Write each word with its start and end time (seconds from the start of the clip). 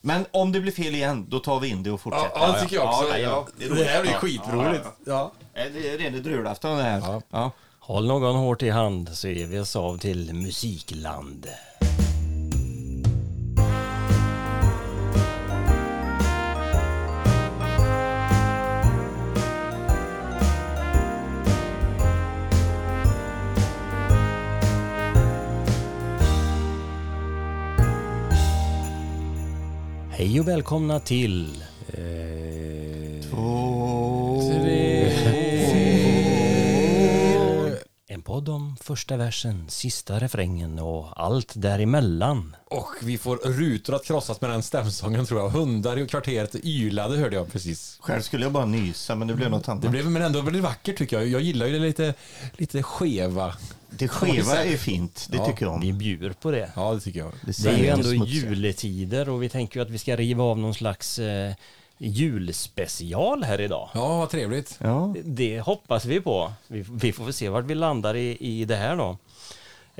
Men 0.00 0.26
om 0.30 0.52
det 0.52 0.60
blir 0.60 0.72
fel 0.72 0.94
igen, 0.94 1.26
då 1.28 1.38
tar 1.38 1.60
vi 1.60 1.68
in 1.68 1.82
det 1.82 1.90
och 1.90 2.00
fortsätter. 2.00 2.30
Ja, 2.34 2.52
det 2.52 2.60
tycker 2.60 2.76
jag 2.76 2.88
också. 2.88 3.08
Ja, 3.08 3.18
ja, 3.18 3.46
det, 3.58 3.74
det 3.74 3.84
här 3.84 4.02
blir 4.02 4.12
skitroligt. 4.12 4.84
Ja. 5.06 5.32
Det 5.54 5.88
är 5.88 5.98
rena 5.98 6.18
drulafton 6.18 6.76
det 6.76 6.82
här. 6.82 7.00
Ja. 7.00 7.22
Ja. 7.30 7.50
Håll 7.78 8.06
någon 8.06 8.36
hårt 8.36 8.62
i 8.62 8.70
hand 8.70 9.08
så 9.12 9.28
är 9.28 9.46
vi 9.46 9.58
oss 9.58 9.76
av 9.76 9.98
till 9.98 10.34
musikland. 10.34 11.46
Hej 30.18 30.40
och 30.40 30.48
välkomna 30.48 31.00
till... 31.00 31.62
Eh, 31.88 32.02
en 33.32 33.67
podd 38.28 38.48
om 38.48 38.76
första 38.80 39.16
versen, 39.16 39.64
sista 39.68 40.18
refrängen 40.18 40.78
och 40.78 41.22
allt 41.24 41.52
däremellan. 41.56 42.56
Och 42.64 42.86
vi 43.02 43.18
får 43.18 43.36
rutor 43.36 43.94
att 43.94 44.04
krossas 44.04 44.40
med 44.40 44.50
den 44.50 44.62
stämsången 44.62 45.26
tror 45.26 45.40
jag. 45.40 45.48
Hundar 45.50 45.98
i 45.98 46.06
kvarteret 46.06 46.54
ylade 46.54 47.16
hörde 47.18 47.36
jag 47.36 47.52
precis. 47.52 47.98
Själv 48.00 48.20
skulle 48.22 48.44
jag 48.44 48.52
bara 48.52 48.64
nysa, 48.64 49.14
men 49.14 49.28
det 49.28 49.34
blev 49.34 49.50
något 49.50 49.68
annat. 49.68 49.82
Det 49.82 49.88
blev 49.88 50.10
men 50.10 50.22
ändå 50.22 50.40
väldigt 50.40 50.62
vackert 50.62 50.98
tycker 50.98 51.18
jag. 51.18 51.28
Jag 51.28 51.40
gillar 51.40 51.66
ju 51.66 51.72
det 51.72 51.78
lite, 51.78 52.14
lite 52.56 52.82
skeva. 52.82 53.54
Det 53.90 54.08
skeva 54.08 54.64
är 54.64 54.76
fint, 54.76 55.26
det 55.30 55.36
Ja, 55.36 55.46
tycker 55.46 55.64
jag 55.66 55.74
om. 55.74 55.80
Vi 55.80 55.92
bjuder 55.92 56.30
på 56.30 56.50
det. 56.50 56.70
Ja, 56.76 56.94
det 56.94 57.00
tycker 57.00 57.20
jag. 57.20 57.32
Det 57.44 57.62
Det 57.62 57.70
är 57.70 57.78
ju 57.78 57.86
ändå 57.86 58.02
smutsiga. 58.04 58.24
juletider 58.50 59.28
och 59.28 59.42
vi 59.42 59.48
tänker 59.48 59.80
ju 59.80 59.86
att 59.86 59.90
vi 59.90 59.98
ska 59.98 60.16
riva 60.16 60.44
av 60.44 60.58
någon 60.58 60.74
slags 60.74 61.18
eh, 61.18 61.52
julspecial 61.98 63.42
här 63.44 63.60
idag. 63.60 63.88
Ja, 63.94 64.18
vad 64.18 64.30
trevligt. 64.30 64.78
Ja, 64.82 65.14
Det 65.24 65.60
hoppas 65.60 66.04
vi 66.04 66.20
på. 66.20 66.52
Vi, 66.66 66.84
vi 66.92 67.12
får 67.12 67.32
se 67.32 67.48
vart 67.48 67.64
vi 67.64 67.74
landar 67.74 68.16
i, 68.16 68.36
i 68.40 68.64
det 68.64 68.76
här 68.76 68.96
då. 68.96 69.16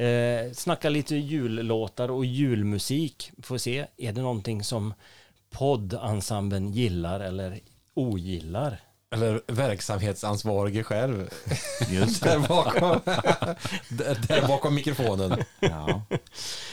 Eh, 0.02 0.52
snacka 0.52 0.88
lite 0.88 1.16
jullåtar 1.16 2.10
och 2.10 2.24
julmusik. 2.24 3.30
Får 3.42 3.58
se, 3.58 3.86
är 3.96 4.12
det 4.12 4.20
någonting 4.22 4.64
som 4.64 4.94
poddensemblen 5.50 6.72
gillar 6.72 7.20
eller 7.20 7.60
ogillar? 7.94 8.80
Eller 9.14 9.40
verksamhetsansvarige 9.46 10.82
själv. 10.82 11.30
just 11.88 12.22
det. 12.22 12.30
Där 12.30 12.38
bakom, 12.38 13.00
där, 13.88 14.18
där 14.28 14.46
bakom 14.48 14.74
mikrofonen. 14.74 15.44
Ja. 15.60 16.02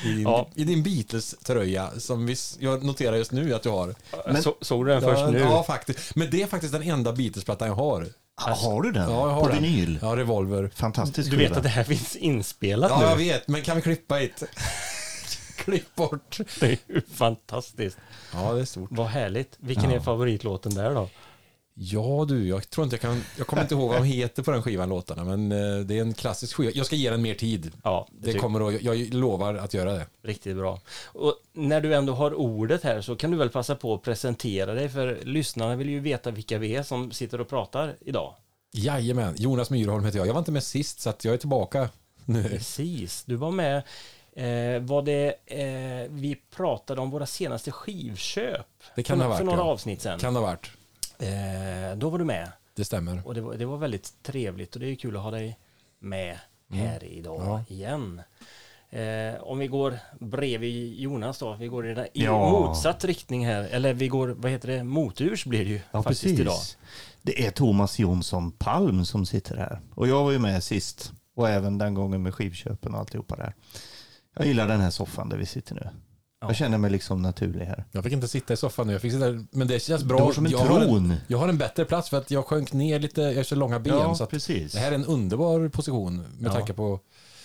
I 0.04 0.08
din, 0.08 0.22
Ja. 0.22 0.50
i 0.56 0.64
din 0.64 0.84
Beatles-tröja 0.84 1.90
som 2.00 2.26
vi, 2.26 2.36
jag 2.60 2.84
noterar 2.84 3.16
just 3.16 3.32
nu 3.32 3.54
att 3.54 3.64
du 3.64 3.70
har. 3.70 3.96
Men- 4.28 4.44
så, 4.44 4.56
såg 4.62 4.86
du 4.86 4.92
den 4.92 5.02
först 5.02 5.20
ja, 5.22 5.28
nu? 5.32 5.40
Ja, 5.40 5.64
faktiskt. 5.64 6.16
Men 6.16 6.30
det 6.30 6.42
är 6.42 6.48
faktiskt 6.48 6.74
den 6.74 6.82
enda 6.84 7.14
Beatles-plattan 7.14 7.68
jag 7.68 7.76
har. 7.76 8.08
Har 8.38 8.82
du 8.82 8.92
den? 8.92 9.10
Ja, 9.12 9.28
jag 9.28 9.34
har 9.36 9.42
På 9.42 9.48
den. 9.48 9.64
vinyl? 9.64 10.00
Ja, 10.02 10.16
Revolver. 10.16 10.72
Fantastisk 10.76 11.32
Du 11.32 11.38
vet 11.38 11.48
skiva. 11.48 11.58
att 11.58 11.64
det 11.64 11.70
här 11.70 11.84
finns 11.84 12.16
inspelat 12.16 12.92
Ja, 12.92 13.10
jag 13.10 13.18
nu? 13.18 13.24
vet, 13.24 13.48
men 13.48 13.62
kan 13.62 13.76
vi 13.76 13.82
klippa 13.82 14.16
hit? 14.16 14.44
Klipp 15.58 15.96
bort. 15.96 16.38
Det 16.60 16.66
är 16.66 16.78
ju 16.88 17.02
fantastiskt. 17.14 17.98
Ja, 18.34 18.54
det 18.54 18.62
är 18.62 18.66
stort. 18.66 18.90
Vad 18.92 19.08
härligt. 19.08 19.56
Vilken 19.60 19.92
är 19.92 20.00
favoritlåten 20.00 20.74
där 20.76 20.94
då? 20.96 21.10
Ja 21.78 22.26
du, 22.28 22.48
jag 22.48 22.70
tror 22.70 22.84
inte 22.84 22.94
jag 22.94 23.02
kan, 23.02 23.24
jag 23.38 23.48
kommer 23.48 23.62
inte 23.62 23.74
ihåg 23.76 23.90
vad 23.90 23.98
de 23.98 24.04
heter 24.04 24.44
på 24.44 24.52
den 24.52 24.64
skivan 24.64 24.90
låtarna, 24.90 25.24
men 25.24 25.52
eh, 25.52 25.80
det 25.86 25.98
är 25.98 26.02
en 26.02 26.14
klassisk 26.14 26.56
skiva. 26.56 26.72
Jag 26.76 26.86
ska 26.86 26.96
ge 26.96 27.10
den 27.10 27.22
mer 27.22 27.34
tid. 27.36 27.72
Ja, 27.84 28.08
Det 28.12 28.26
tycker- 28.26 28.40
kommer 28.40 28.68
att, 28.76 28.82
jag 28.82 29.14
lovar 29.14 29.54
att 29.56 29.74
göra 29.74 29.94
det. 29.94 30.06
Riktigt 30.24 30.56
bra. 30.58 30.80
Och 31.06 31.34
när 31.54 31.82
du 31.82 31.96
ändå 31.96 32.14
har 32.14 32.34
ordet 32.34 32.84
här 32.84 33.02
så 33.02 33.16
kan 33.16 33.32
du 33.32 33.38
väl 33.38 33.50
passa 33.50 33.76
på 33.76 33.94
att 33.94 34.02
presentera 34.02 34.74
dig 34.74 34.90
för 34.90 35.20
lyssnarna 35.24 35.76
vill 35.76 35.90
ju 35.90 36.00
veta 36.00 36.32
vilka 36.32 36.58
vi 36.58 36.76
är 36.76 36.84
som 36.84 37.12
sitter 37.12 37.42
och 37.42 37.50
pratar 37.50 37.96
idag. 38.02 38.34
Jajamän, 38.74 39.34
Jonas 39.38 39.70
Myrholm 39.70 40.06
heter 40.06 40.18
jag. 40.20 40.28
Jag 40.28 40.34
var 40.34 40.40
inte 40.40 40.52
med 40.52 40.64
sist 40.64 41.00
så 41.00 41.14
jag 41.22 41.34
är 41.34 41.38
tillbaka 41.38 41.90
nu. 42.26 42.44
Precis, 42.44 43.24
du 43.26 43.36
var 43.36 43.52
med. 43.52 43.78
Eh, 44.36 44.82
var 44.82 45.02
det, 45.02 45.28
eh, 45.46 46.10
vi 46.12 46.38
pratade 46.56 47.02
om 47.02 47.10
våra 47.12 47.26
senaste 47.26 47.72
skivköp. 47.72 48.66
Det 48.96 49.04
kan 49.04 49.18
för, 49.18 49.20
det 49.20 49.24
ha 49.24 49.30
varit, 49.30 49.38
För 49.38 49.46
några 49.46 49.60
ja. 49.60 49.64
avsnitt 49.64 50.02
sedan. 50.02 50.20
Kan 50.20 50.34
det 50.34 50.40
ha 50.40 50.48
varit. 50.48 50.70
Eh, 51.20 51.98
då 51.98 52.10
var 52.10 52.20
du 52.20 52.26
med. 52.26 52.52
Det 52.76 52.86
stämmer. 52.86 53.22
Och 53.26 53.34
det 53.34 53.42
var, 53.42 53.56
det 53.56 53.66
var 53.66 53.78
väldigt 53.78 54.24
trevligt 54.24 54.74
och 54.74 54.80
det 54.80 54.88
är 54.92 54.96
kul 54.96 55.16
att 55.18 55.24
ha 55.24 55.32
dig 55.32 55.60
med 56.00 56.38
här 56.72 57.04
idag 57.04 57.42
Ja. 57.42 57.64
igen. 57.76 58.22
Eh, 58.90 59.42
om 59.44 59.60
vi 59.60 59.68
går 59.68 60.00
bredvid 60.20 60.94
Jonas 61.00 61.40
då, 61.40 61.54
vi 61.60 61.68
går 61.68 61.88
i, 61.88 61.94
den, 61.94 62.06
i 62.06 62.24
Ja. 62.24 62.50
motsatt 62.52 63.04
riktning 63.06 63.46
här, 63.46 63.64
eller 63.64 63.94
vi 63.94 64.08
går, 64.08 64.28
vad 64.28 64.52
heter 64.52 64.68
det, 64.68 64.84
moturs 64.84 65.46
blir 65.46 65.66
det 65.66 65.72
ju 65.72 65.80
Ja, 65.92 66.04
faktiskt 66.04 66.22
precis. 66.22 66.40
idag. 66.40 66.60
Det 67.22 67.46
är 67.48 67.52
Thomas 67.52 68.00
Jonsson 68.00 68.52
Palm 68.52 69.06
som 69.06 69.26
sitter 69.26 69.58
här. 69.58 69.80
Och 69.96 70.08
jag 70.08 70.24
var 70.24 70.32
ju 70.32 70.40
med 70.40 70.64
sist. 70.64 71.12
Och 71.36 71.50
även 71.50 71.78
den 71.78 71.94
gången 71.94 72.24
med 72.24 72.34
skivköpen 72.34 72.94
och 72.94 73.00
alltihopa 73.00 73.36
där. 73.36 73.54
Jag 74.38 74.48
gillar 74.48 74.68
den 74.68 74.80
här 74.82 74.90
soffan 74.90 75.30
där 75.30 75.38
vi 75.38 75.46
sitter 75.46 75.76
nu. 75.76 75.90
Ja. 76.46 76.50
Jag 76.50 76.56
känner 76.58 76.78
mig 76.78 76.92
liksom 76.92 77.22
naturlig 77.22 77.66
här. 77.66 77.84
Jag 77.92 78.04
fick 78.04 78.14
inte 78.14 78.28
sitta 78.28 78.54
i 78.54 78.58
soffan 78.58 78.88
nu, 78.88 78.94
jag 78.94 79.02
fick 79.02 79.12
sitta 79.12 79.26
där, 79.32 79.46
men 79.52 79.68
det 79.68 79.80
känns 79.80 80.04
bra. 80.04 80.18
Du 80.18 80.24
har 80.24 80.32
som 80.32 80.46
en 80.46 80.52
jag, 80.52 80.60
har 80.60 80.80
tron. 80.86 81.12
en, 81.12 81.18
jag 81.28 81.38
har 81.38 81.48
en 81.50 81.58
bättre 81.58 81.86
plats 81.86 82.10
för 82.10 82.18
att 82.18 82.32
jag 82.32 82.46
sjönk 82.46 82.74
ner 82.74 83.00
lite, 83.00 83.22
jag 83.22 83.36
har 83.36 83.44
så 83.44 83.56
långa 83.56 83.80
ben. 83.80 84.16
så 84.16 84.24
att 84.24 84.30
precis. 84.30 84.74
det 84.74 84.80
här 84.80 84.92
är 84.92 84.96
en 84.96 85.06
underbar 85.06 85.68
position 85.70 86.18
med 86.40 86.50
Ja. 86.50 86.54
tanke 86.54 86.74
på 86.74 87.00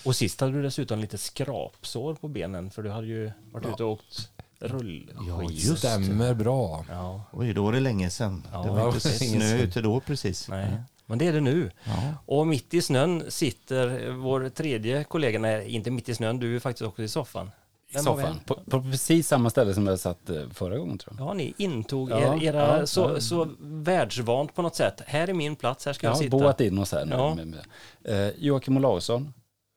Och 0.04 0.16
sist 0.16 0.40
hade 0.40 0.52
du 0.52 0.62
dessutom 0.62 0.98
lite 0.98 1.18
skrapsår 1.18 2.14
på 2.14 2.28
benen 2.28 2.70
för 2.70 2.82
du 2.82 2.90
hade 2.90 3.06
ju 3.06 3.30
varit 3.52 3.66
ute 3.66 3.84
och 3.84 3.90
åkt 3.92 4.30
rullskidor. 4.60 5.24
Ja, 5.28 5.42
just 5.50 5.68
det. 5.70 5.76
stämmer 5.76 6.34
bra. 6.34 6.84
Ja, 6.90 7.24
Oj, 7.32 7.52
då 7.52 7.68
är 7.68 7.72
det 7.72 7.80
länge 7.80 8.10
sedan. 8.10 8.46
Ja, 8.52 8.62
det 8.62 8.70
var 8.70 8.86
inte 8.86 8.92
precis. 9.08 9.30
snö 9.30 9.56
ute 9.58 9.80
då 9.80 10.00
precis. 10.00 10.48
nej. 10.48 10.66
Men 11.06 11.18
det 11.18 11.26
är 11.26 11.32
det 11.32 11.40
nu. 11.40 11.70
Ja. 11.84 11.92
Och 12.26 12.46
mitt 12.46 12.74
i 12.74 12.82
snön 12.82 13.24
sitter 13.28 14.10
vår 14.12 14.48
tredje 14.48 15.04
kollega, 15.04 15.38
nej 15.38 15.68
inte 15.68 15.90
mitt 15.90 16.08
i 16.08 16.14
snön, 16.14 16.38
du 16.38 16.56
är 16.56 16.60
faktiskt 16.60 16.82
också 16.88 17.02
i 17.02 17.08
soffan. 17.08 17.50
I 17.90 17.98
soffan. 17.98 18.40
På, 18.46 18.54
på 18.54 18.82
precis 18.82 19.28
samma 19.28 19.50
ställe 19.50 19.74
som 19.74 19.86
jag 19.86 20.00
satt 20.00 20.30
eh, 20.30 20.48
förra 20.54 20.78
gången 20.78 20.98
tror 20.98 21.16
jag. 21.18 21.28
Ja, 21.28 21.32
ni 21.34 21.54
intog 21.56 22.10
Ja, 22.10 22.34
er, 22.36 22.42
era 22.44 22.78
ja, 22.78 22.86
så, 22.86 23.00
ja. 23.14 23.20
så 23.20 23.48
världsvant 23.60 24.54
på 24.54 24.62
något 24.62 24.74
sätt. 24.76 25.00
Här 25.06 25.28
är 25.28 25.34
min 25.34 25.56
plats, 25.56 25.86
här 25.86 25.92
ska 25.92 26.06
Jag 26.06 26.10
jag 26.12 26.16
har 26.16 26.22
sitta. 26.22 26.36
boat 26.38 26.60
in 26.60 26.78
oss 26.78 26.92
här 26.92 27.04
nu. 27.04 27.12
Ja. 27.14 27.34
Med, 27.34 27.46
med. 27.46 28.28
Eh, 28.28 28.34
Joakim 28.38 28.76
Olausson. 28.76 29.34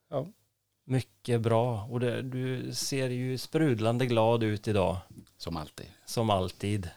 Ja, 0.09 0.25
Mycket 0.85 1.41
bra. 1.41 1.88
Och 1.91 2.00
det, 2.00 2.22
du 2.22 2.74
ser 2.74 3.09
ju 3.09 3.38
sprudlande 3.38 4.06
glad 4.06 4.44
ut 4.44 4.68
idag. 4.68 4.97
som 5.38 5.57
alltid. 5.57 5.85
Som 6.06 6.30
alltid. 6.30 6.90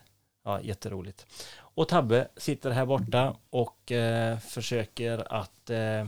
Ja, 0.45 0.61
jätteroligt. 0.61 1.27
Och 1.59 1.89
Tabbe 1.89 2.29
sitter 2.37 2.71
här 2.71 2.87
borta 2.87 3.37
och 3.51 3.93
eh, 3.93 4.39
försöker 4.39 5.33
att 5.35 5.71
eh, 5.71 6.07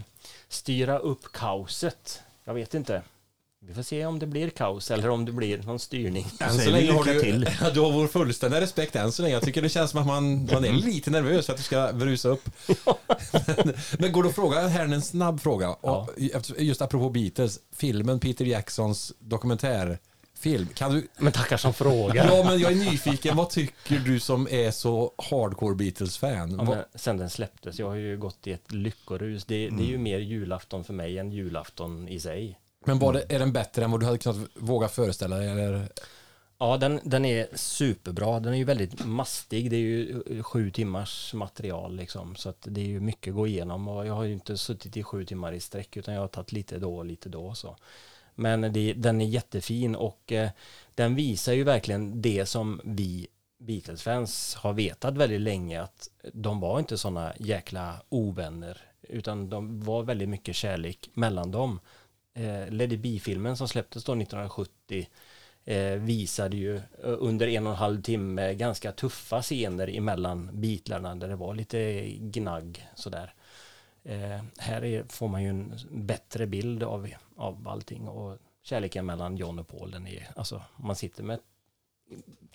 styra 0.48 0.98
upp 0.98 1.32
kaoset. 1.32 2.22
Jag 2.44 2.54
vet 2.54 2.74
inte. 2.74 3.02
Vi 3.60 3.74
får 3.74 3.82
se 3.82 4.06
om 4.06 4.18
det 4.18 4.26
blir 4.26 4.50
kaos 4.50 4.90
eller 4.90 5.10
om 5.10 5.24
det 5.24 5.32
blir 5.32 5.58
någon 5.62 5.78
styrning. 5.78 6.26
Än 6.40 6.58
så 6.58 6.70
länge 6.70 6.92
har 6.92 7.04
du, 7.04 7.20
till. 7.20 7.40
du 7.74 7.80
har 7.80 7.92
vår 7.92 8.06
fullständiga 8.06 8.60
respekt 8.60 8.96
än 8.96 9.12
så 9.12 9.22
länge. 9.22 9.34
Jag 9.34 9.42
tycker 9.42 9.62
det 9.62 9.68
känns 9.68 9.90
som 9.90 10.00
att 10.00 10.06
man, 10.06 10.48
man 10.52 10.64
är 10.64 10.72
lite 10.72 11.10
nervös 11.10 11.46
för 11.46 11.52
att 11.52 11.56
du 11.56 11.62
ska 11.64 11.92
brusa 11.92 12.28
upp. 12.28 12.50
men, 13.56 13.74
men 13.98 14.12
går 14.12 14.22
det 14.22 14.28
att 14.28 14.34
fråga 14.34 14.66
här 14.68 14.84
en 14.84 15.02
snabb 15.02 15.40
fråga? 15.40 15.70
Och 15.70 16.20
efter- 16.34 16.54
Just 16.62 16.82
apropå 16.82 17.10
Beatles, 17.10 17.58
filmen 17.76 18.20
Peter 18.20 18.44
Jacksons 18.44 19.12
dokumentärfilm. 19.18 20.68
Kan 20.74 20.94
du, 20.94 21.08
Men 21.18 21.32
tackar 21.32 21.56
som 21.56 21.74
frågar. 21.74 22.26
ja 22.26 22.44
men 22.44 22.60
jag 22.60 22.72
är 22.72 22.76
nyfiken, 22.76 23.36
vad 23.36 23.50
tycker 23.50 23.98
du 23.98 24.20
som 24.20 24.48
är 24.50 24.70
så 24.70 25.12
hardcore 25.30 25.74
Beatles-fan? 25.74 26.54
Ja, 26.58 26.64
men 26.64 26.84
sen 26.94 27.16
den 27.16 27.30
släpptes, 27.30 27.78
jag 27.78 27.86
har 27.88 27.96
ju 27.96 28.16
gått 28.16 28.46
i 28.46 28.52
ett 28.52 28.72
lyckorus. 28.72 29.44
Det, 29.44 29.68
det 29.68 29.82
är 29.82 29.88
ju 29.88 29.98
mer 29.98 30.18
julafton 30.18 30.84
för 30.84 30.92
mig 30.94 31.18
än 31.18 31.32
julafton 31.32 32.08
i 32.08 32.20
sig. 32.20 32.58
Men 32.88 32.98
var 32.98 33.12
det, 33.12 33.24
är 33.28 33.38
den 33.38 33.52
bättre 33.52 33.84
än 33.84 33.90
vad 33.90 34.00
du 34.00 34.06
hade 34.06 34.18
kunnat 34.18 34.48
våga 34.54 34.88
föreställa 34.88 35.36
dig? 35.36 35.48
Eller? 35.48 35.88
Ja, 36.58 36.76
den, 36.76 37.00
den 37.04 37.24
är 37.24 37.48
superbra. 37.54 38.40
Den 38.40 38.52
är 38.52 38.56
ju 38.56 38.64
väldigt 38.64 39.04
mastig. 39.04 39.70
Det 39.70 39.76
är 39.76 39.80
ju 39.80 40.22
eh, 40.30 40.42
sju 40.42 40.70
timmars 40.70 41.34
material 41.34 41.96
liksom. 41.96 42.36
Så 42.36 42.48
att 42.48 42.66
det 42.68 42.80
är 42.80 42.84
ju 42.84 43.00
mycket 43.00 43.30
att 43.30 43.34
gå 43.34 43.46
igenom. 43.46 43.88
Och 43.88 44.06
jag 44.06 44.14
har 44.14 44.24
ju 44.24 44.32
inte 44.32 44.58
suttit 44.58 44.96
i 44.96 45.02
sju 45.02 45.24
timmar 45.24 45.52
i 45.52 45.60
sträck 45.60 45.96
utan 45.96 46.14
jag 46.14 46.20
har 46.20 46.28
tagit 46.28 46.52
lite 46.52 46.78
då 46.78 46.96
och 46.96 47.04
lite 47.04 47.28
då. 47.28 47.54
Så. 47.54 47.76
Men 48.34 48.72
det, 48.72 48.92
den 48.92 49.20
är 49.20 49.26
jättefin 49.26 49.96
och 49.96 50.32
eh, 50.32 50.50
den 50.94 51.14
visar 51.14 51.52
ju 51.52 51.64
verkligen 51.64 52.22
det 52.22 52.46
som 52.46 52.80
vi 52.84 53.26
Beatles-fans 53.58 54.54
har 54.54 54.72
vetat 54.72 55.16
väldigt 55.16 55.40
länge 55.40 55.82
att 55.82 56.08
de 56.32 56.60
var 56.60 56.78
inte 56.78 56.98
sådana 56.98 57.32
jäkla 57.38 57.94
ovänner 58.08 58.80
utan 59.02 59.48
de 59.48 59.80
var 59.80 60.02
väldigt 60.02 60.28
mycket 60.28 60.56
kärlek 60.56 61.10
mellan 61.14 61.50
dem. 61.50 61.80
Eh, 62.38 62.70
Lady 62.70 62.96
B-filmen 62.96 63.56
som 63.56 63.68
släpptes 63.68 64.04
då 64.04 64.12
1970 64.12 65.08
eh, 65.64 65.92
visade 65.92 66.56
ju 66.56 66.76
eh, 66.76 66.82
under 67.02 67.48
en 67.48 67.66
och 67.66 67.72
en 67.72 67.78
halv 67.78 68.02
timme 68.02 68.54
ganska 68.54 68.92
tuffa 68.92 69.42
scener 69.42 69.96
emellan 69.96 70.50
Beatlarna 70.52 71.14
där 71.14 71.28
det 71.28 71.36
var 71.36 71.54
lite 71.54 72.08
gnagg 72.10 72.88
sådär. 72.94 73.34
Eh, 74.04 74.42
här 74.58 74.84
är, 74.84 75.04
får 75.08 75.28
man 75.28 75.42
ju 75.42 75.48
en 75.48 75.78
bättre 75.90 76.46
bild 76.46 76.82
av, 76.82 77.08
av 77.36 77.68
allting 77.68 78.08
och 78.08 78.38
kärleken 78.62 79.06
mellan 79.06 79.36
John 79.36 79.58
och 79.58 79.68
Paul 79.68 79.90
den 79.90 80.06
är, 80.06 80.28
alltså 80.36 80.62
man 80.76 80.96
sitter 80.96 81.22
med 81.22 81.38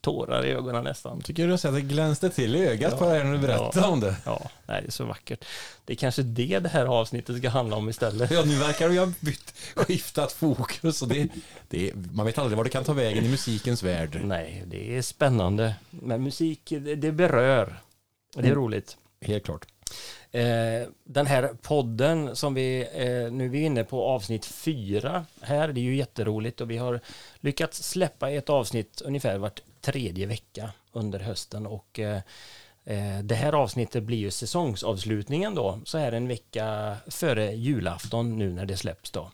tårar 0.03 0.45
i 0.45 0.51
ögonen 0.51 0.83
nästan. 0.83 1.21
Tycker 1.21 1.47
du 1.47 1.53
att 1.53 1.61
det 1.61 1.81
glänste 1.81 2.29
till 2.29 2.55
i 2.55 2.67
ögat 2.67 2.91
Ja. 2.91 2.97
på 2.97 3.09
dig 3.09 3.23
när 3.23 3.31
du 3.33 3.37
berättade 3.39 3.71
Ja. 3.79 3.87
om 3.87 3.99
det? 3.99 4.15
Ja, 4.25 4.41
nej, 4.65 4.81
det 4.81 4.87
är 4.87 4.91
så 4.91 5.05
vackert. 5.05 5.45
Det 5.85 5.93
är 5.93 5.97
kanske 5.97 6.21
det 6.23 6.59
det 6.59 6.69
här 6.69 6.85
avsnittet 6.85 7.37
ska 7.37 7.49
handla 7.49 7.75
om 7.75 7.89
istället. 7.89 8.31
Ja, 8.31 8.43
nu 8.45 8.55
verkar 8.55 8.89
du 8.89 8.99
ha 8.99 9.11
bytt, 9.19 9.53
skiftat 9.75 10.31
fokus 10.31 11.01
och 11.01 11.07
det, 11.07 11.27
det, 11.69 11.91
man 12.11 12.25
vet 12.25 12.37
aldrig 12.37 12.57
var 12.57 12.63
det 12.63 12.69
kan 12.69 12.83
ta 12.83 12.93
vägen 12.93 13.25
i 13.25 13.29
musikens 13.29 13.83
värld. 13.83 14.21
Nej, 14.23 14.63
det 14.67 14.97
är 14.97 15.01
spännande. 15.01 15.75
Men 15.89 16.23
musik, 16.23 16.61
det, 16.69 16.95
det 16.95 17.11
berör. 17.11 17.79
Det 18.35 18.39
är 18.39 18.43
Mm. 18.43 18.55
roligt. 18.55 18.97
Helt 19.21 19.45
klart. 19.45 19.65
Eh, 20.31 20.87
den 21.03 21.25
här 21.27 21.49
podden 21.61 22.35
som 22.35 22.53
vi, 22.53 22.81
eh, 22.81 23.31
nu 23.33 23.45
är 23.45 23.49
vi 23.49 23.61
inne 23.61 23.83
på 23.83 24.03
avsnitt 24.03 24.45
fyra 24.45 25.25
här, 25.41 25.67
det 25.67 25.79
är 25.79 25.83
ju 25.83 25.95
jätteroligt 25.95 26.61
och 26.61 26.71
vi 26.71 26.77
har 26.77 26.99
lyckats 27.39 27.83
släppa 27.89 28.29
ett 28.29 28.49
avsnitt 28.49 29.01
ungefär 29.05 29.37
vart 29.37 29.61
tredje 29.83 30.25
vecka 30.25 30.71
under 30.91 31.19
hösten 31.19 31.67
och 31.67 31.99
eh, 31.99 32.21
eh, 32.83 33.19
det 33.23 33.35
här 33.35 33.53
avsnittet 33.53 34.03
blir 34.03 34.17
ju 34.17 34.31
säsongsavslutningen 34.31 35.55
då, 35.55 35.79
så 35.85 35.97
här 35.97 36.11
en 36.11 36.27
vecka 36.27 36.95
före 37.07 37.51
julafton 37.51 38.37
nu 38.37 38.53
när 38.53 38.65
det 38.65 38.77
släpps 38.77 39.11
då. 39.11 39.31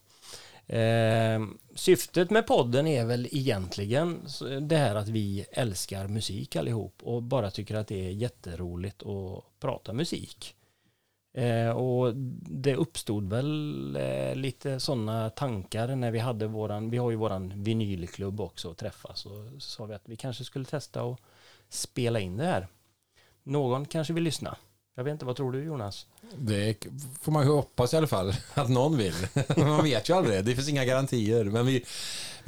Eh, 0.76 1.42
syftet 1.76 2.30
med 2.30 2.48
podden 2.48 2.88
är 2.88 3.06
väl 3.06 3.28
egentligen 3.32 4.22
det 4.62 4.78
här 4.78 4.96
att 4.96 5.08
vi 5.08 5.46
älskar 5.52 6.08
musik 6.08 6.56
allihop 6.56 7.00
och 7.04 7.24
bara 7.24 7.52
tycker 7.52 7.76
att 7.76 7.88
det 7.88 8.06
är 8.06 8.12
jätteroligt 8.12 9.04
att 9.04 9.44
prata 9.60 9.94
musik. 9.94 10.56
Eh, 11.34 11.70
och 11.70 12.16
det 12.50 12.76
uppstod 12.76 13.30
väl 13.30 13.96
eh, 13.96 14.36
lite 14.36 14.80
sådana 14.80 15.30
tankar 15.30 15.96
när 15.96 16.12
vi 16.12 16.20
hade 16.20 16.48
våran, 16.48 16.90
vi 16.90 16.98
har 16.98 17.12
ju 17.12 17.16
våran 17.16 17.64
vinylklubb 17.64 18.42
också 18.42 18.72
att 18.72 18.78
träffas 18.78 19.26
och 19.26 19.32
så 19.54 19.70
sa 19.70 19.86
vi 19.86 19.94
att 19.94 20.10
vi 20.10 20.16
kanske 20.16 20.44
skulle 20.44 20.66
testa 20.66 21.04
och 21.04 21.20
spela 21.70 22.20
in 22.20 22.38
det 22.38 22.46
här. 22.46 22.68
Någon 23.44 23.86
kanske 23.86 24.14
vill 24.14 24.24
lyssna. 24.24 24.58
Jag 24.96 25.04
vet 25.04 25.12
inte, 25.12 25.26
vad 25.26 25.36
tror 25.36 25.52
du 25.52 25.64
Jonas? 25.64 26.08
Det 26.38 26.88
får 27.22 27.32
man 27.32 27.44
ju 27.44 27.52
hoppas 27.52 27.94
i 27.94 27.98
alla 27.98 28.08
fall 28.08 28.34
att 28.54 28.70
någon 28.70 28.98
vill. 28.98 29.14
Man 29.58 29.84
vet 29.84 30.10
ju 30.10 30.14
aldrig, 30.14 30.46
det 30.46 30.56
finns 30.56 30.70
inga 30.70 30.86
garantier. 30.86 31.44
Men 31.46 31.66
vi, 31.66 31.86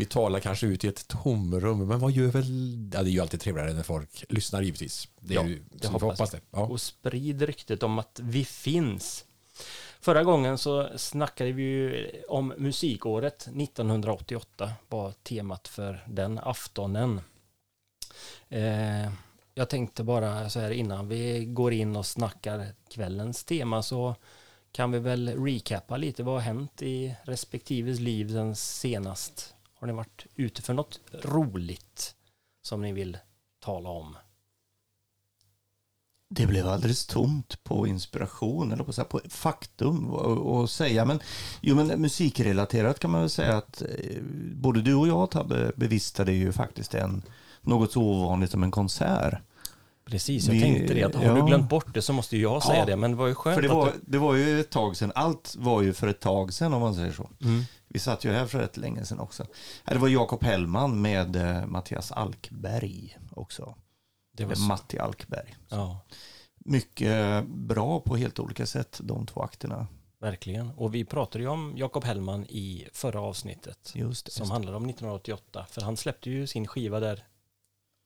vi 0.02 0.06
talar 0.06 0.40
kanske 0.40 0.68
ut 0.68 0.84
i 0.84 0.88
ett 0.88 1.08
tomrum. 1.08 1.88
Men 1.88 2.00
vad 2.00 2.12
gör 2.12 2.28
väl... 2.28 2.46
Ja, 2.94 3.04
det 3.04 3.10
är 3.10 3.12
ju 3.12 3.20
alltid 3.20 3.42
trevligare 3.42 3.74
när 3.74 3.84
folk 3.84 4.26
lyssnar 4.30 4.62
givetvis. 4.62 5.08
Det 5.20 5.34
Ja, 5.34 5.48
ju, 5.48 5.64
det 5.70 5.88
hoppas 5.88 6.02
hoppas 6.02 6.32
det. 6.32 6.40
Ja. 6.52 6.60
och 6.60 6.82
sprid 6.82 7.42
ryktet 7.42 7.84
om 7.84 8.00
att 8.00 8.20
vi 8.24 8.46
finns. 8.46 9.26
Förra 10.00 10.24
gången 10.24 10.58
så 10.58 10.90
snackade 10.96 11.52
vi 11.52 11.64
ju 11.64 12.12
om 12.30 12.54
musikåret 12.58 13.42
1988 13.42 14.72
var 14.90 15.12
temat 15.12 15.68
för 15.68 16.04
den 16.08 16.40
aftonen. 16.40 17.22
Eh, 18.50 19.12
jag 19.54 19.70
tänkte 19.70 20.04
bara 20.04 20.50
så 20.50 20.60
här 20.60 20.72
innan 20.72 21.08
vi 21.08 21.46
går 21.46 21.74
in 21.74 21.96
och 21.96 22.06
snackar 22.06 22.68
kvällens 22.90 23.44
tema 23.44 23.84
så 23.84 24.16
kan 24.72 24.92
vi 24.92 25.00
väl 25.00 25.46
recappa 25.46 25.98
lite 25.98 26.24
vad 26.24 26.36
har 26.36 26.42
hänt 26.42 26.82
i 26.82 27.16
respektives 27.24 28.00
liv 28.00 28.28
sen 28.30 28.56
senast. 28.56 29.56
Har 29.82 29.88
ni 29.88 29.94
varit 29.94 30.26
ute 30.36 30.62
för 30.62 30.74
något 30.74 31.00
roligt 31.24 32.16
som 32.62 32.82
ni 32.82 32.92
vill 32.92 33.18
tala 33.64 33.90
om? 33.90 34.16
Det 36.30 36.48
blev 36.48 36.68
alldeles 36.68 37.06
tomt 37.06 37.64
på 37.64 37.88
inspiration, 37.88 38.72
eller 38.72 38.84
på, 38.84 38.94
så 38.94 39.02
här, 39.02 39.08
på 39.08 39.22
faktum 39.30 40.14
att 40.16 40.70
säga. 40.70 41.06
Men, 41.06 41.20
jo, 41.62 41.76
men 41.76 42.02
musikrelaterat 42.02 43.00
kan 43.00 43.12
man 43.12 43.22
väl 43.22 43.30
säga 43.30 43.58
att 43.58 43.82
eh, 43.82 44.22
både 44.56 44.82
du 44.82 44.96
och 44.96 45.08
jag 45.08 45.32
Tabbe 45.32 45.72
bevistade 45.76 46.32
ju 46.32 46.52
faktiskt 46.52 46.96
en, 46.96 47.22
något 47.62 47.92
så 47.92 48.02
ovanligt 48.02 48.52
som 48.52 48.64
en 48.64 48.72
konsert. 48.72 49.34
Precis, 50.06 50.46
jag 50.46 50.54
Vi- 50.54 50.62
tänkte 50.62 50.94
det. 50.94 51.04
Att 51.04 51.16
har 51.16 51.24
ja. 51.24 51.36
du 51.36 51.42
glömt 51.46 51.70
bort 51.70 51.94
det 51.94 52.02
så 52.02 52.14
måste 52.14 52.36
ju 52.36 52.42
jag 52.42 52.64
säga 52.64 52.80
Ja, 52.80 52.86
det. 52.86 52.96
Men 52.96 53.12
det 53.12 53.18
var 53.18 53.28
ju 53.28 53.36
skönt 53.36 53.56
För 53.56 53.62
det 53.62 53.68
var, 53.68 53.86
du... 53.86 53.92
det 54.02 54.18
var 54.18 54.36
ju 54.36 54.60
ett 54.60 54.70
tag 54.70 54.98
sedan, 54.98 55.12
allt 55.16 55.56
var 55.60 55.82
ju 55.82 55.94
för 55.94 56.08
ett 56.08 56.20
tag 56.20 56.54
sedan 56.54 56.74
om 56.74 56.82
man 56.82 56.96
säger 56.96 57.12
så. 57.12 57.30
Mm. 57.42 57.64
Vi 57.94 58.00
satt 58.00 58.26
ju 58.26 58.32
här 58.32 58.46
för 58.46 58.60
rätt 58.60 58.78
länge 58.78 59.06
sedan 59.06 59.20
också. 59.20 59.46
Det 59.86 59.98
var 59.98 60.08
Jakob 60.08 60.44
Hellman 60.44 61.02
med 61.02 61.36
eh, 61.36 61.66
Mattias 61.66 62.12
Alkberg 62.12 63.18
också. 63.32 63.76
Det 64.34 64.46
var 64.46 64.56
så. 64.56 64.62
Matti 64.62 65.00
Alkberg. 65.00 65.56
Ja, 65.70 66.00
Mycket 66.66 67.46
bra 67.48 68.00
på 68.00 68.16
helt 68.16 68.40
olika 68.40 68.66
sätt, 68.66 69.00
de 69.04 69.26
två 69.26 69.42
akterna. 69.42 69.88
verkligen. 70.20 70.70
Och 70.72 70.96
vi 70.96 71.06
pratade 71.06 71.44
ju 71.44 71.50
om 71.50 71.74
Jakob 71.78 72.04
Hellman 72.04 72.46
i 72.46 72.88
förra 72.94 73.22
avsnittet. 73.22 73.92
Just 73.96 74.26
det. 74.26 74.32
Som 74.32 74.52
handlade 74.52 74.78
om 74.78 74.84
1988. 74.86 75.66
För 75.70 75.82
han 75.82 75.98
släppte 75.98 76.30
ju 76.30 76.48
sin 76.48 76.68
skiva 76.68 77.00
där 77.00 77.24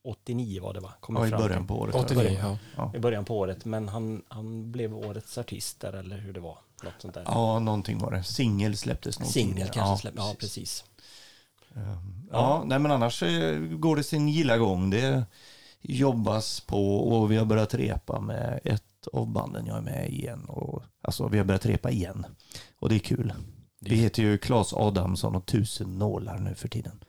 89 0.04 0.62
var 0.62 0.74
det 0.74 0.80
va? 0.80 0.92
Kommer 1.00 1.20
Ja, 1.20 1.26
i 1.26 1.30
början 1.30 1.66
på 1.66 1.80
året. 1.80 1.94
89, 1.94 2.38
ja. 2.42 2.58
Ja. 2.76 2.92
I 2.94 2.98
början 2.98 3.24
på 3.24 3.38
året. 3.38 3.64
Men 3.64 3.88
han, 3.88 4.24
han 4.28 4.72
blev 4.72 4.96
årets 4.96 5.38
artist 5.38 5.80
där 5.80 5.92
eller 5.92 6.18
hur 6.18 6.32
det 6.32 6.40
var. 6.40 6.58
Något 6.82 6.94
sånt 6.98 7.14
där. 7.14 7.22
Ja, 7.26 7.58
någonting 7.58 7.98
var 7.98 8.10
det. 8.10 8.22
Singel 8.22 8.76
släpptes 8.76 9.18
nog 9.18 9.28
Singel 9.28 9.68
kanske 9.68 9.80
ja, 9.80 9.96
släppte. 9.98 10.20
Ja, 10.20 10.34
precis. 10.38 10.84
Ehm, 11.76 12.16
Ja, 12.32 12.62
nej 12.66 12.78
men 12.78 12.90
annars 12.90 13.22
eh, 13.22 13.58
går 13.58 13.96
det 13.96 14.02
sin 14.02 14.28
gilla 14.28 14.58
gång. 14.58 14.90
Det 14.90 15.24
jobbas 15.80 16.60
på 16.60 16.96
och 16.96 17.30
vi 17.32 17.36
har 17.36 17.44
börjat 17.44 17.74
repa 17.74 18.20
med 18.20 18.60
ett 18.64 19.08
av 19.12 19.26
banden 19.28 19.66
jag 19.66 19.76
är 19.76 19.82
med 19.82 20.08
i 20.10 20.12
igen. 20.12 20.44
Och, 20.44 20.82
alltså 21.02 21.28
vi 21.28 21.38
har 21.38 21.44
börjat 21.44 21.66
repa 21.66 21.90
igen. 21.90 22.26
Och 22.78 22.88
det 22.88 22.94
är 22.94 22.98
kul. 22.98 23.32
Vi 23.80 23.96
heter 23.96 24.22
ju 24.22 24.38
Claes 24.38 24.72
Adamsson 24.72 25.36
och 25.36 25.46
Tusen 25.46 25.98
nålar 25.98 26.38
nu 26.38 26.54
för 26.54 26.68
tiden. 26.68 27.04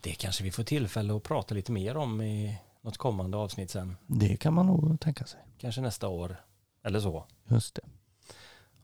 Det 0.00 0.12
kanske 0.12 0.44
vi 0.44 0.50
får 0.50 0.62
tillfälle 0.62 1.16
att 1.16 1.22
prata 1.22 1.54
lite 1.54 1.72
mer 1.72 1.96
om 1.96 2.20
i 2.22 2.58
något 2.80 2.96
kommande 2.96 3.36
avsnitt 3.36 3.70
sen. 3.70 3.96
Det 4.06 4.36
kan 4.36 4.54
man 4.54 4.66
nog 4.66 5.00
tänka 5.00 5.26
sig. 5.26 5.40
Kanske 5.58 5.80
nästa 5.80 6.08
år. 6.08 6.36
Eller 6.84 7.00
så. 7.00 7.24
Just 7.48 7.74
det. 7.74 7.82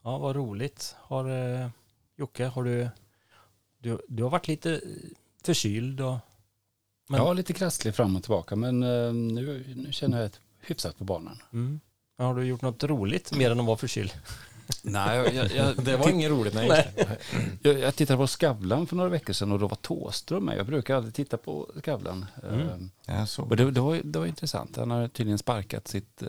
Ja, 0.04 0.18
vad 0.18 0.36
roligt. 0.36 0.96
Har, 1.00 1.30
eh, 1.60 1.68
Jocke, 2.16 2.44
har 2.46 2.64
du, 2.64 2.88
du... 3.78 3.98
Du 4.08 4.22
har 4.22 4.30
varit 4.30 4.48
lite 4.48 4.80
förkyld 5.44 6.00
och... 6.00 6.16
Men- 7.08 7.20
Ja, 7.20 7.32
lite 7.32 7.52
krasslig 7.52 7.94
fram 7.94 8.16
och 8.16 8.22
tillbaka, 8.22 8.56
men 8.56 8.82
eh, 8.82 9.12
nu, 9.12 9.74
nu 9.76 9.92
känner 9.92 10.16
jag 10.18 10.26
ett 10.26 10.40
hyfsat 10.60 10.98
på 10.98 11.04
banan. 11.04 11.42
Mm. 11.52 11.80
Har 12.18 12.34
du 12.34 12.44
gjort 12.44 12.62
något 12.62 12.84
roligt 12.84 13.36
mer 13.36 13.50
än 13.50 13.60
att 13.60 13.66
vara 13.66 13.76
förkyld? 13.76 14.12
Nej, 14.82 15.34
jag, 15.34 15.50
jag, 15.52 15.84
Det 15.84 15.96
var 15.96 16.08
inget 16.10 16.30
roligt. 16.30 16.54
Nej. 16.54 16.68
Nej. 16.96 17.18
jag, 17.62 17.78
jag 17.78 17.94
tittade 17.96 18.16
på 18.16 18.26
Skavlan 18.26 18.86
för 18.86 18.96
några 18.96 19.08
veckor 19.10 19.32
sedan 19.32 19.52
och 19.52 19.58
då 19.58 19.66
var 19.68 19.76
Thåström 19.76 20.44
med. 20.44 20.58
Jag 20.58 20.66
brukar 20.66 20.96
aldrig 20.96 21.14
titta 21.14 21.36
på 21.36 21.70
Skavlan. 21.82 22.26
Mm. 22.42 22.60
Eh, 22.60 22.76
Ja, 23.06 23.26
så. 23.26 23.42
Och 23.42 23.56
det, 23.56 23.70
det, 23.70 23.80
var, 23.80 24.00
det 24.04 24.18
var 24.18 24.26
intressant. 24.26 24.76
Han 24.76 24.90
har 24.90 25.08
tydligen 25.08 25.38
sparkat 25.38 25.88
sitt 25.88 26.22
eh, 26.22 26.28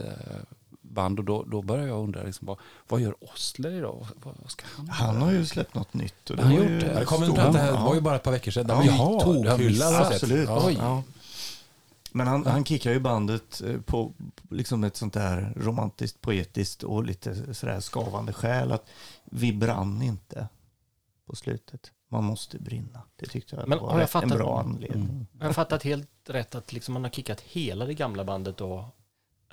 band 0.92 1.20
och 1.20 1.26
då, 1.26 1.44
då 1.44 1.62
började 1.62 1.88
jag 1.88 2.04
undra, 2.04 2.24
liksom, 2.24 2.48
vad, 2.48 2.58
vad 2.88 3.02
gör 3.02 3.16
Osler 3.34 3.72
idag? 3.72 4.08
Vad, 4.24 4.36
vad 4.42 4.52
ska 4.52 4.66
han 4.78 4.90
Han 4.90 5.22
har 5.22 5.32
ju 5.32 5.46
släppt 5.46 5.76
något 5.76 5.94
nytt. 5.94 6.30
Och 6.30 6.36
det 6.38 6.44
Han 6.44 6.52
har 6.52 6.60
gjort 6.60 6.68
det. 6.82 6.92
Ja, 6.94 7.00
Det 7.00 7.06
kom 7.06 7.24
en 7.24 7.34
platta, 7.34 7.52
det 7.52 7.60
här 7.60 7.72
var 7.72 7.96
ju 7.96 8.02
bara 8.02 8.16
ett 8.16 8.24
par 8.24 8.32
veckor 8.32 8.52
sedan. 8.52 8.68
Den 8.68 8.86
Ja, 8.86 9.20
tokhyllad. 9.24 9.94
jag. 9.94 10.14
Absolut. 10.14 10.50
Ja. 10.50 10.72
Ja. 10.72 11.04
Men 12.12 12.28
han, 12.28 12.46
han 12.46 12.66
kickar 12.66 12.92
ju 12.92 13.00
bandet 13.00 13.62
eh, 13.66 13.82
på 13.82 14.14
liksom 14.50 14.84
ett 14.84 14.98
sånt 14.98 15.14
där 15.14 15.54
romantiskt, 15.56 16.22
poetiskt 16.22 16.84
och 16.84 17.04
lite 17.04 17.54
sådär 17.54 17.82
skavande 17.82 18.34
skäl. 18.34 18.72
Att 18.72 18.86
vi 19.26 19.54
brann 19.54 20.02
inte 20.02 20.48
på 21.26 21.36
slutet. 21.36 21.92
Man 22.12 22.24
måste 22.24 22.60
brinna. 22.60 23.02
Det 23.16 23.26
tyckte 23.26 23.56
jag 23.56 23.68
Men 23.68 23.80
var 23.80 23.88
har 23.88 23.94
jag 23.96 24.02
en 24.02 24.08
fattat- 24.08 24.30
bra 24.38 24.60
anledning. 24.60 25.04
Mm. 25.04 25.26
Jag 25.40 25.46
har 25.46 25.54
fattat 25.54 25.84
helt 25.84 26.10
rätt 26.28 26.56
att 26.56 26.74
liksom 26.74 26.94
man 26.94 27.04
har 27.04 27.12
kickat 27.12 27.42
hela 27.42 27.86
det 27.86 27.94
gamla 27.94 28.24
bandet 28.24 28.58
då? 28.58 28.90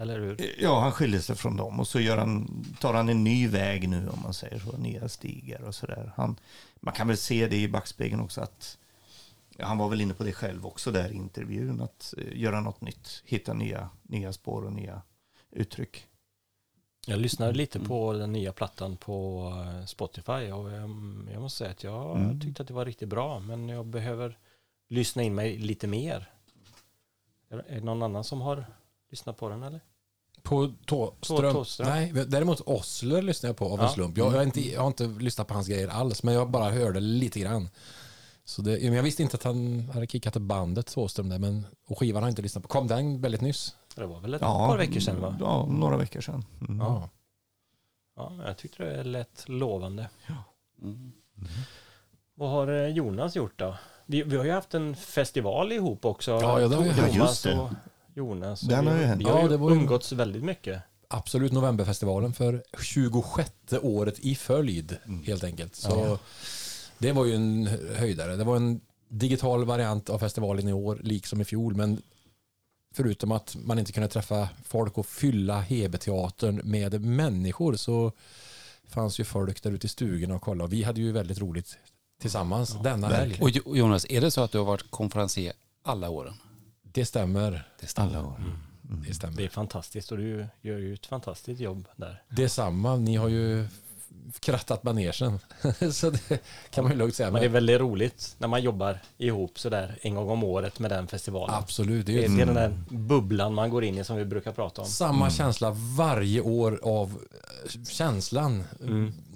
Eller 0.03 0.21
hur? 0.21 0.55
Ja, 0.63 0.81
han 0.81 0.93
skiljer 0.93 1.21
sig 1.21 1.37
från 1.37 1.57
dem 1.57 1.81
och 1.81 1.89
så 1.89 2.01
gör 2.01 2.19
han, 2.19 2.65
tar 2.81 2.95
han 2.95 3.09
en 3.09 3.25
ny 3.25 3.49
väg 3.49 3.89
nu 3.89 4.09
om 4.09 4.21
man 4.23 4.35
säger 4.35 4.59
så, 4.59 4.77
nya 4.77 5.09
stigar 5.09 5.63
och 5.63 5.75
sådär. 5.75 6.13
Han, 6.17 6.37
man 6.81 6.95
kan 6.95 7.09
väl 7.09 7.17
se 7.17 7.49
det 7.49 7.57
i 7.57 7.69
backspegeln 7.69 8.21
också 8.21 8.41
att 8.41 8.79
ja, 9.57 9.67
han 9.67 9.79
var 9.79 9.89
väl 9.89 10.01
inne 10.01 10.15
på 10.15 10.25
det 10.25 10.33
själv 10.33 10.67
också 10.67 10.91
där 10.91 11.13
i 11.13 11.15
intervjun, 11.17 11.81
att 11.81 12.15
eh, 12.19 12.39
göra 12.41 12.61
något 12.61 12.81
nytt, 12.81 13.23
hitta 13.25 13.53
nya, 13.55 13.89
nya 14.03 14.33
spår 14.33 14.65
och 14.65 14.73
nya 14.73 15.03
uttryck. 15.51 16.07
Jag 17.07 17.19
lyssnade 17.19 17.53
lite 17.53 17.79
Mm. 17.79 17.89
på 17.89 18.13
den 18.13 18.33
nya 18.33 18.53
plattan 18.53 18.97
på 18.97 19.49
eh, 19.67 19.85
Spotify 19.87 20.33
och 20.53 20.73
jag, 20.73 20.91
jag 21.33 21.41
måste 21.43 21.59
säga 21.59 21.71
att 21.71 21.85
jag 21.85 22.17
Mm. 22.17 22.41
tyckte 22.41 22.63
att 22.63 22.69
det 22.69 22.75
var 22.75 22.85
riktigt 22.85 23.09
bra 23.09 23.41
men 23.41 23.69
jag 23.69 23.87
behöver 23.87 24.39
lyssna 24.89 25.23
in 25.23 25.35
mig 25.35 25.59
lite 25.59 25.87
mer. 25.87 26.31
Är 27.49 27.59
är 27.69 27.75
det 27.75 27.81
någon 27.85 28.03
annan 28.03 28.25
som 28.25 28.41
har 28.41 28.65
lyssnat 29.11 29.37
på 29.39 29.49
den 29.49 29.63
eller? 29.63 29.81
På 30.43 30.73
Thåström? 30.87 31.53
Thåström. 31.55 31.89
Nej, 31.89 32.13
däremot 32.27 32.61
Osler 32.61 33.23
lyssnade 33.23 33.49
jag 33.51 33.57
på 33.57 33.65
av 33.73 33.79
en 33.79 33.85
Ja. 33.85 33.93
slump. 33.93 34.19
Jag, 34.19 34.27
jag, 34.27 34.37
har 34.37 34.43
inte, 34.43 34.71
jag 34.71 34.81
har 34.81 34.87
inte 34.87 35.07
lyssnat 35.07 35.49
på 35.49 35.55
hans 35.55 35.69
grejer 35.69 35.89
alls, 35.89 36.23
men 36.23 36.35
jag 36.35 36.51
bara 36.51 36.71
hörde 36.71 37.01
lite 37.01 37.41
grann. 37.41 37.69
Så 38.45 38.63
det, 38.63 38.71
men 38.83 38.93
jag 38.93 39.03
visste 39.03 39.23
inte 39.23 39.37
att 39.37 39.43
han 39.43 39.91
hade 39.95 40.07
kickat 40.07 40.37
bandet 40.37 40.87
Thåström 40.87 41.29
där, 41.29 41.39
men, 41.39 41.67
och 41.87 41.99
skivan 41.99 42.23
har 42.23 42.29
jag 42.29 42.33
inte 42.33 42.43
lyssnat 42.43 42.63
på. 42.63 42.69
Kom 42.69 42.87
den 42.87 43.21
väldigt 43.21 43.41
nyss? 43.41 43.77
Det 43.95 44.07
var 44.07 44.21
väl 44.21 44.35
ett 44.35 44.43
Ja, 44.43 44.67
par 44.69 44.79
veckor 44.79 45.01
sedan 45.01 45.21
va? 45.21 45.37
Ja, 45.41 45.67
några 45.71 45.97
veckor 45.97 46.21
sedan. 46.21 46.45
Mm. 46.61 46.79
Ja. 46.79 47.09
Ja, 48.17 48.33
jag 48.47 48.57
tyckte 48.59 48.85
det 48.85 49.05
lät 49.05 49.49
lovande. 49.49 50.09
Mm. 50.83 51.13
Vad 52.35 52.51
har 52.51 52.69
eh, 52.69 52.89
Jonas 52.89 53.37
gjort 53.37 53.59
då? 53.59 53.77
Vi, 54.07 54.23
vi 54.23 54.37
har 54.37 54.45
ju 54.45 54.51
haft 54.53 54.75
en 54.75 54.97
festival 54.97 55.73
ihop 55.73 56.05
också. 56.05 56.31
Ja, 56.31 56.61
ja, 56.61 56.69
det 56.69 56.77
har 56.77 56.83
vi 56.83 56.91
Ja, 56.91 57.09
just 57.27 57.45
det. 57.45 57.59
och 57.59 57.71
Jonas. 58.15 58.61
Den 58.61 58.87
har 58.87 58.97
ju 58.99 59.05
hänt. 59.05 59.21
vi 59.21 59.25
har 59.25 59.37
Ja, 59.37 59.43
ju 59.43 59.49
det 59.49 59.57
var 59.57 59.71
ju- 59.71 59.77
umgåtts 59.77 60.13
väldigt 60.13 60.45
mycket. 60.45 60.83
Absolut 61.09 61.53
Novemberfestivalen 61.53 62.33
för 62.33 62.63
26 62.83 63.51
året 63.83 64.19
i 64.19 64.35
följd 64.35 64.97
helt 65.25 65.45
enkelt. 65.45 65.75
Så 65.77 66.19
Det 66.99 67.13
var 67.13 67.25
ju 67.25 67.35
en 67.35 67.67
höjdare. 67.97 68.37
Det 68.37 68.45
var 68.45 68.57
en 68.57 68.81
digital 69.09 69.65
variant 69.65 70.11
av 70.11 70.19
festivalen 70.19 70.69
i 70.69 70.73
år, 70.73 71.01
liksom 71.03 71.41
i 71.41 71.45
fjol. 71.45 71.75
Men 71.75 72.03
förutom 72.95 73.33
att 73.33 73.57
man 73.65 73.79
inte 73.79 73.93
kunde 73.93 74.09
träffa 74.09 74.49
folk 74.65 74.99
och 74.99 75.07
fylla 75.07 75.61
Hebe-teatern 75.61 76.61
med 76.65 77.01
människor 77.05 77.75
så 77.77 78.13
fanns 78.85 79.21
ju 79.21 79.25
folk 79.25 79.63
där 79.63 79.71
ute 79.71 79.87
i 79.87 79.91
stugorna 79.91 80.35
och 80.35 80.43
kollade. 80.43 80.65
Och 80.65 80.73
vi 80.73 80.83
hade 80.83 81.01
ju 81.01 81.13
väldigt 81.13 81.39
roligt 81.41 81.79
tillsammans 82.21 82.77
denna 82.85 83.09
helg. 83.09 83.39
Och 83.41 83.51
Jo- 83.51 83.77
Jonas, 83.77 84.07
är 84.11 84.21
det 84.21 84.31
så 84.31 84.41
att 84.41 84.53
du 84.53 84.59
har 84.59 84.65
varit 84.65 84.91
konferencier 84.91 85.53
alla 85.83 86.09
åren? 86.09 86.35
Det 86.93 87.05
stämmer. 87.05 87.69
Det 87.81 87.87
stämmer. 87.87 88.17
Alla 88.17 88.27
år. 88.27 88.37
Det 89.07 89.15
stämmer. 89.15 89.37
Det 89.37 89.45
är 89.45 89.49
fantastiskt 89.49 90.13
och 90.13 90.19
du 90.19 90.47
gör 90.61 90.79
ju 90.79 90.95
ett 90.95 91.07
fantastiskt 91.07 91.61
jobb 91.61 91.89
där. 91.97 92.23
Detsamma, 92.29 92.97
ni 92.97 93.17
har 93.17 93.29
ju 93.29 93.67
krattat 94.41 94.83
manegen. 94.83 95.39
så 95.93 96.11
det 96.11 96.43
kan 96.71 96.85
man 96.85 96.93
ju 96.93 96.99
lugnt 96.99 97.15
säga. 97.15 97.31
Men 97.31 97.41
det 97.41 97.47
är 97.47 97.49
väldigt 97.51 97.81
roligt 97.81 98.35
när 98.39 98.49
man 98.49 98.63
jobbar 98.63 98.99
ihop 99.19 99.59
sådär 99.59 99.99
en 100.03 100.15
gång 100.15 100.29
om 100.31 100.45
året 100.45 100.79
med 100.79 100.91
den 100.91 101.07
festivalen. 101.07 101.55
Absolut, 101.55 102.07
det 102.07 102.25
är 102.25 102.29
det 102.29 102.43
är 102.43 102.47
den 102.47 102.55
där 102.55 102.79
bubblan 102.89 103.55
man 103.55 103.71
går 103.71 103.85
in 103.85 103.99
i 103.99 104.05
som 104.05 104.17
vi 104.17 104.25
brukar 104.25 104.53
prata 104.53 104.83
om. 104.83 104.89
samma 104.89 105.31
känsla 105.31 105.71
varje 105.97 106.41
år 106.41 106.81
av 106.83 107.09
eh, 107.09 107.85
känslan. 107.91 108.65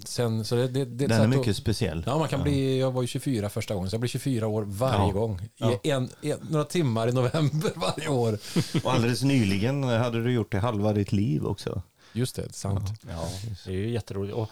Sen, 0.04 0.44
så 0.44 0.54
det, 0.54 0.68
det, 0.68 0.84
det 0.84 1.06
Den 1.06 1.22
är 1.22 1.26
mycket 1.28 1.50
att, 1.50 1.56
speciell. 1.56 2.02
Ja, 2.06 2.18
man 2.18 2.28
kan 2.28 2.42
bli, 2.42 2.78
jag 2.80 2.90
var 2.92 3.02
ju 3.02 3.08
24 3.08 3.48
första 3.48 3.74
gången, 3.74 3.90
så 3.90 3.94
jag 3.94 4.00
blir 4.00 4.08
24 4.08 4.46
år 4.46 4.62
varje 4.62 5.06
Ja. 5.06 5.10
gång. 5.10 5.48
I 5.82 5.90
en, 5.90 6.08
en, 6.22 6.38
några 6.50 6.64
timmar 6.64 7.08
i 7.08 7.12
november 7.12 7.72
varje 7.76 8.08
år. 8.08 8.38
Och 8.84 8.92
alldeles 8.92 9.22
nyligen 9.22 9.82
hade 9.82 10.24
du 10.24 10.32
gjort 10.32 10.52
det 10.52 10.58
halva 10.58 10.92
ditt 10.92 11.12
liv 11.12 11.44
också. 11.46 11.82
Just 12.16 12.36
det, 12.36 12.54
sant. 12.54 12.90
Ja, 13.08 13.28
det 13.64 13.70
är 13.70 13.76
ju 13.76 13.90
jätteroligt. 13.90 14.36
Och 14.36 14.50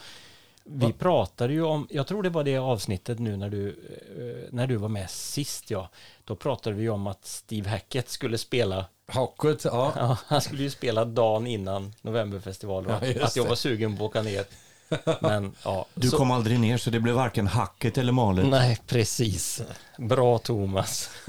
vi 0.64 0.92
pratade 0.92 1.52
ju 1.52 1.62
om, 1.62 1.88
jag 1.90 2.06
tror 2.06 2.22
det 2.22 2.30
var 2.30 2.44
det 2.44 2.58
avsnittet 2.58 3.18
nu 3.18 3.36
när 3.36 3.50
du, 3.50 3.68
eh, 3.68 4.52
när 4.52 4.66
du 4.66 4.76
var 4.76 4.88
med 4.88 5.10
sist 5.10 5.70
ja. 5.70 5.88
Då 6.24 6.36
pratade 6.36 6.76
vi 6.76 6.88
om 6.88 7.06
att 7.06 7.26
Steve 7.26 7.70
Hackett 7.70 8.08
skulle 8.08 8.38
spela, 8.38 8.86
Hackut, 9.06 9.64
ja. 9.64 9.92
ja, 9.96 10.18
han 10.26 10.40
skulle 10.40 10.62
ju 10.62 10.70
spela 10.70 11.04
dagen 11.04 11.46
innan 11.46 11.94
Novemberfestivalen. 12.02 13.14
Ja, 13.16 13.24
att 13.24 13.36
jag 13.36 13.44
var 13.44 13.54
sugen 13.54 13.96
på 13.96 14.04
att 14.04 14.10
åka 14.10 14.22
ner. 14.22 14.44
Men 15.20 15.52
ja. 15.64 15.86
Du 15.94 16.08
så- 16.10 16.16
kom 16.16 16.30
aldrig 16.30 16.60
ner 16.60 16.76
så 16.76 16.90
det 16.90 17.00
blev 17.00 17.14
varken 17.14 17.46
hacket 17.46 17.98
eller 17.98 18.12
malet. 18.12 18.46
Nej, 18.46 18.78
precis. 18.86 19.62
Bra 19.98 20.38
Thomas. 20.38 21.10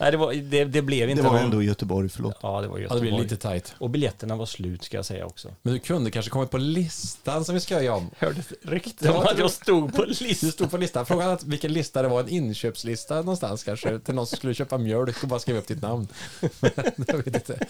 Nej, 0.00 0.10
det, 0.10 0.16
var, 0.16 0.32
det, 0.32 0.64
det 0.64 0.82
blev 0.82 1.10
inte 1.10 1.22
det 1.22 1.28
var 1.28 1.34
någon- 1.34 1.44
ändå 1.44 1.62
i 1.62 1.66
Göteborg, 1.66 2.08
förlåt. 2.08 2.36
Ja, 2.42 2.60
det 2.60 2.68
var 2.68 2.74
ja, 2.74 2.76
det 2.78 2.82
Göteborg. 2.82 3.00
blir 3.10 3.18
lite 3.22 3.36
tajt. 3.36 3.74
Och 3.78 3.90
biljetterna 3.90 4.36
var 4.36 4.46
slut 4.46 4.84
ska 4.84 4.96
jag 4.96 5.04
säga 5.04 5.26
också. 5.26 5.48
Men 5.62 5.72
du 5.72 5.78
kunde 5.78 6.10
kanske 6.10 6.30
kommit 6.30 6.50
på 6.50 6.58
listan 6.58 7.44
som 7.44 7.54
vi 7.54 7.60
ska 7.60 7.82
göra 7.82 7.96
om. 7.96 8.10
Hörde 8.18 8.42
rykten 8.62 9.14
om 9.16 9.22
att 9.22 9.38
jag 9.38 9.50
stod 9.50 9.94
på 9.94 10.04
Du 10.04 10.14
listan. 10.24 10.52
stod 10.52 10.70
på 10.70 10.76
listan. 10.76 11.06
Frågan 11.06 11.30
är 11.30 11.38
vilken 11.44 11.72
lista 11.72 12.02
det 12.02 12.08
var. 12.08 12.20
En 12.20 12.28
inköpslista 12.28 13.14
någonstans 13.16 13.64
kanske. 13.64 13.98
Till 13.98 14.14
någon 14.14 14.26
som 14.26 14.36
skulle 14.36 14.54
köpa 14.54 14.78
mjölk 14.78 15.22
och 15.22 15.28
bara 15.28 15.40
skriva 15.40 15.58
upp 15.58 15.66
ditt 15.68 15.82
namn. 15.82 16.08
jag 17.06 17.16
vet 17.16 17.26
inte. 17.26 17.66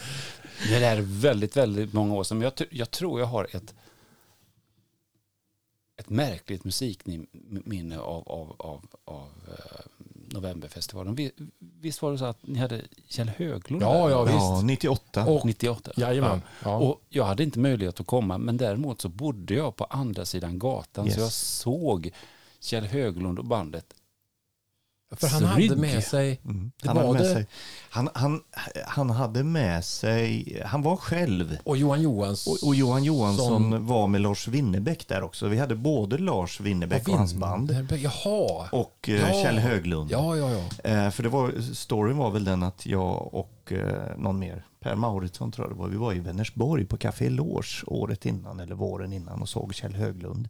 Det 0.69 0.85
är 0.85 1.01
väldigt, 1.01 1.57
väldigt 1.57 1.93
många 1.93 2.15
år 2.15 2.25
sedan. 2.25 2.39
Men 2.39 2.53
jag, 2.59 2.67
jag 2.71 2.91
tror 2.91 3.21
jag 3.21 3.27
har 3.27 3.49
ett, 3.53 3.75
ett 5.97 6.11
märkligt 6.11 6.65
musikminne 6.65 7.99
av, 7.99 8.29
av, 8.29 8.55
av, 8.59 8.87
av 9.05 9.29
eh, 9.49 9.81
Novemberfestivalen. 10.35 11.15
Vi- 11.15 11.33
Visst 11.59 12.03
var 12.03 12.13
det 12.13 12.19
så 12.19 12.25
att 12.25 12.47
ni 12.47 12.59
hade 12.59 12.81
Kjell 13.09 13.29
Höglund 13.29 13.83
Ja, 13.83 14.11
ja, 14.11 14.23
visst. 14.25 14.35
Ja, 14.37 14.61
98. 14.65 15.27
Och, 15.27 15.45
98. 15.47 15.93
jajamän. 15.97 16.43
Ja. 16.65 16.77
Och 16.77 17.01
jag 17.09 17.25
hade 17.25 17.43
inte 17.43 17.59
möjlighet 17.59 18.01
att 18.01 18.07
komma, 18.07 18.39
men 18.39 18.57
däremot 18.57 19.01
så 19.01 19.09
bodde 19.09 19.55
jag 19.55 19.77
på 19.77 19.85
andra 19.85 20.25
sidan 20.25 20.59
gatan, 20.59 21.07
Yes. 21.07 21.15
så 21.15 21.21
jag 21.21 21.33
såg 21.33 22.11
Kjell 22.61 22.85
Höglund 22.85 23.39
och 23.39 23.45
bandet. 23.45 23.95
För 25.17 25.27
han 25.29 25.57
Rygg. 25.57 25.69
hade 25.71 25.81
med 25.81 26.05
sig... 26.05 26.41
Mm. 26.45 26.73
Han, 26.85 26.97
hade 26.97 27.13
med 27.13 27.23
det. 27.23 27.33
sig, 27.33 27.47
han, 27.91 28.09
han, 28.15 28.41
han 28.87 29.11
hade 29.11 29.45
med 29.45 29.85
sig, 29.85 30.63
han 30.67 30.83
var 30.83 30.97
själv. 30.97 31.59
Och 31.65 31.77
Johan 31.77 32.03
Johans... 32.03 32.47
Och, 32.47 32.69
och 32.69 32.75
Johan 32.75 33.05
Johansson 33.05 33.47
Som- 33.73 33.87
var 33.87 34.07
med 34.09 34.21
Lars 34.21 34.49
Winnerbäck 34.49 35.09
där 35.09 35.23
också. 35.23 35.49
Vi 35.49 35.59
hade 35.59 35.75
både 35.75 36.19
Lars 36.19 36.61
Winnerbäck 36.61 37.09
och 37.09 37.15
hans 37.19 37.35
band 37.35 37.87
Jaha. 37.91 38.69
och 38.73 39.09
eh, 39.09 39.15
Ja. 39.15 39.43
Kjell 39.43 39.59
Höglund. 39.59 40.11
Ja, 40.11 40.37
ja, 40.37 40.51
ja. 40.51 40.91
Eh, 40.91 41.11
för 41.11 41.23
det 41.23 41.29
var, 41.29 41.75
storyn 41.75 42.17
var 42.17 42.31
väl 42.31 42.45
den 42.45 42.63
att 42.63 42.87
jag 42.87 43.35
och 43.35 43.73
eh, 43.73 44.17
någon 44.19 44.39
mer, 44.39 44.65
Per 44.81 44.95
Mauritsson 44.95 45.53
tror 45.53 45.67
jag 45.69 45.77
det 45.77 45.81
var, 45.81 45.89
vi 45.89 45.97
var 45.97 46.13
i 46.13 46.21
Vänersborg 46.21 46.85
på 46.85 46.97
Café 46.97 47.29
Loge 47.31 47.83
året 47.87 48.27
innan 48.27 48.61
eller 48.61 48.75
våren 48.75 49.13
innan 49.13 49.43
och 49.43 49.49
såg 49.49 49.75
Kjell 49.75 49.95
Höglund. 49.95 50.49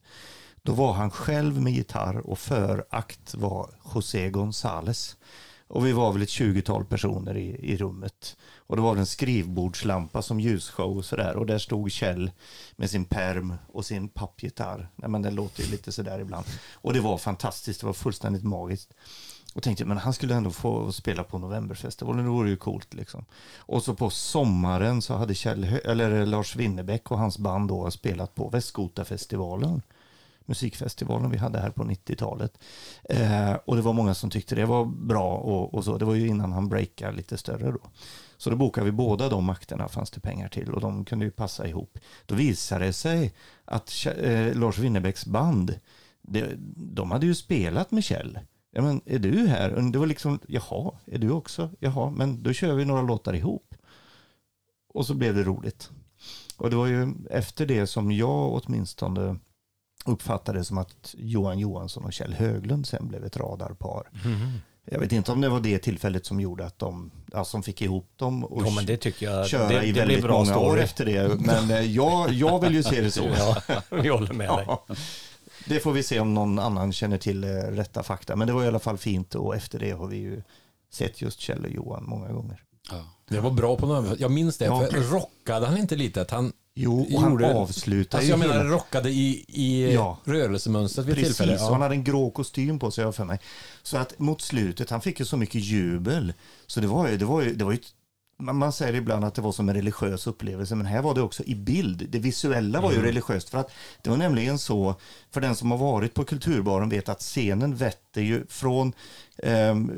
Då 0.67 0.73
var 0.73 0.93
han 0.93 1.11
själv 1.11 1.61
med 1.61 1.73
gitarr 1.73 2.27
och 2.27 2.39
för 2.39 2.87
akt 2.91 3.35
var 3.35 3.71
José 3.95 4.31
González. 4.31 5.17
Och 5.69 5.87
vi 5.87 5.93
var 5.93 6.13
väl 6.13 6.23
ett 6.23 6.29
20-tal 6.29 6.85
personer 6.85 7.37
i, 7.37 7.73
i 7.73 7.77
rummet. 7.77 8.37
Och 8.57 8.77
det 8.77 8.83
var 8.83 8.97
en 8.97 9.07
skrivbordslampa 9.07 10.23
som 10.23 10.41
ljusshow 10.41 10.97
och 10.99 11.05
sådär. 11.05 11.37
Och 11.37 11.47
där 11.47 11.59
stod 11.59 11.93
Kjell 11.93 12.31
med 12.77 12.91
sin 12.91 13.05
perm 13.05 13.55
och 13.73 13.87
sin 13.87 14.09
pappgitarr. 14.09 14.89
Nej, 14.97 15.11
men 15.11 15.23
den 15.23 15.35
låter 15.35 15.63
ju 15.63 15.71
lite 15.71 15.93
sådär 15.93 16.21
ibland. 16.21 16.47
Och 16.73 16.93
det 16.93 17.01
var 17.01 17.19
fantastiskt, 17.19 17.81
det 17.81 17.87
var 17.87 17.93
fullständigt 17.93 18.45
magiskt. 18.45 18.95
Och 19.55 19.63
tänkte, 19.63 19.85
men 19.85 19.99
han 19.99 20.13
skulle 20.13 20.35
ändå 20.35 20.51
få 20.51 20.93
spela 20.93 21.25
på 21.25 21.39
Novemberfestivalen, 21.39 22.25
det 22.25 22.31
vore 22.31 22.51
ju 22.51 22.57
coolt 22.57 22.95
liksom. 22.95 23.25
Och 23.57 23.83
så 23.83 23.95
på 23.95 24.11
sommaren 24.11 25.03
så 25.03 25.15
hade 25.15 25.35
Kjell, 25.35 25.65
eller 25.65 26.27
Lars 26.27 26.57
Winnerbäck 26.57 27.11
och 27.11 27.19
hans 27.19 27.39
band 27.39 27.69
då 27.69 27.91
spelat 27.91 28.35
på 28.35 28.49
Västgotafestivalen. 28.49 29.83
Musikfestivalen 30.47 31.31
vi 31.31 31.37
hade 31.37 31.59
här 31.59 31.71
på 31.71 31.85
90-talet. 31.85 32.59
Eh, 33.05 33.53
och 33.65 33.77
det 33.77 33.83
var 33.83 33.93
många 33.93 34.15
som 34.15 34.31
tyckte 34.31 34.55
det 34.55 34.65
var 34.65 34.85
bra 34.85 35.37
och, 35.37 35.75
och 35.75 35.85
så. 35.85 35.99
Det 35.99 36.05
var 36.05 36.15
ju 36.15 36.27
innan 36.27 36.53
han 36.53 36.69
breakade 36.69 37.17
lite 37.17 37.37
större 37.37 37.73
då. 37.73 37.81
Så 38.37 38.51
då 38.51 38.57
bokade 38.57 38.85
vi 38.85 38.93
båda 38.93 39.29
de 39.29 39.51
akterna 39.51 39.89
fanns 39.89 40.11
det 40.11 40.21
pengar 40.21 40.49
till 40.49 40.73
och 40.73 40.81
de 40.81 41.05
kunde 41.05 41.25
ju 41.25 41.31
passa 41.31 41.69
ihop. 41.69 41.99
Då 42.27 42.35
visade 42.35 42.85
det 42.85 42.93
sig 42.93 43.35
att 43.65 44.07
eh, 44.07 44.55
Lars 44.55 44.79
Winnerbäcks 44.79 45.27
band, 45.27 45.79
det, 46.23 46.51
de 46.77 47.11
hade 47.11 47.27
ju 47.27 47.35
spelat 47.35 47.91
med 47.91 48.05
Kjell. 48.05 48.39
Ja, 48.71 48.83
men 48.83 49.01
är 49.07 49.19
du 49.19 49.47
här? 49.47 49.75
Och 49.75 49.83
Det 49.83 49.99
var 49.99 50.07
liksom, 50.07 50.39
jaha, 50.47 50.93
är 51.07 51.19
du 51.19 51.31
också? 51.31 51.71
Jaha, 51.79 52.11
men 52.11 52.43
då 52.43 52.53
kör 52.53 52.75
vi 52.75 52.85
några 52.85 53.03
låtar 53.03 53.35
ihop. 53.35 53.75
Och 54.95 55.07
så 55.07 55.15
blev 55.15 55.35
det 55.35 55.43
roligt. 55.43 55.91
Och 56.57 56.71
det 56.71 56.77
var 56.77 56.87
ju 56.87 57.15
efter 57.31 57.67
det 57.67 57.87
som 57.87 58.13
jag 58.13 58.53
åtminstone 58.53 59.37
uppfattade 60.05 60.65
som 60.65 60.79
att 60.79 61.15
Johan 61.19 61.59
Johansson 61.59 62.05
och 62.05 62.13
Kjell 62.13 62.33
Höglund 62.35 62.87
sen 62.87 63.09
blev 63.09 63.25
ett 63.25 63.37
radarpar. 63.37 64.09
Jag 64.91 65.01
vet 65.01 65.13
inte 65.13 65.33
om 65.33 65.41
det 65.41 65.49
var 65.49 65.61
det 65.61 65.79
tillfället 65.79 66.27
som 66.27 66.41
gjorde 66.41 66.67
att 66.67 66.79
de, 66.79 67.11
ja, 67.33 67.45
som 67.45 67.63
fick 67.63 67.83
ihop 67.83 68.09
dem 68.17 68.45
och 68.45 68.67
Ja, 68.67 68.71
men 68.71 68.87
det 68.87 68.97
tycker 68.97 69.27
jag. 69.31 69.49
köra 69.49 69.69
det, 69.69 69.75
i 69.75 69.87
det 69.87 69.93
blir 69.93 70.01
väldigt 70.01 70.23
bra 70.23 70.39
många 70.45 70.59
år 70.59 70.69
story. 70.69 70.81
efter 70.83 71.05
det. 71.05 71.35
Men 71.41 71.71
eh, 71.71 71.81
jag, 71.81 72.33
jag 72.33 72.61
vill 72.61 72.75
ju 72.75 72.83
se 72.83 73.01
det 73.01 73.11
så. 73.11 73.23
Ja, 73.39 73.83
vi 73.91 74.09
håller 74.09 74.33
med 74.33 74.49
dig. 74.57 74.65
Ja. 74.67 74.87
Det 75.69 75.81
får 75.81 75.93
vi 75.93 76.03
se 76.03 76.21
om 76.21 76.35
någon 76.35 76.59
annan 76.59 76.93
känner 76.93 77.19
till 77.19 77.45
eh, 77.45 77.49
rätta 77.51 78.03
fakta. 78.03 78.37
Men 78.37 78.47
det 78.47 78.53
var 78.53 78.65
i 78.65 78.69
alla 78.69 78.79
fall 78.79 78.99
fint 78.99 79.35
och 79.35 79.57
efter 79.57 79.79
det 79.79 79.91
har 79.91 80.07
vi 80.07 80.17
ju 80.17 80.43
sett 80.93 81.23
just 81.23 81.41
Kjell 81.41 81.65
och 81.65 81.71
Johan 81.71 82.05
många 82.07 82.29
gånger. 82.33 82.63
Ja. 82.91 83.05
Det 83.29 83.41
var 83.41 83.51
bra 83.51 83.77
på 83.77 83.87
något 83.87 84.21
Jag 84.21 84.31
minns 84.31 84.59
det. 84.59 84.65
Ja. 84.65 84.87
För 84.91 85.01
rockade 85.01 85.67
han 85.67 85.79
inte 85.79 85.97
lite? 85.97 86.23
Att 86.23 86.31
han, 86.31 86.53
Jo, 86.77 87.01
och 87.15 87.21
han 87.21 87.31
Gjorde- 87.31 87.55
avslutar 87.55 88.19
alltså 88.19 88.37
ju 88.37 88.43
jag 88.43 88.49
menar 88.49 88.65
rockade 88.65 89.11
i, 89.11 89.45
i 89.49 89.93
Ja. 89.95 90.19
rörelsemönstret 90.25 91.07
vid 91.07 91.15
Precis, 91.15 91.37
tillfället. 91.37 91.61
och 91.63 91.69
han 91.69 91.83
hade 91.83 91.95
en 91.95 92.05
grå 92.05 92.31
kostym 92.31 92.79
på 92.79 92.91
sig 92.91 93.03
har 93.05 93.07
jag 93.07 93.15
för 93.15 93.25
mig. 93.25 93.39
Så 93.83 93.97
att 93.97 94.19
mot 94.19 94.41
slutet, 94.43 94.91
han 94.91 95.01
fick 95.01 95.21
ju 95.21 95.27
så 95.27 95.37
mycket 95.37 95.61
jubel. 95.65 96.33
Så 96.67 96.81
det 96.81 96.87
var 96.87 97.09
ju, 97.09 97.17
det 97.17 97.25
var 97.25 97.43
ju, 97.43 97.55
det 97.55 97.65
var 97.65 97.73
ju 97.73 97.79
man 98.39 98.57
man 98.57 98.73
säger 98.73 98.95
ibland 98.95 99.25
att 99.25 99.35
det 99.35 99.43
var 99.43 99.53
som 99.53 99.69
en 99.69 99.75
religiös 99.75 100.27
upplevelse, 100.27 100.75
men 100.75 100.87
här 100.87 101.03
var 101.03 101.15
det 101.15 101.21
också 101.23 101.43
i 101.45 101.55
bild. 101.55 102.07
Det 102.09 102.19
visuella 102.19 102.81
var 102.81 102.93
ju 102.93 103.03
religiöst, 103.03 103.49
för 103.49 103.59
att 103.59 103.71
det 104.03 104.11
var 104.11 104.17
nämligen 104.17 104.59
så, 104.59 104.95
för 105.31 105.41
den 105.41 105.57
som 105.57 105.71
har 105.71 105.79
varit 105.79 106.15
på 106.15 106.25
Kulturbaren 106.25 106.89
vet 106.89 107.09
att 107.09 107.21
scenen 107.21 107.77
vetter 107.77 108.21
ju 108.23 108.47
från 108.49 108.93
ehm, 109.43 109.91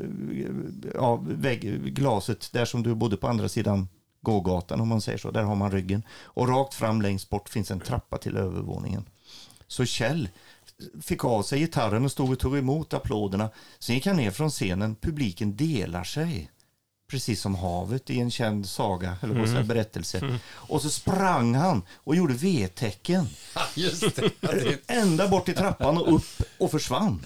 ja, 0.93 1.15
vägg, 1.27 1.93
glaset, 1.95 2.49
där 2.53 2.65
som 2.65 2.83
du 2.83 2.95
bodde 2.95 3.17
på 3.17 3.27
andra 3.27 3.49
sidan 3.49 3.87
gågatan 4.27 4.81
om 4.81 4.87
man 4.87 5.01
säger 5.01 5.17
så, 5.17 5.31
där 5.31 5.43
har 5.43 5.55
man 5.55 5.71
ryggen. 5.71 6.03
Och 6.23 6.47
rakt 6.49 6.73
fram 6.73 7.01
längst 7.01 7.29
bort 7.29 7.49
finns 7.49 7.71
en 7.71 7.79
trappa 7.79 8.17
till 8.17 8.37
övervåningen. 8.37 9.05
Så 9.67 9.85
Kjell 9.85 10.29
fick 11.01 11.25
av 11.25 11.43
sig 11.43 11.59
gitarren 11.59 12.05
och 12.05 12.11
stod 12.11 12.31
och 12.31 12.39
tog 12.39 12.57
emot 12.57 12.93
applåderna. 12.93 13.49
Sen 13.79 13.95
gick 13.95 14.05
han 14.05 14.15
ner 14.15 14.31
från 14.31 14.49
scenen, 14.49 14.95
publiken 14.95 15.55
delar 15.55 16.03
sig. 16.03 16.51
Precis 17.09 17.41
som 17.41 17.55
havet 17.55 18.09
i 18.09 18.19
en 18.19 18.31
känd 18.31 18.69
saga, 18.69 19.17
eller 19.21 19.35
mm. 19.35 19.67
berättelse. 19.67 20.39
Och 20.49 20.81
så 20.81 20.89
sprang 20.89 21.55
han 21.55 21.81
och 21.93 22.15
gjorde 22.15 22.33
V-tecken. 22.33 23.27
Just 23.75 24.15
det. 24.15 24.77
Ända 24.87 25.27
bort 25.27 25.45
till 25.45 25.55
trappan 25.55 25.97
och 25.97 26.15
upp 26.15 26.41
och 26.57 26.71
försvann. 26.71 27.25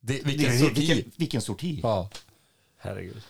Det, 0.00 0.12
Det, 0.12 0.24
vilken 0.24 0.52
är- 0.52 0.58
sorti. 0.58 0.74
vilken, 0.74 1.10
vilken 1.16 1.42
sorti. 1.42 1.80
Ja. 1.82 2.10
Herregud. 2.78 3.22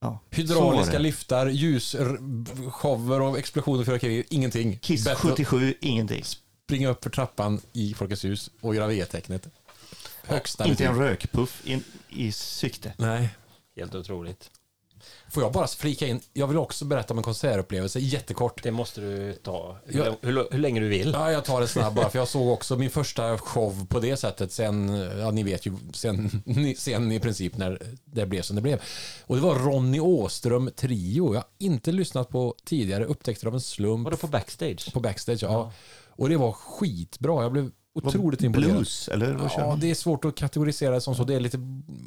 Ja, 0.00 0.18
Hydrauliska 0.30 0.98
lyftar, 0.98 1.46
ljusshower 1.46 3.20
och 3.20 3.38
explosioner, 3.38 3.84
fyrverkerier, 3.84 4.24
ingenting. 4.28 4.78
Kiss 4.78 5.04
Bättre 5.04 5.28
att 5.28 5.38
77, 5.38 5.74
ingenting. 5.80 6.24
springa 6.24 6.88
upp 6.88 7.02
för 7.02 7.10
trappan 7.10 7.60
i 7.72 7.94
Folkets 7.94 8.24
hus 8.24 8.50
och 8.60 8.74
göra 8.74 8.86
V-tecknet. 8.86 9.48
Högsta 10.22 10.66
Inte 10.66 10.84
en 10.84 10.98
rökpuff 10.98 11.66
in, 11.66 11.84
i 12.08 12.32
sikte. 12.32 12.92
Nej. 12.96 13.28
Helt 13.76 13.94
otroligt. 13.94 14.50
Får 15.30 15.42
jag 15.42 15.52
bara 15.52 15.66
flika 15.66 16.06
in, 16.06 16.20
jag 16.32 16.46
vill 16.46 16.56
också 16.56 16.84
berätta 16.84 17.14
om 17.14 17.18
en 17.18 17.24
konsertupplevelse, 17.24 18.00
jättekort. 18.00 18.62
Det 18.62 18.70
måste 18.70 19.00
du 19.00 19.32
ta 19.34 19.76
hur, 19.84 20.04
Ja. 20.04 20.16
hur, 20.22 20.48
hur 20.50 20.58
länge 20.58 20.80
du 20.80 20.88
vill. 20.88 21.10
Ja, 21.14 21.32
jag 21.32 21.44
tar 21.44 21.60
det 21.60 21.68
snabbt 21.68 21.96
bara, 21.96 22.10
för 22.10 22.18
jag 22.18 22.28
såg 22.28 22.48
också 22.48 22.76
min 22.76 22.90
första 22.90 23.38
show 23.38 23.86
på 23.86 24.00
det 24.00 24.16
sättet 24.16 24.52
sen, 24.52 24.88
ja 25.18 25.30
ni 25.30 25.42
vet 25.42 25.66
ju, 25.66 25.72
sen, 25.92 26.42
sen 26.76 27.12
i 27.12 27.20
princip 27.20 27.56
när 27.56 27.82
det 28.04 28.26
blev 28.26 28.42
som 28.42 28.56
det 28.56 28.62
blev. 28.62 28.80
Och 29.26 29.36
det 29.36 29.42
var 29.42 29.54
Ronny 29.54 30.00
Åström 30.00 30.70
Trio. 30.76 31.34
Jag 31.34 31.40
har 31.40 31.48
inte 31.58 31.92
lyssnat 31.92 32.28
på 32.28 32.54
tidigare, 32.64 33.04
upptäckte 33.04 33.48
av 33.48 33.54
en 33.54 33.60
slump 33.60 34.04
Var 34.04 34.10
det 34.10 34.16
på 34.16 34.26
backstage? 34.26 34.92
på 34.92 35.00
backstage. 35.00 35.42
Ja. 35.42 35.72
Och 36.08 36.28
det 36.28 36.36
var 36.36 36.52
skitbra. 36.52 37.42
Jag 37.42 37.52
blev 37.52 37.70
otroligt 37.94 38.42
imponerad. 38.42 38.72
Blues, 38.74 39.08
eller 39.08 39.32
vad 39.32 39.50
Ja, 39.56 39.78
det 39.80 39.90
är 39.90 39.94
svårt 39.94 40.24
att 40.24 40.34
kategorisera 40.34 40.94
det 40.94 41.00
som 41.00 41.14
så. 41.14 41.24
Det 41.24 41.34
är 41.34 41.40
lite 41.40 41.58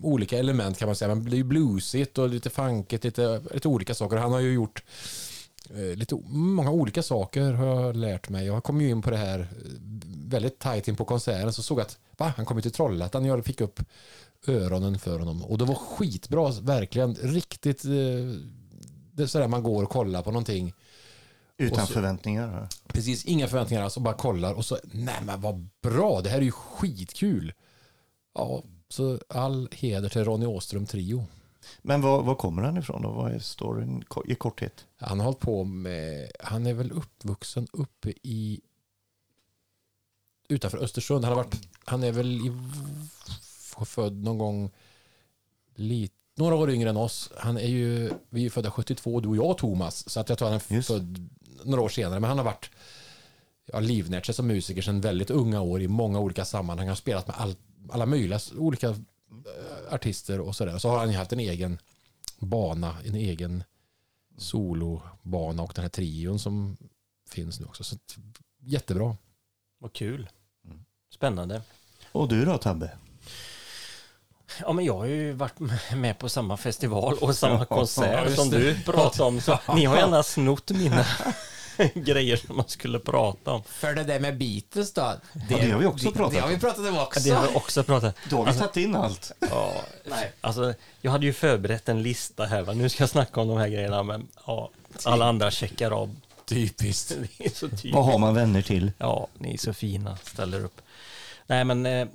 olika 0.02 0.40
element 0.40 0.78
kan 0.78 0.88
man 0.88 0.96
säga. 0.96 1.16
Men 1.16 1.30
det 1.30 1.36
är 1.36 1.38
ju 1.38 1.44
bluesigt 1.44 2.18
och 2.18 2.30
lite 2.30 2.50
funkigt, 2.50 3.04
lite, 3.04 3.42
lite 3.54 3.68
olika 3.68 3.94
saker. 3.94 4.18
Han 4.18 4.32
har 4.32 4.40
ju 4.40 4.54
gjort 4.54 4.84
eh, 5.70 5.96
lite, 5.98 6.16
många 6.28 6.72
olika 6.72 7.04
saker 7.04 7.52
har 7.52 7.66
jag 7.66 7.96
lärt 7.96 8.30
mig. 8.30 8.46
Jag 8.46 8.64
kom 8.64 8.82
ju 8.82 8.90
in 8.90 9.02
på 9.02 9.10
det 9.10 9.18
här 9.18 9.40
eh, 9.40 9.46
väldigt 10.28 10.60
tajt 10.60 10.88
in 10.88 10.96
på 10.96 11.06
konserten 11.06 11.54
så 11.54 11.64
såg 11.64 11.80
jag 11.80 11.86
att 11.86 11.98
va, 12.18 12.34
han 12.38 12.46
kom 12.46 12.58
ju 12.58 12.62
till 12.62 12.72
Trollhättan. 12.72 13.26
Jag 13.26 13.46
fick 13.46 13.62
upp 13.62 13.80
öronen 14.48 15.00
för 15.00 15.20
honom. 15.20 15.44
Och 15.44 15.58
det 15.58 15.66
var 15.66 15.76
skitbra, 15.76 16.52
verkligen. 16.52 17.16
Riktigt, 17.16 17.86
eh, 17.86 17.92
det 19.12 19.24
är 19.24 19.28
sådär 19.28 19.48
man 19.48 19.64
går 19.64 19.84
och 19.84 19.90
kollar 19.90 20.22
på 20.22 20.32
någonting. 20.32 20.74
Utan 21.58 21.88
så- 21.88 21.94
förväntningar. 21.94 22.68
Precis, 22.88 23.26
inga 23.26 23.48
förväntningar 23.48 23.84
alls 23.84 23.98
och 23.98 24.04
bara 24.04 24.14
kollar 24.14 24.54
och 24.54 24.66
så, 24.66 24.78
nej 24.84 25.20
men 25.26 25.42
vad 25.42 25.70
bra, 25.82 26.22
det 26.22 26.30
här 26.30 26.38
är 26.38 26.42
ju 26.42 26.52
skitkul. 26.52 27.54
Ja, 28.34 28.64
så 28.90 29.20
all 29.30 29.70
heder 29.72 30.10
till 30.10 30.24
Ronny 30.24 30.46
Åström 30.46 30.86
Trio. 30.86 31.26
Men 31.82 32.02
var, 32.02 32.24
var 32.24 32.36
kommer 32.36 32.62
han 32.64 32.78
ifrån 32.78 33.02
då? 33.02 33.12
Vad 33.12 33.32
är 33.32 33.40
storyn 33.40 34.04
i 34.26 34.36
korthet? 34.36 34.86
Han 34.98 35.20
har 35.20 35.26
hållit 35.26 35.40
på 35.40 35.64
med, 35.64 36.32
han 36.40 36.66
är 36.66 36.74
väl 36.74 36.92
uppvuxen 36.92 37.68
uppe 37.74 38.14
i 38.24 38.62
utanför 40.50 40.78
Östersund. 40.78 41.26
Han, 41.26 41.38
har 41.38 41.44
varit, 41.44 41.68
han 41.86 42.04
är 42.04 42.12
väl 42.12 42.32
i, 42.32 42.52
född 43.86 44.24
någon 44.24 44.38
gång 44.38 44.72
lite, 45.76 46.14
några 46.36 46.56
år 46.56 46.72
yngre 46.72 46.90
än 46.90 46.98
oss. 46.98 47.32
Han 47.38 47.58
är 47.58 47.68
ju, 47.68 48.12
vi 48.30 48.46
är 48.46 48.50
födda 48.50 48.72
72, 48.72 49.20
du 49.20 49.30
och 49.30 49.36
jag 49.36 49.58
Thomas. 49.58 50.10
Så 50.10 50.20
att 50.20 50.30
jag 50.30 50.38
tror 50.38 50.48
han 50.50 50.56
är 50.70 50.76
Just. 50.76 50.88
född 50.88 51.30
några 51.66 51.82
år 51.82 51.90
senare. 51.90 52.20
Men 52.20 52.28
han 52.28 52.38
har 52.38 52.46
varit, 52.46 52.70
ja, 53.66 53.80
livnärt 53.80 54.26
sig 54.26 54.36
som 54.36 54.48
musiker 54.48 54.82
sedan 54.82 55.02
väldigt 55.02 55.30
unga 55.30 55.62
år 55.62 55.82
i 55.82 55.88
många 55.88 56.20
olika 56.20 56.46
sammanhang. 56.46 56.88
Han 56.88 56.92
har 56.92 56.96
spelat 56.96 57.28
med 57.28 57.36
all, 57.40 57.56
alla 57.92 58.06
möjliga 58.06 58.40
olika 58.58 58.88
eh, 58.90 59.94
artister 59.94 60.40
och 60.40 60.56
sådär. 60.56 60.78
Så 60.78 60.90
har 60.90 60.98
han 60.98 61.12
ju 61.12 61.18
haft 61.18 61.34
en 61.34 61.40
egen 61.40 61.78
bana, 62.40 62.96
en 63.06 63.16
egen 63.16 63.64
solobana 64.38 65.64
och 65.64 65.72
den 65.76 65.82
här 65.84 65.90
trion 65.90 66.40
som 66.40 66.78
finns 67.30 67.60
nu 67.60 67.66
också. 67.66 67.84
Så 67.84 67.96
jättebra. 68.62 69.18
Vad 69.80 69.94
kul. 69.94 70.30
Spännande. 71.14 71.62
Och 72.12 72.28
du 72.28 72.46
då 72.46 72.58
Tabbe? 72.58 72.92
Ja, 74.60 74.74
men 74.74 74.86
jag 74.86 74.98
har 74.98 75.06
ju 75.06 75.32
varit 75.32 75.60
med 75.96 76.20
på 76.20 76.30
samma 76.30 76.58
festival 76.58 77.18
och 77.22 77.36
samma 77.36 77.60
Ja, 77.60 77.66
konsert 77.66 78.26
just 78.26 78.38
som 78.38 78.50
du 78.50 78.82
pratade 78.84 79.24
om. 79.24 79.42
Så 79.42 79.60
ni 79.76 79.86
har 79.86 79.98
gärna 79.98 80.24
snott 80.24 80.72
mina 80.72 81.06
grejer 81.94 82.38
som 82.38 82.56
man 82.58 82.68
skulle 82.68 83.00
prata 83.00 83.52
om. 83.52 83.64
För 83.64 83.94
det 83.94 84.04
där 84.04 84.20
med 84.20 84.38
Beatles 84.38 84.94
då? 84.94 85.14
Det, 85.34 85.56
det 85.56 85.72
har 85.72 85.80
vi 85.80 85.86
också 85.86 86.12
pratat 86.12 86.34
det 86.34 86.40
har 86.40 86.48
vi 86.48 86.54
om. 86.54 86.60
pratat 86.60 86.88
om 86.88 86.98
också. 86.98 87.20
Det 87.20 87.30
har 87.30 87.48
vi 87.48 87.56
också 87.56 87.84
pratat 87.84 88.16
Då 88.30 88.38
har 88.38 88.54
vi 88.54 88.60
tagit 88.60 88.78
in 88.78 88.96
allt. 88.96 89.32
Ja, 89.40 89.74
nej. 90.06 90.32
Alltså, 90.42 90.74
jag 91.02 91.12
hade 91.12 91.26
ju 91.26 91.34
förberett 91.34 91.90
en 91.90 92.04
lista 92.04 92.46
här. 92.46 92.62
Va? 92.62 92.74
Nu 92.74 92.90
ska 92.90 93.04
jag 93.04 93.10
snacka 93.10 93.42
om 93.42 93.48
de 93.48 93.58
här 93.58 93.68
grejerna, 93.68 94.04
men 94.04 94.28
ja, 94.48 94.70
alla 95.04 95.26
andra 95.26 95.52
checkar 95.52 95.92
av. 95.92 96.16
Typiskt. 96.46 97.18
Det 97.38 97.46
är 97.46 97.50
så 97.50 97.70
tydligt. 97.70 97.96
Vad 97.96 98.06
har 98.06 98.18
man 98.18 98.34
vänner 98.36 98.62
till? 98.62 98.92
Ja, 98.98 99.28
ni 99.38 99.54
är 99.54 99.58
så 99.58 99.74
fina, 99.74 100.18
ställer 100.24 100.66
upp. 100.66 100.82
Nej, 101.48 101.66
men 101.66 101.86
eh, 101.86 102.08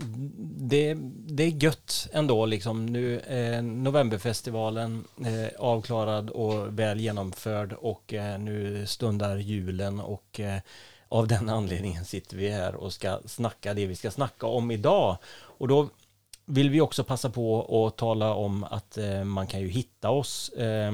det, 0.59 0.95
det 1.27 1.43
är 1.43 1.65
gött 1.65 2.09
ändå 2.13 2.47
liksom. 2.47 2.87
Nu 2.87 3.21
eh, 3.21 3.63
Novemberfestivalen 3.63 5.05
eh, 5.27 5.61
avklarad 5.61 6.31
och 6.31 6.79
väl 6.79 7.01
genomförd 7.01 7.73
och 7.73 8.15
eh, 8.15 8.39
nu 8.39 8.87
stundar 8.87 9.37
julen 9.37 10.01
och 10.01 10.41
eh, 10.41 10.61
av 11.09 11.29
den 11.29 11.49
anledningen 11.59 12.05
sitter 12.05 12.37
vi 12.37 12.51
här 12.51 12.75
och 12.75 12.93
ska 12.93 13.21
snacka 13.27 13.75
det 13.75 13.87
vi 13.87 13.97
ska 13.97 14.11
snacka 14.11 14.47
om 14.47 14.71
idag. 14.71 15.17
Och 15.59 15.69
då 15.69 15.89
vill 16.45 16.71
vi 16.71 16.81
också 16.81 17.05
passa 17.05 17.31
på 17.31 17.87
att 17.87 17.97
tala 17.97 18.35
om 18.35 18.65
att 18.65 18.99
eh, 18.99 19.25
man 19.25 19.47
kan 19.47 19.61
ju 19.61 19.69
hitta 19.69 20.11
oss 20.11 20.49
eh, 20.49 20.93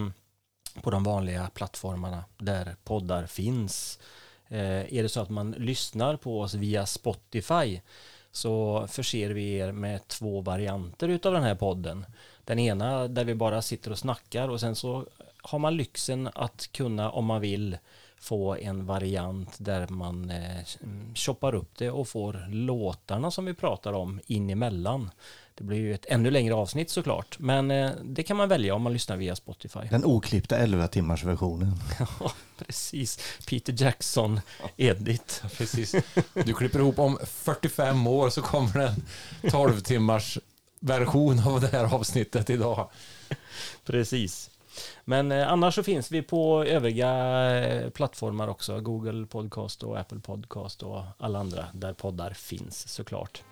på 0.82 0.90
de 0.90 1.04
vanliga 1.04 1.50
plattformarna 1.54 2.24
där 2.38 2.76
poddar 2.84 3.26
finns. 3.26 3.98
Eh, 4.48 4.94
är 4.94 5.02
det 5.02 5.08
så 5.08 5.20
att 5.20 5.30
man 5.30 5.50
lyssnar 5.50 6.16
på 6.16 6.40
oss 6.40 6.54
via 6.54 6.86
Spotify 6.86 7.80
så 8.34 8.86
förser 8.88 9.30
vi 9.30 9.54
er 9.56 9.72
med 9.72 10.08
två 10.08 10.40
varianter 10.40 11.08
utav 11.08 11.32
den 11.32 11.42
här 11.42 11.54
podden. 11.54 12.06
Den 12.44 12.58
ena 12.58 13.08
där 13.08 13.24
vi 13.24 13.34
bara 13.34 13.62
sitter 13.62 13.90
och 13.90 13.98
snackar 13.98 14.48
och 14.48 14.60
sen 14.60 14.76
så 14.76 15.06
har 15.42 15.58
man 15.58 15.76
lyxen 15.76 16.28
att 16.34 16.72
kunna, 16.72 17.10
om 17.10 17.24
man 17.24 17.40
vill, 17.40 17.78
få 18.16 18.56
en 18.56 18.86
variant 18.86 19.56
där 19.58 19.88
man 19.88 20.30
eh, 20.30 20.64
choppar 21.14 21.54
upp 21.54 21.78
det 21.78 21.90
och 21.90 22.08
får 22.08 22.46
låtarna 22.50 23.30
som 23.30 23.44
vi 23.44 23.54
pratar 23.54 23.92
om 23.92 24.20
in 24.26 24.50
emellan. 24.50 25.10
Det 25.56 25.64
blir 25.64 25.78
ju 25.78 25.94
ett 25.94 26.06
ännu 26.08 26.30
längre 26.30 26.54
avsnitt 26.54 26.90
såklart, 26.90 27.38
men 27.38 27.70
eh, 27.70 27.90
det 28.02 28.22
kan 28.22 28.36
man 28.36 28.48
välja 28.48 28.74
om 28.74 28.82
man 28.82 28.92
lyssnar 28.92 29.16
via 29.16 29.36
Spotify. 29.36 29.80
Den 29.90 30.04
oklippta 30.04 30.56
11 30.56 30.88
timmars 30.88 31.24
versionen. 31.24 31.72
Ja, 31.98 32.32
precis. 32.58 33.18
Peter 33.48 33.74
Jackson, 33.76 34.40
Edit. 34.76 35.42
Precis. 35.56 35.94
Du 36.32 36.54
klipper 36.54 36.78
ihop 36.78 36.98
om 36.98 37.18
45 37.26 38.06
år 38.06 38.30
så 38.30 38.42
kommer 38.42 38.78
det 38.78 38.94
en 39.42 39.50
12 39.50 39.80
timmars 39.80 40.38
version 40.80 41.42
av 41.46 41.60
det 41.60 41.68
här 41.68 41.94
avsnittet 41.94 42.50
idag. 42.50 42.90
Precis. 43.84 44.50
Men 45.04 45.32
eh, 45.32 45.52
annars 45.52 45.74
så 45.74 45.82
finns 45.82 46.12
vi 46.12 46.22
på 46.22 46.64
övriga 46.64 47.10
eh, 47.56 47.90
plattformar 47.90 48.48
också. 48.48 48.80
Google 48.80 49.26
Podcast 49.26 49.82
och 49.82 49.98
Apple 49.98 50.20
Podcast 50.20 50.82
och 50.82 51.02
alla 51.18 51.38
andra 51.38 51.66
där 51.72 51.92
poddar 51.92 52.30
finns 52.30 52.88
såklart. 52.88 53.42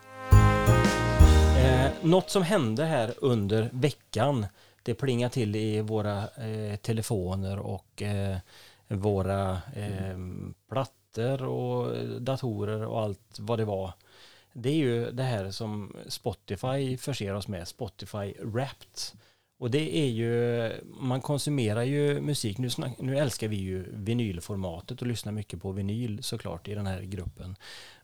Eh, 1.57 1.91
något 2.03 2.31
som 2.31 2.43
hände 2.43 2.85
här 2.85 3.15
under 3.19 3.71
veckan, 3.73 4.47
det 4.83 4.95
plingar 4.95 5.29
till 5.29 5.57
i 5.57 5.81
våra 5.81 6.19
eh, 6.19 6.77
telefoner 6.77 7.59
och 7.59 8.03
eh, 8.03 8.37
våra 8.88 9.53
eh, 9.53 10.19
plattor 10.69 11.45
och 11.45 11.97
datorer 12.21 12.87
och 12.87 13.01
allt 13.01 13.38
vad 13.38 13.59
det 13.59 13.65
var. 13.65 13.93
Det 14.53 14.69
är 14.69 14.75
ju 14.75 15.11
det 15.11 15.23
här 15.23 15.51
som 15.51 15.97
Spotify 16.09 16.97
förser 16.97 17.35
oss 17.35 17.49
med, 17.49 17.69
Spotify 17.69 18.35
Wrapped. 18.41 19.19
Och 19.59 19.71
det 19.71 19.97
är 19.99 20.07
ju, 20.07 20.71
man 20.85 21.21
konsumerar 21.21 21.83
ju 21.83 22.21
musik, 22.21 22.59
nu, 22.59 22.71
snack, 22.71 22.93
nu 22.99 23.19
älskar 23.19 23.49
vi 23.49 23.57
ju 23.57 23.85
vinylformatet 23.93 25.01
och 25.01 25.07
lyssnar 25.07 25.33
mycket 25.33 25.62
på 25.62 25.73
vinyl 25.73 26.23
såklart 26.23 26.69
i 26.69 26.75
den 26.75 26.87
här 26.87 27.03
gruppen. 27.03 27.57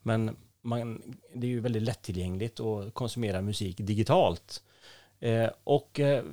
Men 0.03 0.37
man, 0.63 1.17
det 1.35 1.47
är 1.47 1.51
ju 1.51 1.61
väldigt 1.61 1.83
lättillgängligt 1.83 2.61
att 2.61 2.95
konsumera 2.95 3.43
musik 3.43 3.77
digitalt. 3.79 4.63
Eh, 5.21 5.49
och 5.65 6.01
eh, 6.01 6.25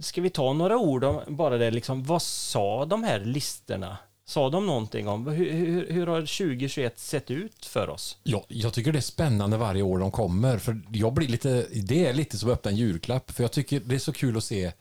ska 0.00 0.20
vi 0.20 0.30
ta 0.30 0.52
några 0.52 0.78
ord 0.78 1.04
om 1.04 1.20
bara 1.28 1.58
det, 1.58 1.70
liksom, 1.70 2.04
vad 2.04 2.22
sa 2.22 2.84
de 2.84 3.04
här 3.04 3.20
listorna? 3.20 3.98
Sa 4.26 4.50
de 4.50 4.66
någonting 4.66 5.08
om 5.08 5.26
hur, 5.26 5.52
hur, 5.52 5.92
hur 5.92 6.06
har 6.06 6.20
2021 6.20 6.98
sett 6.98 7.30
ut 7.30 7.66
för 7.66 7.88
oss? 7.88 8.18
Ja, 8.22 8.44
jag 8.48 8.72
tycker 8.72 8.92
det 8.92 8.98
är 8.98 9.00
spännande 9.00 9.56
varje 9.56 9.82
år 9.82 9.98
de 9.98 10.10
kommer. 10.10 10.58
För 10.58 10.80
jag 10.92 11.12
blir 11.12 11.28
lite, 11.28 11.66
det 11.74 12.06
är 12.06 12.12
lite 12.12 12.38
som 12.38 12.48
att 12.50 12.52
öppna 12.52 12.70
en 12.70 12.76
julklapp. 12.76 13.30
För 13.30 13.44
jag 13.44 13.52
tycker 13.52 13.80
det 13.80 13.94
är 13.94 13.98
så 13.98 14.12
kul 14.12 14.36
att 14.36 14.44
se, 14.44 14.72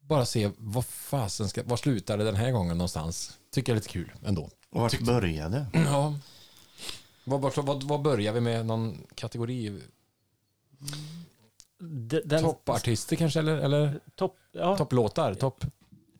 bara 0.00 0.26
se 0.26 0.50
vad 0.56 0.84
fasen 0.84 1.48
ska, 1.48 1.62
var 1.62 1.76
slutar 1.76 2.18
det 2.18 2.24
den 2.24 2.36
här 2.36 2.50
gången 2.50 2.78
någonstans. 2.78 3.38
Tycker 3.52 3.72
jag 3.72 3.76
är 3.76 3.80
lite 3.80 3.92
kul 3.92 4.12
ändå. 4.24 4.50
Och 4.70 4.80
vart 4.80 5.00
började? 5.00 5.66
Ja. 5.72 6.14
Vad, 7.24 7.40
vad, 7.40 7.56
vad, 7.64 7.82
vad 7.82 8.02
börjar 8.02 8.32
vi 8.32 8.40
med? 8.40 8.66
Någon 8.66 9.06
kategori? 9.14 9.80
D- 11.80 12.20
Den, 12.24 12.42
Toppartister 12.42 13.16
kanske? 13.16 13.38
Eller, 13.38 13.56
eller 13.56 14.00
Topp, 14.16 14.36
ja, 14.52 14.76
topplåtar? 14.76 15.34
Topp? 15.34 15.64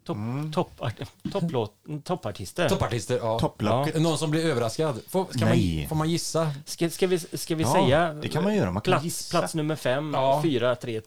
Topp, 0.04 0.16
Mm. 0.16 0.52
toppart, 0.52 0.94
topplåt, 1.32 1.74
toppartister. 2.04 2.68
Toppartister, 2.68 3.16
ja. 3.18 3.38
Topplocket. 3.38 4.02
Någon 4.02 4.18
som 4.18 4.30
blir 4.30 4.44
överraskad? 4.46 5.00
Får, 5.08 5.24
ska 5.36 5.44
Nej. 5.44 5.78
man, 5.80 5.88
får 5.88 5.96
man 5.96 6.10
gissa? 6.10 6.50
Ska, 6.64 6.90
ska 6.90 7.06
vi, 7.06 7.18
ska 7.18 7.54
vi 7.54 7.62
Ja, 7.62 7.72
säga 7.72 8.12
det 8.14 8.28
kan 8.28 8.44
man 8.44 8.54
göra. 8.56 8.70
Man 8.70 8.82
kan 8.82 8.92
plats, 8.92 9.04
gissa. 9.04 9.38
plats 9.38 9.54
nummer 9.54 9.76
fem, 9.76 10.14
Ja. 10.14 10.40
fyra, 10.42 10.74
tre, 10.76 11.00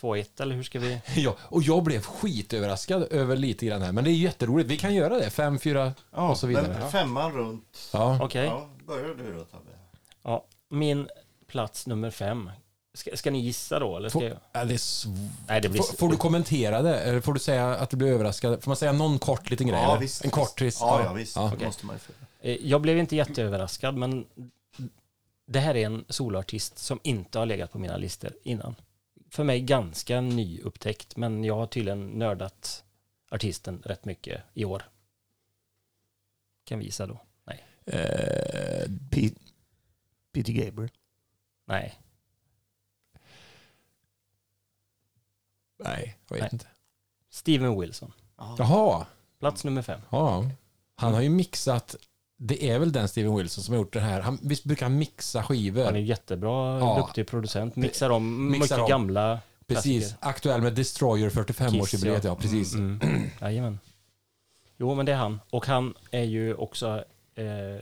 två, 0.00 0.14
ett 0.16 0.40
eller 0.40 0.54
hur 0.54 0.62
ska 0.62 0.78
vi? 0.78 1.00
Ja, 1.16 1.36
och 1.40 1.62
jag 1.62 1.82
blev 1.82 2.00
skitöverraskad 2.02 3.06
över 3.10 3.36
lite 3.36 3.66
grann 3.66 3.82
här. 3.82 3.92
Men 3.92 4.04
det 4.04 4.10
är 4.10 4.12
jätteroligt. 4.12 4.70
Vi 4.70 4.76
kan 4.76 4.94
göra 4.94 5.14
det. 5.18 5.30
Fem, 5.30 5.58
fyra 5.58 5.92
Ja, 6.14 6.30
och 6.30 6.36
så 6.38 6.46
vidare. 6.46 6.88
femman 6.92 7.32
runt. 7.32 7.88
Ja. 7.92 8.18
Okej. 8.22 8.44
Ja, 8.44 8.68
börjar 8.90 9.14
du 9.14 9.32
då 9.34 9.44
Tabbe? 9.44 9.70
Ja, 10.22 10.44
min 10.68 11.08
plats 11.46 11.86
nummer 11.86 12.10
fem. 12.10 12.50
Ska, 12.94 13.16
ska 13.16 13.30
ni 13.30 13.40
gissa 13.40 13.78
då 13.78 13.96
eller 13.96 14.08
ska 14.08 14.18
Får, 14.18 14.28
jag? 14.28 14.36
ja, 14.52 14.64
det 14.64 14.74
är 14.74 14.78
sv- 14.78 15.28
Nej, 15.48 15.60
det 15.60 15.68
blir... 15.68 15.82
får, 15.82 15.96
får 15.96 16.08
du 16.08 16.16
kommentera 16.16 16.82
det? 16.82 16.98
Eller 17.00 17.20
får 17.20 17.34
du 17.34 17.40
säga 17.40 17.68
att 17.76 17.90
du 17.90 17.96
blir 17.96 18.08
överraskad? 18.08 18.62
Får 18.62 18.70
man 18.70 18.76
säga 18.76 18.92
någon 18.92 19.18
kort 19.18 19.50
liten 19.50 19.66
grej? 19.66 19.80
Ja, 19.80 19.90
eller? 19.90 20.00
visst. 20.00 20.24
en 20.24 20.30
kort 20.30 20.58
triss? 20.58 20.78
Ja, 20.80 21.02
ja 21.04 21.12
visst. 21.12 21.36
Ja. 21.36 21.52
Måste 21.64 21.86
man. 21.86 21.96
Eh, 22.40 22.56
Jag 22.66 22.80
blev 22.80 22.98
inte 22.98 23.16
jätteöverraskad, 23.16 23.96
men 23.96 24.26
det 25.46 25.60
här 25.60 25.76
är 25.76 25.86
en 25.86 26.04
soloartist 26.08 26.78
som 26.78 27.00
inte 27.02 27.38
har 27.38 27.46
legat 27.46 27.72
på 27.72 27.78
mina 27.78 27.96
listor 27.96 28.32
innan. 28.42 28.74
För 29.30 29.44
mig 29.44 29.60
ganska 29.60 30.20
nyupptäckt, 30.20 31.16
men 31.16 31.44
jag 31.44 31.54
har 31.56 31.66
tydligen 31.66 32.06
nördat 32.06 32.84
artisten 33.30 33.82
rätt 33.84 34.04
mycket 34.04 34.42
i 34.54 34.64
år. 34.64 34.82
Kan 36.64 36.78
vi 36.78 36.84
gissa 36.84 37.06
då? 37.06 37.20
Nej. 37.92 38.00
Eh, 38.02 38.90
Pete, 39.10 39.40
Peter 40.32 40.52
Gabriel. 40.52 40.90
Nej. 41.66 41.94
nej, 45.84 46.16
jag 46.28 46.34
vet 46.36 46.42
Nej. 46.42 46.48
inte. 46.52 46.66
Steven 47.30 47.80
Wilson. 47.80 48.12
Jaha. 48.58 49.06
Plats 49.38 49.64
nummer 49.64 49.82
fem. 49.82 50.00
Ja. 50.10 50.44
Han 50.96 51.14
har 51.14 51.20
ju 51.20 51.28
mixat, 51.28 51.96
det 52.36 52.70
är 52.70 52.78
väl 52.78 52.92
den 52.92 53.08
Steven 53.08 53.36
Wilson 53.36 53.64
som 53.64 53.74
har 53.74 53.78
gjort 53.80 53.92
det 53.92 54.00
här. 54.00 54.20
Han, 54.20 54.38
visst 54.42 54.64
brukar 54.64 54.86
han 54.86 54.98
mixa 54.98 55.42
skivor? 55.42 55.84
Han 55.84 55.96
är 55.96 56.00
jättebra, 56.00 56.78
Ja. 56.78 56.96
duktig 57.06 57.26
producent. 57.26 57.76
Mixar 57.76 58.10
om 58.10 58.50
Mixar 58.50 58.60
mycket 58.64 58.78
om. 58.78 58.88
gamla 58.88 59.40
precis. 59.66 60.02
klassiker. 60.02 60.28
Aktuell 60.28 60.62
med 60.62 60.74
Destroyer 60.74 61.30
45-årsjubileet, 61.30 62.20
ja. 62.24 62.36
precis. 62.36 62.74
Mm. 62.74 63.00
Jajamän. 63.40 63.78
Jo, 64.76 64.94
men 64.94 65.06
det 65.06 65.12
är 65.12 65.16
han. 65.16 65.40
Och 65.50 65.66
han 65.66 65.94
är 66.10 66.22
ju 66.24 66.54
också 66.54 67.04
eh, 67.40 67.76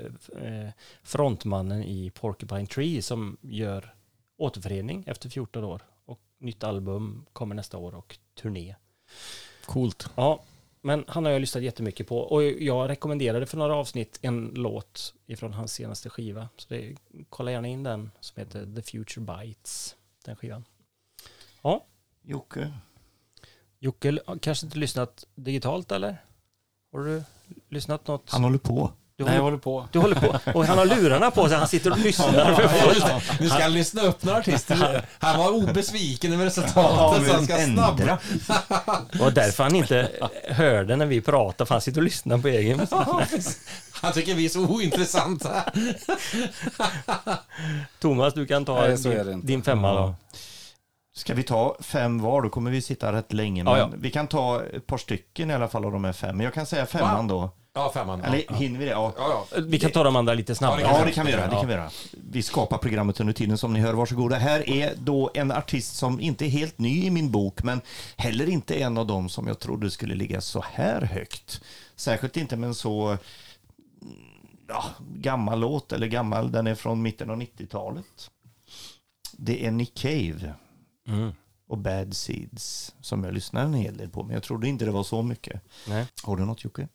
eh, 0.44 0.71
frontmannen 1.03 1.83
i 1.83 2.11
Porcupine 2.11 2.66
Tree 2.66 3.03
som 3.03 3.37
gör 3.40 3.94
återförening 4.37 5.05
efter 5.07 5.29
14 5.29 5.64
år. 5.64 5.83
Och 6.05 6.21
nytt 6.38 6.64
album 6.64 7.27
kommer 7.33 7.55
nästa 7.55 7.79
år 7.79 7.94
och 7.94 8.18
turné. 8.40 8.75
Coolt. 9.66 10.11
Ja, 10.14 10.42
men 10.81 11.05
han 11.09 11.25
har 11.25 11.33
jag 11.33 11.40
lyssnat 11.40 11.64
jättemycket 11.64 12.09
på. 12.09 12.18
Och 12.18 12.42
jag 12.42 12.88
rekommenderade 12.88 13.47
för 13.47 13.57
några 13.57 13.75
avsnitt 13.75 14.18
en 14.23 14.53
låt 14.55 15.14
ifrån 15.27 15.53
hans 15.53 15.73
senaste 15.73 16.11
skiva. 16.11 16.49
Så 16.57 16.66
det, 16.68 16.97
kolla 17.29 17.51
gärna 17.51 17.68
in 17.68 17.83
den 17.83 18.11
som 18.21 18.40
heter 18.40 18.75
The 18.77 18.83
Future 18.83 19.27
Bites. 19.27 19.97
Den 20.25 20.37
skivan. 20.37 20.64
Jocke. 22.29 22.73
Jocke 23.79 24.18
har 24.27 24.38
kanske 24.38 24.66
inte 24.66 24.79
lyssnat 24.79 25.27
digitalt 25.35 25.92
eller? 25.92 26.16
Har 26.92 27.01
du 27.01 27.23
lyssnat 27.68 28.07
något? 28.07 28.31
Han 28.31 28.44
håller 28.44 28.59
på. 28.59 28.92
Du 29.18 29.24
Nej, 29.24 29.35
jag 29.35 29.42
håller, 29.42 29.50
håller 29.50 29.59
på. 29.59 29.88
du 29.92 29.98
håller 29.98 30.16
på. 30.16 30.52
Och 30.59 30.66
han 30.66 30.78
har 30.78 30.87
lurarna 30.87 31.31
på 31.31 31.48
sig. 31.48 31.59
Han 31.59 31.68
sitter 31.68 31.90
och 31.90 31.98
lyssnar 31.98 32.54
för 32.54 32.68
fullt. 32.68 33.40
Nu 33.40 33.48
ska 33.48 33.62
han 33.62 33.72
lyssna 33.72 34.02
upp 34.02 34.24
några 34.24 34.38
artister. 34.38 35.04
Han 35.18 35.38
var 35.38 35.50
obesviken 35.50 36.33
över 36.33 36.44
resultatet. 36.44 37.26
så 37.26 37.33
han 37.35 37.44
ska. 37.44 37.57
Det 39.12 39.18
var 39.18 39.31
därför 39.31 39.62
han 39.62 39.74
inte 39.74 40.11
hörde 40.48 40.96
när 40.96 41.07
vi 41.07 41.20
pratade. 41.20 41.68
För 41.68 41.74
han 41.74 41.83
sitter 41.83 42.00
och 42.00 42.04
lyssnar 42.04 42.38
på 42.38 42.48
egen 42.48 42.87
Han 43.92 44.12
tycker 44.12 44.35
vi 44.35 44.44
är 44.44 44.48
så 44.48 44.61
ointressanta. 44.66 45.62
Thomas, 48.00 48.35
du 48.35 48.46
kan 48.46 48.64
ta 48.64 48.81
Nej, 48.81 48.98
så 48.98 49.09
är 49.11 49.14
det 49.16 49.24
din, 49.24 49.33
inte. 49.33 49.46
din 49.46 49.62
femma 49.62 49.94
då. 49.94 50.14
Ska 51.16 51.35
vi 51.35 51.42
ta 51.42 51.76
fem 51.81 52.18
var, 52.22 52.42
då 52.42 52.48
kommer 52.48 52.70
vi 52.70 52.83
sitta 52.83 53.12
rätt 53.12 53.33
länge. 53.33 53.64
Men 53.64 53.72
Ja, 53.72 53.78
ja. 53.78 53.90
vi 53.98 54.11
kan 54.11 54.26
ta 54.26 54.62
ett 54.72 54.87
par 54.87 54.98
stycken 54.98 55.50
i 55.50 55.54
alla 55.54 55.68
fall 55.68 55.85
av 55.85 55.92
de 55.92 56.04
här 56.04 56.12
fem. 56.12 56.37
Men 56.37 56.44
jag 56.44 56.54
kan 56.54 56.66
säga 56.66 56.87
femman 56.87 57.28
då. 57.28 57.50
Ja, 57.79 57.91
femman. 57.95 58.21
Eller 58.25 58.45
Ja, 58.49 58.55
hinner 58.55 58.79
vi 58.79 58.85
det? 58.85 58.91
Ja. 58.91 59.12
ja. 59.17 59.47
ja. 59.51 59.61
Vi 59.61 59.79
kan 59.79 59.91
ta 59.91 60.03
de 60.03 60.17
andra 60.17 60.35
lite 60.35 60.55
snabbare. 60.55 60.81
Ja, 60.81 61.05
det 61.05 61.12
kan 61.12 61.27
vi 61.27 61.33
göra. 61.33 61.47
Det 61.47 61.57
kan 61.57 61.67
vi 61.67 61.73
göra. 61.73 61.91
Vi 62.12 62.43
skapar 62.43 62.79
programmet 62.79 63.21
under 63.21 63.33
tiden 63.33 63.59
som 63.59 63.73
ni 63.73 63.81
hör. 63.81 63.95
Varsågoda. 63.95 64.37
Här 64.37 64.69
är 64.69 64.95
då 64.99 65.31
en 65.35 65.53
artist 65.53 65.97
som 65.97 66.21
inte 66.21 66.47
är 66.47 66.49
helt 66.49 66.79
ny 66.79 67.05
i 67.05 67.11
min 67.11 67.31
bok, 67.31 67.62
men 67.62 67.81
heller 68.17 68.49
inte 68.49 68.75
en 68.75 68.99
av 68.99 69.07
dem 69.07 69.29
som 69.29 69.47
jag 69.47 69.59
trodde 69.59 69.91
skulle 69.91 70.14
ligga 70.14 70.41
så 70.41 70.64
här 70.73 71.01
högt. 71.03 71.61
Särskilt 71.97 72.37
inte 72.37 72.57
med 72.57 72.67
en 72.69 72.75
så 72.75 73.07
mm, 73.09 73.19
ja, 74.69 74.85
gammal 75.14 75.61
låt, 75.61 75.93
eller 75.93 76.07
gammal, 76.07 76.53
den 76.53 76.67
är 76.67 76.75
från 76.75 77.03
mitten 77.03 77.31
av 77.31 77.37
90-talet. 77.41 78.31
Det 79.33 79.67
är 79.67 79.71
Nick 79.71 79.95
Cave 79.95 80.55
Mm. 81.09 81.33
och 81.69 81.79
Bad 81.79 82.17
Seeds 82.17 82.95
som 83.01 83.25
jag 83.25 83.35
lyssnar 83.35 83.64
en 83.64 83.75
hel 83.75 83.97
del 83.97 84.09
på, 84.11 84.23
men 84.23 84.35
jag 84.35 84.43
trodde 84.43 84.69
inte 84.69 84.85
det 84.85 84.91
var 84.91 85.03
så 85.03 85.23
mycket. 85.23 85.62
Nej. 85.88 86.07
Har 86.23 86.37
du 86.37 86.45
något 86.45 86.64
Jocke? 86.64 86.88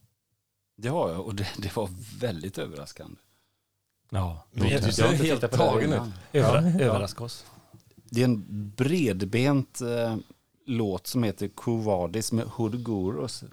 Det 0.76 0.90
har 0.90 1.10
jag 1.10 1.26
och 1.26 1.36
det, 1.36 1.48
det 1.58 1.76
var 1.76 1.90
väldigt 2.20 2.58
överraskande. 2.58 3.16
Ja. 4.10 4.46
Det 4.52 4.68
Jag 4.68 4.94
ser 4.94 5.04
har 5.04 5.14
inte 5.14 5.26
helt 5.26 5.52
tagen 5.52 5.94
ut. 5.94 6.02
Över, 6.34 6.82
Överraska 6.82 7.24
oss. 7.24 7.46
Det 7.96 8.22
är 8.22 8.26
en 8.26 8.72
bredbent 8.76 9.82
eh, 9.82 10.16
låt 10.66 11.08
som 11.08 11.24
heter 11.24 11.48
Kovadis 11.48 12.32
med 12.32 12.46
Hood 12.46 12.86
Gurus. 12.86 13.44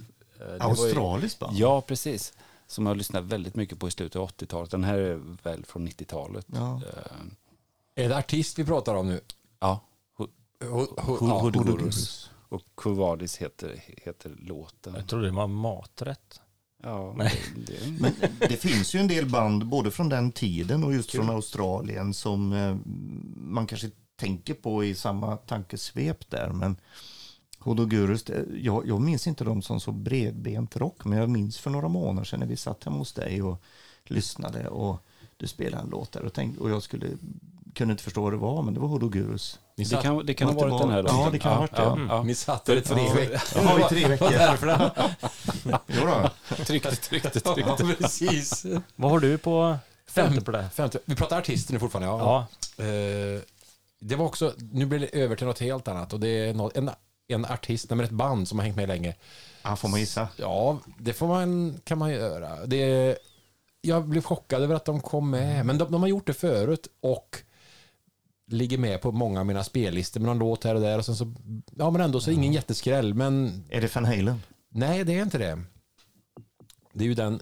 Eh, 0.40 0.66
Australiskt 0.66 1.38
band? 1.38 1.56
Ja, 1.56 1.80
precis. 1.80 2.32
Som 2.66 2.86
jag 2.86 2.90
har 2.90 2.96
lyssnat 2.96 3.24
väldigt 3.24 3.54
mycket 3.54 3.78
på 3.78 3.88
i 3.88 3.90
slutet 3.90 4.16
av 4.16 4.28
80-talet. 4.30 4.70
Den 4.70 4.84
här 4.84 4.98
är 4.98 5.36
väl 5.42 5.64
från 5.64 5.88
90-talet. 5.88 6.46
Ja. 6.52 6.82
Eh, 7.96 8.04
Är 8.04 8.08
det 8.08 8.16
artist 8.16 8.58
vi 8.58 8.64
pratar 8.64 8.94
om 8.94 9.06
nu? 9.08 9.20
ja, 9.58 9.80
Ho- 10.18 10.28
ho- 10.60 11.00
Hood 11.00 11.18
ja. 11.30 11.40
Hood 11.40 11.56
Hood 11.56 11.66
Gurus. 11.78 12.30
Och 12.48 12.62
Kovadis 12.74 13.36
heter, 13.36 13.82
heter 13.86 14.30
låten. 14.40 14.94
Jag 14.94 15.06
trodde 15.08 15.26
det 15.26 15.32
var 15.32 15.46
maträtt. 15.46 16.40
Ja, 16.82 17.14
Nej. 17.16 17.32
det, 17.56 17.72
det, 17.72 18.00
Men 18.00 18.12
det 18.38 18.56
finns 18.56 18.94
ju 18.94 18.98
en 19.00 19.08
del 19.08 19.26
band 19.30 19.66
både 19.66 19.90
från 19.90 20.08
den 20.08 20.32
tiden 20.32 20.84
och 20.84 20.94
just 20.94 21.10
från 21.10 21.30
Australien 21.30 22.14
som 22.14 22.52
eh, 22.52 22.76
man 23.36 23.66
kanske 23.66 23.90
tänker 24.16 24.54
på 24.54 24.84
i 24.84 24.94
samma 24.94 25.36
tankesvep 25.36 26.30
där. 26.30 26.50
Men 26.52 26.76
Hodogurus, 27.58 28.24
det- 28.24 28.44
jag, 28.60 28.88
jag 28.88 29.00
minns 29.00 29.26
inte 29.26 29.44
dem 29.44 29.62
som 29.62 29.80
så 29.80 29.92
bredbent 29.92 30.76
rock, 30.76 31.04
men 31.04 31.18
jag 31.18 31.30
minns 31.30 31.58
för 31.58 31.70
några 31.70 31.88
månader 31.88 32.24
sedan 32.24 32.40
när 32.40 32.46
vi 32.46 32.56
satt 32.56 32.84
hemma 32.84 32.96
hos 32.98 33.12
dig 33.12 33.42
och 33.42 33.62
lyssnade 34.04 34.68
och 34.68 35.06
du 35.36 35.46
spelade 35.46 35.82
en 35.82 35.90
låt 35.90 36.12
där 36.12 36.22
och, 36.24 36.32
tänkte, 36.32 36.60
och 36.60 36.70
jag 36.70 36.82
skulle, 36.82 37.06
kunde 37.74 37.92
inte 37.92 38.04
förstå 38.04 38.22
vad 38.22 38.32
det 38.32 38.36
var, 38.36 38.62
men 38.62 38.74
det 38.74 38.80
var 38.80 38.88
Hodogurus. 38.88 39.58
Det 39.84 40.02
kan, 40.02 40.26
det 40.26 40.34
kan 40.34 40.48
ha 40.48 40.54
varit 40.54 40.72
var- 40.72 40.78
den 40.80 40.90
här 40.90 40.96
ja, 40.96 41.02
låten. 41.02 41.32
det 41.32 41.38
kan 41.38 41.52
ha 41.52 41.60
varit 41.60 41.76
det. 41.76 41.82
Ja, 41.82 41.98
ja. 42.08 42.22
ni 42.22 42.34
satt 42.34 42.64
där 42.64 42.76
i 42.76 42.80
tre 42.82 43.02
Ja. 43.06 43.14
veckor. 43.14 43.38
Ja, 43.54 43.78
i 43.86 43.88
tre 43.88 44.08
veckor. 44.08 44.30
Därför 44.38 44.66
det. 44.66 44.90
Jo 45.86 46.06
då. 46.06 46.30
Tryckte, 46.64 46.96
tryckte, 46.96 47.40
Ja, 47.44 47.54
tryckte. 47.54 47.84
precis. 48.02 48.66
Vad 48.96 49.10
har 49.10 49.20
du 49.20 49.38
på 49.38 49.76
femte 50.06 50.40
på 50.40 50.50
det? 50.50 50.68
Femte. 50.74 50.98
Vi 51.04 51.14
pratar 51.16 51.38
artister 51.38 51.72
nu 51.72 51.78
fortfarande. 51.78 52.08
Ja. 52.08 52.46
Ja. 52.76 52.84
Eh, 52.84 53.40
det 54.00 54.16
var 54.16 54.24
också, 54.26 54.52
nu 54.72 54.86
blir 54.86 54.98
det 54.98 55.06
över 55.06 55.36
till 55.36 55.46
något 55.46 55.58
helt 55.60 55.88
annat 55.88 56.12
och 56.12 56.20
det 56.20 56.28
är 56.28 56.54
något, 56.54 56.76
en, 56.76 56.90
en 57.28 57.44
artist, 57.44 57.90
nej, 57.90 58.04
ett 58.04 58.10
band 58.10 58.48
som 58.48 58.58
har 58.58 58.64
hängt 58.64 58.76
med 58.76 58.88
länge. 58.88 59.14
Ja, 59.62 59.76
får 59.76 59.88
man 59.88 60.00
gissa? 60.00 60.28
Ja, 60.36 60.78
det 60.98 61.12
får 61.12 61.26
man, 61.28 61.80
kan 61.84 61.98
man 61.98 62.10
göra. 62.10 62.66
Det, 62.66 63.16
jag 63.80 64.04
blev 64.08 64.22
chockad 64.22 64.62
över 64.62 64.74
att 64.74 64.84
de 64.84 65.00
kom 65.00 65.30
med, 65.30 65.66
men 65.66 65.78
de, 65.78 65.92
de 65.92 66.00
har 66.02 66.08
gjort 66.08 66.26
det 66.26 66.34
förut 66.34 66.86
och 67.00 67.36
ligger 68.52 68.78
med 68.78 69.00
på 69.02 69.12
många 69.12 69.40
av 69.40 69.46
mina 69.46 69.64
spellistor 69.64 70.20
med 70.20 70.26
någon 70.28 70.38
låt 70.38 70.64
här 70.64 70.74
och 70.74 70.80
där 70.80 70.98
och 70.98 71.04
sen 71.06 71.16
så, 71.16 71.32
ja 71.76 71.90
men 71.90 72.00
ändå 72.00 72.20
så 72.20 72.30
ingen 72.30 72.52
jätteskräll, 72.52 73.14
men 73.14 73.64
Är 73.68 73.80
det 73.80 73.94
Van 73.94 74.04
Halen? 74.04 74.42
nej 74.68 75.04
det 75.04 75.18
är 75.18 75.22
inte 75.22 75.38
det. 75.38 75.62
Det 76.92 77.04
är 77.04 77.08
ju 77.08 77.14
den, 77.14 77.40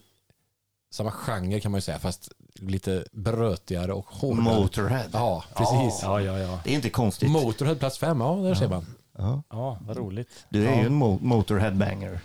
samma 0.92 1.11
genre 1.11 1.61
kan 1.61 1.71
man 1.73 1.79
ju 1.79 1.83
säga, 1.83 1.99
fast 1.99 2.33
lite 2.55 3.05
brötigare 3.12 3.92
och 3.92 4.07
hårdare. 4.07 4.42
Motorhead? 4.44 5.05
Ja, 5.12 5.44
precis. 5.57 6.01
Ja, 6.03 6.21
ja, 6.21 6.38
ja. 6.38 6.61
Det 6.64 6.71
är 6.71 6.75
inte 6.75 6.90
konstigt. 6.90 7.31
Motorhead 7.31 7.75
plats 7.77 7.99
fem, 7.99 8.21
ja 8.21 8.35
där 8.35 8.55
ser 8.55 8.68
man. 8.68 8.87
Ja. 9.18 9.42
Ja, 9.51 9.79
vad 9.81 9.97
roligt. 9.97 10.29
Du 10.49 10.66
är 10.66 10.73
Ja. 10.73 10.81
ju 10.81 10.87
en 10.87 11.03
mo- 11.03 11.23
Motorhead-banger. 11.23 12.21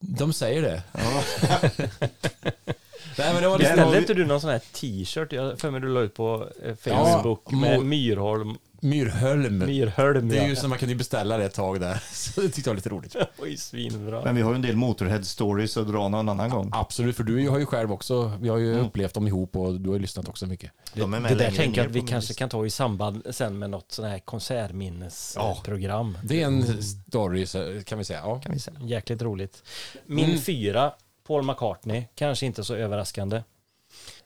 De 0.00 0.32
säger 0.32 0.62
det. 0.62 0.82
Nej 3.18 3.32
men 3.32 3.42
det 3.42 3.48
var 3.48 3.58
Där 3.58 3.64
har 3.68 3.76
Beställde 3.76 3.92
vi- 3.94 4.00
inte 4.00 4.14
du 4.14 4.26
någon 4.26 4.40
sån 4.40 4.50
här 4.50 4.58
t-shirt? 4.72 5.32
Jag 5.32 5.58
för 5.60 5.70
mig 5.70 5.80
du 5.80 5.88
la 5.88 6.00
ut 6.00 6.14
på 6.14 6.48
eh, 6.64 6.74
Ja, 6.84 7.04
Facebook 7.04 7.44
mo- 7.44 7.60
med 7.60 7.80
Myrholm 7.82 8.56
Myrhölm. 8.80 9.58
Myrhölm, 9.58 10.28
Det 10.28 10.38
är 10.38 10.44
ju 10.44 10.50
ja. 10.54 10.60
som 10.60 10.70
man 10.70 10.78
kunde 10.78 10.92
ju 10.92 10.98
beställa 10.98 11.36
det 11.38 11.44
ett 11.44 11.54
tag 11.54 11.80
där. 11.80 12.02
Så 12.12 12.40
det 12.40 12.48
tyckte 12.48 12.70
jag 12.70 12.74
var 12.74 12.76
lite 12.76 12.88
roligt. 12.88 13.16
Oj, 13.38 13.56
svinbra. 13.56 14.24
Men 14.24 14.34
vi 14.36 14.42
har 14.42 14.50
ju 14.50 14.56
en 14.56 14.62
del 14.62 14.76
Motorhead-stories 14.76 15.80
att 15.80 15.88
dra 15.88 16.08
någon 16.08 16.28
annan 16.28 16.50
gång. 16.50 16.70
Absolut, 16.72 17.16
för 17.16 17.24
du 17.24 17.48
har 17.48 17.58
ju 17.58 17.66
själv 17.66 17.92
också, 17.92 18.32
vi 18.40 18.48
har 18.48 18.58
ju 18.58 18.78
upplevt 18.80 19.14
dem 19.14 19.26
ihop 19.26 19.56
och 19.56 19.80
du 19.80 19.88
har 19.88 19.96
ju 19.96 20.02
lyssnat 20.02 20.28
också 20.28 20.46
mycket. 20.46 20.70
De 20.94 21.14
är 21.14 21.20
med 21.20 21.30
Det 21.30 21.34
där 21.44 21.50
tänker 21.50 21.80
jag 21.80 21.88
att 21.90 21.96
vi 21.96 22.00
kanske 22.00 22.34
kan 22.34 22.48
ta 22.48 22.66
i 22.66 22.70
samband 22.70 23.22
sen 23.30 23.58
med 23.58 23.70
något 23.70 23.92
sån 23.92 24.04
här 24.04 24.18
konsertminnesprogram. 24.18 26.18
Det 26.22 26.42
är 26.42 26.46
en 26.46 26.82
story 26.82 27.46
så- 27.46 27.80
kan 27.86 27.98
vi 27.98 28.04
säga. 28.04 28.20
Ja. 28.24 28.40
Kan 28.40 28.52
vi 28.52 28.58
säga. 28.58 28.76
Jäkligt 28.82 29.22
roligt. 29.22 29.62
Min 30.06 30.24
Mm. 30.24 30.38
fyra, 30.38 30.92
Paul 31.28 31.42
McCartney, 31.42 32.04
kanske 32.14 32.46
inte 32.46 32.64
så 32.64 32.74
överraskande. 32.74 33.42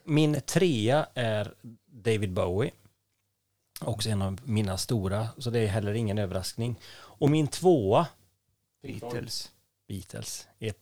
Min 0.04 0.40
trea 0.40 1.06
är 1.14 1.54
David 1.86 2.32
Bowie. 2.32 2.70
Också 3.80 4.08
en 4.10 4.22
av 4.22 4.40
mina 4.44 4.78
stora, 4.78 5.28
så 5.38 5.50
det 5.50 5.58
är 5.58 5.66
heller 5.66 5.94
ingen 5.94 6.18
överraskning. 6.18 6.76
Och 6.94 7.30
min 7.30 7.48
tvåa, 7.48 8.06
Beatles. 8.82 9.50
Beatles, 9.88 10.46
är 10.58 10.72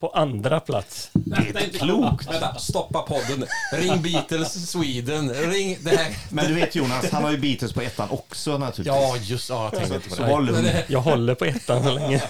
på 0.00 0.08
andra 0.08 0.60
plats. 0.60 1.10
Det 1.12 1.36
är 1.36 1.64
inte 1.64 1.78
klokt. 1.78 2.30
Vänta, 2.30 2.58
stoppa 2.58 3.02
podden. 3.02 3.46
Ring 3.72 4.02
Beatles 4.02 4.70
Sweden. 4.70 5.30
Ring 5.34 5.78
det 5.80 5.96
här. 5.96 6.16
Men 6.30 6.46
du 6.48 6.54
vet 6.54 6.74
Jonas, 6.74 7.10
han 7.10 7.24
har 7.24 7.30
ju 7.30 7.38
Beatles 7.38 7.72
på 7.72 7.80
ettan 7.80 8.10
också 8.10 8.58
naturligtvis. 8.58 8.86
Ja, 8.86 9.16
just 9.16 9.48
ja, 9.50 9.70
jag 9.72 9.88
tänkte 9.88 10.08
på 10.10 10.16
Så 10.16 10.22
det. 10.22 10.30
var 10.30 10.40
lugn. 10.42 10.68
Jag 10.88 11.00
håller 11.00 11.34
på 11.34 11.44
ettan 11.44 11.82
så 11.84 11.90
länge. 11.90 12.22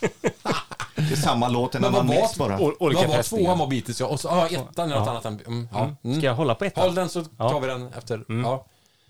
Det 0.94 1.02
är 1.12 1.16
samma 1.16 1.48
låt, 1.48 1.74
en 1.74 1.84
annan 1.84 2.06
var- 2.06 2.14
mix 2.20 2.36
bara. 2.38 2.60
Olika 2.60 2.78
Vad 3.00 3.08
var 3.08 3.16
fästningar. 3.16 3.44
tvåan 3.44 3.58
var 3.58 3.66
Beatles 3.66 4.00
ja. 4.00 4.06
Och 4.06 4.20
så, 4.20 4.28
ja, 4.28 4.46
ettan 4.48 4.90
är 4.92 4.94
något 4.98 5.06
Ja. 5.06 5.10
annat 5.10 5.24
än... 5.24 5.40
Mm, 5.46 5.68
ja. 5.72 5.84
Mm. 5.84 5.96
Mm. 6.04 6.16
Ska 6.18 6.26
jag 6.26 6.34
hålla 6.34 6.54
på 6.54 6.64
ettan? 6.64 6.84
Håll 6.84 6.94
den 6.94 7.08
så 7.08 7.24
Ja. 7.38 7.50
tar 7.50 7.60
vi 7.60 7.66
den 7.66 7.86
efter. 7.92 8.24
Mm. 8.28 8.40
Ja. 8.44 8.66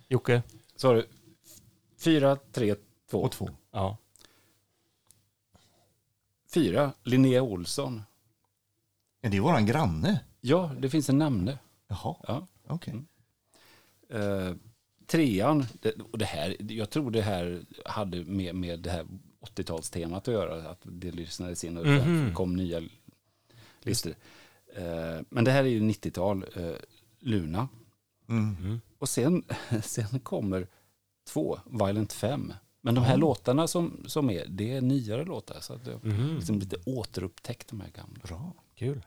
Jocke? 0.09 0.43
Så 0.77 0.89
har 0.89 0.95
du 0.95 1.09
fyra, 2.01 2.37
tre, 2.53 2.75
två. 3.11 3.19
Och 3.23 3.33
två. 3.33 3.49
Ja. 3.73 3.97
Fyra, 6.55 6.93
Linnea 7.03 7.43
Olsson. 7.43 8.03
Ja, 9.21 9.29
det 9.31 9.37
är 9.37 9.41
våran 9.41 9.67
granne. 9.67 10.21
Ja, 10.41 10.71
det 10.79 10.91
finns 10.91 11.09
en 11.09 11.19
namne. 11.19 11.59
Jaha, 11.89 12.17
Ja. 12.29 12.47
okej. 12.69 12.95
Eh, 14.11 14.55
trean, 15.07 15.67
det, 15.83 15.93
och 16.13 16.19
det 16.19 16.25
här, 16.25 16.57
jag 16.73 16.91
tror 16.91 17.11
det 17.11 17.23
här 17.23 17.63
hade 17.87 18.25
med, 18.25 18.55
med 18.55 18.81
det 18.81 18.91
här 18.91 19.07
80-talstemat 19.45 20.17
att 20.29 20.35
göra, 20.35 20.71
att 20.71 20.81
det 20.83 21.11
lyssnades 21.11 21.65
in 21.65 21.77
och 21.77 21.85
det 21.85 22.33
kom 22.35 22.57
nya 22.57 22.83
listor. 23.83 24.15
Eh, 24.77 25.21
men 25.29 25.45
det 25.45 25.51
här 25.51 25.65
är 25.65 25.69
ju 25.69 25.81
90-tal, 25.81 26.45
eh, 26.57 26.73
Luna. 27.19 27.69
Mm. 28.29 28.81
Och 28.99 29.09
sen, 29.09 29.45
sen 29.83 30.21
kommer 30.21 30.67
två, 31.29 31.59
Violent 31.67 32.13
5. 32.13 32.53
Men 32.81 32.95
de 32.95 33.05
här 33.05 33.17
låtarna 33.17 33.67
som, 33.67 34.05
som 34.07 34.31
är, 34.31 34.47
det 34.49 34.73
är 34.73 34.81
nyare 34.81 35.25
låtar. 35.25 35.61
Så 35.61 35.73
att 35.73 35.87
jag 35.87 36.05
Mhm. 36.05 36.35
liksom 36.37 36.59
lite 36.59 36.77
återupptäckt 36.87 37.69
de 37.69 37.81
här 37.81 37.91
gamla. 37.91 38.21
Bra. 38.23 38.53
Kul. 38.75 39.03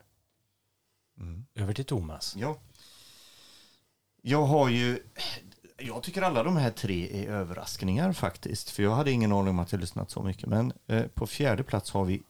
Mm. 1.19 1.45
Över 1.56 1.73
till 1.73 1.86
Thomas. 1.86 2.36
Ja. 2.38 2.58
Jag 4.21 4.45
har 4.45 4.69
ju... 4.69 5.00
Jag 5.80 6.04
tycker 6.04 6.22
alla 6.22 6.44
de 6.44 6.58
här 6.58 6.72
tre 6.72 7.24
är 7.24 7.30
överraskningar 7.30 8.13
faktiskt. 8.13 8.70
För 8.70 8.84
jag 8.84 8.96
hade 8.96 9.12
ingen 9.12 9.32
aning 9.32 9.50
om 9.50 9.60
att 9.60 9.72
jag 9.72 9.82
lyssnat 9.82 10.12
så 10.12 10.24
mycket. 10.24 10.50
Men 10.50 10.74
eh, 10.88 11.04
på 11.04 11.28
fjärde 11.28 11.63
plats 11.63 11.92
har 11.92 12.06
vi 12.06 12.24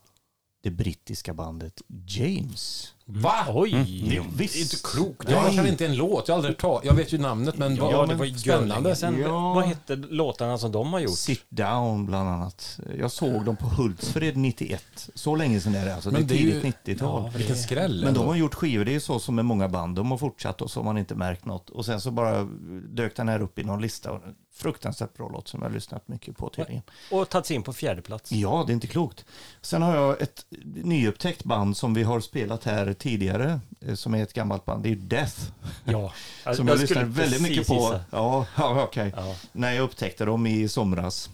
det 0.63 0.71
brittiska 0.71 1.33
bandet 1.33 1.81
James. 1.87 2.93
Va? 3.09 3.45
Oj! 3.49 3.71
Det 4.09 4.17
är 4.17 4.23
visst. 4.37 4.53
Det 4.53 4.59
är 4.59 4.63
inte 4.63 4.75
klokt. 4.83 5.29
Jag 5.31 5.53
känner 5.53 5.69
inte 5.69 5.85
en 5.85 5.95
låt. 5.95 6.27
Jag 6.27 6.35
har 6.35 6.37
aldrig 6.39 6.57
ta, 6.57 6.81
Jag 6.83 6.93
vet 6.93 7.13
ju 7.13 7.17
namnet 7.17 7.57
men 7.57 7.75
Ja, 7.75 7.91
vad 7.97 8.09
det 8.09 8.15
var 8.15 8.25
ju 8.25 8.37
spännande. 8.37 8.95
Sen, 8.95 9.19
Ja. 9.21 9.53
Vad 9.53 9.63
hette 9.65 9.95
låtarna 9.95 10.57
som 10.57 10.71
de 10.71 10.93
har 10.93 10.99
gjort? 10.99 11.17
Sit 11.17 11.45
Down 11.49 12.05
bland 12.05 12.29
annat. 12.29 12.79
Jag 12.99 13.11
såg 13.11 13.45
dem 13.45 13.55
på 13.55 13.65
Hultsfred 13.67 14.37
91. 14.37 15.09
Så 15.15 15.35
länge 15.35 15.59
sedan 15.61 15.75
är 15.75 15.85
det 15.85 15.95
alltså. 15.95 16.11
Men 16.11 16.27
det 16.27 16.33
är 16.33 16.37
ju- 16.37 16.61
tidigt 16.61 16.63
90-tal. 16.85 17.23
Ja, 17.25 17.31
Vilken 17.37 17.57
skräll. 17.57 18.01
Men 18.05 18.13
de 18.13 18.27
har 18.27 18.35
gjort 18.35 18.53
skivor, 18.55 18.85
det 18.85 18.95
är 18.95 18.99
så 18.99 19.19
som 19.19 19.35
med 19.35 19.45
många 19.45 19.67
band. 19.69 19.95
De 19.95 20.11
har 20.11 20.17
fortsatt 20.17 20.61
och 20.61 20.71
så 20.71 20.79
har 20.79 20.85
man 20.85 20.97
inte 20.97 21.15
märkt 21.15 21.45
något. 21.45 21.69
Och 21.69 21.85
sen 21.85 22.01
så 22.01 22.11
bara 22.11 22.43
dök 22.89 23.15
den 23.15 23.27
här 23.29 23.41
upp 23.41 23.59
i 23.59 23.63
någon 23.63 23.81
lista. 23.81 24.19
Fruktansvärt 24.57 25.13
bra 25.13 25.29
låt 25.29 25.47
som 25.47 25.61
jag 25.61 25.69
har 25.69 25.73
lyssnat 25.73 26.07
mycket 26.07 26.37
på 26.37 26.49
tydligen. 26.49 26.81
Och 27.11 27.29
tagits 27.29 27.51
in 27.51 27.63
på 27.63 27.73
fjärde 27.73 28.01
plats. 28.01 28.31
Ja, 28.31 28.63
det 28.67 28.71
är 28.71 28.73
inte 28.73 28.87
klokt. 28.87 29.25
Sen 29.61 29.81
har 29.81 29.95
jag 29.95 30.21
ett 30.21 30.45
nyupptäckt 30.83 31.43
band 31.43 31.77
som 31.77 31.93
vi 31.93 32.03
har 32.03 32.19
spelat 32.19 32.63
här 32.63 32.93
tidigare. 32.93 33.59
eh, 33.81 33.95
Som 33.95 34.13
är 34.15 34.23
ett 34.23 34.33
gammalt 34.33 34.65
band. 34.65 34.83
Det 34.83 34.89
är 34.91 34.95
Death. 34.95 35.41
Ja. 35.85 36.13
Som 36.55 36.67
jag, 36.67 36.79
lyssnar 36.79 37.03
väldigt 37.03 37.41
mycket 37.41 37.67
på. 37.67 37.73
gissa. 37.73 38.03
Ja, 38.11 38.45
ja 38.57 38.83
okej. 38.83 39.13
Ja. 39.15 39.35
När 39.51 39.71
jag 39.71 39.83
upptäckte 39.83 40.25
dem 40.25 40.47
i 40.47 40.67
somras. 40.69 41.29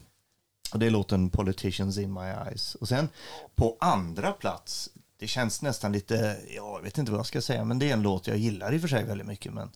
Och 0.74 0.80
det 0.80 0.86
är 0.86 0.90
låten 0.92 1.30
Politicians 1.30 1.98
in 1.98 2.14
my 2.14 2.22
eyes. 2.22 2.76
Och 2.76 2.88
sen 2.88 3.10
på 3.56 3.78
andra 3.80 4.32
plats. 4.32 4.90
Det 5.20 5.28
känns 5.28 5.62
nästan 5.62 5.92
lite, 5.92 6.38
ja, 6.56 6.74
jag 6.76 6.82
vet 6.82 6.98
inte 6.98 7.12
vad 7.12 7.20
jag 7.20 7.26
ska 7.26 7.42
säga, 7.42 7.64
men 7.66 7.80
det 7.80 7.90
är 7.90 7.94
en 7.94 8.02
låt 8.02 8.28
jag 8.28 8.38
gillar 8.38 8.74
i 8.74 8.78
och 8.78 8.82
för 8.82 8.88
sig 8.88 9.04
väldigt 9.04 9.28
mycket. 9.28 9.54
Men 9.54 9.72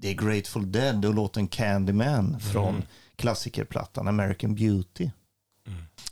det 0.00 0.08
är 0.08 0.14
Grateful 0.14 0.72
Dead 0.72 1.04
och 1.04 1.14
låten 1.14 1.48
Candyman 1.48 2.40
från 2.40 2.82
klassikerplattan 3.16 4.08
American 4.08 4.54
Beauty. 4.54 5.10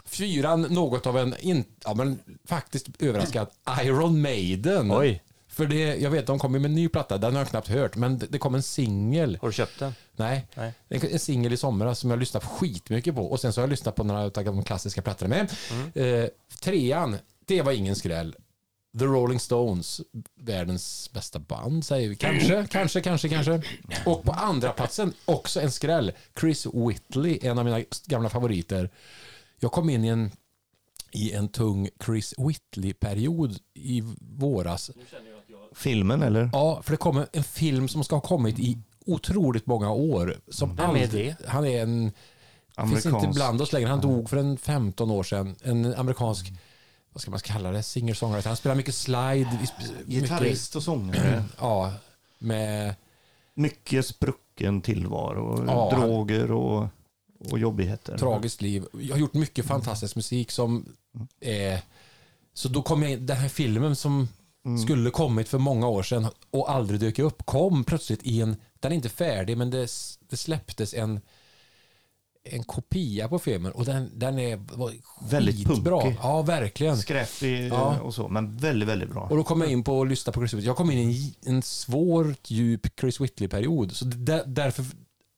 Fyran, 0.05 0.63
något 0.63 1.07
av 1.07 1.19
en, 1.19 1.35
in, 1.41 1.65
ja 1.85 1.95
men 1.95 2.19
faktiskt 2.45 2.87
överraskad, 2.99 3.49
Iron 3.83 4.21
Maiden. 4.23 4.93
Oj, 4.93 5.23
För 5.49 5.67
det, 5.67 5.97
jag 5.97 6.11
vet, 6.11 6.27
de 6.27 6.39
kom 6.39 6.53
med 6.53 6.65
en 6.65 6.75
ny 6.75 6.89
platta, 6.89 7.19
den 7.19 7.33
har 7.33 7.41
jag 7.41 7.49
knappt 7.49 7.69
hört, 7.69 7.97
men 7.97 8.19
det, 8.19 8.27
det 8.27 8.39
kom 8.39 8.55
en 8.55 8.63
singel. 8.63 9.39
har 9.41 9.49
du 9.49 9.53
köpt 9.53 9.79
den? 9.79 9.95
Nej, 10.17 10.47
Nej. 10.55 10.73
en, 10.89 11.01
en 11.13 11.19
singel 11.19 11.53
i 11.53 11.57
somras 11.57 11.99
som 11.99 12.11
jag 12.11 12.19
lyssnat 12.19 12.45
skitmycket 12.45 13.15
på. 13.15 13.27
Och 13.27 13.41
sen 13.41 13.53
så 13.53 13.61
har 13.61 13.63
jag 13.63 13.71
lyssnat 13.71 13.95
på 13.95 14.05
några 14.05 14.23
av 14.23 14.31
de 14.31 14.65
klassiska 14.65 15.03
plattorna 15.03 15.37
med. 15.37 15.53
Eh, 15.95 16.29
trean, 16.61 17.17
det 17.47 17.63
var 17.63 17.73
ingen 17.73 17.97
skräll. 17.97 18.37
The 18.99 19.05
Rolling 19.05 19.41
Stones, 19.41 20.01
världens 20.41 21.11
bästa 21.13 21.39
band 21.39 21.85
säger 21.85 22.09
vi. 22.09 22.17
Kanske, 22.17 22.67
kanske, 22.71 23.01
kanske, 23.01 23.29
kanske. 23.29 23.63
Och 24.07 24.23
på 24.23 24.33
andra 24.33 24.73
platsen 24.73 25.13
också 25.25 25.61
en 25.61 25.71
skräll. 25.73 26.13
Chris 26.41 26.67
Whitley, 26.67 27.39
en 27.43 27.59
av 27.59 27.65
mina 27.65 27.81
gamla 28.07 28.29
favoriter. 28.29 28.91
Jag 29.61 29.73
kom 29.73 29.91
in 29.91 30.05
i 30.05 30.09
en, 30.09 30.31
i 31.13 31.33
en 31.33 31.49
tung 31.49 31.89
Chris 32.05 32.35
Whitley-period 32.39 33.59
i 33.75 34.03
våras. 34.21 34.91
Filmen 35.75 36.23
eller? 36.23 36.51
Ja, 36.53 36.83
för 36.83 36.91
det 36.91 36.97
kommer 36.97 37.27
en 37.33 37.45
film 37.45 37.89
som 37.89 38.05
ska 38.05 38.17
ha 38.17 38.21
kommit 38.21 38.59
i 38.59 38.79
otroligt 39.07 39.67
många 39.67 39.91
år. 39.91 40.37
Som 40.49 40.77
Vem 40.77 40.91
är 40.91 41.03
aldrig- 41.03 41.37
det? 41.41 41.49
Han 41.49 41.67
är 41.67 41.83
en... 41.83 42.13
Finns 42.89 43.07
inte 43.07 43.29
bland 43.35 43.63
oss 43.63 43.73
längre. 43.73 43.89
Han 43.89 44.01
dog 44.01 44.31
för 44.31 44.37
en 44.37 44.59
15 44.59 45.11
år 45.11 45.23
sedan. 45.23 45.57
En 45.63 45.95
amerikansk, 45.95 46.53
vad 47.17 47.21
ska 47.23 47.31
man 47.31 47.41
kalla 47.41 47.71
det, 47.71 47.83
singer-songwriter. 47.83 48.49
Han 48.49 48.57
spelar 48.57 48.77
mycket 48.77 48.95
slide. 48.95 49.59
Gitarrist 50.07 50.77
och 50.77 50.83
sångare. 50.83 51.37
Mycket, 51.37 51.53
ja, 51.59 51.93
med... 52.39 52.95
Mycket 53.55 54.07
sprucken 54.07 54.81
tillvaro. 54.81 55.65
Ja, 55.67 55.91
droger 55.95 56.51
och, 56.51 56.89
och 57.51 57.59
jobbigheter. 57.59 58.19
tragiskt 58.19 58.63
liv. 58.63 58.85
Jag 58.93 59.15
har 59.15 59.21
gjort 59.21 59.35
mycket 59.35 59.67
fantastisk 59.67 60.17
musik 60.17 60.51
som 60.51 60.85
är... 61.41 61.81
Så 62.55 62.69
då 62.69 62.83
kom 62.83 63.03
jag 63.03 63.13
in, 63.13 63.27
den 63.27 63.37
här 63.37 63.49
filmen 63.49 63.97
som 63.97 64.29
skulle 64.85 65.11
kommit 65.11 65.49
för 65.49 65.59
många 65.59 65.89
år 65.89 66.03
sedan 66.03 66.27
och 66.51 66.71
aldrig 66.71 67.01
dök 67.01 67.19
upp, 67.19 67.47
kom 67.47 67.85
plötsligt 67.85 68.23
i 68.23 68.41
en... 68.41 68.57
Den 68.81 68.93
är 68.93 68.97
inte 68.97 69.09
färdig, 69.09 69.59
men 69.59 69.71
det, 69.71 69.89
det 70.29 70.37
släpptes 70.37 70.95
en 70.95 71.21
en 72.51 72.63
kopia 72.65 73.29
på 73.29 73.39
filmen 73.39 73.73
och 73.73 73.85
den, 73.85 74.11
den 74.15 74.39
är 74.39 74.61
Väldigt 75.31 75.69
skitbra. 75.69 76.01
punkig. 76.01 76.19
Ja, 76.23 76.43
verkligen. 76.43 76.97
Skräpig 76.97 77.69
Ja. 77.69 78.01
och 78.01 78.15
så, 78.15 78.29
men 78.29 78.57
väldigt, 78.57 78.89
väldigt 78.89 79.11
bra. 79.11 79.23
Och 79.31 79.37
då 79.37 79.45
kom 79.45 79.61
jag 79.61 79.71
in 79.71 79.85
på 79.85 80.03
att 80.03 80.09
lyssna 80.09 80.33
på 80.33 80.41
Chris 80.41 80.53
Whitley. 80.55 80.67
Jag 80.67 80.77
kom 80.77 80.91
in 80.91 80.99
i 81.11 81.35
en, 81.47 81.55
en 81.57 81.63
svår, 81.63 82.35
djup 82.47 82.87
Chris 83.01 83.21
Whitley-period. 83.21 83.93
Så 83.93 84.05
det, 84.05 84.43
därför 84.47 84.85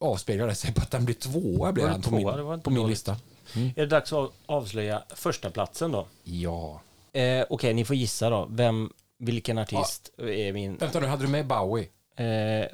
avspeglar 0.01 0.47
det 0.47 0.55
sig 0.55 0.75
på 0.75 0.81
att 0.81 0.91
den 0.91 1.05
blir 1.05 1.15
tvåa 1.15 1.73
blev 1.73 1.89
han 1.89 2.03
på 2.03 2.11
tvåa? 2.11 2.51
min, 2.51 2.61
på 2.61 2.71
min 2.71 2.87
lista. 2.89 3.17
Är 3.55 3.73
det 3.75 3.87
dags 3.87 4.13
att 4.13 4.31
avslöja 4.47 5.03
första 5.15 5.51
platsen 5.51 5.93
då? 5.93 6.07
Ja. 6.25 6.81
Eh, 7.13 7.45
Okej, 7.51 7.75
ni 7.75 7.85
får 7.85 7.97
gissa 7.97 8.31
då. 8.31 8.47
Vem, 8.51 8.93
vilken 9.19 9.59
artist 9.59 10.11
är 10.19 10.53
min... 10.53 10.77
Vänta 10.77 11.01
nu, 11.01 11.07
hade 11.07 11.23
du 11.25 11.29
med 11.29 11.47
Bowie? 11.47 11.89
Eh, 12.17 12.67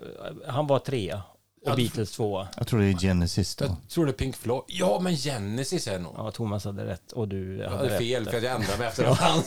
han 0.48 0.66
var 0.66 0.78
trea 0.78 1.22
och 1.70 1.76
Beatles 1.76 2.12
tvåa. 2.12 2.48
Jag 2.56 2.66
tror 2.66 2.80
det 2.80 2.86
är 2.86 2.92
Genesis 2.98 3.56
då. 3.56 3.64
Jag 3.64 3.76
tror 3.88 4.06
det 4.06 4.10
är 4.10 4.12
Pink 4.12 4.36
Floyd. 4.36 4.62
Ja, 4.66 5.00
men 5.00 5.16
Genesis 5.16 5.86
är 5.88 5.98
nog. 5.98 6.14
Ja, 6.16 6.30
Thomas 6.30 6.64
hade 6.64 6.86
rätt 6.86 7.12
och 7.12 7.28
du 7.28 7.56
Jag 7.56 7.64
hade 7.64 7.76
hade 7.76 7.90
rätt. 7.90 7.98
fel 7.98 8.24
för 8.24 8.36
att 8.36 8.42
jag 8.42 8.54
ändrade 8.54 8.78
mig 8.78 8.88
efter 8.88 9.04
han. 9.04 9.42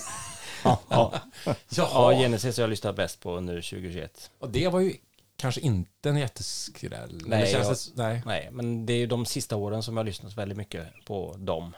Ja, 0.64 0.80
ja. 0.90 1.14
ja. 1.76 2.12
Genesis 2.12 2.58
har 2.58 2.64
jag 2.64 2.70
lyssnat 2.70 2.96
bäst 2.96 3.20
på 3.20 3.36
under 3.38 3.54
2021. 3.62 4.32
Och 4.40 4.50
det 4.50 4.68
var 4.68 4.80
ju 4.80 4.94
kanske 5.36 5.62
inte 5.62 6.10
en 6.10 6.18
jätteskräll. 6.18 7.22
Nej, 7.26 7.42
det 7.42 7.52
känns 7.52 7.88
jag- 7.88 7.96
det, 7.98 8.04
nej. 8.04 8.22
Nej, 8.26 8.50
men 8.52 8.86
det 8.86 8.94
är 8.94 8.98
ju 8.98 9.08
de 9.08 9.26
sista 9.26 9.56
åren 9.56 9.84
som 9.84 9.98
jag 9.98 10.04
har 10.04 10.06
lyssnat 10.06 10.38
väldigt 10.38 10.58
mycket 10.58 10.88
på 11.06 11.36
dem. 11.38 11.76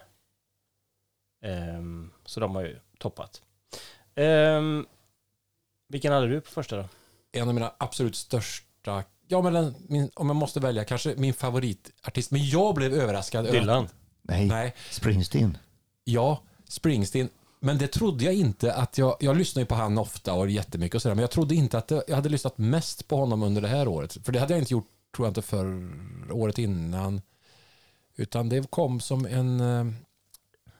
Ehm, 1.45 2.12
så 2.25 2.39
de 2.39 2.56
har 2.56 2.62
ju 2.62 2.80
toppat. 2.97 3.41
Ehm, 4.15 4.86
vilken 5.89 6.13
hade 6.13 6.28
du 6.28 6.41
på 6.41 6.52
första 6.52 6.78
då? 6.78 6.86
En 7.32 7.47
av 7.47 7.54
mina 7.54 7.73
absolut 7.78 8.15
största 8.15 9.04
Ja, 9.32 9.42
men 9.42 9.54
den, 9.54 9.76
min, 9.88 10.10
om 10.15 10.28
jag 10.28 10.36
måste 10.36 10.60
välja, 10.60 10.84
kanske 10.84 11.13
min 11.18 11.34
favoritartist. 11.34 12.32
Men 12.32 12.50
jag 12.50 12.76
blev 12.76 12.94
överraskad. 12.94 13.46
över- 13.48 13.60
Dylan. 13.60 13.88
Nej, 14.22 14.48
Nej, 14.48 14.76
Springsteen. 14.92 15.58
ja, 16.04 16.44
Springsteen. 16.68 17.30
Men 17.60 17.78
det 17.78 17.88
trodde 17.88 18.24
jag 18.26 18.34
inte 18.34 18.74
att 18.74 18.98
jag... 18.98 19.18
Jag 19.20 19.38
lyssnar 19.38 19.62
ju 19.62 19.65
på 19.65 19.76
han 19.76 19.98
ofta 19.98 20.34
och 20.34 20.50
jättemycket 20.50 20.96
och 20.96 21.02
sådär. 21.02 21.15
Men 21.15 21.22
jag 21.22 21.32
trodde 21.32 21.56
inte 21.56 21.78
att 21.78 21.92
jag 22.08 22.15
hade 22.15 22.30
lyssnat 22.30 22.58
mest 22.58 23.08
på 23.08 23.15
honom 23.18 23.44
under 23.44 23.62
det 23.62 23.68
här 23.68 23.88
året. 23.88 24.18
För 24.26 24.32
det 24.32 24.39
hade 24.39 24.54
jag 24.54 24.62
inte 24.62 24.74
gjort, 24.74 24.88
tror 25.15 25.26
jag 25.28 25.32
inte, 25.32 25.42
för 25.42 25.92
året 26.32 26.58
innan. 26.58 27.22
Utan 28.15 28.50
det 28.50 28.70
kom 28.72 29.00
som 29.00 29.26
en, 29.26 29.60
eh, 29.60 29.88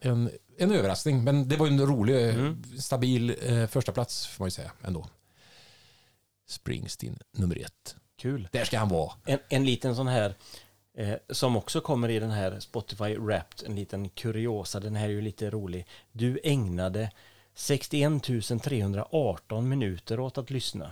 en, 0.02 0.30
en 0.58 0.72
överraskning. 0.72 1.24
Men 1.24 1.50
det 1.50 1.58
var 1.58 1.68
ju 1.68 1.74
en 1.74 1.86
rolig, 1.86 2.30
eh, 2.30 2.54
stabil 2.80 3.36
eh, 3.42 3.66
första 3.68 3.92
plats 3.92 4.28
får 4.28 4.44
man 4.44 4.48
ju 4.48 4.52
säga 4.52 4.72
ändå. 4.84 5.08
Springsteen 6.48 7.20
nummer 7.32 7.58
ett. 7.66 7.96
Kul. 8.20 8.48
Där 8.52 8.66
ska 8.66 8.80
han 8.80 8.90
vara. 8.90 9.12
En, 9.26 9.40
en 9.50 9.66
liten 9.66 9.96
sån 9.96 10.08
här 10.08 10.34
eh, 10.98 11.14
som 11.30 11.58
också 11.58 11.82
kommer 11.82 12.10
i 12.10 12.20
den 12.20 12.32
här 12.32 12.60
Spotify 12.60 13.18
Wrapped, 13.18 13.70
en 13.70 13.76
liten 13.76 14.10
kuriosa, 14.10 14.80
den 14.80 14.96
här 14.96 15.06
är 15.06 15.10
ju 15.10 15.22
lite 15.22 15.50
rolig. 15.50 15.88
Du 16.12 16.40
ägnade 16.44 17.12
61 17.54 18.24
318 18.64 19.70
minuter 19.70 20.20
åt 20.20 20.38
att 20.38 20.50
lyssna 20.50 20.92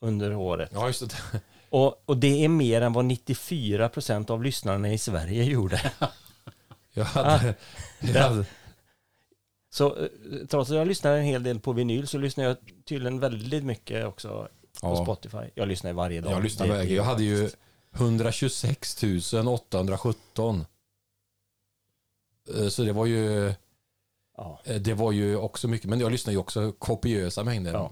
under 0.00 0.34
året. 0.34 0.70
Ja, 0.74 0.86
just 0.86 1.10
det. 1.10 1.40
Och, 1.70 2.02
och 2.06 2.16
det 2.16 2.44
är 2.44 2.48
mer 2.48 2.80
än 2.80 2.92
vad 2.92 3.04
94 3.04 3.88
procent 3.88 4.30
av 4.30 4.42
lyssnarna 4.42 4.92
i 4.92 4.98
Sverige 4.98 5.44
gjorde. 5.44 5.92
Jag 6.92 7.04
hade, 7.04 7.54
jag 8.00 8.22
hade, 8.22 8.44
Så 9.70 9.96
eh, 9.96 10.08
trots 10.48 10.70
att 10.70 10.76
jag 10.76 10.88
lyssnar 10.88 11.16
en 11.16 11.24
hel 11.24 11.42
del 11.42 11.60
på 11.60 11.72
vinyl 11.72 12.06
så 12.06 12.18
lyssnar 12.18 12.44
jag 12.44 12.56
tydligen 12.84 13.20
väldigt 13.20 13.64
mycket 13.64 14.06
också 14.06 14.48
på 14.80 14.86
Ja. 14.88 15.02
Spotify. 15.04 15.50
Jag 15.54 15.68
lyssnar 15.68 15.90
ju 15.90 15.94
varje 15.94 16.20
dag. 16.20 16.32
jag 16.32 16.42
lyssnade 16.42 16.78
Det- 16.78 16.86
på 16.86 16.92
Jag 16.92 17.04
hade 17.04 17.22
ju 17.24 17.50
126 17.96 19.04
817. 19.48 20.64
Eh, 22.56 22.68
Så 22.68 22.82
det 22.82 22.92
var 22.92 23.06
ju 23.06 23.52
Ja. 24.36 24.60
eh, 24.64 24.76
det 24.76 24.94
var 24.94 25.12
ju 25.12 25.36
också 25.36 25.68
mycket, 25.68 25.90
men 25.90 26.00
jag 26.00 26.12
lyssnar 26.12 26.32
ju 26.32 26.38
också 26.38 26.72
kopiösa 26.72 27.44
mängder. 27.44 27.72
Ja. 27.72 27.90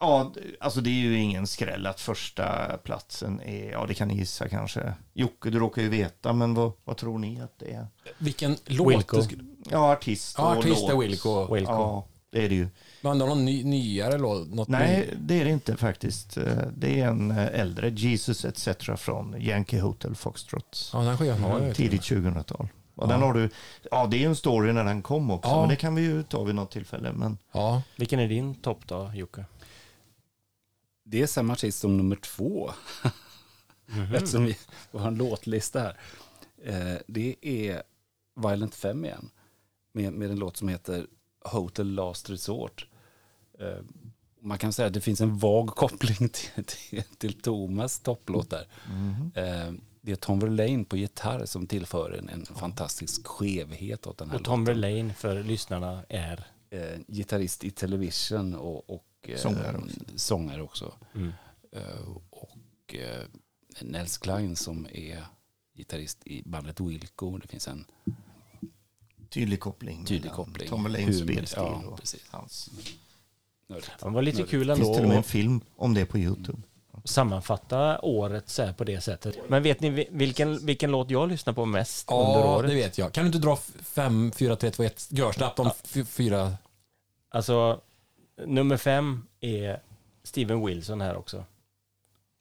Ja, 0.00 0.32
d- 0.34 0.40
alltså 0.60 0.80
det 0.80 0.90
är 0.90 1.02
ju 1.02 1.18
ingen 1.18 1.46
skräll 1.46 1.86
att 1.86 2.00
första 2.00 2.76
platsen 2.78 3.40
är, 3.40 3.70
ja 3.70 3.86
det 3.86 3.94
kan 3.94 4.08
ni 4.08 4.16
gissa 4.16 4.48
kanske. 4.48 4.94
Jocke, 5.12 5.50
du 5.50 5.58
råkar 5.58 5.82
ju 5.82 5.88
veta, 5.88 6.32
men 6.32 6.54
vad, 6.54 6.72
vad 6.84 6.96
tror 6.96 7.18
ni 7.18 7.40
att 7.40 7.58
det 7.58 7.70
är? 7.72 7.86
Vilken 8.18 8.56
låt 8.66 8.92
Wilco. 8.92 9.16
det 9.16 9.22
skulle... 9.22 9.44
Ja, 9.70 9.92
artist 9.92 10.38
och 10.38 10.44
Ja, 10.44 10.58
artist 10.58 10.82
är 10.88 10.92
låt. 10.94 11.04
Wilco. 11.04 11.54
Wilco. 11.54 11.72
Ja, 11.72 12.06
det 12.30 12.44
är 12.44 12.48
det 12.48 12.54
ju. 12.54 12.68
Men 13.04 13.18
någon 13.18 13.44
ny, 13.44 13.64
nyare 13.64 14.18
låt? 14.18 14.48
Något 14.48 14.68
Nej, 14.68 14.98
ny- 15.00 15.16
det 15.20 15.40
är 15.40 15.44
det 15.44 15.50
inte 15.50 15.76
faktiskt. 15.76 16.36
Eh, 16.36 16.58
Det 16.76 17.00
är 17.00 17.08
en 17.08 17.30
eh, 17.30 17.60
äldre, 17.60 17.90
Jesus 17.90 18.44
etc. 18.44 18.68
från 18.96 19.34
Yankee 19.42 19.80
Hotel 19.80 20.14
Foxtrot. 20.14 20.90
Ja, 20.92 20.98
den 21.02 21.18
skivan 21.18 21.42
har 21.42 21.60
jag. 21.60 21.76
Tidigt 21.76 22.02
2000-tal. 22.02 22.68
Och 22.94 23.04
Ja. 23.04 23.12
den 23.12 23.22
har 23.22 23.34
du, 23.34 23.50
ja 23.90 24.06
det 24.06 24.16
är 24.16 24.18
ju 24.18 24.24
en 24.26 24.36
story 24.36 24.72
när 24.72 24.84
den 24.84 25.02
kom 25.02 25.30
också, 25.30 25.50
Ja. 25.50 25.60
men 25.60 25.68
det 25.68 25.76
kan 25.76 25.94
vi 25.94 26.02
ju 26.02 26.22
ta 26.22 26.42
vid 26.44 26.54
något 26.54 26.70
tillfälle. 26.70 27.12
Men 27.12 27.38
Ja, 27.52 27.82
Vilken 27.96 28.20
är 28.20 28.28
din 28.28 28.54
topp 28.54 28.80
då, 28.86 29.10
Jocke? 29.14 29.44
Det 31.04 31.22
är 31.22 31.26
samma 31.26 31.52
artist 31.52 31.78
som 31.78 31.96
nummer 31.96 32.16
två. 32.16 32.70
Eftersom 34.14 34.44
vi 34.44 34.56
har 34.92 35.06
en 35.08 35.14
låtlista 35.14 35.80
här. 35.80 35.96
Eh, 36.64 36.98
det 37.06 37.36
är 37.42 37.82
Violent 38.36 38.74
Femme 38.74 39.06
igen. 39.06 39.30
Med, 39.92 40.12
med 40.12 40.30
en 40.30 40.38
låt 40.38 40.56
som 40.56 40.68
heter 40.68 41.06
Hotel 41.44 41.94
Last 41.94 42.30
Resort. 42.30 42.86
Eh, 43.60 43.78
man 44.40 44.58
kan 44.58 44.72
säga 44.72 44.88
att 44.88 44.94
det 44.94 45.00
finns 45.00 45.20
en 45.20 45.38
vag 45.38 45.68
koppling 45.68 46.28
till, 46.32 46.64
till, 46.64 47.02
till 47.18 47.40
Thomas 47.40 48.00
topplåt 48.00 48.50
där. 48.50 48.66
Eh, 49.34 49.72
det 50.00 50.12
är 50.12 50.16
Tom 50.16 50.38
Verlaine 50.40 50.84
på 50.84 50.96
gitarr 50.96 51.46
som 51.46 51.66
tillför 51.66 52.10
en, 52.10 52.28
en 52.28 52.46
fantastisk 52.46 53.26
skevhet 53.26 54.06
åt 54.06 54.18
den 54.18 54.30
här 54.30 54.36
Och 54.38 54.44
Tom 54.44 54.60
låten. 54.60 54.74
Verlaine 54.74 55.14
för 55.14 55.42
lyssnarna 55.42 56.04
är... 56.08 56.46
Eh, 56.70 56.98
gitarrist 57.08 57.64
i 57.64 57.70
Television 57.70 58.54
och, 58.54 58.90
och 58.90 59.30
Sångare 59.36 59.76
också. 59.76 60.00
sångare 60.16 60.62
också. 60.62 60.94
Mm. 61.14 61.32
Eh, 61.72 62.16
och 62.30 62.94
eh, 62.94 63.22
Nels 63.80 64.18
Klein 64.18 64.56
som 64.56 64.86
är 64.92 65.24
gitarrist 65.74 66.26
i 66.26 66.42
bandet 66.46 66.80
Wilco. 66.80 67.38
Det 67.38 67.48
finns 67.48 67.68
en 67.68 67.84
tydlig 69.28 69.60
koppling. 69.60 70.04
tydlig 70.04 70.32
koppling. 70.32 70.68
Tom 70.68 70.82
Verlaines 70.82 71.18
spelstil 71.18 71.62
ja, 71.62 71.82
och 71.86 71.98
precis. 72.00 72.24
hans. 72.30 72.70
Nördigt. 73.74 73.90
Det 74.00 74.08
var 74.10 74.22
lite 74.22 74.36
Nördigt. 74.38 74.50
kul 74.50 74.66
Det 74.66 74.76
finns 74.76 74.88
till 74.88 75.02
och 75.02 75.08
med 75.08 75.16
ändå 75.16 75.16
en 75.16 75.22
film 75.22 75.60
om 75.76 75.94
det 75.94 76.06
på 76.06 76.18
YouTube. 76.18 76.58
sammanfatta 77.04 78.00
året 78.00 78.48
så 78.48 78.62
här 78.62 78.72
på 78.72 78.84
det 78.84 79.00
sättet. 79.00 79.36
Men 79.48 79.62
vet 79.62 79.80
ni 79.80 79.90
vi- 79.90 80.08
vilken, 80.10 80.66
vilken 80.66 80.90
låt 80.90 81.10
jag 81.10 81.28
lyssnar 81.28 81.52
på 81.52 81.64
mest 81.66 82.10
under 82.10 82.22
ja 82.40 82.56
året? 82.56 82.70
det 82.70 82.74
vet 82.76 82.98
jag. 82.98 83.12
Kan 83.12 83.24
du 83.24 83.26
inte 83.26 83.38
dra 83.38 83.56
5, 83.82 84.32
4, 84.36 84.56
3, 84.56 84.70
2, 84.70 84.82
1? 84.82 85.06
Gör 85.10 85.32
snabbt 85.32 85.58
om 85.58 85.70
f- 85.84 86.06
fyra. 86.08 86.52
Alltså, 87.28 87.80
nummer 88.46 88.76
fem 88.76 89.26
är 89.40 89.80
Steven 90.22 90.66
Wilson 90.66 91.00
här 91.00 91.16
också. 91.16 91.44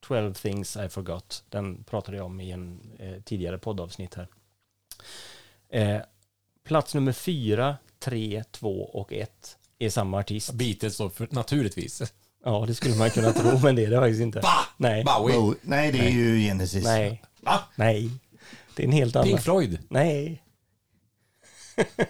12 0.08 0.34
things 0.34 0.78
I 0.78 0.90
forgot. 0.90 1.44
Den 1.50 1.84
pratade 1.84 2.18
jag 2.18 2.26
om 2.26 2.42
i 2.42 2.52
en 2.52 2.80
eh, 3.00 3.22
tidigare 3.22 3.58
poddavsnitt 3.58 4.16
här. 4.16 4.28
Eh, 5.70 6.02
plats 6.64 6.94
nummer 6.96 7.12
fyra, 7.12 7.78
tre, 8.00 8.44
två 8.52 8.84
och 8.86 9.14
ett 9.14 9.58
är 9.86 9.90
samma 9.90 10.20
artist. 10.20 10.52
Beatles 10.54 10.98
då, 10.98 11.10
för, 11.10 11.28
naturligtvis. 11.32 12.02
Ja, 12.46 12.66
det 12.68 12.76
skulle 12.76 12.96
man 12.96 13.10
kunna 13.10 13.32
tro, 13.34 13.60
men 13.60 13.76
det 13.76 13.86
är 13.86 13.90
det 13.90 13.98
faktiskt 14.00 14.22
inte. 14.22 14.40
Va? 14.40 14.54
Nej, 14.78 15.04
Bowie. 15.04 15.38
Oh, 15.38 15.54
nej, 15.62 15.92
det 15.92 16.00
är 16.00 16.10
ju 16.10 16.40
Genesis. 16.40 16.84
nej, 16.84 17.24
Va? 17.42 17.60
nej. 17.76 18.10
Det 18.76 18.84
är 18.84 18.88
en 18.88 18.94
helt 18.94 19.14
Pink 19.14 19.26
annan. 19.26 19.40
Floyd. 19.40 19.80
Nej. 19.90 20.44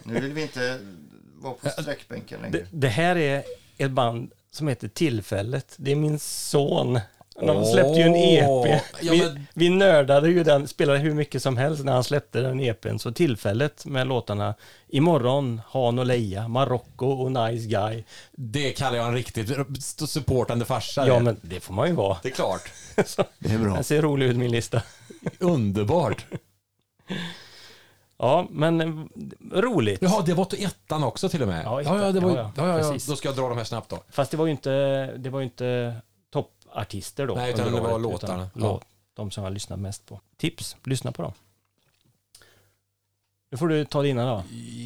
Nu 0.02 0.20
vill 0.20 0.32
vi 0.32 0.42
inte 0.42 0.78
vara 1.34 1.54
på 1.54 1.68
sträckbänken 1.68 2.40
längre. 2.42 2.58
Det, 2.58 2.66
det 2.70 2.88
här 2.88 3.16
är 3.16 3.42
ett 3.78 3.90
band 3.90 4.32
som 4.50 4.68
heter 4.68 4.88
Tillfället. 4.88 5.74
Det 5.76 5.92
är 5.92 5.96
min 5.96 6.18
son. 6.18 7.00
De 7.40 7.64
släppte 7.64 7.92
ju 8.00 8.02
en 8.02 8.14
EP. 8.16 8.82
ja, 9.02 9.12
vi, 9.12 9.18
men- 9.22 9.46
vi 9.54 9.68
nördade 9.68 10.28
ju 10.30 10.44
den, 10.44 10.68
spelade 10.68 10.98
hur 10.98 11.14
mycket 11.14 11.42
som 11.42 11.56
helst 11.56 11.84
när 11.84 11.92
han 11.92 12.04
släppte 12.04 12.40
den 12.40 12.60
EPn. 12.60 12.98
Så 12.98 13.12
Tillfället 13.12 13.86
med 13.86 14.06
låtarna 14.06 14.54
Imorgon, 14.88 15.60
Han 15.68 15.98
och 15.98 16.06
Leia, 16.06 16.48
Marocko 16.48 17.06
och 17.06 17.32
Nice 17.32 17.68
Guy. 17.68 18.04
Det 18.32 18.72
kallar 18.72 18.96
jag 18.96 19.06
en 19.06 19.14
riktigt 19.14 19.50
supportande 20.08 20.64
farsa. 20.64 21.06
Ja, 21.06 21.14
det. 21.14 21.20
men 21.20 21.36
det 21.42 21.60
får 21.60 21.74
man 21.74 21.88
ju 21.88 21.94
vara. 21.94 22.18
Det 22.22 22.28
är 22.28 22.32
klart. 22.32 22.72
Så, 23.06 23.24
Det 23.38 23.54
är 23.54 23.58
bra. 23.58 23.74
den 23.74 23.84
ser 23.84 24.02
rolig 24.02 24.26
ut 24.26 24.36
min 24.36 24.50
lista. 24.50 24.82
Underbart. 25.38 26.26
Ja, 28.18 28.46
men 28.50 28.80
eh, 28.80 29.60
roligt. 29.60 30.02
Jaha, 30.02 30.22
det 30.26 30.34
var 30.34 30.44
till 30.44 30.64
ettan 30.64 31.04
också 31.04 31.28
till 31.28 31.42
och 31.42 31.48
med. 31.48 31.64
Ja, 31.64 31.82
ja, 31.82 32.00
ja, 32.04 32.12
det 32.12 32.20
var, 32.20 32.30
ja, 32.30 32.52
ja, 32.56 32.68
ja. 32.68 32.78
ja, 32.78 32.92
ja. 32.92 32.98
Då 33.08 33.16
ska 33.16 33.28
jag 33.28 33.36
dra 33.36 33.48
de 33.48 33.58
här 33.58 33.64
snabbt 33.64 33.90
då. 33.90 34.02
Fast 34.10 34.30
det 34.30 34.36
var 34.36 34.46
ju 34.46 34.50
inte, 34.52 34.70
det 35.16 35.30
var 35.30 35.40
ju 35.40 35.44
inte 35.44 35.94
toppartister 36.74 37.26
då. 37.26 37.34
Nej, 37.34 37.52
utan 37.52 37.72
det 37.72 37.80
var 37.80 37.92
året, 37.92 38.02
låtarna. 38.02 38.50
utan 38.56 38.62
Ja. 38.62 38.72
låt, 38.72 38.84
de 39.14 39.30
som 39.30 39.44
jag 39.44 39.52
lyssnat 39.52 39.78
mest 39.78 40.06
på. 40.06 40.20
Tips, 40.36 40.76
lyssna 40.84 41.12
på 41.12 41.22
dem. 41.22 41.32
Nu 43.50 43.58
får 43.58 43.68
du 43.68 43.84
ta 43.84 44.02
dina 44.02 44.24
då. 44.26 44.44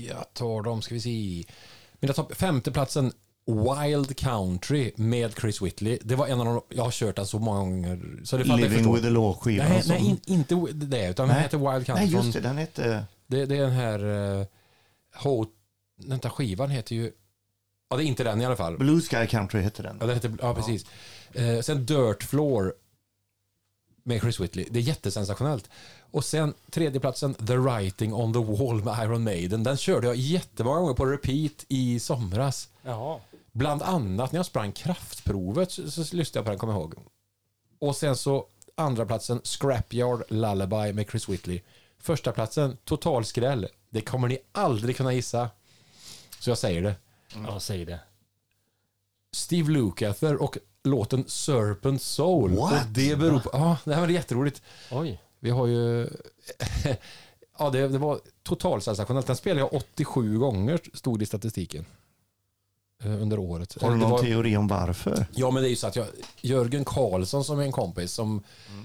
Jag 0.09 0.35
tar 0.35 0.63
dem, 0.63 0.83
ska 0.83 0.95
vi 0.95 1.01
se. 1.01 1.45
Mina 2.01 2.13
topp, 2.15 2.35
femteplatsen 2.37 3.13
Wild 3.47 4.17
Country 4.17 4.93
med 4.97 5.35
Chris 5.41 5.63
Whitley. 5.63 5.99
Det 6.03 6.15
var 6.17 6.27
en 6.27 6.41
av 6.41 6.47
de, 6.47 6.61
jag 6.69 6.85
har 6.85 6.91
kört 6.91 7.17
den 7.17 7.27
så 7.27 7.39
många 7.39 7.61
gånger. 7.61 8.21
Så 8.25 8.37
det 8.37 8.45
Living 8.45 8.93
with 8.95 9.05
the 9.05 9.11
law-skivan. 9.11 9.69
Nej, 9.69 9.83
som- 9.83 9.95
nej 9.95 10.05
in, 10.07 10.21
inte 10.27 10.55
det, 10.73 11.09
utan 11.11 11.29
den 11.29 11.37
Nej. 11.37 11.43
heter 11.43 11.59
Wild 11.59 11.87
Country. 11.87 12.05
nej, 12.05 12.15
just 12.15 12.33
det. 12.33 12.41
Den 12.41 12.59
hette... 12.59 13.05
Det, 13.27 13.47
det 13.47 13.57
är 13.57 13.63
den 13.63 13.71
här... 13.71 14.05
Uh, 14.05 14.47
Hot... 15.15 15.49
Vänta, 16.07 16.31
skivan 16.31 16.71
heter 16.71 16.95
ju... 16.95 17.13
Ja, 17.91 17.97
det 17.97 18.05
är 18.05 18.07
inte 18.07 18.25
den 18.25 18.41
i 18.41 18.45
alla 18.47 18.57
fall. 18.57 18.79
Blue 18.79 19.01
Sky 19.01 19.27
Country 19.27 19.61
hette 19.61 19.83
den. 19.83 19.97
Ja, 20.01 20.07
det 20.07 20.15
heter, 20.15 20.37
ja 20.43 20.55
precis. 20.55 20.87
Eh, 21.33 21.61
sen 21.61 21.87
Dirt 21.87 22.23
Floor 22.23 22.75
med 24.03 24.21
Chris 24.21 24.41
Whitley. 24.41 24.67
Det 24.71 24.79
är 24.79 24.83
jättesensationellt. 24.83 25.71
Och 26.11 26.25
sen 26.25 26.55
tredjeplatsen 26.71 27.35
The 27.35 27.57
Writing 27.57 28.15
on 28.15 28.33
the 28.33 28.39
Wall 28.39 28.85
med 28.85 29.05
Iron 29.05 29.25
Maiden. 29.25 29.63
Den 29.63 29.77
körde 29.77 30.07
jag 30.07 30.17
jättemånga 30.17 30.81
gånger 30.81 30.95
på 30.95 31.07
repeat 31.07 31.65
i 31.69 32.01
somras. 32.01 32.69
Jaha. 32.83 33.21
Bland 33.53 33.83
annat 33.83 34.33
när 34.33 34.39
jag 34.39 34.47
sprang 34.47 34.73
kraftprovet 34.73 35.71
så, 35.73 35.91
så 35.91 36.17
lyssnade 36.17 36.39
jag 36.39 36.45
på 36.45 36.51
den, 36.51 36.59
kommer 36.59 36.73
jag 36.73 36.81
ihåg. 36.81 36.95
Och 37.79 37.97
sen 37.97 38.17
så 38.17 38.47
andra 38.75 39.07
platsen 39.07 39.41
Scrapyard 39.45 40.23
Lullaby 40.29 40.93
med 40.93 41.11
Chris 41.11 41.29
Whitley. 41.29 41.61
Första 41.99 42.33
platsen 42.33 42.77
Total 42.85 43.25
skräll. 43.25 43.69
Det 43.91 44.01
kommer 44.01 44.29
ni 44.29 44.39
aldrig 44.53 44.97
kunna 44.97 45.13
gissa. 45.13 45.51
Så 46.41 46.51
jag 46.51 46.59
säger 46.59 46.83
det. 46.83 46.95
Ja, 47.47 47.61
säg 47.61 47.85
det. 47.85 48.01
Steve 49.33 49.71
Lukather 49.71 50.43
och 50.43 50.59
låten 50.91 51.25
Serpent 51.27 52.03
Soul. 52.03 52.51
What? 52.51 52.73
Och 52.73 52.79
det 52.89 53.19
beror 53.19 53.41
på... 53.41 53.51
Ja, 53.53 53.77
det 53.85 53.95
här 53.95 54.01
var 54.01 54.09
jätteroligt. 54.09 54.63
Oj. 54.91 55.21
Vi 55.41 55.51
har 55.51 55.67
ju... 55.67 56.09
ja, 57.59 57.71
det, 57.71 57.89
det 57.89 57.99
var 57.99 58.21
totalsensationellt. 58.43 59.27
Den 59.27 59.37
spelade 59.37 59.61
jag 59.61 59.75
87 59.75 60.39
gånger, 60.39 60.81
stod 60.95 61.19
det 61.19 61.23
i 61.23 61.27
statistiken. 61.27 61.85
Eh, 63.03 63.23
under 63.23 63.39
året. 63.39 63.83
Har 63.83 63.91
du 63.91 63.97
någon 63.97 64.11
var- 64.11 64.23
teori 64.23 64.57
om 64.57 64.69
varför? 64.69 65.27
Ja, 65.35 65.51
men 65.51 65.63
det 65.63 65.69
är 65.69 65.71
ju 65.71 65.77
så 65.77 65.87
att 65.87 65.97
jag, 65.97 66.07
Jörgen 66.41 66.85
Karlsson 66.85 67.45
som 67.45 67.59
är 67.59 67.65
en 67.65 67.73
kompis 67.73 68.13
som 68.13 68.43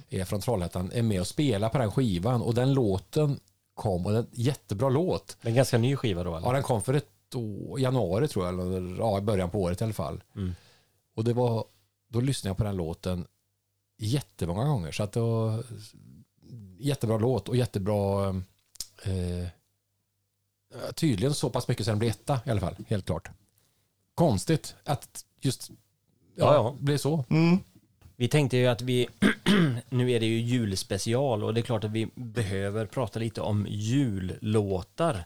är 0.10 0.26
från 0.26 0.42
Trollhättan 0.42 0.92
är 0.94 1.02
med 1.02 1.22
och 1.22 1.28
spelar 1.28 1.70
på 1.70 1.78
den 1.78 1.92
skivan 1.92 2.42
och 2.42 2.54
den 2.54 2.74
låten 2.74 3.40
kom 3.74 4.06
och 4.06 4.12
det 4.12 4.18
är 4.18 4.22
en 4.22 4.28
jättebra 4.32 4.90
låt. 4.90 5.38
Det 5.42 5.48
är 5.48 5.50
en 5.50 5.56
ganska 5.56 5.78
ny 5.78 5.96
skiva 5.96 6.24
då 6.24 6.36
eller? 6.36 6.48
Ja, 6.48 6.54
den 6.54 6.64
kom 6.64 6.82
för 6.82 6.94
ett 6.94 7.36
år, 7.36 7.80
januari 7.80 8.28
tror 8.28 8.46
jag, 8.46 8.54
eller 8.54 8.98
ja, 9.00 9.18
i 9.18 9.22
början 9.22 9.50
på 9.50 9.62
året 9.62 9.82
i 9.82 9.84
alla 9.84 9.94
fall. 9.94 10.24
Mm. 10.36 10.56
Och 11.16 11.24
det 11.24 11.34
var, 11.34 11.66
då 12.14 12.22
lyssnade 12.22 12.50
jag 12.50 12.58
på 12.58 12.64
den 12.64 12.76
låten 12.76 13.28
jättemånga 13.98 14.66
gånger. 14.66 14.92
Så 14.92 15.04
att 15.04 15.12
det 15.12 15.20
var 15.20 15.64
jättebra 16.78 17.18
låt 17.18 17.50
och 17.50 17.58
jättebra, 17.58 18.30
eh, 19.04 19.48
tydligen 20.96 21.34
så 21.34 21.50
pass 21.50 21.68
mycket 21.68 21.86
så 21.86 21.92
den 21.92 22.00
blev 22.00 22.12
etta 22.12 22.42
i 22.46 22.50
alla 22.50 22.62
fall, 22.62 22.76
helt 22.88 23.06
klart. 23.06 23.30
Konstigt 24.16 24.76
att 24.84 25.26
just, 25.42 25.70
ja, 25.70 25.76
Ja, 26.36 26.54
ja. 26.54 26.76
blev 26.80 26.98
så. 26.98 27.26
Mm. 27.30 27.60
Vi 28.16 28.28
tänkte 28.28 28.58
ju 28.58 28.68
att 28.68 28.82
vi, 28.82 29.08
nu 29.90 30.12
är 30.12 30.20
det 30.20 30.26
ju 30.26 30.42
julspecial 30.42 31.44
och 31.44 31.54
det 31.54 31.60
är 31.60 31.64
klart 31.64 31.84
att 31.84 31.92
vi 31.92 32.10
behöver 32.16 32.86
prata 32.86 33.20
lite 33.20 33.42
om 33.42 33.68
jullåtar. 33.70 35.26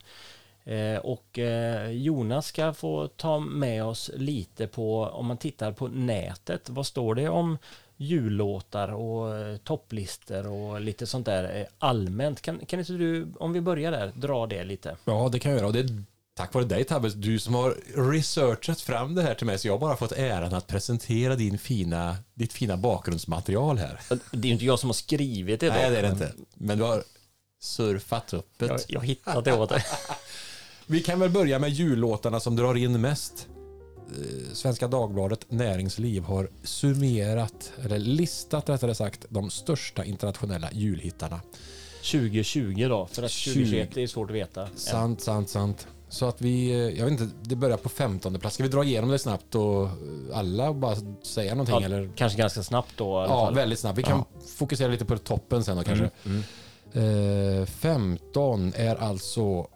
Eh, 0.67 0.97
och 0.97 1.39
eh, 1.39 1.91
Jonas 1.91 2.47
ska 2.47 2.73
få 2.73 3.07
ta 3.07 3.39
med 3.39 3.83
oss 3.83 4.11
lite 4.15 4.67
på, 4.67 5.03
om 5.03 5.25
man 5.25 5.37
tittar 5.37 5.71
på 5.71 5.87
nätet, 5.87 6.69
vad 6.69 6.85
står 6.85 7.15
det 7.15 7.29
om 7.29 7.57
jullåtar 7.97 8.93
och 8.93 9.35
eh, 9.35 9.57
topplistor 9.57 10.47
och 10.47 10.81
lite 10.81 11.07
sånt 11.07 11.25
där 11.25 11.67
allmänt. 11.79 12.41
Kan, 12.41 12.65
kan 12.65 12.79
inte 12.79 12.93
du, 12.93 13.27
om 13.39 13.53
vi 13.53 13.61
börjar 13.61 13.91
där, 13.91 14.11
dra 14.15 14.47
det 14.47 14.63
lite? 14.63 14.97
Ja, 15.05 15.29
det 15.31 15.39
kan 15.39 15.51
jag 15.51 15.57
göra. 15.57 15.67
Och 15.67 15.73
det 15.73 15.79
är 15.79 16.03
tack 16.37 16.53
vare 16.53 16.65
dig 16.65 16.83
Tabbe, 16.83 17.09
du 17.09 17.39
som 17.39 17.55
har 17.55 17.75
researchat 18.11 18.81
fram 18.81 19.15
det 19.15 19.21
här 19.21 19.33
till 19.33 19.45
mig. 19.45 19.59
Så 19.59 19.67
jag 19.67 19.73
har 19.73 19.79
bara 19.79 19.97
fått 19.97 20.11
äran 20.11 20.53
att 20.53 20.67
presentera 20.67 21.35
din 21.35 21.57
fina, 21.57 22.17
ditt 22.33 22.53
fina 22.53 22.77
bakgrundsmaterial 22.77 23.77
här. 23.77 23.99
Det 24.31 24.37
är 24.37 24.47
ju 24.47 24.53
inte 24.53 24.65
jag 24.65 24.79
som 24.79 24.89
har 24.89 24.93
skrivit 24.93 25.59
det. 25.59 25.67
då, 25.67 25.73
Nej, 25.73 25.89
det 25.91 25.97
är 25.97 26.03
det 26.03 26.09
inte. 26.09 26.33
Men 26.53 26.77
du 26.77 26.83
har 26.83 27.03
surfat 27.59 28.33
upp 28.33 28.49
det. 28.57 28.65
Jag, 28.65 28.79
jag 28.87 29.05
hittat 29.05 29.45
det 29.45 29.53
åt 29.53 29.69
dig. 29.69 29.85
Vi 30.89 30.99
kan 31.01 31.19
väl 31.19 31.29
börja 31.29 31.59
med 31.59 31.69
jullåtarna 31.69 32.39
som 32.39 32.55
drar 32.55 32.75
in 32.75 33.01
mest. 33.01 33.47
Eh, 34.09 34.53
Svenska 34.53 34.87
Dagbladet 34.87 35.45
Näringsliv 35.49 36.23
har 36.23 36.49
summerat, 36.63 37.71
eller 37.85 37.99
listat 37.99 38.69
rättare 38.69 38.95
sagt, 38.95 39.25
de 39.29 39.49
största 39.49 40.05
internationella 40.05 40.69
julhittarna. 40.71 41.41
2020 42.11 42.85
då, 42.89 43.05
för 43.11 43.23
att 43.23 43.31
2021 43.31 43.97
är 43.97 44.07
svårt 44.07 44.29
att 44.29 44.35
veta. 44.35 44.67
Sant, 44.75 45.21
sant, 45.21 45.49
sant. 45.49 45.87
Så 46.09 46.25
att 46.25 46.41
vi, 46.41 46.69
eh, 46.71 46.77
jag 46.77 47.05
vet 47.05 47.11
inte, 47.21 47.35
det 47.43 47.55
börjar 47.55 47.77
på 47.77 47.89
15 47.89 48.39
plats. 48.39 48.53
Ska 48.53 48.63
vi 48.63 48.69
dra 48.69 48.83
igenom 48.83 49.09
det 49.09 49.19
snabbt 49.19 49.55
och 49.55 49.83
eh, 49.85 49.89
alla 50.33 50.73
bara 50.73 50.95
säga 51.23 51.51
någonting 51.55 51.75
Ja, 51.75 51.85
eller? 51.85 52.09
Kanske 52.15 52.37
ganska 52.37 52.63
snabbt 52.63 52.91
då 52.97 53.05
i 53.05 53.15
alla 53.15 53.27
Ja, 53.27 53.45
fall. 53.45 53.55
väldigt 53.55 53.79
snabbt. 53.79 53.97
Vi 53.99 54.03
kan 54.03 54.23
fokusera 54.57 54.87
lite 54.91 55.05
på 55.05 55.17
toppen 55.17 55.63
sen 55.63 55.77
då 55.77 55.83
kanske. 55.83 56.09
Mm, 56.25 56.43
Eh, 56.93 57.65
15 57.65 58.73
är 58.75 58.95
alltså 58.95 59.67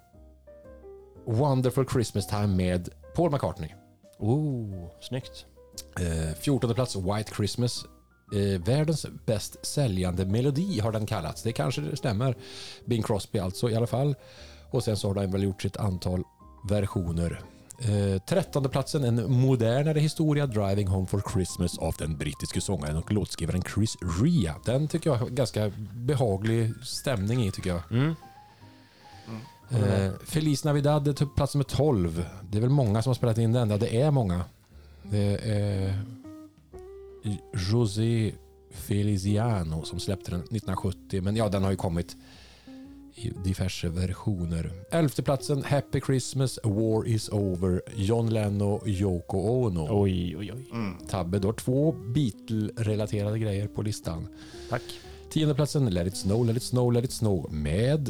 Wonderful 1.26 1.86
Christmas 1.86 2.28
Time 2.28 2.47
med 2.47 2.89
Paul 3.15 3.32
McCartney. 3.32 3.69
Oh, 4.19 4.89
snyggt. 5.01 5.45
Eh, 5.99 6.36
14 6.36 6.74
plats 6.74 6.95
White 6.95 7.36
Christmas. 7.36 7.86
Eh, 8.36 8.61
världens 8.61 9.05
bäst 9.26 9.65
säljande 9.65 10.26
melodi 10.26 10.80
har 10.80 10.91
den 10.91 11.05
kallats. 11.05 11.43
Det 11.43 11.51
kanske 11.51 11.82
det 11.82 11.97
stämmer. 11.97 12.36
Bing 12.86 13.03
Crosby 13.03 13.39
alltså 13.39 13.69
i 13.69 13.76
alla 13.76 13.88
fall. 13.88 14.15
Och 14.72 14.84
sen 14.84 14.97
så 14.97 15.07
har 15.07 15.15
den 15.15 15.32
väl 15.32 15.43
gjort 15.43 15.61
sitt 15.61 15.78
antal 15.78 16.24
versioner. 16.69 17.41
Eh, 17.80 18.22
13 18.22 18.69
platsen 18.69 19.03
en 19.03 19.32
modernare 19.32 19.99
historia 19.99 20.47
Driving 20.47 20.88
Home 20.88 21.07
for 21.07 21.24
Christmas 21.34 21.78
av 21.78 21.95
den 21.97 22.17
brittiske 22.17 22.61
sångaren 22.61 22.97
och 22.97 23.11
låtskrivaren 23.11 23.63
Chris 23.76 23.97
Rea. 24.22 24.55
Den 24.65 24.88
tycker 24.88 25.09
jag 25.09 25.17
har 25.17 25.30
ganska 25.30 25.72
behaglig 25.93 26.74
stämning 26.84 27.43
i 27.43 27.51
tycker 27.51 27.69
jag. 27.69 27.82
Mm. 27.91 28.15
Eh, 29.74 30.11
Feliz 30.24 30.63
Navidad 30.63 31.07
är 31.07 31.13
typ 31.13 31.36
plats 31.36 31.55
nummer 31.55 31.63
12. 31.63 32.26
Det 32.49 32.57
är 32.57 32.61
väl 32.61 32.69
många 32.69 33.01
som 33.01 33.09
har 33.09 33.15
spelat 33.15 33.38
in 33.38 33.51
den. 33.51 33.69
Ja, 33.69 33.78
det 33.78 34.01
är 34.01 34.11
många. 34.11 34.45
Det 35.03 35.39
är 35.43 35.93
José 37.53 38.32
Feliciano 38.72 39.84
som 39.84 39.99
släppte 39.99 40.32
den 40.32 40.39
1970. 40.39 41.22
Men 41.22 41.36
ja, 41.36 41.49
den 41.49 41.63
har 41.63 41.72
ju 41.72 41.78
kommit 41.78 42.15
i 43.15 43.32
diverse 43.43 43.89
versioner. 43.89 44.72
Elfte 44.91 45.24
platsen 45.24 45.63
Happy 45.63 46.01
Christmas, 46.01 46.59
War 46.63 47.07
is 47.07 47.30
over, 47.30 47.82
John 47.95 48.30
Lennon 48.30 48.61
och 48.61 48.88
Yoko 48.88 49.38
Ono. 49.38 49.88
Oj, 49.89 50.38
oj, 50.38 50.53
oj. 50.53 50.65
Tabbe, 51.09 51.39
du 51.39 51.47
har 51.47 51.53
två 51.53 51.91
Beatle-relaterade 51.91 53.39
grejer 53.39 53.67
på 53.67 53.82
listan. 53.82 54.28
Tack. 54.69 54.82
Tionde 55.30 55.55
platsen 55.55 55.86
Let 55.86 56.07
it 56.07 56.17
snow, 56.17 56.45
let 56.45 56.57
it 56.57 56.63
snow, 56.63 56.93
let 56.93 57.05
it 57.05 57.11
snow 57.11 57.51
med 57.51 58.09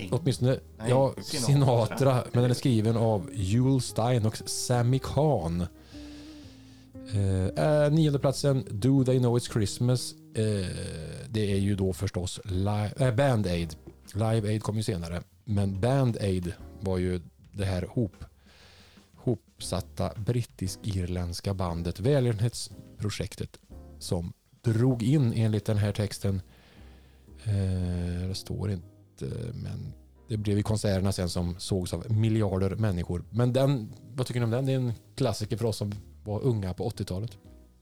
Bing. 0.00 0.12
åtminstone 0.12 0.58
Nej, 0.78 0.90
ja, 0.90 1.14
Sinatra. 1.22 1.46
Sinatra, 1.46 2.24
men 2.32 2.42
den 2.42 2.50
är 2.50 2.54
skriven 2.54 2.96
av 2.96 3.30
Jules 3.32 3.84
Stein 3.84 4.26
och 4.26 4.36
Sammy 4.36 4.98
Kahn. 4.98 5.66
Eh, 7.12 7.64
eh, 7.66 7.92
nionde 7.92 8.18
platsen 8.18 8.64
Do 8.70 9.04
They 9.04 9.18
Know 9.18 9.38
It's 9.38 9.52
Christmas. 9.52 10.12
Eh, 10.34 10.66
det 11.28 11.52
är 11.52 11.56
ju 11.58 11.74
då 11.76 11.92
förstås 11.92 12.40
li- 12.44 12.90
äh, 13.06 13.14
Band 13.14 13.46
Aid. 13.46 13.76
Live 14.14 14.48
Aid 14.48 14.62
kom 14.62 14.76
ju 14.76 14.82
senare. 14.82 15.22
Men 15.44 15.80
Band 15.80 16.16
Aid 16.20 16.52
var 16.80 16.98
ju 16.98 17.20
det 17.52 17.64
här 17.64 17.86
hop, 17.90 18.24
hopsatta 19.16 20.12
brittisk-irländska 20.16 21.54
bandet, 21.54 22.00
välgörenhetsprojektet 22.00 23.58
som 23.98 24.32
drog 24.62 25.02
in 25.02 25.32
enligt 25.32 25.64
den 25.64 25.76
här 25.76 25.92
texten. 25.92 26.40
Eh, 27.44 28.28
det 28.28 28.34
står 28.34 28.70
inte, 28.70 28.86
men 29.54 29.92
det 30.28 30.36
blev 30.36 30.56
ju 30.56 30.62
konserterna 30.62 31.12
sen 31.12 31.28
som 31.28 31.54
sågs 31.58 31.94
av 31.94 32.12
miljarder 32.12 32.74
människor. 32.76 33.24
Men 33.30 33.52
den, 33.52 33.92
vad 34.14 34.26
tycker 34.26 34.40
ni 34.40 34.44
om 34.44 34.50
den? 34.50 34.66
Det 34.66 34.72
är 34.72 34.76
en 34.76 34.92
klassiker 35.14 35.56
för 35.56 35.64
oss 35.64 35.76
som 35.76 35.92
var 36.24 36.40
unga 36.42 36.74
på 36.74 36.88
80-talet. 36.90 37.30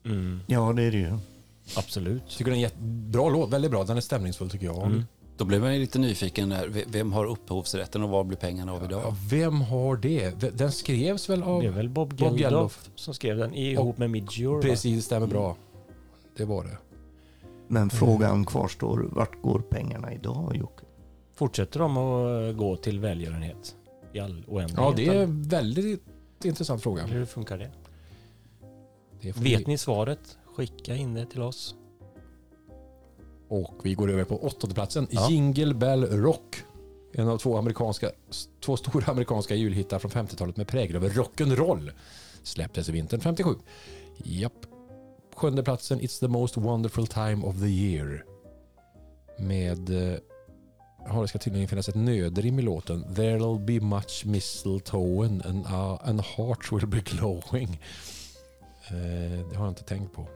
Mm. 0.04 0.40
Ja, 0.46 0.72
det 0.72 0.82
är 0.82 0.90
det 0.90 0.98
ju. 0.98 1.18
Absolut. 1.76 2.28
Tycker 2.28 2.50
den 2.50 2.60
är 2.60 2.70
en 2.80 3.10
bra 3.10 3.28
låt, 3.30 3.50
väldigt 3.52 3.70
bra. 3.70 3.84
Den 3.84 3.96
är 3.96 4.00
stämningsfull 4.00 4.50
tycker 4.50 4.66
jag. 4.66 4.86
Mm. 4.86 5.02
Då 5.36 5.44
blev 5.44 5.60
man 5.60 5.74
ju 5.74 5.80
lite 5.80 5.98
nyfiken 5.98 6.48
där. 6.48 6.84
Vem 6.86 7.12
har 7.12 7.24
upphovsrätten 7.24 8.02
och 8.02 8.08
var 8.08 8.24
blir 8.24 8.38
pengarna 8.38 8.72
av 8.72 8.78
Ja, 8.78 8.84
idag? 8.84 9.14
vem 9.30 9.60
har 9.60 9.96
det? 9.96 10.30
Den 10.58 10.72
skrevs 10.72 11.30
väl 11.30 11.42
av... 11.42 11.62
Det 11.62 11.68
är 11.68 11.72
väl 11.72 11.88
Bob 11.88 12.08
Bob 12.08 12.18
Geldof, 12.20 12.40
Geldof. 12.40 12.90
som 12.94 13.14
skrev 13.14 13.36
den 13.36 13.54
ihop 13.54 13.98
med 13.98 14.10
Midjure. 14.10 14.54
va? 14.56 14.62
Precis, 14.62 15.04
stämmer 15.04 15.26
bra. 15.26 15.56
Det 16.36 16.44
var 16.44 16.64
det. 16.64 16.78
Men 17.68 17.90
frågan 17.90 18.44
kvarstår, 18.46 19.08
vart 19.12 19.42
går 19.42 19.58
pengarna 19.60 20.12
idag 20.12 20.56
Jocke? 20.56 20.84
Fortsätter 21.38 21.80
de 21.80 21.96
att 21.96 22.56
gå 22.56 22.76
till 22.76 23.00
välgörenhet 23.00 23.76
i 24.12 24.20
all 24.20 24.44
oändlighet? 24.48 24.76
Ja, 24.76 24.92
det 24.96 25.06
är 25.06 25.22
en 25.22 25.42
väldigt 25.42 26.02
intressant 26.44 26.82
fråga. 26.82 27.06
Hur 27.06 27.24
funkar 27.24 27.58
det? 27.58 27.70
Det 29.20 29.36
Vet 29.36 29.60
vi- 29.60 29.64
ni 29.66 29.78
svaret? 29.78 30.38
Skicka 30.56 30.96
in 30.96 31.14
det 31.14 31.26
till 31.26 31.42
oss. 31.42 31.74
Och 33.48 33.74
vi 33.84 33.94
går 33.94 34.10
över 34.10 34.24
på 34.24 34.44
åttonde 34.44 34.74
platsen. 34.74 35.06
Ja. 35.10 35.30
Jingle 35.30 35.74
Bell 35.74 36.04
Rock. 36.04 36.62
En 37.12 37.28
av 37.28 37.38
två, 37.38 37.56
amerikanska, 37.56 38.10
två 38.60 38.76
stora 38.76 39.12
amerikanska 39.12 39.54
julhittar 39.54 39.98
från 39.98 40.10
50-talet 40.10 40.56
med 40.56 40.68
prägel 40.68 40.96
över 40.96 41.08
rock'n'roll. 41.08 41.90
Släpptes 42.42 42.88
i 42.88 42.92
vintern 42.92 43.20
57. 43.20 43.50
Japp. 44.16 44.66
Sjunde 45.34 45.62
platsen 45.62 46.00
It's 46.00 46.20
the 46.20 46.28
most 46.28 46.56
wonderful 46.56 47.06
time 47.06 47.46
of 47.46 47.60
the 47.60 47.68
year. 47.68 48.24
Med 49.38 49.90
har, 51.08 51.22
det 51.22 51.28
ska 51.28 51.38
tydligen 51.38 51.68
finnas 51.68 51.88
ett 51.88 51.94
nödrim 51.94 52.58
i 52.58 52.62
låten. 52.62 53.04
There'll 53.04 53.64
be 53.64 53.80
much 53.80 54.22
mistletoe 54.26 55.24
and, 55.24 55.66
uh, 55.66 56.08
and 56.08 56.20
hearts 56.20 56.72
will 56.72 56.86
be 56.86 57.00
glowing. 57.00 57.80
Eh, 58.88 59.48
det 59.50 59.56
har 59.56 59.64
jag 59.64 59.70
inte 59.70 59.82
tänkt 59.82 60.12
på. 60.12 60.28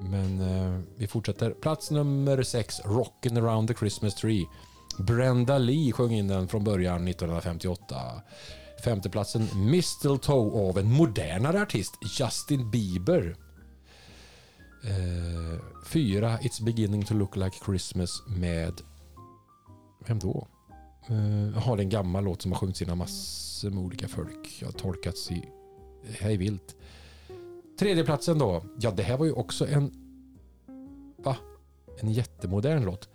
Men 0.00 0.40
eh, 0.40 0.80
vi 0.96 1.06
fortsätter. 1.06 1.50
Plats 1.50 1.90
nummer 1.90 2.42
sex, 2.42 2.80
Rockin' 2.84 3.38
around 3.38 3.68
the 3.68 3.74
Christmas 3.74 4.14
tree. 4.14 4.46
Brenda 4.98 5.58
Lee 5.58 5.92
sjöng 5.92 6.12
in 6.12 6.28
den 6.28 6.48
från 6.48 6.64
början 6.64 7.08
1958. 7.08 8.22
Femteplatsen, 8.84 9.48
Mistletoe 9.54 10.68
av 10.68 10.78
en 10.78 10.92
modernare 10.92 11.62
artist, 11.62 11.94
Justin 12.18 12.70
Bieber. 12.70 13.36
Eh, 14.84 15.60
fyra, 15.86 16.38
It's 16.38 16.64
beginning 16.64 17.04
to 17.04 17.14
look 17.14 17.36
like 17.36 17.56
Christmas 17.64 18.22
med... 18.26 18.80
Vem 20.08 20.18
då? 20.18 20.46
Eh, 21.08 21.50
Jaha, 21.54 21.76
det 21.76 21.82
är 21.82 21.84
en 21.84 21.88
gammal 21.88 22.24
låt 22.24 22.42
som 22.42 22.52
har 22.52 22.58
sjungits 22.58 22.82
in 22.82 22.90
av 22.90 22.96
massor 22.96 23.70
med 23.70 23.84
olika 23.84 24.08
folk. 24.08 24.56
Jag 24.60 24.68
har 24.68 24.72
tolkats 24.72 25.30
i 25.30 25.48
hej 26.20 26.36
vilt. 26.36 26.76
Tredje 27.78 28.04
platsen 28.04 28.38
då. 28.38 28.62
Ja, 28.80 28.90
det 28.90 29.02
här 29.02 29.16
var 29.16 29.26
ju 29.26 29.32
också 29.32 29.66
en... 29.66 29.92
Va? 31.16 31.36
En 32.00 32.12
jättemodern 32.12 32.84
låt. 32.84 33.08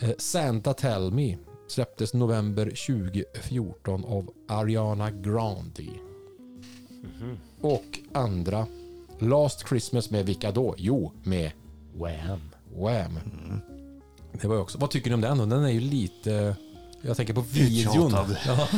Eh, 0.00 0.10
Santa 0.18 0.74
Tell 0.74 1.12
Me 1.12 1.38
släpptes 1.68 2.14
november 2.14 2.64
2014 2.64 4.04
av 4.04 4.30
Ariana 4.48 5.10
Grande. 5.10 5.86
Och 7.60 7.98
andra 8.12 8.66
Last 9.18 9.68
Christmas 9.68 10.10
med 10.10 10.26
vilka 10.26 10.52
då? 10.52 10.74
Jo, 10.78 11.12
med 11.24 11.52
Wham! 11.94 12.40
Wham. 12.74 13.18
Det 14.40 14.48
var 14.48 14.56
också. 14.56 14.78
Vad 14.78 14.90
tycker 14.90 15.10
ni 15.10 15.14
om 15.14 15.20
den 15.20 15.38
då? 15.38 15.46
Den 15.46 15.64
är 15.64 15.68
ju 15.68 15.80
lite... 15.80 16.56
Jag 17.02 17.16
tänker 17.16 17.34
på 17.34 17.40
videon. 17.40 18.12
Ja. 18.46 18.68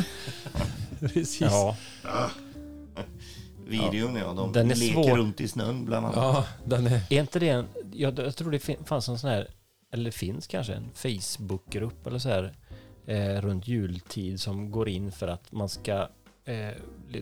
Precis. 0.99 1.41
Ja, 1.41 1.75
Videon 3.67 4.15
ja, 4.15 4.33
de 4.33 4.53
Den 4.53 4.71
är 4.71 4.75
leker 4.75 4.93
svår. 4.93 5.17
runt 5.17 5.41
i 5.41 5.47
snön 5.47 5.85
bland 5.85 6.05
annat. 6.05 6.17
Ja, 6.17 6.45
den 6.65 6.87
är... 6.87 7.01
är 7.09 7.21
inte 7.21 7.39
det 7.39 7.49
en... 7.49 7.67
Jag, 7.93 8.19
jag 8.19 8.35
tror 8.35 8.51
det 8.51 8.59
fanns 8.85 9.09
en 9.09 9.19
sån 9.19 9.29
här, 9.29 9.47
eller 9.93 10.11
finns 10.11 10.47
kanske, 10.47 10.73
en 10.73 10.89
Facebookgrupp 10.93 12.07
eller 12.07 12.19
så 12.19 12.29
här 12.29 12.53
eh, 13.05 13.41
runt 13.41 13.67
jultid 13.67 14.41
som 14.41 14.71
går 14.71 14.89
in 14.89 15.11
för 15.11 15.27
att 15.27 15.51
man 15.51 15.69
ska... 15.69 16.07
Eh, 16.45 16.69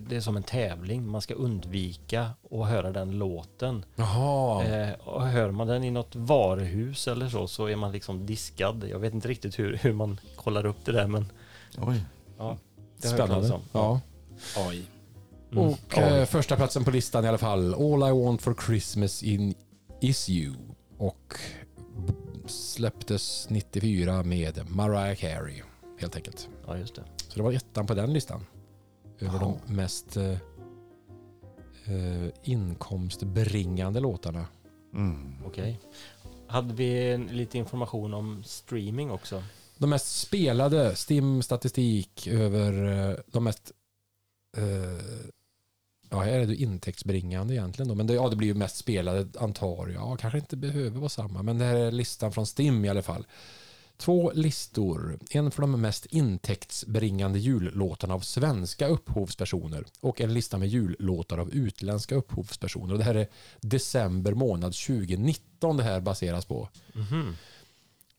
det 0.10 0.16
är 0.16 0.22
som 0.22 0.38
en 0.38 0.44
tävling, 0.44 1.08
man 1.08 1.22
ska 1.22 1.34
undvika 1.34 2.30
att 2.52 2.68
höra 2.68 2.92
den 2.92 3.12
låten. 3.18 3.86
Jaha. 3.96 4.64
Eh, 4.64 4.94
och 4.94 5.28
hör 5.28 5.52
man 5.52 5.68
den 5.68 5.84
i 5.84 5.92
något 5.92 6.16
varuhus 6.16 7.08
eller 7.08 7.30
så, 7.30 7.48
så 7.48 7.66
är 7.66 7.76
man 7.76 7.92
liksom 7.92 8.26
diskad. 8.26 8.84
Jag 8.90 9.00
vet 9.00 9.14
inte 9.14 9.28
riktigt 9.28 9.60
hur, 9.60 9.78
hur 9.78 9.94
man 9.94 10.20
kollar 10.36 10.66
upp 10.66 10.86
det 10.86 10.92
där, 10.92 11.08
men 11.08 11.26
Oj. 11.78 12.02
ja. 12.38 12.58
det 13.02 13.08
Spännande. 13.08 13.52
om. 13.54 13.62
Ja. 13.72 14.00
AI. 14.58 14.84
Mm. 15.52 15.64
Och 15.64 15.78
Ja. 15.96 16.02
eh, 16.02 16.26
första 16.26 16.56
platsen 16.56 16.84
på 16.84 16.92
listan 16.92 17.26
i 17.26 17.28
alla 17.28 17.38
fall. 17.38 17.74
All 17.74 18.10
I 18.10 18.24
want 18.24 18.42
for 18.42 18.56
Christmas 18.66 19.24
in 19.24 19.54
is 20.02 20.30
you. 20.30 20.54
Och 20.98 21.34
släpptes 22.46 23.48
94 23.50 24.24
med 24.24 24.70
Mariah 24.70 25.16
Carey. 25.16 25.62
Helt 26.00 26.16
enkelt. 26.16 26.50
ja, 26.68 26.78
just 26.78 26.96
det. 26.96 27.04
Så 27.30 27.36
det 27.40 27.44
var 27.44 27.52
ettan 27.52 27.88
på 27.88 27.94
den 27.94 28.14
listan. 28.14 28.46
Över 29.24 29.40
Jaha. 29.40 29.58
de 29.68 29.74
mest 29.76 30.18
eh, 30.18 30.32
eh, 31.86 32.30
inkomstbringande 32.44 34.00
låtarna. 34.00 34.46
Mm. 34.94 35.36
Okej. 35.46 35.80
Hade 36.48 36.74
vi 36.74 37.18
lite 37.18 37.58
information 37.58 38.14
om 38.14 38.44
streaming 38.44 39.12
också? 39.12 39.44
De 39.78 39.90
mest 39.90 40.20
spelade, 40.20 40.96
STIM-statistik 40.96 42.28
över 42.28 42.84
eh, 43.10 43.16
de 43.28 43.44
mest 43.44 43.72
eh, 44.58 45.24
Ja, 46.14 46.20
här 46.20 46.40
är 46.40 46.48
det 46.48 46.56
intäktsbringande 46.56 47.54
egentligen 47.54 47.90
då. 47.90 47.96
Men 47.96 48.08
det, 48.08 48.14
ja, 48.14 48.30
det 48.30 48.36
blir 48.36 48.48
ju 48.48 48.54
mest 48.54 48.76
spelade 48.78 49.28
antar 49.40 49.88
jag. 49.88 49.92
Ja, 49.92 50.18
kanske 50.18 50.40
inte 50.40 50.58
behöver 50.58 51.00
vara 51.00 51.10
samma. 51.10 51.44
Men 51.44 51.58
det 51.58 51.66
här 51.66 51.76
är 51.76 51.92
listan 51.92 52.32
från 52.32 52.46
STIM 52.46 52.86
i 52.86 52.90
alla 52.90 53.02
fall. 53.02 53.26
Två 54.04 54.32
listor. 54.36 55.20
En 55.32 55.52
för 55.52 55.62
de 55.62 55.82
mest 55.82 56.06
intäktsbringande 56.06 57.40
jullåtarna 57.40 58.14
av 58.14 58.20
svenska 58.20 58.88
upphovspersoner 58.88 59.86
och 60.00 60.22
en 60.22 60.34
lista 60.34 60.58
med 60.58 60.68
jullåtar 60.68 61.38
av 61.38 61.52
utländska 61.52 62.16
upphovspersoner. 62.16 62.94
Och 62.94 62.98
det 63.00 63.06
här 63.06 63.16
är 63.16 63.28
december 63.62 64.34
månad 64.34 64.74
2019 64.74 65.78
det 65.78 65.84
här 65.84 66.02
baseras 66.02 66.46
på. 66.46 66.70
Mhm. 66.94 67.36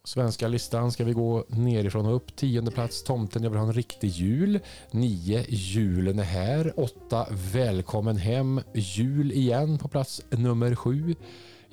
Svenska 0.05 0.49
listan 0.49 0.93
ska 0.93 1.05
vi 1.05 1.12
gå 1.12 1.45
nerifrån 1.49 2.07
och 2.07 2.16
upp. 2.16 2.37
Tionde 2.37 2.70
plats, 2.70 3.03
Tomten 3.03 3.43
jag 3.43 3.51
vill 3.51 3.59
ha 3.59 3.66
en 3.66 3.72
riktig 3.72 4.09
jul. 4.09 4.61
Nio, 4.91 5.45
Julen 5.49 6.18
är 6.18 6.24
här. 6.24 6.80
Åtta, 6.80 7.26
Välkommen 7.30 8.16
hem. 8.16 8.61
Jul 8.74 9.32
igen 9.32 9.78
på 9.78 9.89
plats 9.89 10.22
nummer 10.30 10.74
sju. 10.74 11.14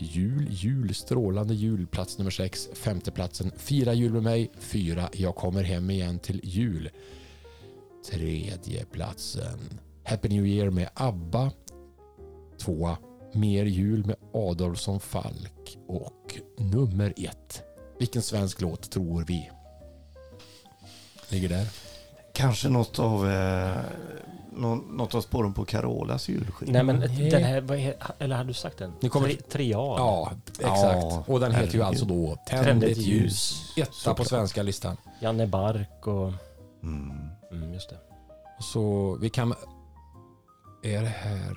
Jul, 0.04 0.47
jul, 0.49 0.93
strålande 0.93 1.54
jul, 1.54 1.88
plats 1.88 2.18
nummer 2.18 2.32
sex. 2.32 2.68
Femteplatsen, 2.74 3.52
Fira 3.58 3.93
jul 3.93 4.14
med 4.14 4.24
mig. 4.24 4.52
Fyra, 4.60 5.10
Jag 5.14 5.36
kommer 5.36 5.64
hem 5.64 5.89
igen 5.89 6.20
till 6.20 6.41
jul. 6.43 6.89
Tredje 8.12 8.86
platsen, 8.86 9.60
Happy 10.04 10.30
New 10.30 10.45
Year 10.47 10.70
med 10.70 10.89
ABBA. 10.93 11.52
Tvåa, 12.60 12.97
Mer 13.34 13.66
jul 13.66 14.06
med 14.06 14.16
Adolfsson 14.34 14.99
Falk. 14.99 15.78
Och 15.88 16.39
nummer 16.58 17.14
ett, 17.18 17.64
vilken 17.99 18.22
svensk 18.22 18.62
låt 18.62 18.91
tror 18.91 19.24
vi? 19.28 19.49
Ligger 21.30 21.49
där. 21.49 21.68
Kanske 22.34 22.70
något 22.70 22.99
av, 22.99 23.30
eh, 23.32 23.82
något 24.52 25.16
av 25.16 25.22
spåren 25.22 25.54
på 25.54 25.66
Carolas 25.66 26.30
julskiva. 26.30 26.72
Nej 26.72 26.84
men 26.84 26.99
Nej. 26.99 27.30
den 27.30 27.43
här, 27.43 27.62
vad 27.62 27.93
eller 28.20 28.36
hade 28.36 28.49
du 28.49 28.54
sagt 28.54 28.78
den? 28.78 28.93
Ni 29.02 29.10
kommer- 29.10 29.30
A? 29.30 29.36
Ja, 29.97 30.32
exakt. 30.60 31.04
Ja, 31.04 31.24
och 31.28 31.39
den 31.39 31.56
heter 31.56 31.74
ju 31.74 31.82
alltså 31.82 32.06
då 32.06 32.38
Tänd 32.47 32.66
Tänd 32.66 32.84
ett 32.84 32.97
ljus. 32.97 33.74
Etta 33.78 34.14
på 34.14 34.24
svenska 34.26 34.64
listan. 34.64 34.97
Janne 35.22 35.47
Bark 35.47 36.08
och... 36.08 36.34
Mm. 36.84 37.12
Mm, 37.52 37.74
just 37.74 37.89
det. 37.89 37.97
Så 38.60 39.16
vi 39.22 39.30
kan... 39.30 39.54
Är 40.84 41.02
det 41.02 41.08
här... 41.08 41.56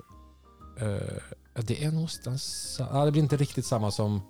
ja, 1.55 1.63
det 1.63 1.85
är 1.85 1.91
någonstans... 1.91 2.77
Ja, 2.93 3.05
det 3.05 3.11
blir 3.11 3.23
inte 3.23 3.37
riktigt 3.37 3.67
samma 3.67 3.91
som... 3.91 4.23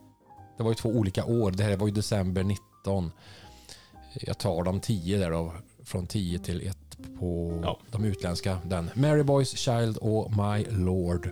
Det 0.56 0.62
var 0.62 0.70
ju 0.70 0.74
två 0.74 0.88
olika 0.88 1.24
år. 1.24 1.50
Det 1.50 1.64
här 1.64 1.76
var 1.76 1.86
ju 1.86 1.92
december 1.92 2.42
19. 2.42 3.12
Jag 4.20 4.38
tar 4.38 4.62
de 4.62 4.80
tio 4.80 5.18
där 5.18 5.30
då. 5.30 5.52
Från 5.84 6.06
10 6.06 6.38
till 6.38 6.68
1 6.68 6.78
på 7.18 7.60
Ja. 7.62 7.78
de 7.90 8.04
utländska. 8.04 8.58
Den. 8.64 8.90
Mary 8.94 9.22
Boys 9.22 9.50
Child 9.56 9.96
och 9.96 10.30
My 10.36 10.64
Lord. 10.70 11.30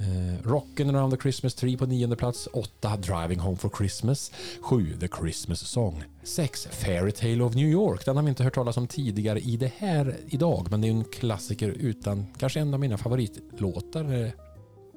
Eh, 0.00 0.42
Rockin' 0.48 0.90
around 0.96 1.12
the 1.12 1.20
Christmas 1.22 1.54
tree 1.54 1.76
på 1.76 1.86
nionde 1.86 2.16
plats. 2.16 2.48
8. 2.52 2.96
Driving 2.96 3.38
home 3.38 3.56
for 3.56 3.70
Christmas. 3.78 4.32
7. 4.60 4.96
The 5.00 5.08
Christmas 5.08 5.60
song. 5.68 6.02
6. 6.22 6.68
Fairy 6.70 7.12
Tale 7.12 7.42
of 7.44 7.54
New 7.54 7.68
York. 7.68 8.04
Den 8.04 8.16
har 8.16 8.22
vi 8.22 8.28
inte 8.28 8.44
hört 8.44 8.54
talas 8.54 8.76
om 8.76 8.86
tidigare 8.86 9.40
i 9.40 9.56
det 9.56 9.72
här 9.76 10.16
idag. 10.26 10.66
Men 10.70 10.80
det 10.80 10.88
är 10.88 10.90
en 10.92 11.04
klassiker 11.04 11.68
utan 11.68 12.26
kanske 12.38 12.60
en 12.60 12.74
av 12.74 12.80
mina 12.80 12.98
favoritlåtar 12.98 14.02
när 14.02 14.18
det 14.18 14.32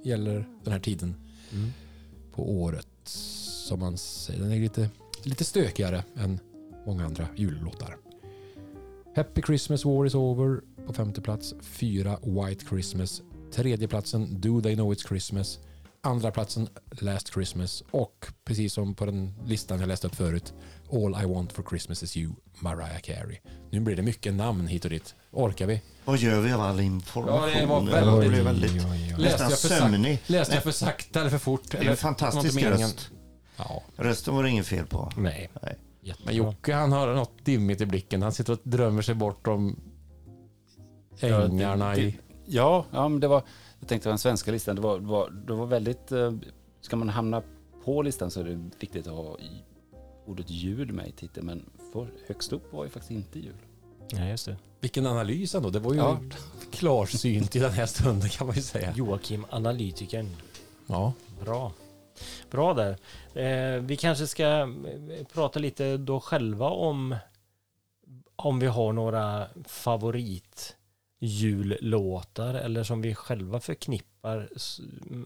gäller 0.10 0.46
den 0.64 0.74
här 0.74 0.80
tiden 0.80 1.16
Mm. 1.54 1.70
på 2.36 2.52
året. 2.52 2.88
Som 3.04 3.80
man 3.80 3.98
säger. 3.98 4.40
Den 4.42 4.52
är 4.52 4.60
lite, 4.60 4.90
lite 5.24 5.44
stökigare 5.44 6.04
än 6.18 6.40
många 6.86 7.06
andra 7.06 7.28
jullåtar. 7.36 7.98
Happy 9.16 9.42
Christmas 9.42 9.86
War 9.86 10.06
is 10.06 10.16
over 10.16 10.62
på 10.88 10.94
femte 10.94 11.22
plats. 11.22 11.54
Fyra 11.62 12.18
White 12.24 12.66
Christmas. 12.70 13.22
Tredje 13.54 13.88
platsen 13.88 14.42
Do 14.42 14.62
They 14.62 14.76
Know 14.76 14.94
It's 14.94 15.08
Christmas. 15.08 15.60
Andra 16.04 16.32
platsen 16.32 16.68
Last 16.92 17.34
Christmas. 17.34 17.84
Och 17.92 18.26
precis 18.46 18.74
som 18.74 18.94
på 18.94 19.06
den 19.06 19.34
listan 19.46 19.80
jag 19.80 19.88
läste 19.88 20.08
upp 20.08 20.16
förut 20.16 20.54
All 20.92 21.24
I 21.24 21.26
Want 21.26 21.54
For 21.54 21.64
Christmas 21.70 22.04
Is 22.04 22.18
You, 22.18 22.34
Mariah 22.60 23.00
Carey. 23.00 23.38
Nu 23.72 23.80
blir 23.80 23.96
det 23.96 24.02
mycket 24.02 24.34
namn 24.34 24.68
hit 24.68 24.84
och 24.86 24.92
dit. 24.92 25.16
Orkar 25.32 25.66
vi? 25.68 25.82
Vad 26.06 26.18
gör 26.18 26.42
vi 26.42 26.52
av 26.52 26.62
all 26.62 26.80
information? 26.80 27.50
Ja, 27.52 27.60
det 27.60 27.66
var 27.66 27.82
väldigt- 28.44 28.74
nästan 28.74 29.22
Läste 29.22 29.44
jag 29.44 29.60
för 29.60 29.68
sömnig. 29.68 30.20
Läste 30.28 30.54
jag 30.54 30.64
för 30.64 30.72
sakta 30.72 31.20
eller 31.20 31.30
för 31.30 31.38
fort? 31.38 31.72
Det 31.72 31.78
är 31.78 31.90
en 31.90 31.98
fantastisk 31.98 32.62
röst. 32.64 33.10
Ja. 33.58 33.84
Rösten 33.96 34.36
var 34.36 34.44
det 34.44 34.50
inget 34.50 34.68
fel 34.68 34.86
på. 34.86 35.12
Nej. 35.18 35.50
Nej. 35.62 35.76
Jättebra. 36.02 36.26
Men 36.26 36.36
Jocke 36.36 36.74
han 36.74 36.92
har 36.92 37.14
något 37.14 37.46
dimmigt 37.46 37.82
i 37.82 37.86
blicken. 37.86 38.22
Han 38.22 38.32
sitter 38.32 38.54
och 38.54 38.60
drömmer 38.64 39.02
sig 39.02 39.16
bort 39.16 39.48
om 39.48 39.80
ängarna 41.20 41.90
det- 41.96 42.02
i... 42.02 42.18
Ja, 42.46 42.86
ja 42.92 43.08
men 43.10 43.20
det 43.20 43.28
var, 43.28 43.44
jag 43.80 43.88
tänkte 43.90 44.06
på 44.06 44.10
den 44.10 44.18
svenska 44.20 44.52
listan, 44.52 44.76
det 44.76 44.82
var, 44.82 45.00
det 45.00 45.06
var, 45.08 45.30
det 45.30 45.54
var 45.54 45.66
väldigt, 45.66 46.12
eh, 46.12 46.34
ska 46.82 46.96
man 46.96 47.10
hamna 47.10 47.42
på 47.86 48.02
listan 48.02 48.32
så 48.32 48.40
är 48.40 48.44
det 48.44 48.70
viktigt 48.80 49.08
att 49.08 49.14
ha 49.14 49.38
ordet 50.26 50.50
jul 50.50 50.92
med 50.94 51.08
i 51.08 51.12
titeln, 51.12 51.46
men 51.46 51.66
för, 51.94 52.08
högst 52.28 52.54
upp 52.54 52.74
var 52.74 52.84
ju 52.84 52.90
faktiskt 52.90 53.12
inte 53.12 53.40
jul. 53.40 53.56
Nej, 54.14 54.30
just 54.32 54.46
det. 54.46 54.56
Vilken 54.80 55.06
analys 55.06 55.56
ändå. 55.56 55.70
Det 55.70 55.80
var 55.80 55.94
ju 55.94 56.00
Ja. 56.00 56.20
klarsynt 56.72 57.56
i 57.56 57.60
den 57.60 57.72
här 57.72 57.86
stunden 57.86 58.30
kan 58.30 58.48
man 58.48 58.56
ju 58.56 58.62
säga. 58.62 58.94
Joakim, 58.96 59.46
analytikern. 59.50 60.30
Ja. 60.88 61.14
Bra. 61.46 61.72
Bra 62.52 62.74
där. 62.74 62.98
Eh, 63.34 63.82
vi 63.82 63.98
kanske 63.98 64.28
ska 64.28 64.44
eh, 64.44 64.68
prata 65.34 65.60
lite 65.60 65.98
då 65.98 66.20
själva 66.20 66.70
om 66.70 67.16
om 68.36 68.60
vi 68.60 68.68
har 68.68 68.94
några 68.94 69.48
favoritjullåtar 69.66 72.54
eller 72.54 72.84
som 72.84 73.02
vi 73.02 73.16
själva 73.16 73.60
förknippar 73.60 74.50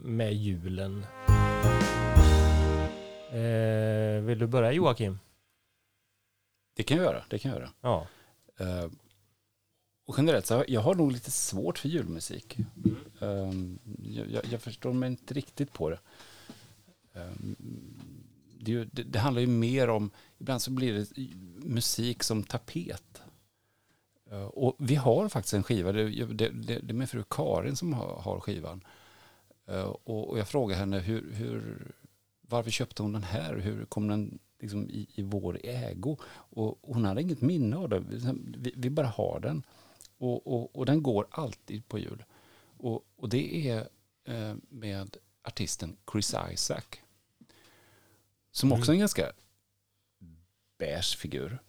med 0.03 0.33
julen. 0.33 1.05
Eh, 3.31 4.21
vill 4.21 4.39
du 4.39 4.47
börja 4.47 4.71
Joakim? 4.71 5.19
Det 6.75 6.83
kan 6.83 6.97
jag 6.97 7.05
göra, 7.05 7.23
det 7.29 7.39
kan 7.39 7.51
jag 7.51 7.59
göra. 7.59 7.69
Ja. 7.81 8.07
Eh, 8.57 8.85
och 10.07 10.15
generellt 10.17 10.45
så 10.45 10.63
jag 10.67 10.81
har 10.81 10.95
nog 10.95 11.11
lite 11.11 11.31
svårt 11.31 11.77
för 11.77 11.89
julmusik. 11.89 12.57
Eh, 13.21 13.51
jag, 14.03 14.31
jag, 14.31 14.45
jag 14.51 14.61
förstår 14.61 14.93
mig 14.93 15.09
inte 15.09 15.33
riktigt 15.33 15.73
på 15.73 15.89
det. 15.89 15.99
Ehm, 17.15 17.55
det, 18.59 18.71
ju- 18.71 18.89
det. 18.91 19.03
Det 19.03 19.19
handlar 19.19 19.41
ju 19.41 19.47
mer 19.47 19.87
om, 19.89 20.11
ibland 20.37 20.61
så 20.61 20.71
blir 20.71 20.93
det 20.93 21.21
musik 21.67 22.23
som 22.23 22.43
tapet. 22.43 23.21
Ehm, 24.31 24.47
och 24.47 24.75
vi 24.79 24.95
har 24.95 25.29
faktiskt 25.29 25.53
en 25.53 25.63
skiva, 25.63 25.91
det, 25.91 26.09
det, 26.09 26.49
det, 26.49 26.49
det 26.79 26.91
är 26.91 26.93
min 26.93 27.07
fru 27.07 27.23
Karin 27.29 27.75
som 27.75 27.93
har, 27.93 28.15
har 28.21 28.39
skivan. 28.39 28.83
Ehm, 29.67 29.87
och, 29.87 30.29
och 30.29 30.39
jag 30.39 30.47
frågar 30.47 30.77
henne 30.77 30.99
hur, 30.99 31.31
hur, 31.33 31.91
varför 32.41 32.71
köpte 32.71 33.01
hon 33.01 33.13
den 33.13 33.23
här? 33.23 33.55
Hur 33.55 33.85
kom 33.85 34.07
den 34.07 34.39
liksom 34.59 34.89
i, 34.89 35.07
i 35.15 35.21
vår 35.21 35.59
ägo? 35.63 36.17
Och 36.27 36.79
hon 36.81 37.05
hade 37.05 37.21
inget 37.21 37.41
minne 37.41 37.75
av 37.77 37.89
det. 37.89 37.99
Vi, 37.99 38.13
liksom, 38.15 38.55
vi 38.75 38.89
bara 38.89 39.07
har 39.07 39.39
den. 39.39 39.63
Och, 40.17 40.47
och, 40.47 40.75
och 40.75 40.85
den 40.85 41.03
går 41.03 41.27
alltid 41.31 41.87
på 41.87 41.99
jul. 41.99 42.23
Och, 42.77 43.05
och 43.15 43.29
det 43.29 43.69
är 43.69 43.87
med 44.69 45.17
artisten 45.43 45.97
Chris 46.11 46.35
Isaac. 46.53 46.81
Som 48.55 48.71
också 48.71 48.91
är 48.91 48.93
en 48.93 48.99
ganska 48.99 49.31
beige 50.77 51.17
figur. 51.17 51.59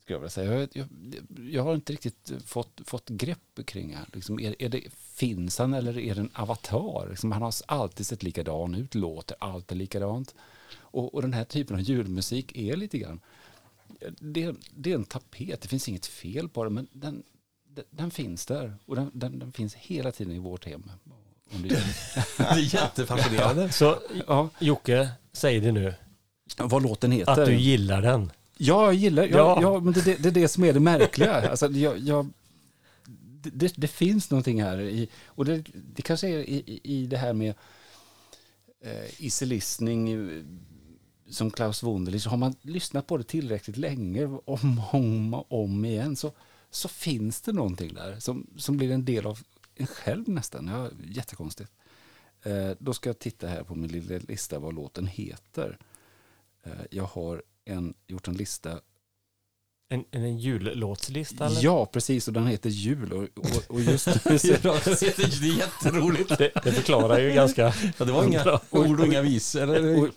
Skulle 0.00 0.14
jag 0.14 0.20
vilja 0.20 0.30
säga. 0.30 0.60
Jag, 0.60 0.68
jag, 0.72 0.88
jag 1.50 1.62
har 1.62 1.74
inte 1.74 1.92
riktigt 1.92 2.32
fått, 2.44 2.80
fått 2.84 3.08
grepp 3.08 3.66
kring 3.66 3.94
han. 3.94 4.10
Liksom, 4.12 4.40
är, 4.40 4.62
är 4.62 4.68
det, 4.68 4.92
finns 4.92 5.58
han 5.58 5.74
eller 5.74 5.98
är 5.98 6.14
det 6.14 6.20
en 6.20 6.30
avatar? 6.34 7.06
Liksom, 7.10 7.32
han 7.32 7.42
har 7.42 7.54
alltid 7.66 8.06
sett 8.06 8.22
likadan 8.22 8.74
ut, 8.74 8.94
låter 8.94 9.36
alltid 9.40 9.78
likadant. 9.78 10.34
Och, 10.74 11.14
och 11.14 11.22
den 11.22 11.32
här 11.32 11.44
typen 11.44 11.76
av 11.76 11.82
julmusik 11.82 12.56
är 12.56 12.76
lite 12.76 12.98
grann, 12.98 13.20
det, 14.18 14.54
det 14.74 14.90
är 14.90 14.94
en 14.94 15.04
tapet, 15.04 15.60
det 15.60 15.68
finns 15.68 15.88
inget 15.88 16.06
fel 16.06 16.48
på 16.48 16.64
det, 16.64 16.70
men 16.70 16.88
den, 16.92 17.22
den, 17.68 17.84
den 17.90 18.10
finns 18.10 18.46
där. 18.46 18.76
Och 18.84 18.96
den, 18.96 19.10
den, 19.14 19.38
den 19.38 19.52
finns 19.52 19.74
hela 19.74 20.12
tiden 20.12 20.32
i 20.32 20.38
vårt 20.38 20.64
hem. 20.64 20.90
Om 21.54 21.62
det, 21.62 21.68
Det 22.38 22.44
är 22.44 22.74
jättefascinerande. 22.74 23.72
Så 23.72 23.98
ja, 24.26 24.48
Jocke, 24.58 25.08
säg 25.32 25.60
det 25.60 25.72
nu. 25.72 25.94
vad 26.58 26.82
låten 26.82 27.12
heter. 27.12 27.32
Att 27.32 27.46
du 27.46 27.54
gillar 27.56 28.02
den. 28.02 28.32
Ja, 28.58 28.84
jag 28.84 28.94
gillar 28.94 29.22
ja. 29.24 29.28
Ja. 29.36 29.58
ja 29.62 29.80
men 29.80 29.92
det, 29.92 30.00
det, 30.04 30.16
det 30.22 30.28
är 30.28 30.32
det 30.32 30.48
som 30.48 30.64
är 30.64 30.72
det 30.72 30.80
märkliga. 30.80 31.50
Alltså, 31.50 31.66
jag, 31.70 31.98
jag, 31.98 32.30
det, 33.42 33.72
det 33.76 33.88
finns 33.88 34.30
någonting 34.30 34.62
här. 34.62 34.80
I, 34.80 35.08
och 35.26 35.44
det, 35.44 35.64
det 35.94 36.02
kanske 36.02 36.28
är 36.28 36.38
i, 36.38 36.80
i- 36.84 37.06
det 37.06 37.16
här 37.16 37.32
med 37.32 37.54
eh, 38.84 39.24
easy 39.24 39.46
listening 39.46 40.12
eh, 40.12 40.42
som 41.30 41.50
Klaus 41.50 41.82
Wunderlich. 41.82 42.26
Har 42.26 42.36
man 42.36 42.54
lyssnat 42.62 43.06
på 43.06 43.16
det 43.16 43.24
tillräckligt 43.24 43.76
länge, 43.76 44.24
om 44.26 44.38
och 44.44 44.94
om, 44.94 45.34
om 45.48 45.84
igen, 45.84 46.16
så, 46.16 46.32
så 46.70 46.88
finns 46.88 47.40
det 47.40 47.52
någonting 47.52 47.94
där 47.94 48.16
som, 48.20 48.46
som 48.56 48.76
blir 48.76 48.90
en 48.92 49.04
del 49.04 49.26
av 49.26 49.38
en 49.76 49.86
själv 49.86 50.28
nästan. 50.28 50.66
Ja, 50.66 50.90
jättekonstigt. 51.04 51.72
Eh, 52.42 52.70
då 52.78 52.94
ska 52.94 53.08
jag 53.08 53.18
titta 53.18 53.46
här 53.46 53.64
på 53.64 53.74
min 53.74 53.90
lilla 53.90 54.18
lista 54.18 54.58
vad 54.58 54.74
låten 54.74 55.06
heter. 55.06 55.78
Eh, 56.62 56.72
jag 56.90 57.04
har 57.04 57.42
en, 57.64 57.94
gjort 58.06 58.28
en 58.28 58.34
lista. 58.34 58.80
En, 59.88 60.04
en 60.10 60.38
jullåtslista 60.38 61.46
eller? 61.46 61.64
Ja, 61.64 61.86
precis. 61.86 62.28
Och 62.28 62.34
den 62.34 62.46
heter 62.46 62.70
Jul. 62.70 63.12
Och, 63.12 63.22
och, 63.22 63.74
och 63.74 63.80
just 63.80 64.06
nu 64.06 64.38
så, 64.38 64.46
det 64.48 64.62
är 65.02 65.58
jätteroligt. 65.58 66.38
Det, 66.38 66.50
det 66.64 66.72
förklarar 66.72 67.18
ju 67.18 67.32
ganska... 67.32 67.74
Ja, 67.98 68.04
det 68.04 68.12
var 68.12 68.24
inga 68.24 68.60
ord 68.70 69.00
och 69.00 69.06
inga 69.06 69.22
visor. 69.22 69.96
och, 69.98 70.02
och, 70.02 70.12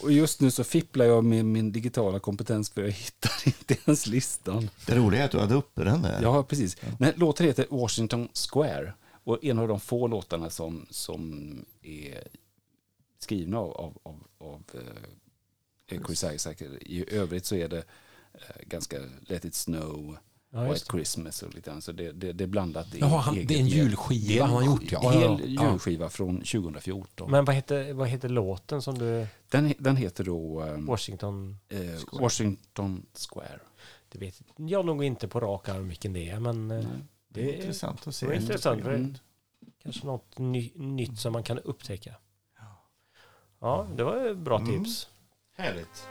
och 0.00 0.12
just 0.12 0.40
nu 0.40 0.50
så 0.50 0.64
fipplar 0.64 1.04
jag 1.06 1.24
med 1.24 1.44
min 1.44 1.72
digitala 1.72 2.18
kompetens 2.18 2.70
för 2.70 2.82
jag 2.82 2.90
hittar 2.90 3.32
inte 3.46 3.76
ens 3.86 4.06
listan. 4.06 4.70
Det 4.86 4.96
roliga 4.96 5.20
är 5.20 5.24
att 5.24 5.30
du 5.30 5.38
hade 5.38 5.54
uppe 5.54 5.84
den 5.84 6.02
där. 6.02 6.22
Ja, 6.22 6.42
precis. 6.42 6.74
Den 6.74 7.06
här 7.06 7.14
låten 7.16 7.46
heter 7.46 7.66
Washington 7.70 8.28
Square. 8.52 8.92
Och 9.24 9.44
en 9.44 9.58
av 9.58 9.68
de 9.68 9.80
få 9.80 10.06
låtarna 10.06 10.50
som, 10.50 10.86
som 10.90 11.64
är 11.82 12.22
skrivna 13.18 13.58
av, 13.58 13.76
av, 13.76 13.98
av, 14.02 14.26
av 14.38 14.62
eh, 15.90 16.00
Chris 16.06 16.24
Isaac. 16.24 16.54
I 16.80 17.14
övrigt 17.14 17.46
så 17.46 17.54
är 17.54 17.68
det 17.68 17.84
ganska 18.66 18.96
Let 19.20 19.44
it 19.44 19.54
snow, 19.54 20.16
Ja, 20.50 20.62
White 20.64 20.74
det. 20.74 20.90
Christmas 20.92 21.42
och 21.42 21.54
lite 21.54 21.70
annat. 21.72 21.84
Så 21.84 21.92
det, 21.92 22.12
det, 22.12 22.32
det 22.32 22.44
är 22.44 22.48
blandat 22.48 22.94
i 22.94 22.98
Jaha, 22.98 23.18
han- 23.20 23.34
det 23.46 23.54
är 23.54 23.58
en 23.60 23.66
julskiva 23.66 24.28
det 24.28 24.38
är 24.38 24.42
en 24.42 24.48
han 24.50 24.56
har 24.56 24.64
gjort, 24.64 24.92
ja. 24.92 25.10
Hel 25.10 25.22
Ja, 25.22 25.38
ja. 25.46 25.70
julskiva 25.70 26.08
från 26.08 26.36
2014. 26.36 27.30
Men 27.30 27.44
vad 27.44 27.54
heter, 27.54 27.92
vad 27.92 28.08
heter 28.08 28.28
låten 28.28 28.82
som 28.82 28.98
du... 28.98 29.26
den, 29.48 29.74
den 29.78 29.96
heter 29.96 30.24
då 30.24 30.60
ehm, 30.60 30.86
Washington... 30.86 31.56
eh, 31.68 31.78
Washington 32.20 33.06
Square. 33.30 33.60
Det 34.08 34.18
vet 34.18 34.42
jag 34.56 34.86
nog 34.86 35.04
inte 35.04 35.28
på 35.28 35.40
rak 35.40 35.68
arm 35.68 35.88
vilken 35.88 36.12
det 36.12 36.28
är, 36.30 36.40
men 36.40 36.70
eh, 36.70 36.84
Det 37.28 37.40
är 37.40 37.44
det 37.46 37.52
är 37.54 37.56
intressant 37.60 38.06
att 38.08 38.14
se. 38.14 38.26
det 38.26 38.32
är 38.34 38.40
intressant. 38.40 38.82
för 38.82 38.94
Mm. 38.94 39.14
Kanske 39.82 40.06
något 40.06 40.38
ny, 40.38 40.72
nytt 40.74 41.18
som 41.18 41.32
man 41.32 41.42
kan 41.42 41.58
upptäcka. 41.58 42.14
Ja, 43.60 43.86
det 43.96 44.04
var 44.04 44.26
ett 44.30 44.38
bra 44.38 44.58
Mm. 44.58 44.84
tips. 44.84 45.08
Härligt. 45.56 46.08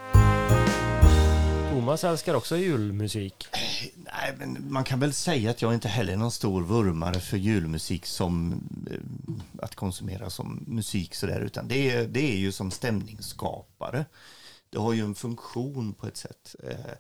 Thomas 1.74 2.04
älskar 2.04 2.34
också 2.34 2.58
julmusik. 2.58 3.48
Nej, 3.96 4.36
men 4.38 4.74
man 4.74 4.84
kan 4.84 5.00
väl 5.00 5.14
säga 5.14 5.52
att 5.52 5.62
jag 5.62 5.74
inte 5.74 5.88
heller 5.88 6.14
är 6.14 6.18
någon 6.18 6.32
stor 6.32 6.62
vurmare 6.62 7.20
för 7.20 7.38
julmusik 7.38 8.06
som 8.06 8.64
eh, 8.92 9.64
att 9.64 9.76
konsumera 9.76 10.30
som 10.30 10.64
musik 10.68 11.16
sådär, 11.16 11.40
utan 11.40 11.68
det 11.68 11.92
är, 11.92 12.08
det 12.08 12.34
är 12.34 12.38
ju 12.38 12.52
som 12.52 12.72
stämningsskapare. 12.72 14.06
Det 14.70 14.78
har 14.80 14.94
ju 14.94 15.02
en 15.02 15.16
funktion 15.16 15.94
på 15.94 16.08
ett 16.08 16.18
sätt. 16.18 16.56
Eh, 16.64 16.94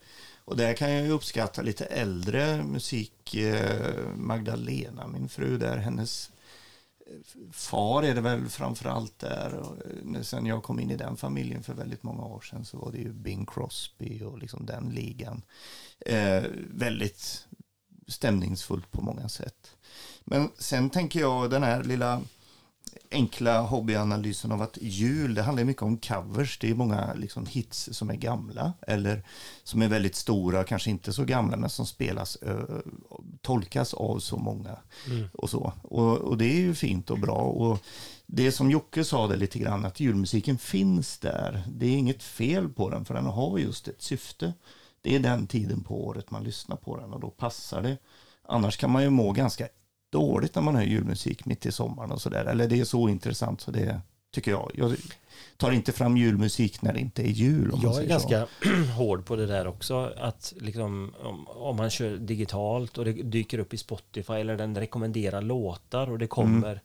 och 0.45 0.57
där 0.57 0.73
kan 0.73 0.91
jag 0.91 1.05
ju 1.05 1.11
uppskatta 1.11 1.61
lite 1.61 1.85
äldre 1.85 2.63
musik. 2.63 3.35
Eh, 3.35 4.15
Magdalena, 4.15 5.07
min 5.07 5.29
fru 5.29 5.57
där, 5.57 5.77
hennes 5.77 6.31
far 7.51 8.03
är 8.03 8.15
det 8.15 8.21
väl 8.21 8.49
framför 8.49 8.89
allt 8.89 9.19
där. 9.19 9.53
Och, 9.53 9.77
eh, 10.15 10.21
sen 10.21 10.45
jag 10.45 10.63
kom 10.63 10.79
in 10.79 10.91
i 10.91 10.95
den 10.95 11.17
familjen 11.17 11.63
för 11.63 11.73
väldigt 11.73 12.03
många 12.03 12.23
år 12.23 12.41
sedan 12.41 12.65
så 12.65 12.77
var 12.77 12.91
det 12.91 12.97
ju 12.97 13.13
Bing 13.13 13.45
Crosby 13.45 14.23
och 14.23 14.39
liksom 14.39 14.65
den 14.65 14.89
ligan. 14.89 15.41
Eh, 15.99 16.43
väldigt 16.69 17.47
stämningsfullt 18.07 18.91
på 18.91 19.01
många 19.01 19.29
sätt. 19.29 19.75
Men 20.23 20.49
sen 20.57 20.89
tänker 20.89 21.19
jag 21.19 21.49
den 21.49 21.63
här 21.63 21.83
lilla 21.83 22.21
enkla 23.11 23.61
hobbyanalysen 23.61 24.51
av 24.51 24.61
att 24.61 24.77
jul, 24.81 25.33
det 25.33 25.41
handlar 25.41 25.63
mycket 25.63 25.83
om 25.83 25.97
covers. 25.97 26.59
Det 26.59 26.69
är 26.69 26.75
många 26.75 27.13
liksom 27.13 27.45
hits 27.45 27.89
som 27.91 28.09
är 28.09 28.15
gamla 28.15 28.73
eller 28.81 29.23
som 29.63 29.81
är 29.81 29.87
väldigt 29.87 30.15
stora, 30.15 30.63
kanske 30.63 30.89
inte 30.89 31.13
så 31.13 31.23
gamla, 31.23 31.57
men 31.57 31.69
som 31.69 31.85
spelas, 31.85 32.37
ö, 32.41 32.81
tolkas 33.41 33.93
av 33.93 34.19
så 34.19 34.37
många 34.37 34.77
och 35.33 35.49
så. 35.49 35.73
Och, 35.81 36.17
och 36.17 36.37
det 36.37 36.45
är 36.45 36.59
ju 36.59 36.75
fint 36.75 37.09
och 37.09 37.19
bra. 37.19 37.37
Och 37.37 37.79
det 38.25 38.51
som 38.51 38.71
Jocke 38.71 39.03
sa 39.03 39.27
det 39.27 39.35
lite 39.35 39.59
grann, 39.59 39.85
att 39.85 39.99
julmusiken 39.99 40.57
finns 40.57 41.19
där. 41.19 41.63
Det 41.67 41.85
är 41.85 41.97
inget 41.97 42.23
fel 42.23 42.69
på 42.69 42.89
den, 42.89 43.05
för 43.05 43.13
den 43.13 43.25
har 43.25 43.57
just 43.57 43.87
ett 43.87 44.01
syfte. 44.01 44.53
Det 45.01 45.15
är 45.15 45.19
den 45.19 45.47
tiden 45.47 45.83
på 45.83 46.05
året 46.05 46.31
man 46.31 46.43
lyssnar 46.43 46.75
på 46.75 46.97
den 46.97 47.13
och 47.13 47.19
då 47.19 47.29
passar 47.29 47.81
det. 47.81 47.97
Annars 48.47 48.77
kan 48.77 48.91
man 48.91 49.03
ju 49.03 49.09
må 49.09 49.31
ganska 49.31 49.67
dåligt 50.13 50.55
när 50.55 50.61
man 50.61 50.75
hör 50.75 50.83
julmusik 50.83 51.45
mitt 51.45 51.65
i 51.65 51.71
sommaren 51.71 52.11
och 52.11 52.21
sådär. 52.21 52.45
Eller 52.45 52.67
det 52.67 52.79
är 52.79 52.85
så 52.85 53.09
intressant 53.09 53.61
så 53.61 53.71
det 53.71 54.01
tycker 54.33 54.51
jag. 54.51 54.71
Jag 54.73 54.95
tar 55.57 55.71
inte 55.71 55.91
fram 55.91 56.17
julmusik 56.17 56.81
när 56.81 56.93
det 56.93 56.99
inte 56.99 57.21
är 57.21 57.31
jul. 57.31 57.71
Om 57.71 57.79
Jag 57.83 58.03
är 58.03 58.07
ganska 58.07 58.47
hård 58.97 59.25
på 59.25 59.35
det 59.35 59.45
där 59.45 59.67
också. 59.67 60.13
Att 60.17 60.53
liksom, 60.57 61.13
om, 61.23 61.47
om 61.47 61.75
man 61.75 61.89
kör 61.89 62.17
digitalt 62.17 62.97
och 62.97 63.05
det 63.05 63.11
dyker 63.11 63.59
upp 63.59 63.73
i 63.73 63.77
Spotify 63.77 64.33
eller 64.33 64.57
den 64.57 64.75
rekommenderar 64.77 65.41
låtar 65.41 66.11
och 66.11 66.19
det 66.19 66.27
kommer 66.27 66.81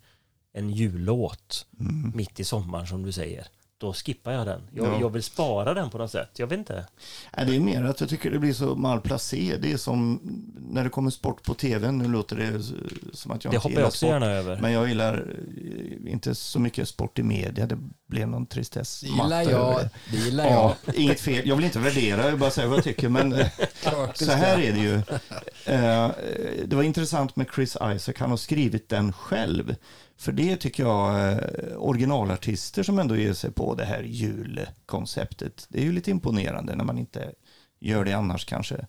en 0.52 0.70
jullåt 0.70 1.66
Så. 1.70 1.80
Mm. 1.80 2.12
mitt 2.14 2.40
i 2.40 2.44
sommaren 2.44 2.86
som 2.86 3.02
du 3.02 3.12
säger. 3.12 3.46
Då 3.80 3.92
skippar 3.92 4.32
jag 4.32 4.46
den. 4.46 4.60
Jag, 4.74 4.86
Ja. 4.86 5.00
jag 5.00 5.10
vill 5.12 5.22
spara 5.22 5.74
den 5.74 5.90
på 5.90 5.98
något 5.98 6.10
sätt. 6.10 6.30
Jag 6.38 6.46
vet 6.46 6.58
inte. 6.58 6.86
Nej, 7.36 7.46
det 7.46 7.56
är 7.56 7.60
mer 7.60 7.84
att 7.84 8.00
jag 8.00 8.08
tycker 8.10 8.30
det 8.30 8.38
blir 8.38 8.52
så 8.52 8.74
malplacé. 8.74 9.56
Det 9.62 9.72
är 9.72 9.76
som 9.76 10.20
när 10.70 10.84
det 10.84 10.90
kommer 10.90 11.10
sport 11.10 11.42
på 11.42 11.54
tv. 11.54 11.92
Nu 11.92 12.08
låter 12.08 12.36
det 12.36 12.62
som 13.16 13.30
att 13.32 13.44
jag 13.44 13.52
Det 13.52 13.56
inte 13.56 13.58
hoppar 13.58 13.70
gillar 13.70 13.80
jag 13.82 13.86
också 13.88 13.98
sport. 13.98 14.08
gärna 14.10 14.26
över. 14.26 14.58
Men 14.60 14.72
jag 14.72 14.88
gillar 14.88 15.14
eh, 16.06 16.12
inte 16.12 16.34
så 16.34 16.60
mycket 16.60 16.88
sport 16.88 17.18
i 17.18 17.22
media. 17.22 17.66
Det 17.66 17.78
blev 18.06 18.28
någon 18.28 18.46
tristess. 18.46 19.00
Det 19.00 19.06
gillar 19.08 19.42
jag. 19.42 19.76
det. 19.80 19.90
Det 20.10 20.16
gillar 20.24 20.44
jag. 20.44 20.52
Ja, 20.86 20.92
inget 20.94 21.20
fel. 21.20 21.48
Jag 21.48 21.56
vill 21.56 21.64
inte 21.64 21.78
värdera, 21.78 22.22
jag 22.22 22.30
vill 22.30 22.40
bara 22.40 22.50
säga 22.50 22.66
vad 22.68 22.76
jag 22.76 22.84
tycker. 22.84 23.08
Men 23.08 23.32
eh, 23.32 23.46
så 24.14 24.32
här 24.32 24.58
är 24.58 24.72
det 24.72 24.80
ju. 24.80 24.94
Eh, 25.74 26.10
Det 26.66 26.76
var 26.76 26.82
intressant 26.82 27.36
med 27.36 27.46
Chris 27.54 27.76
Isaac. 27.94 28.14
Han 28.18 28.30
har 28.30 28.36
skrivit 28.36 28.88
den 28.88 29.12
själv. 29.12 29.74
För 30.18 30.32
det 30.32 30.56
tycker 30.56 30.82
jag, 30.82 31.32
eh, 31.32 31.38
originalartister 31.76 32.82
som 32.82 32.98
ändå 32.98 33.16
ger 33.16 33.32
sig 33.32 33.50
på 33.50 33.74
det 33.74 33.84
här 33.84 34.02
julkonceptet. 34.02 35.66
Det 35.68 35.78
är 35.80 35.84
ju 35.84 35.92
lite 35.92 36.10
imponerande 36.10 36.74
när 36.76 36.84
man 36.84 36.98
inte 36.98 37.32
gör 37.80 38.04
det 38.04 38.12
annars 38.12 38.44
kanske. 38.44 38.86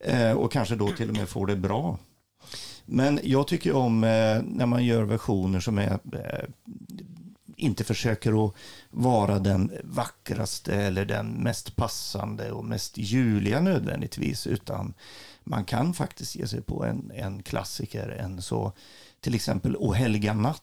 Eh, 0.00 0.32
Och 0.32 0.52
kanske 0.52 0.76
då 0.76 0.88
till 0.88 1.10
och 1.10 1.16
med 1.16 1.28
får 1.28 1.46
det 1.46 1.56
bra. 1.56 1.98
Men 2.84 3.20
jag 3.22 3.48
tycker 3.48 3.74
om 3.74 4.04
eh, 4.04 4.42
när 4.44 4.66
man 4.66 4.84
gör 4.84 5.02
versioner 5.02 5.60
som 5.60 5.78
är 5.78 5.98
eh, 6.12 6.48
inte 7.56 7.84
försöker 7.84 8.46
att 8.46 8.54
vara 8.90 9.38
den 9.38 9.72
vackraste 9.84 10.74
eller 10.74 11.04
den 11.04 11.26
mest 11.28 11.76
passande 11.76 12.52
och 12.52 12.64
mest 12.64 12.98
juliga 12.98 13.60
nödvändigtvis, 13.60 14.46
utan 14.46 14.94
man 15.44 15.64
kan 15.64 15.94
faktiskt 15.94 16.36
ge 16.36 16.46
sig 16.46 16.62
på 16.62 16.84
en, 16.84 17.12
en 17.14 17.42
klassiker, 17.42 18.08
en 18.08 18.42
så 18.42 18.72
till 19.20 19.34
exempel 19.34 19.76
O 19.76 19.92
helga 19.92 20.34
natt 20.34 20.62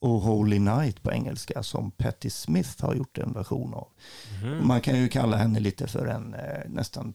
och 0.00 0.20
Holy 0.20 0.58
Night 0.58 1.02
på 1.02 1.12
engelska 1.12 1.62
som 1.62 1.90
Patti 1.90 2.30
Smith 2.30 2.84
har 2.84 2.94
gjort 2.94 3.18
en 3.18 3.32
version 3.32 3.74
av. 3.74 3.88
Mhm. 4.42 4.66
Man 4.68 4.80
kan 4.80 4.98
ju 4.98 5.08
kalla 5.08 5.36
henne 5.36 5.60
lite 5.60 5.86
för 5.86 6.06
en 6.06 6.34
eh, 6.34 6.40
nästan 6.68 7.14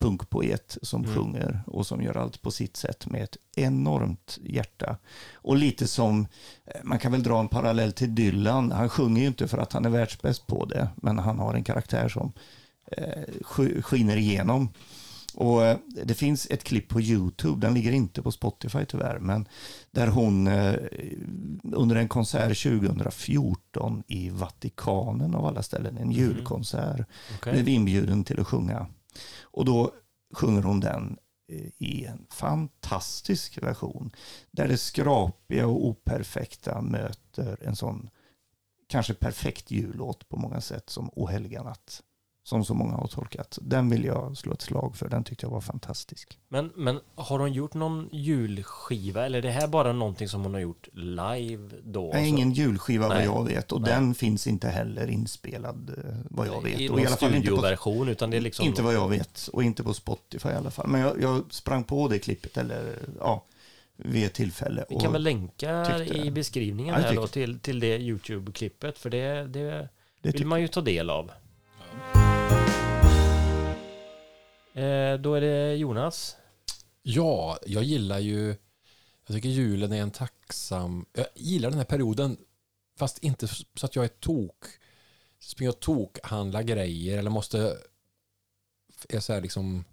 punkpoet 0.00 0.78
som 0.82 1.04
Mm. 1.04 1.16
sjunger 1.16 1.60
och 1.66 1.86
som 1.86 2.02
gör 2.02 2.16
allt 2.16 2.42
på 2.42 2.50
sitt 2.50 2.76
sätt 2.76 3.06
med 3.06 3.22
ett 3.22 3.36
enormt 3.56 4.38
hjärta. 4.42 4.96
Och 5.34 5.56
lite 5.56 5.86
som, 5.86 6.26
eh, 6.64 6.80
man 6.82 6.98
kan 6.98 7.12
väl 7.12 7.22
dra 7.22 7.40
en 7.40 7.48
parallell 7.48 7.92
till 7.92 8.14
Dylan. 8.14 8.72
Han 8.72 8.88
sjunger 8.88 9.20
ju 9.20 9.26
inte 9.26 9.48
för 9.48 9.58
att 9.58 9.72
han 9.72 9.84
är 9.84 9.90
världsbäst 9.90 10.46
på 10.46 10.64
det, 10.64 10.88
men 10.96 11.18
han 11.18 11.38
har 11.38 11.54
en 11.54 11.64
karaktär 11.64 12.08
som 12.08 12.32
eh, 12.96 13.22
sk- 13.40 13.82
skiner 13.82 14.16
igenom. 14.16 14.68
Och 15.34 15.64
eh, 15.64 15.78
det 16.04 16.14
finns 16.14 16.46
ett 16.50 16.64
klipp 16.64 16.88
på 16.88 17.00
YouTube, 17.00 17.66
den 17.66 17.74
ligger 17.74 17.92
inte 17.92 18.22
på 18.22 18.32
Spotify 18.32 18.84
tyvärr, 18.84 19.18
men 19.18 19.48
där 19.90 20.06
hon 20.06 20.46
eh, 20.46 20.74
under 21.62 21.96
en 21.96 22.08
konsert 22.08 22.62
2014 22.62 24.02
i 24.06 24.30
Vatikanen 24.30 25.34
av 25.34 25.46
alla 25.46 25.62
ställen, 25.62 25.98
en 25.98 26.12
julkonsert, 26.12 27.06
Okej. 27.36 27.52
blev 27.52 27.68
inbjuden 27.68 28.24
till 28.24 28.40
att 28.40 28.46
sjunga. 28.46 28.86
Och 29.42 29.64
då 29.64 29.92
sjunger 30.34 30.62
hon 30.62 30.80
den 30.80 31.16
eh, 31.52 31.68
i 31.78 32.04
en 32.04 32.26
fantastisk 32.30 33.62
version. 33.62 34.10
Där 34.50 34.68
det 34.68 34.78
skrapiga 34.78 35.66
och 35.66 35.86
operfekta 35.86 36.80
möter 36.80 37.58
en 37.62 37.76
sån 37.76 38.10
kanske 38.88 39.14
perfekt 39.14 39.70
jullåt 39.70 40.28
på 40.28 40.36
många 40.36 40.60
sätt 40.60 40.90
som 40.90 41.10
O 41.12 41.26
helga 41.26 41.62
natt. 41.62 42.02
Som 42.44 42.64
så 42.64 42.74
många 42.74 42.94
har 42.94 43.06
tolkat. 43.06 43.58
Den 43.62 43.90
vill 43.90 44.04
jag 44.04 44.36
slå 44.36 44.52
ett 44.52 44.62
slag 44.62 44.96
för. 44.96 45.08
Den 45.08 45.24
tyckte 45.24 45.46
jag 45.46 45.50
var 45.50 45.60
fantastisk. 45.60 46.38
Men, 46.48 46.72
men 46.76 47.00
har 47.14 47.38
hon 47.38 47.52
gjort 47.52 47.74
någon 47.74 48.08
julskiva 48.12 49.26
eller 49.26 49.38
är 49.38 49.42
det 49.42 49.50
här 49.50 49.66
bara 49.66 49.92
någonting 49.92 50.28
som 50.28 50.42
hon 50.42 50.54
har 50.54 50.60
gjort 50.60 50.88
live 50.92 51.70
då? 51.84 52.10
Nej, 52.14 52.28
ingen 52.28 52.52
julskiva 52.52 53.08
Nej. 53.08 53.28
vad 53.28 53.36
jag 53.36 53.44
vet. 53.44 53.72
Och 53.72 53.80
Nej. 53.80 53.90
den 53.90 54.14
finns 54.14 54.46
inte 54.46 54.68
heller 54.68 55.10
inspelad 55.10 55.90
eh, 55.98 56.14
vad 56.30 56.46
jag 56.46 56.62
vet. 56.62 56.80
I 56.80 56.88
och 56.88 57.00
i 57.00 57.06
alla 57.06 57.16
fall 57.16 57.34
inte 57.34 57.76
på, 57.76 58.06
utan 58.08 58.30
det 58.30 58.36
är 58.36 58.40
liksom... 58.40 58.66
inte 58.66 58.82
vad 58.82 58.94
jag 58.94 59.08
vet. 59.08 59.48
Och 59.52 59.62
inte 59.62 59.82
på 59.82 59.94
Spotify 59.94 60.48
i 60.48 60.54
alla 60.54 60.70
fall. 60.70 60.88
Men 60.88 61.00
jag, 61.00 61.22
jag 61.22 61.42
sprang 61.50 61.84
på 61.84 62.08
det 62.08 62.18
klippet 62.18 62.56
eller 62.56 62.98
ja, 63.18 63.44
vid 63.96 64.24
ett 64.26 64.34
tillfälle. 64.34 64.84
Vi 64.88 64.96
kan 65.00 65.12
väl 65.12 65.22
länka 65.22 65.84
tyckte- 65.98 66.18
i 66.18 66.30
beskrivningen 66.30 66.94
Ja, 66.94 67.00
här 67.00 67.14
då 67.14 67.26
till, 67.26 67.58
till 67.58 67.80
det 67.80 67.98
YouTube-klippet 67.98 68.98
för 68.98 69.10
det, 69.10 69.46
det 69.46 69.88
det 70.22 70.30
vill 70.30 70.46
man 70.46 70.60
ju 70.60 70.68
ta 70.68 70.80
del 70.80 71.10
av. 71.10 71.30
Eh, 72.14 72.31
Eh, 74.74 75.14
då 75.20 75.34
är 75.34 75.40
det 75.40 75.74
Jonas. 75.74 76.36
Ja, 77.02 77.58
jag 77.66 77.82
gillar 77.82 78.18
ju... 78.18 78.56
Jag 79.26 79.36
tycker 79.36 79.48
julen 79.48 79.92
är 79.92 80.02
en 80.02 80.10
tacksam... 80.10 81.06
Jag 81.12 81.26
gillar 81.34 81.70
den 81.70 81.78
här 81.78 81.84
perioden, 81.84 82.36
fast 82.98 83.18
inte 83.18 83.48
så 83.48 83.86
att 83.86 83.96
jag 83.96 84.04
är 84.04 84.08
tok. 84.08 84.64
Springer 85.38 85.70
och 85.70 85.80
tokhandlar 85.80 86.62
grejer 86.62 87.18
eller 87.18 87.30
måste... 87.30 87.78
Är 89.08 89.20
så 89.20 89.32
här 89.32 89.40
liksom... 89.40 89.84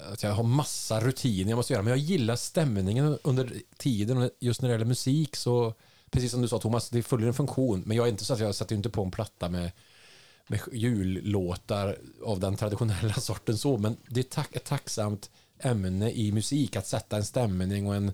Att 0.00 0.22
jag 0.22 0.32
har 0.32 0.42
massa 0.42 1.00
rutiner 1.00 1.50
jag 1.50 1.56
måste 1.56 1.72
göra. 1.72 1.82
Men 1.82 1.90
jag 1.90 1.98
gillar 1.98 2.36
stämningen 2.36 3.18
under 3.24 3.52
tiden. 3.76 4.16
Och 4.16 4.30
Just 4.40 4.62
när 4.62 4.68
det 4.68 4.74
gäller 4.74 4.84
musik 4.84 5.36
så... 5.36 5.74
Precis 6.10 6.30
som 6.30 6.42
du 6.42 6.48
sa 6.48 6.58
Thomas, 6.58 6.90
det 6.90 7.02
följer 7.02 7.28
en 7.28 7.34
funktion. 7.34 7.82
Men 7.86 7.96
jag 7.96 8.06
är 8.06 8.10
inte 8.10 8.24
så 8.24 8.32
att 8.32 8.40
jag 8.40 8.54
sätter 8.54 8.76
inte 8.76 8.90
på 8.90 9.02
en 9.02 9.10
platta 9.10 9.48
med 9.48 9.72
med 10.52 10.60
jullåtar 10.72 11.96
av 12.24 12.40
den 12.40 12.56
traditionella 12.56 13.14
sorten 13.20 13.58
så, 13.58 13.78
men 13.78 13.96
det 14.08 14.20
är 14.20 14.24
tack, 14.24 14.56
ett 14.56 14.64
tacksamt 14.64 15.30
ämne 15.58 16.10
i 16.10 16.32
musik 16.32 16.76
att 16.76 16.86
sätta 16.86 17.16
en 17.16 17.24
stämning 17.24 17.86
och 17.86 17.94
en, 17.96 18.12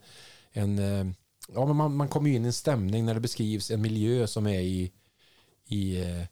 en 0.52 0.78
eh, 0.78 1.06
ja 1.54 1.66
men 1.66 1.76
man, 1.76 1.96
man 1.96 2.08
kommer 2.08 2.30
ju 2.30 2.36
in 2.36 2.44
i 2.44 2.46
en 2.46 2.52
stämning 2.52 3.04
när 3.04 3.14
det 3.14 3.20
beskrivs 3.20 3.70
en 3.70 3.82
miljö 3.82 4.26
som 4.26 4.46
är 4.46 4.60
i 4.60 4.92
i, 5.68 6.00
eh, 6.00 6.22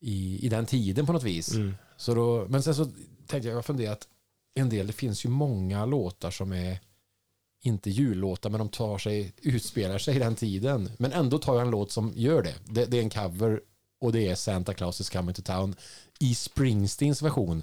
i, 0.00 0.38
i 0.46 0.48
den 0.48 0.66
tiden 0.66 1.06
på 1.06 1.12
något 1.12 1.22
vis. 1.22 1.52
Så 1.96 2.14
då, 2.14 2.46
men 2.48 2.62
sen 2.62 2.74
så 2.74 2.84
tänkte 3.26 3.36
jag, 3.36 3.44
jag 3.44 3.54
har 3.54 3.62
funderat 3.62 4.08
en 4.54 4.68
del, 4.68 4.86
det 4.86 4.92
finns 4.92 5.24
ju 5.24 5.28
många 5.28 5.86
låtar 5.86 6.30
som 6.30 6.52
är 6.52 6.80
inte 7.62 7.90
jullåtar 7.90 8.50
men 8.50 8.58
de 8.58 8.68
tar 8.68 8.98
sig, 8.98 9.32
utspelar 9.42 9.98
sig 9.98 10.16
i 10.16 10.18
den 10.18 10.34
tiden. 10.34 10.90
Men 10.98 11.12
ändå 11.12 11.38
tar 11.38 11.54
jag 11.54 11.62
en 11.62 11.70
låt 11.70 11.92
som 11.92 12.12
gör 12.14 12.42
det. 12.42 12.54
Det, 12.64 12.86
det 12.86 12.98
är 12.98 13.02
en 13.02 13.10
cover 13.10 13.60
och 14.06 14.12
det 14.12 14.28
är 14.28 14.34
Santa 14.34 14.74
Claus 14.74 15.00
is 15.00 15.10
coming 15.10 15.34
to 15.34 15.42
town 15.42 15.74
i 16.18 16.34
Springsteens 16.34 17.22
version 17.22 17.62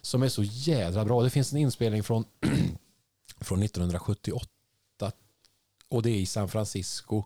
som 0.00 0.22
är 0.22 0.28
så 0.28 0.42
jädra 0.42 1.04
bra. 1.04 1.22
Det 1.22 1.30
finns 1.30 1.52
en 1.52 1.58
inspelning 1.58 2.02
från, 2.02 2.24
från 3.40 3.62
1978 3.62 4.48
och 5.88 6.02
det 6.02 6.10
är 6.10 6.16
i 6.16 6.26
San 6.26 6.48
Francisco 6.48 7.24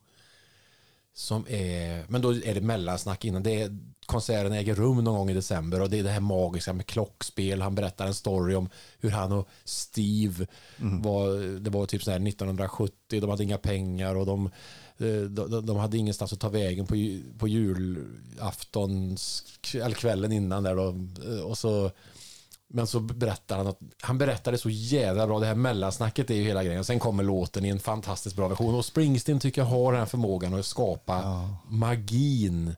som 1.12 1.47
är, 1.49 2.05
men 2.09 2.23
då 2.23 2.35
är 2.35 2.55
det 2.55 2.61
mellansnack 2.61 3.25
innan. 3.25 3.43
Det 3.43 3.62
är, 3.62 3.79
konserten 4.07 4.53
äger 4.53 4.75
rum 4.75 5.05
någon 5.05 5.17
gång 5.17 5.31
i 5.31 5.35
december 5.35 5.83
och 5.83 5.91
det 5.91 5.99
är 5.99 6.03
det 6.03 6.11
här 6.11 6.21
magiska 6.21 6.73
med 6.73 6.87
klockspel. 6.87 7.62
Han 7.62 7.75
berättar 7.75 8.07
en 8.07 8.14
story 8.14 8.55
om 8.55 8.69
hur 9.01 9.11
han 9.11 9.33
och 9.33 9.49
Steve 9.64 10.47
var, 10.77 11.59
det 11.61 11.71
var 11.71 11.87
typ 11.87 12.03
så 12.03 12.11
här 12.11 12.29
1970, 12.29 13.21
de 13.21 13.31
hade 13.31 13.45
inga 13.45 13.59
pengar 13.59 14.14
och 14.14 14.27
de, 14.27 14.51
de, 15.28 15.66
de 15.66 15.76
hade 15.76 15.97
ingenstans 15.99 16.32
att 16.32 16.40
ta 16.40 16.49
vägen 16.49 16.86
på, 16.86 16.94
på 17.38 17.49
julafton, 17.49 19.16
eller 19.74 19.94
kvällen 19.94 20.32
innan 20.32 20.62
där 20.62 20.76
då. 20.76 20.88
Eh, 21.32 21.40
Och 21.40 21.59
så, 21.59 21.90
men 22.68 22.86
så 22.86 23.01
berättar 23.01 23.57
han 23.57 23.66
att 23.66 23.78
han 24.01 24.18
berättade 24.18 24.59
så 24.59 24.70
jävla 24.70 25.26
bra. 25.26 25.40
Det 25.40 25.47
här 25.47 25.55
mellansnacket 25.55 26.30
är 26.30 26.34
ju 26.34 26.42
hela 26.42 26.64
grejen. 26.64 26.84
Sen 26.84 26.99
kommer 26.99 27.22
låten 27.24 27.64
i 27.64 27.68
en 27.68 27.78
fantastiskt 27.80 28.36
bra 28.36 28.49
version. 28.49 28.74
Och 28.74 28.84
Springsteen 28.84 29.40
tycker 29.40 29.61
jag 29.61 29.66
har 29.68 29.92
den 29.92 29.99
här 29.99 30.07
förmågan 30.07 30.55
att 30.55 30.66
skapa 30.66 31.49
magin. 31.68 32.74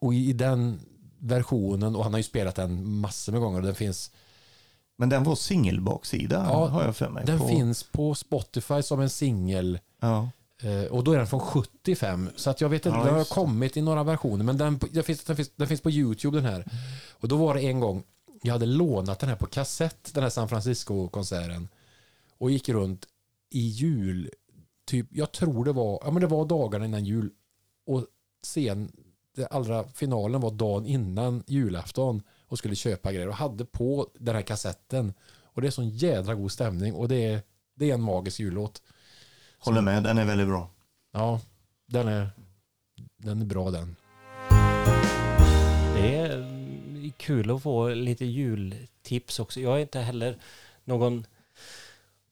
Och 0.00 0.14
i, 0.14 0.28
i 0.28 0.32
den 0.32 0.80
versionen, 1.18 1.96
och 1.96 2.02
han 2.04 2.12
har 2.12 2.18
ju 2.18 2.22
spelat 2.24 2.54
den 2.54 2.88
massor 2.88 3.32
med 3.32 3.40
gånger, 3.40 3.58
och 3.58 3.64
den 3.66 3.74
finns, 3.74 4.10
Men 4.96 5.08
den 5.08 5.24
var 5.24 5.36
singelbaksida 5.36 6.46
Ja, 6.50 6.66
har 6.68 6.84
jag 6.84 6.96
för 6.96 7.08
mig. 7.10 7.24
den 7.26 7.38
på, 7.38 7.48
finns 7.48 7.82
på 7.82 8.14
Spotify 8.14 8.82
som 8.82 9.00
en 9.00 9.10
singel. 9.10 9.78
Ja. 10.00 10.28
Eh, 10.62 10.84
Och 10.84 11.04
då 11.04 11.12
är 11.12 11.18
den 11.18 11.26
från 11.26 11.40
75. 11.40 12.30
Så 12.36 12.50
att 12.50 12.60
jag 12.60 12.68
vet 12.68 12.86
inte, 12.86 12.98
Ja, 12.98 13.04
den 13.04 13.14
har 13.14 13.24
kommit 13.24 13.76
i 13.76 13.82
några 13.82 14.04
versioner. 14.04 14.44
Men 14.44 14.56
den, 14.58 14.78
den, 14.90 15.04
finns, 15.04 15.24
den, 15.24 15.36
finns, 15.36 15.50
den 15.56 15.68
finns 15.68 15.80
på 15.80 15.90
YouTube 15.90 16.36
den 16.38 16.44
här. 16.44 16.64
Och 17.12 17.28
då 17.28 17.36
var 17.36 17.54
det 17.54 17.60
en 17.60 17.80
gång, 17.80 18.02
jag 18.42 18.52
hade 18.52 18.66
lånat 18.66 19.18
den 19.18 19.28
här 19.28 19.36
på 19.36 19.46
kassett, 19.46 20.14
den 20.14 20.22
här 20.22 20.30
San 20.30 20.48
Francisco-konserten. 20.48 21.68
Och 22.38 22.50
gick 22.50 22.68
runt 22.68 23.06
i 23.50 23.60
jul, 23.60 24.30
typ, 24.86 25.06
jag 25.10 25.32
tror 25.32 25.64
det 25.64 25.72
var, 25.72 26.00
ja 26.04 26.10
men 26.10 26.20
det 26.20 26.26
var 26.26 26.44
dagarna 26.46 26.84
innan 26.84 27.04
jul. 27.04 27.30
Och 27.86 28.06
sen, 28.46 28.92
det 29.36 29.46
allra 29.46 29.84
finalen 29.88 30.40
var 30.40 30.50
dagen 30.50 30.86
innan 30.86 31.42
julafton 31.46 32.22
och 32.46 32.58
skulle 32.58 32.74
köpa 32.74 33.12
grejer 33.12 33.28
och 33.28 33.34
hade 33.34 33.64
på 33.64 34.08
den 34.18 34.34
här 34.34 34.42
kassetten. 34.42 35.14
Och 35.42 35.60
det 35.62 35.66
är 35.66 35.70
sån 35.70 35.90
jädra 35.90 36.34
god 36.34 36.52
stämning 36.52 36.94
och 36.94 37.08
det 37.08 37.24
är, 37.24 37.40
det 37.74 37.90
är 37.90 37.94
en 37.94 38.02
magisk 38.02 38.40
jullåt. 38.40 38.82
Håller 39.64 39.80
med, 39.80 40.02
den 40.02 40.18
är 40.18 40.24
väldigt 40.24 40.48
bra. 40.48 40.68
Ja, 41.12 41.40
den 41.86 42.08
är, 42.08 42.30
den 43.16 43.40
är 43.40 43.44
bra 43.44 43.70
den. 43.70 43.96
Det 45.94 46.16
är 46.16 46.36
mm, 46.36 47.12
kul 47.16 47.50
att 47.50 47.62
få 47.62 47.88
lite 47.88 48.24
jultips 48.24 49.38
också. 49.38 49.60
Jag 49.60 49.76
är 49.76 49.80
inte 49.80 50.00
heller 50.00 50.36
någon 50.84 51.26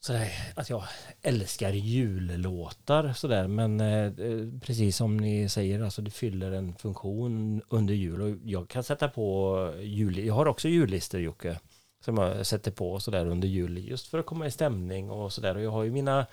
sådär, 0.01 0.29
att 0.55 0.71
jag 0.71 0.85
älskar 1.23 1.73
jullåtar 1.73 3.13
sådär 3.13 3.49
men 3.49 3.81
eh, 3.81 4.05
eh, 4.05 4.61
precis 4.61 4.97
som 4.97 5.17
ni 5.17 5.49
säger 5.49 5.83
alltså 5.83 6.03
det 6.03 6.11
fyller 6.11 6.53
en 6.53 6.75
funktion 6.75 7.63
under 7.69 7.95
jul 7.95 8.23
och 8.23 8.31
jag 8.45 8.69
kan 8.69 8.85
sätta 8.85 9.09
på 9.09 9.75
jul. 9.81 10.19
Jag 10.19 10.35
har 10.35 10.47
också 10.47 10.69
jullistor 10.69 11.21
Jocke 11.21 11.59
som 12.05 12.19
jag 12.19 12.47
sätter 12.47 12.71
på 12.71 13.01
sådär 13.01 13.27
under 13.27 13.49
jul 13.49 13.89
just 13.89 14.07
för 14.07 14.19
att 14.19 14.27
komma 14.27 14.47
i 14.47 14.51
stämning 14.51 15.11
och 15.11 15.33
sådär 15.33 15.55
och 15.55 15.63
jag 15.63 15.71
har 15.71 15.83
ju 15.83 15.91
mina 15.91 16.27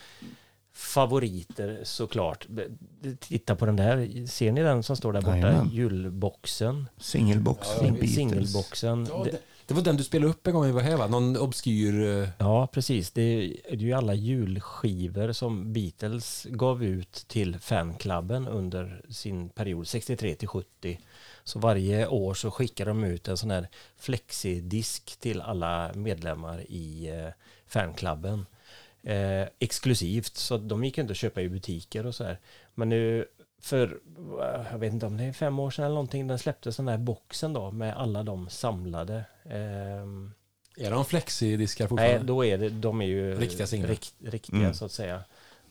favoriter 0.73 1.79
såklart. 1.83 2.47
Titta 3.19 3.55
på 3.55 3.65
den 3.65 3.75
där, 3.75 4.25
ser 4.27 4.51
ni 4.51 4.61
den 4.61 4.83
som 4.83 4.95
står 4.95 5.13
där 5.13 5.21
borta? 5.21 5.37
Jajamän. 5.37 5.69
Julboxen. 5.71 6.89
Singelbox 6.97 7.67
Sing-. 7.67 8.07
Singelboxen. 8.07 9.07
Ja, 9.09 9.25
Det- 9.31 9.73
var 9.73 9.81
den 9.81 9.97
du 9.97 10.03
spelade 10.03 10.29
upp 10.31 10.47
en 10.47 10.53
gång 10.53 10.65
vi 10.65 10.71
var 10.71 10.81
här 10.81 10.97
va? 10.97 11.07
Någon 11.07 11.37
obskyr... 11.37 12.21
eh, 12.23 12.29
Ja, 12.37 12.67
precis. 12.67 13.11
Det 13.11 13.21
är, 13.21 13.39
det 13.69 13.75
är 13.75 13.77
ju 13.77 13.93
alla 13.93 14.13
julskivor 14.13 15.31
som 15.31 15.73
Beatles 15.73 16.47
gav 16.49 16.83
ut 16.83 17.11
till 17.27 17.59
fanklubben 17.59 18.47
under 18.47 19.01
sin 19.09 19.49
period 19.49 19.87
63 19.87 20.35
till 20.35 20.47
70. 20.47 20.99
Så 21.43 21.59
varje 21.59 22.07
år 22.07 22.33
så 22.33 22.51
skickar 22.51 22.85
de 22.85 23.03
ut 23.03 23.27
en 23.27 23.37
sån 23.37 23.51
här 23.51 23.67
flexidisk 23.97 25.19
till 25.19 25.41
alla 25.41 25.91
medlemmar 25.95 26.61
i 26.71 27.07
eh, 27.09 27.33
fanklubben. 27.67 28.45
Eh, 29.03 29.47
exklusivt, 29.59 30.37
så 30.37 30.57
de 30.57 30.83
gick 30.83 30.97
inte 30.97 31.11
att 31.11 31.17
köpa 31.17 31.41
i 31.41 31.49
butiker 31.49 32.05
och 32.05 32.15
så 32.15 32.23
här. 32.23 32.39
Men 32.75 32.89
nu 32.89 33.25
för, 33.61 33.99
eh, 34.41 34.65
jag 34.71 34.77
vet 34.79 34.93
inte 34.93 35.05
om 35.05 35.17
det 35.17 35.23
är 35.23 35.33
fem 35.33 35.59
år 35.59 35.71
sedan 35.71 35.85
eller 35.85 35.95
någonting, 35.95 36.27
den 36.27 36.39
släpptes 36.39 36.77
den 36.77 36.87
här 36.87 36.97
boxen 36.97 37.53
då 37.53 37.71
med 37.71 37.97
alla 37.97 38.23
de 38.23 38.49
samlade. 38.49 39.23
ehm, 39.45 40.33
Är 40.77 40.91
de 40.91 41.05
flexidiskar 41.05 41.85
Nej, 41.85 41.89
fortfarande? 41.89 42.23
då 42.27 42.45
är 42.45 42.57
det, 42.57 42.69
de 42.69 43.01
är 43.01 43.05
ju 43.05 43.35
Riktiga 43.39 43.67
singlar. 43.67 43.89
rikt, 43.89 44.13
riktiga 44.25 44.59
Mm. 44.59 44.73
så 44.73 44.85
att 44.85 44.91
säga. 44.91 45.23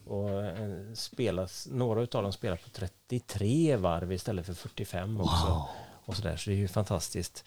Och 0.07 0.43
eh, 0.45 0.93
spelas, 0.95 1.68
några 1.70 2.01
av 2.01 2.07
dem 2.07 2.33
spelar 2.33 2.57
på 2.57 2.68
33 2.70 3.76
varv 3.76 4.12
istället 4.12 4.47
för 4.47 4.55
45 4.55 5.20
också. 5.20 5.68
Och 6.05 6.16
så, 6.16 6.22
där, 6.22 6.37
så 6.37 6.51
det 6.51 6.57
är 6.57 6.59
ju 6.59 6.68
fantastiskt. 6.68 7.45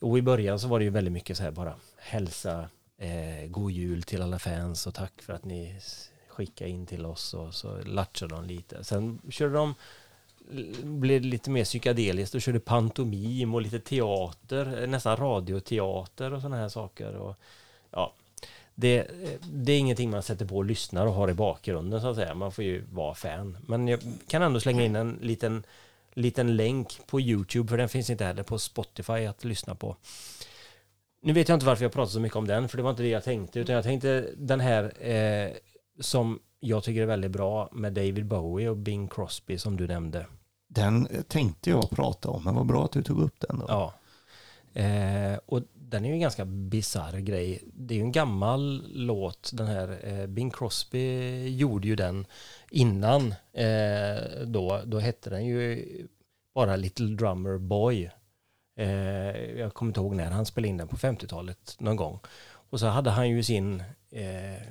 Och 0.00 0.18
i 0.18 0.22
början 0.22 0.60
så 0.60 0.68
var 0.68 0.78
det 0.78 0.84
ju 0.84 0.90
väldigt 0.90 1.12
mycket 1.12 1.36
så 1.36 1.42
här 1.42 1.50
bara 1.50 1.74
hälsa, 1.98 2.68
eh, 2.98 3.46
god 3.48 3.70
jul 3.70 4.02
till 4.02 4.22
alla 4.22 4.38
fans 4.38 4.86
och 4.86 4.94
tack 4.94 5.22
för 5.22 5.32
att 5.32 5.44
ni 5.44 5.80
skickade 6.28 6.70
in 6.70 6.86
till 6.86 7.06
oss 7.06 7.34
och 7.34 7.54
så 7.54 7.82
latchade 7.82 8.34
de 8.34 8.44
lite. 8.44 8.84
Sen 8.84 9.20
körde 9.30 9.54
de 9.54 9.74
blev 10.82 11.22
lite 11.22 11.50
mer 11.50 11.64
psykedeliskt 11.64 12.34
och 12.34 12.42
körde 12.42 12.60
pantomim 12.60 13.54
och 13.54 13.62
lite 13.62 13.80
teater, 13.80 14.82
eh, 14.82 14.88
nästan 14.88 15.16
radioteater 15.16 16.32
och 16.32 16.40
sådana 16.40 16.56
här 16.56 16.68
saker. 16.68 17.16
Och, 17.16 17.36
ja, 17.90 18.12
det, 18.74 18.98
eh, 18.98 19.40
det, 19.52 19.72
är 19.72 19.78
ingenting 19.78 20.10
man 20.10 20.22
sätter 20.22 20.46
på 20.46 20.56
och 20.56 20.64
lyssnar 20.64 21.06
och 21.06 21.12
har 21.12 21.30
i 21.30 21.34
bakgrunden 21.34 22.00
så 22.00 22.08
att 22.08 22.16
säga. 22.16 22.34
Man 22.34 22.52
får 22.52 22.64
ju 22.64 22.84
vara 22.92 23.14
fan. 23.14 23.58
Men 23.66 23.88
jag 23.88 24.00
kan 24.28 24.42
ändå 24.42 24.60
slänga 24.60 24.84
in 24.84 24.96
en 24.96 25.18
liten, 25.22 25.64
liten 26.14 26.56
länk 26.56 27.00
på 27.06 27.20
Youtube, 27.20 27.68
för 27.68 27.76
den 27.76 27.88
finns 27.88 28.10
inte 28.10 28.24
heller 28.24 28.42
på 28.42 28.58
Spotify 28.58 29.26
att 29.26 29.44
lyssna 29.44 29.74
på. 29.74 29.96
Nu 31.22 31.32
vet 31.32 31.48
jag 31.48 31.56
inte 31.56 31.66
varför 31.66 31.84
jag 31.84 31.92
pratar 31.92 32.10
så 32.10 32.20
mycket 32.20 32.36
om 32.36 32.46
den, 32.46 32.68
för 32.68 32.76
det 32.76 32.82
var 32.82 32.90
inte 32.90 33.02
det 33.02 33.08
jag 33.08 33.24
tänkte, 33.24 33.60
utan 33.60 33.74
jag 33.74 33.84
tänkte 33.84 34.28
den 34.36 34.60
här 34.60 35.08
eh, 35.10 35.52
som 36.00 36.38
jag 36.60 36.84
tycker 36.84 37.02
är 37.02 37.06
väldigt 37.06 37.30
bra 37.30 37.68
med 37.72 37.92
David 37.92 38.26
Bowie 38.26 38.68
och 38.68 38.76
Bing 38.76 39.08
Crosby 39.08 39.58
som 39.58 39.76
du 39.76 39.86
nämnde. 39.86 40.26
Den 40.68 41.08
tänkte 41.28 41.70
jag 41.70 41.90
prata 41.90 42.30
om, 42.30 42.44
men 42.44 42.54
vad 42.54 42.66
bra 42.66 42.84
att 42.84 42.92
du 42.92 43.02
tog 43.02 43.20
upp 43.22 43.40
den 43.40 43.58
då. 43.58 43.64
Ja. 43.68 43.94
Eh, 44.80 45.38
och 45.46 45.62
den 45.74 46.04
är 46.04 46.08
ju 46.08 46.14
en 46.14 46.20
ganska 46.20 46.44
bizarr 46.44 47.18
grej. 47.18 47.62
Det 47.74 47.94
är 47.94 47.96
ju 47.96 48.02
en 48.02 48.12
gammal 48.12 48.84
låt, 48.94 49.50
den 49.54 49.66
här. 49.66 49.98
Eh, 50.02 50.26
Bing 50.26 50.50
Crosby 50.50 51.48
gjorde 51.48 51.88
ju 51.88 51.96
den 51.96 52.26
innan. 52.70 53.34
Eh, 53.52 54.46
då, 54.46 54.80
då 54.84 54.98
hette 54.98 55.30
den 55.30 55.46
ju 55.46 55.86
bara 56.54 56.76
Little 56.76 57.06
Drummer 57.06 57.58
Boy. 57.58 58.10
Eh, 58.78 59.58
jag 59.58 59.74
kommer 59.74 59.90
inte 59.90 60.00
ihåg 60.00 60.14
när 60.14 60.30
han 60.30 60.46
spelade 60.46 60.68
in 60.68 60.76
den 60.76 60.88
på 60.88 60.96
50-talet 60.96 61.76
någon 61.78 61.96
gång. 61.96 62.20
Och 62.70 62.80
så 62.80 62.86
hade 62.86 63.10
han 63.10 63.28
ju 63.28 63.42
sin 63.42 63.82
eh, 64.10 64.62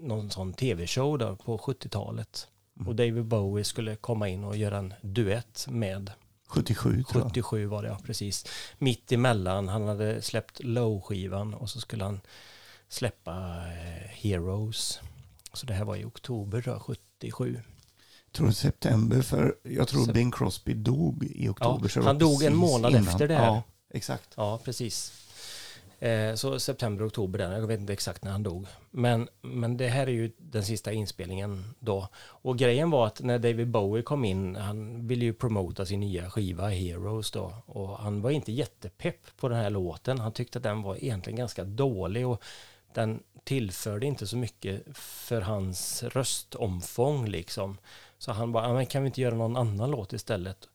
någon 0.00 0.30
sån 0.30 0.52
tv-show 0.52 1.18
där 1.18 1.34
på 1.34 1.58
70-talet. 1.58 2.48
Mm. 2.76 2.88
Och 2.88 2.96
David 2.96 3.24
Bowie 3.24 3.64
skulle 3.64 3.96
komma 3.96 4.28
in 4.28 4.44
och 4.44 4.56
göra 4.56 4.78
en 4.78 4.94
duett 5.00 5.66
med 5.68 6.10
77 6.48 7.02
tror 7.02 7.22
jag. 7.22 7.30
77 7.30 7.66
var 7.66 7.82
det, 7.82 7.88
ja 7.88 7.98
precis. 8.04 8.46
Mitt 8.78 9.12
emellan, 9.12 9.68
han 9.68 9.88
hade 9.88 10.22
släppt 10.22 10.60
Low-skivan 10.60 11.54
och 11.54 11.70
så 11.70 11.80
skulle 11.80 12.04
han 12.04 12.20
släppa 12.88 13.32
eh, 13.66 14.08
Heroes. 14.10 15.00
Så 15.52 15.66
det 15.66 15.74
här 15.74 15.84
var 15.84 15.96
i 15.96 16.04
oktober 16.04 16.62
då, 16.66 16.80
77. 16.80 17.60
Jag 18.36 18.38
tror 18.38 18.50
september, 18.50 19.22
för 19.22 19.56
jag 19.62 19.88
tror 19.88 20.04
Sep 20.04 20.14
Bing 20.14 20.32
Crosby 20.32 20.74
dog 20.74 21.24
i 21.24 21.48
oktober. 21.48 21.92
Ja, 21.96 22.02
han 22.02 22.18
dog 22.18 22.42
en 22.42 22.56
månad 22.56 22.92
innan. 22.92 23.08
efter 23.08 23.28
det 23.28 23.34
här. 23.34 23.46
Ja, 23.46 23.62
exakt. 23.94 24.34
Ja, 24.36 24.60
precis. 24.64 25.12
Eh, 25.98 26.34
så 26.34 26.60
september, 26.60 27.06
oktober 27.06 27.38
där, 27.38 27.52
jag 27.52 27.66
vet 27.66 27.80
inte 27.80 27.92
exakt 27.92 28.24
när 28.24 28.32
han 28.32 28.42
dog. 28.42 28.66
Men, 28.90 29.28
men 29.42 29.76
det 29.76 29.88
här 29.88 30.06
är 30.06 30.10
ju 30.10 30.32
den 30.38 30.64
sista 30.64 30.92
inspelningen 30.92 31.74
då. 31.78 32.08
Och 32.16 32.58
grejen 32.58 32.90
var 32.90 33.06
att 33.06 33.20
när 33.20 33.38
David 33.38 33.68
Bowie 33.68 34.02
kom 34.02 34.24
in, 34.24 34.56
han 34.56 35.06
ville 35.06 35.24
ju 35.24 35.32
promota 35.32 35.86
sin 35.86 36.00
nya 36.00 36.30
skiva 36.30 36.68
Heroes 36.68 37.30
då. 37.30 37.54
Och 37.66 37.98
han 37.98 38.22
var 38.22 38.30
inte 38.30 38.52
jättepepp 38.52 39.36
på 39.36 39.48
den 39.48 39.58
här 39.58 39.70
låten. 39.70 40.18
Han 40.18 40.32
tyckte 40.32 40.58
att 40.58 40.62
den 40.62 40.82
var 40.82 41.04
egentligen 41.04 41.36
ganska 41.36 41.64
dålig 41.64 42.26
och 42.26 42.42
den 42.94 43.22
tillförde 43.44 44.06
inte 44.06 44.26
så 44.26 44.36
mycket 44.36 44.82
för 44.98 45.40
hans 45.40 46.02
röstomfång 46.02 47.28
liksom. 47.28 47.78
Så 48.26 48.32
han 48.32 48.52
bara, 48.52 48.72
men 48.72 48.86
kan 48.86 49.02
vi 49.02 49.06
inte 49.06 49.20
göra 49.20 49.34
någon 49.34 49.56
annan 49.56 49.90
låt 49.90 50.12
istället? 50.12 50.68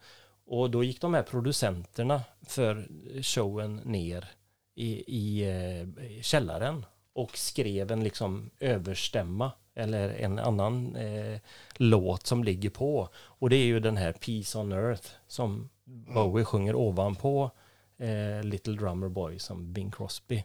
Och 0.45 0.71
då 0.71 0.83
gick 0.83 1.01
de 1.01 1.13
här 1.13 1.23
producenterna 1.23 2.21
för 2.41 2.87
showen 3.21 3.75
ner 3.75 4.31
i, 4.75 5.03
i 5.07 5.49
eh, 5.49 6.21
källaren 6.21 6.85
och 7.13 7.37
skrev 7.37 7.91
en 7.91 8.03
liksom 8.03 8.49
överstämma 8.59 9.51
eller 9.75 10.09
en 10.09 10.39
annan 10.39 10.95
eh, 10.95 11.39
låt 11.75 12.27
som 12.27 12.43
ligger 12.43 12.69
på. 12.69 13.09
Och 13.15 13.49
det 13.49 13.55
är 13.55 13.65
ju 13.65 13.79
den 13.79 13.97
här 13.97 14.11
Peace 14.11 14.59
on 14.59 14.71
Earth 14.71 15.09
som 15.27 15.69
Bowie 15.85 16.45
sjunger 16.45 16.75
ovanpå 16.75 17.51
eh, 17.97 18.43
Little 18.43 18.73
Drummer 18.73 19.09
Boy 19.09 19.39
som 19.39 19.73
Bing 19.73 19.91
Crosby. 19.91 20.43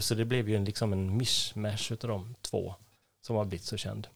Så 0.00 0.14
det 0.14 0.24
blev 0.24 0.48
ju 0.48 0.56
en, 0.56 0.64
liksom 0.64 0.92
en 0.92 1.16
mishmash 1.16 1.92
av 1.92 2.08
de 2.08 2.34
två 2.40 2.74
som 3.20 3.36
har 3.36 3.44
blivit 3.44 3.66
så 3.66 3.76
känd. 3.76 4.08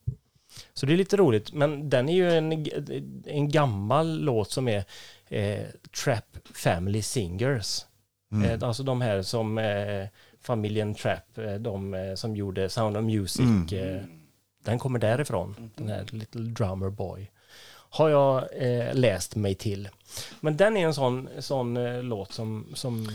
Så 0.75 0.87
det 0.87 0.93
är 0.93 0.97
lite 0.97 1.17
roligt, 1.17 1.53
men 1.53 1.91
den 1.91 2.09
är 2.09 2.15
ju 2.15 2.33
en, 2.33 2.67
en 3.27 3.49
gammal 3.49 4.19
låt 4.19 4.51
som 4.51 4.69
är 4.69 4.85
eh, 5.29 5.67
Trap 6.05 6.39
Family 6.55 7.03
Singers. 7.03 7.85
Mm. 8.33 8.51
Eh, 8.51 8.69
alltså 8.69 8.83
de 8.83 9.01
här 9.01 9.23
som 9.23 9.59
eh, 9.59 10.07
familjen 10.41 10.95
Trap, 10.95 11.39
eh, 11.39 11.55
de 11.55 11.95
eh, 11.95 12.15
som 12.15 12.37
gjorde 12.37 12.69
Sound 12.69 12.97
of 12.97 13.05
Music. 13.05 13.41
Mm. 13.73 13.97
Eh, 13.97 14.03
den 14.65 14.79
kommer 14.79 14.99
därifrån, 14.99 15.71
den 15.77 15.89
här 15.89 16.07
Little 16.11 16.43
Drummer 16.43 16.91
Boy. 16.91 17.31
Har 17.93 18.09
jag 18.09 18.45
läst 18.93 19.37
mig 19.37 19.55
till. 19.55 19.89
Men 20.41 20.57
den 20.57 20.77
är 20.77 20.87
en 20.87 20.95
sån, 20.95 21.29
sån 21.39 22.01
låt 22.09 22.33
som, 22.33 22.67
som 22.75 23.09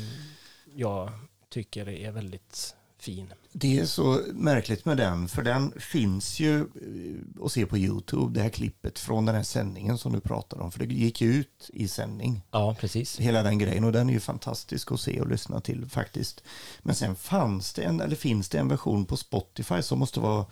jag 0.76 1.10
tycker 1.50 1.90
är 1.90 2.12
väldigt 2.12 2.76
fin. 3.00 3.34
Det 3.58 3.80
är 3.80 3.86
så 3.86 4.22
märkligt 4.34 4.86
med 4.86 4.98
den, 4.98 5.28
för 5.28 5.42
den 5.42 5.74
finns 5.80 6.40
ju 6.40 6.60
eh, 6.60 7.46
att 7.46 7.52
se 7.52 7.66
på 7.66 7.78
Youtube, 7.78 8.34
det 8.34 8.42
här 8.42 8.50
klippet 8.50 9.00
från 9.00 9.26
den 9.26 9.36
här 9.36 9.44
sändningen 9.44 9.98
som 9.98 10.14
du 10.14 10.20
pratade 10.20 10.64
om, 10.64 10.72
för 10.72 10.80
det 10.80 10.94
gick 10.94 11.22
ju 11.22 11.34
ut 11.34 11.70
i 11.74 11.88
sändning. 11.88 12.42
Ja, 12.52 12.76
precis. 12.80 13.20
Hela 13.20 13.44
den 13.44 13.60
grejen, 13.60 13.84
och 13.84 13.92
den 13.92 14.10
är 14.10 14.14
ju 14.14 14.20
fantastisk 14.20 14.92
att 14.92 15.00
se 15.00 15.22
och 15.22 15.28
lyssna 15.28 15.62
till 15.62 15.86
faktiskt. 15.86 16.44
Men 16.82 16.96
sen 16.96 17.16
fanns 17.16 17.74
det 17.74 17.84
en, 17.84 18.02
eller 18.02 18.16
finns 18.16 18.50
det 18.50 18.58
en 18.58 18.68
version 18.68 19.06
på 19.06 19.18
Spotify 19.18 19.82
som 19.82 20.00
måste 20.00 20.20
vara 20.20 20.46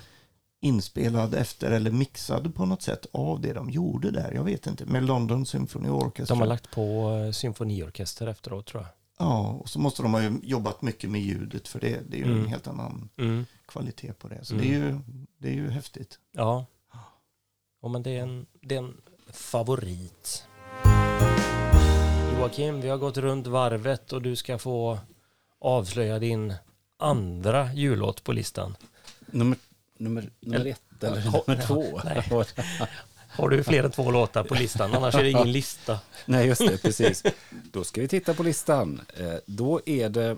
inspelad 0.62 1.34
efter 1.34 1.72
eller 1.72 1.91
mixad 1.91 2.56
på 2.56 2.66
något 2.66 2.82
sätt 2.82 3.06
av 3.14 3.41
det 3.41 3.54
de 3.54 3.70
gjorde 3.70 4.12
där. 4.12 4.32
Jag 4.32 4.43
vet 4.43 4.68
inte, 4.68 4.86
med 4.86 5.04
London 5.04 5.45
Symphony 5.45 5.89
Orchestra. 5.89 6.36
De 6.36 6.39
har 6.39 6.47
lagt 6.47 6.72
på 6.72 7.10
eh, 7.26 7.32
symfoniorkester 7.32 8.28
efteråt 8.28 8.66
tror 8.66 8.84
jag. 8.84 8.89
Ja, 9.18 9.47
och 9.47 9.70
så 9.70 9.80
måste 9.80 10.01
de 10.01 10.14
ha 10.14 10.22
jobbat 10.43 10.82
mycket 10.82 11.09
med 11.09 11.22
ljudet 11.22 11.68
för 11.68 11.80
det, 11.80 12.01
det 12.09 12.18
är 12.18 12.20
ju 12.20 12.32
mm. 12.32 12.39
en 12.39 12.47
helt 12.47 12.68
annan 12.68 13.09
mm. 13.18 13.45
kvalitet 13.66 14.14
på 14.14 14.28
det. 14.28 14.45
Så 14.45 14.53
mm. 14.53 14.66
det, 14.66 14.74
är 14.74 14.80
ju, 14.80 14.99
det 15.38 15.47
är 15.47 15.53
ju 15.53 15.70
häftigt. 15.70 16.20
Ja, 16.32 16.66
ja 17.82 17.88
men 17.88 18.03
det 18.03 18.18
är, 18.18 18.24
en, 18.24 18.45
det 18.61 18.76
är 18.76 18.80
en 18.80 19.01
favorit. 19.32 20.45
Joakim, 22.38 22.82
vi 22.82 22.89
har 22.89 22.97
gått 22.97 23.18
runt 23.18 23.47
varvet 23.47 24.14
och 24.14 24.22
du 24.22 24.36
ska 24.36 24.57
få 24.57 24.99
avslöja 25.59 26.20
din 26.20 26.53
andra 26.97 27.74
jullåt 27.74 28.24
på 28.24 28.32
listan. 28.32 28.76
Nummer, 29.20 29.57
nummer, 29.97 30.30
nummer 30.39 30.66
ett 30.66 31.03
eller 31.03 31.24
nummer 31.26 31.68
två? 31.68 32.01
Nej. 32.03 32.24
Har 33.36 33.50
du 33.50 33.64
fler 33.64 33.84
än 33.84 33.92
två 33.92 34.12
låtar 34.12 34.44
på 34.44 34.56
listan? 34.56 34.94
Annars 34.94 35.16
är 35.16 35.24
det 35.24 35.30
ingen 35.30 35.52
lista. 35.52 36.00
Nej, 36.26 36.48
just 36.48 36.68
det, 36.68 36.82
precis. 36.82 37.24
Då 37.72 37.84
ska 37.84 38.02
vi 38.02 38.08
titta 38.08 38.34
på 38.34 38.44
listan. 38.44 39.02
Eh, 39.18 39.34
då 39.46 39.82
är 39.86 40.10
det... 40.10 40.38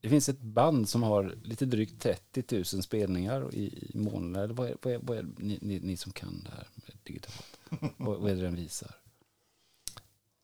Det 0.00 0.08
finns 0.08 0.28
ett 0.28 0.40
band 0.40 0.88
som 0.88 1.02
har 1.02 1.34
lite 1.42 1.66
drygt 1.66 2.02
30 2.02 2.44
000 2.56 2.64
spelningar 2.64 3.54
i 3.54 3.90
månaden. 3.94 4.56
Vad 4.56 4.68
är, 4.68 4.76
vad 4.82 4.94
är, 4.94 4.98
vad 5.02 5.18
är 5.18 5.26
ni, 5.36 5.58
ni, 5.62 5.80
ni, 5.80 5.96
som 5.96 6.12
kan 6.12 6.42
det 6.44 6.50
här 6.56 6.66
med 6.74 6.96
digitalt? 7.02 7.58
vad, 7.96 8.18
vad 8.18 8.30
är 8.30 8.34
det 8.36 8.42
den 8.42 8.56
visar? 8.56 8.90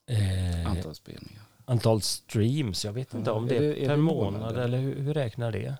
Eh, 0.09 0.71
antal 0.71 0.95
spelningar. 0.95 1.41
Antal 1.65 2.01
streams, 2.01 2.85
jag 2.85 2.93
vet 2.93 3.13
inte 3.13 3.31
om 3.31 3.47
det 3.47 3.57
är, 3.57 3.61
det, 3.61 3.85
är 3.85 3.87
per 3.87 3.97
månad 3.97 4.57
eller 4.57 4.77
hur, 4.77 4.95
hur 4.95 5.13
räknar 5.13 5.51
det? 5.51 5.75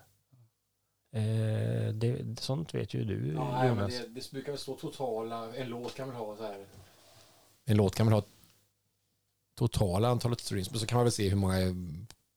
Eh, 1.12 1.94
det, 1.94 2.40
sånt 2.40 2.74
vet 2.74 2.94
ju 2.94 3.04
du 3.04 3.32
ja, 3.32 3.66
Jonas. 3.66 3.98
Det, 3.98 4.06
det, 4.08 4.30
brukar 4.30 4.52
väl 4.52 4.58
stå 4.58 4.76
totala, 4.76 5.56
en 5.56 5.68
låt 5.68 5.94
kan 5.94 6.08
väl 6.08 6.16
ha 6.16 6.36
så 6.36 6.42
här. 6.42 6.66
En 7.64 7.76
låt 7.76 7.94
kan 7.94 8.06
väl 8.06 8.14
ha 8.14 8.22
totala 9.54 10.08
antalet 10.08 10.40
streams, 10.40 10.70
men 10.70 10.80
så 10.80 10.86
kan 10.86 10.96
man 10.96 11.04
väl 11.04 11.12
se 11.12 11.28
hur 11.28 11.36
många 11.36 11.58
är 11.58 11.74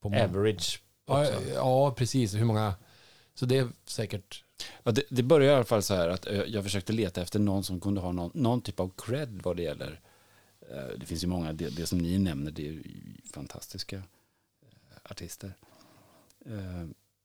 på 0.01 0.07
Average. 0.07 0.81
Ja, 1.05 1.31
ja, 1.53 1.91
precis. 1.91 2.33
Hur 2.33 2.45
många. 2.45 2.75
Så 3.33 3.45
det 3.45 3.57
är 3.57 3.69
säkert. 3.85 4.43
Ja, 4.83 4.91
det, 4.91 5.03
det 5.09 5.23
börjar 5.23 5.51
i 5.51 5.55
alla 5.55 5.65
fall 5.65 5.83
så 5.83 5.95
här 5.95 6.09
att 6.09 6.27
eh, 6.27 6.41
jag 6.41 6.63
försökte 6.63 6.93
leta 6.93 7.21
efter 7.21 7.39
någon 7.39 7.63
som 7.63 7.79
kunde 7.79 8.01
ha 8.01 8.11
någon, 8.11 8.31
någon 8.33 8.61
typ 8.61 8.79
av 8.79 8.91
cred 8.97 9.41
vad 9.43 9.57
det 9.57 9.63
gäller. 9.63 10.01
Eh, 10.71 10.97
det 10.97 11.05
finns 11.05 11.23
ju 11.23 11.27
många, 11.27 11.53
det, 11.53 11.69
det 11.69 11.85
som 11.85 11.97
ni 11.97 12.17
nämner, 12.17 12.51
det 12.51 12.67
är 12.67 12.71
ju 12.71 12.83
fantastiska 13.33 13.95
eh, 13.95 15.11
artister. 15.11 15.53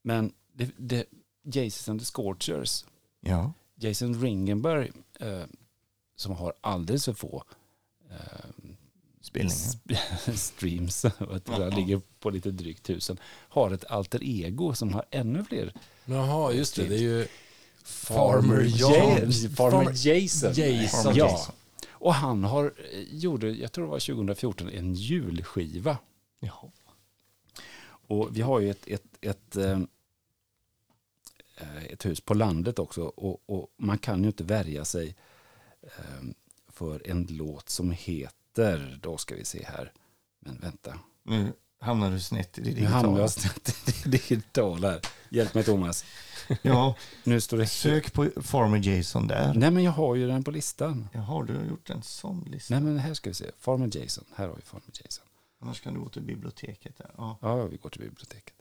Men 0.02 0.32
det, 0.52 0.70
det, 0.76 1.06
Jason 1.52 1.92
and 1.92 2.00
the 2.00 2.06
Scorchers. 2.06 2.84
Ja. 3.20 3.52
Jason 3.74 4.22
Ringenberg, 4.22 4.90
eh, 5.20 5.42
som 6.16 6.32
har 6.32 6.52
alldeles 6.60 7.04
för 7.04 7.12
få 7.12 7.44
eh, 8.10 8.16
Spelningar. 9.20 10.36
streams, 10.36 11.04
han 11.46 11.70
ligger 11.70 12.00
på 12.20 12.30
lite 12.30 12.50
drygt 12.50 12.82
tusen, 12.82 13.18
har 13.26 13.70
ett 13.70 13.84
alter 13.84 14.20
ego 14.22 14.74
som 14.74 14.94
har 14.94 15.04
ännu 15.10 15.44
fler. 15.44 15.72
Jaha, 16.04 16.52
just 16.52 16.76
det, 16.76 16.86
det 16.86 16.94
är 16.94 16.98
ju 16.98 17.26
Farmer. 17.84 18.68
Farmer 19.54 20.06
Jason. 20.06 20.52
Jason. 20.54 21.14
Ja. 21.16 21.52
Och 21.90 22.14
han 22.14 22.44
har, 22.44 22.64
eh, 22.64 23.00
gjorde, 23.10 23.50
jag 23.50 23.72
tror 23.72 23.84
det 23.84 23.90
var 23.90 24.00
2014, 24.00 24.68
en 24.68 24.94
julskiva. 24.94 25.98
Jaha. 26.40 26.70
Och 28.08 28.36
vi 28.36 28.40
har 28.40 28.60
ju 28.60 28.70
ett, 28.70 28.86
ett, 28.86 29.02
ett, 29.20 29.56
ett 29.56 29.56
Eh, 29.56 29.78
ett 31.90 32.06
hus 32.06 32.20
på 32.20 32.34
landet 32.34 32.78
också 32.78 33.02
och, 33.02 33.42
och, 33.46 33.68
man 33.76 33.98
kan 33.98 34.22
ju 34.22 34.26
inte 34.26 34.44
värja 34.44 34.84
sig 34.84 35.16
eh, 35.82 36.28
för 36.68 37.10
en 37.10 37.26
låt 37.30 37.68
som 37.68 37.90
heter, 37.90 38.98
då 39.02 39.16
ska 39.16 39.34
vi 39.34 39.44
se 39.44 39.64
här, 39.64 39.92
men 40.40 40.58
vänta, 40.58 40.98
Nu 41.22 41.52
hamnar 41.80 42.10
du 42.10 42.20
snett 42.20 42.58
i 42.58 42.62
det 42.62 42.80
nu 42.80 42.86
hamnar 42.86 43.02
digitala. 43.02 43.20
jag 43.20 43.30
snett 43.30 43.68
i 43.68 43.92
det 44.02 44.10
digitala 44.10 44.90
här. 44.90 45.00
Hjälp 45.30 45.54
mig 45.54 45.64
Thomas. 45.64 46.04
Ja, 46.62 46.96
Nu 47.24 47.40
står 47.40 47.58
det... 47.58 47.66
sök 47.66 48.12
på 48.12 48.30
Farmer 48.42 48.88
Jason 48.88 49.26
där. 49.26 49.54
Nej 49.54 49.70
men 49.70 49.84
jag 49.84 49.92
har 49.92 50.14
ju 50.14 50.26
den 50.26 50.44
på 50.44 50.50
listan. 50.50 51.08
Jaha, 51.12 51.44
du 51.44 51.56
har 51.56 51.64
gjort 51.64 51.90
en 51.90 52.02
sån 52.02 52.44
lista. 52.50 52.74
Nej 52.74 52.82
men 52.82 52.98
här 52.98 53.14
ska 53.14 53.30
vi 53.30 53.34
se, 53.34 53.50
Farmer 53.58 53.96
Jason, 53.96 54.24
här 54.34 54.48
har 54.48 54.54
vi 54.54 54.62
Farmer 54.62 54.90
Jason. 55.04 55.24
Annars 55.60 55.80
kan 55.80 55.94
du 55.94 56.00
gå 56.00 56.08
till 56.08 56.22
biblioteket. 56.22 56.98
Där. 56.98 57.10
Ja. 57.16 57.38
Ja, 57.42 57.66
vi 57.66 57.76
går 57.76 57.90
till 57.90 58.00
biblioteket. 58.00 58.54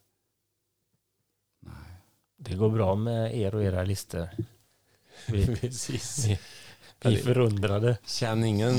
Det 2.38 2.56
går 2.56 2.70
bra 2.70 2.96
med 2.96 3.36
er 3.38 3.56
och 3.56 3.64
era 3.64 3.84
listor. 3.84 4.30
Vi, 5.28 5.56
Precis. 5.56 6.26
vi, 6.26 6.40
vi 7.02 7.16
är 7.20 7.24
förundrade. 7.24 7.98
Känn 8.06 8.44
ingen, 8.44 8.74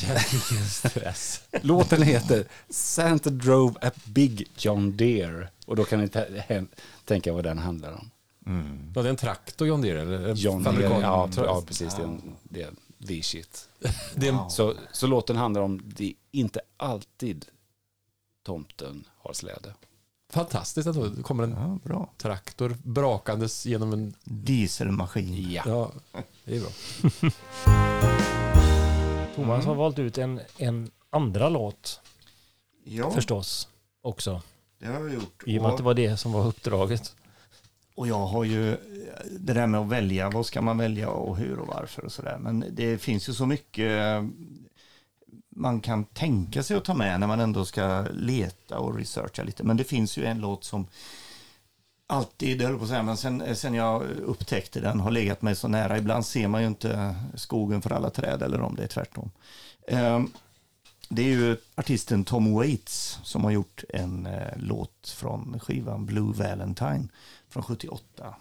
känn 0.00 0.18
ingen 0.50 0.64
stress. 0.68 1.42
Låten 1.62 2.02
heter 2.02 2.44
Santa 2.68 3.30
Drove 3.30 3.74
a 3.82 3.90
Big 4.04 4.50
John 4.58 4.96
Deere. 4.96 5.48
Och 5.66 5.76
då 5.76 5.84
kan 5.84 6.00
ni 6.00 6.08
tänka 7.04 7.32
vad 7.32 7.44
den 7.44 7.58
handlar 7.58 7.92
om. 7.92 8.10
Mm. 8.46 8.92
Ja, 8.94 9.02
det 9.02 9.08
är 9.08 9.10
en 9.10 9.16
traktor 9.16 9.68
John 9.68 9.80
Deere? 9.82 10.00
Eller? 10.00 10.34
John 10.34 10.62
Deere, 10.62 11.00
ja, 11.00 11.28
ja 11.36 11.62
precis. 11.66 11.94
Det 11.94 12.02
är, 12.02 12.06
en- 12.06 12.36
det 12.42 12.62
är 12.62 12.70
the 13.06 13.22
shit. 13.22 13.68
Ja. 14.16 14.48
Så, 14.50 14.74
så 14.92 15.06
låten 15.06 15.36
handlar 15.36 15.60
om 15.62 15.82
det 15.96 16.04
är 16.04 16.12
inte 16.30 16.60
alltid 16.76 17.46
tomten 18.42 19.04
har 19.18 19.32
släde. 19.32 19.74
Fantastiskt 20.30 20.86
ändå. 20.86 21.06
Det 21.06 21.22
kommer 21.22 21.44
en 21.44 21.50
ja, 21.50 21.78
bra. 21.84 22.10
traktor 22.16 22.76
brakandes 22.82 23.66
genom 23.66 23.92
en... 23.92 24.14
Dieselmaskin. 24.24 25.52
Ja. 25.52 25.62
Ja, 25.66 25.92
det 26.44 26.56
är 26.56 26.60
bra. 26.60 27.30
Thomas 29.34 29.64
har 29.64 29.74
valt 29.74 29.98
ut 29.98 30.18
en, 30.18 30.40
en 30.56 30.90
andra 31.10 31.48
låt 31.48 32.00
Ja, 32.84 33.10
förstås 33.10 33.68
också. 34.02 34.42
det 34.78 34.86
har 34.86 34.94
jag 35.00 35.14
gjort. 35.14 35.42
I 35.46 35.58
och 35.58 35.62
med 35.62 35.70
att 35.70 35.76
det 35.76 35.82
var 35.82 35.94
det 35.94 36.16
som 36.16 36.32
var 36.32 36.46
uppdraget. 36.46 37.16
Och 37.94 38.08
jag 38.08 38.26
har 38.26 38.44
ju 38.44 38.76
det 39.30 39.52
där 39.52 39.66
med 39.66 39.80
att 39.80 39.88
välja, 39.88 40.30
vad 40.30 40.46
ska 40.46 40.62
man 40.62 40.78
välja 40.78 41.08
och 41.08 41.36
hur 41.36 41.58
och 41.58 41.66
varför 41.66 42.04
och 42.04 42.12
sådär. 42.12 42.38
Men 42.38 42.64
det 42.70 42.98
finns 42.98 43.28
ju 43.28 43.32
så 43.32 43.46
mycket 43.46 44.22
man 45.60 45.80
kan 45.80 46.04
tänka 46.04 46.62
sig 46.62 46.76
att 46.76 46.84
ta 46.84 46.94
med 46.94 47.20
när 47.20 47.26
man 47.26 47.40
ändå 47.40 47.64
ska 47.64 48.06
leta 48.12 48.78
och 48.78 48.96
researcha 48.96 49.42
lite. 49.42 49.64
Men 49.64 49.76
det 49.76 49.84
finns 49.84 50.16
ju 50.18 50.24
en 50.24 50.40
låt 50.40 50.64
som 50.64 50.86
alltid, 52.06 52.62
höll 52.62 52.76
på 52.76 52.82
att 52.82 52.88
säga, 52.88 53.02
men 53.02 53.16
sen, 53.16 53.56
sen 53.56 53.74
jag 53.74 54.02
upptäckte 54.02 54.80
den 54.80 55.00
har 55.00 55.10
legat 55.10 55.42
mig 55.42 55.56
så 55.56 55.68
nära. 55.68 55.98
Ibland 55.98 56.26
ser 56.26 56.48
man 56.48 56.60
ju 56.60 56.66
inte 56.66 57.14
skogen 57.34 57.82
för 57.82 57.90
alla 57.90 58.10
träd 58.10 58.42
eller 58.42 58.60
om 58.60 58.76
det 58.76 58.82
är 58.82 58.86
tvärtom. 58.86 59.30
Ehm, 59.88 60.30
det 61.08 61.22
är 61.22 61.28
ju 61.28 61.56
artisten 61.74 62.24
Tom 62.24 62.54
Waits 62.54 63.18
som 63.22 63.44
har 63.44 63.50
gjort 63.50 63.84
en 63.88 64.26
eh, 64.26 64.56
låt 64.56 65.08
från 65.16 65.60
skivan 65.60 66.06
Blue 66.06 66.32
Valentine 66.32 67.08
från 67.48 67.62
78. 67.62 68.34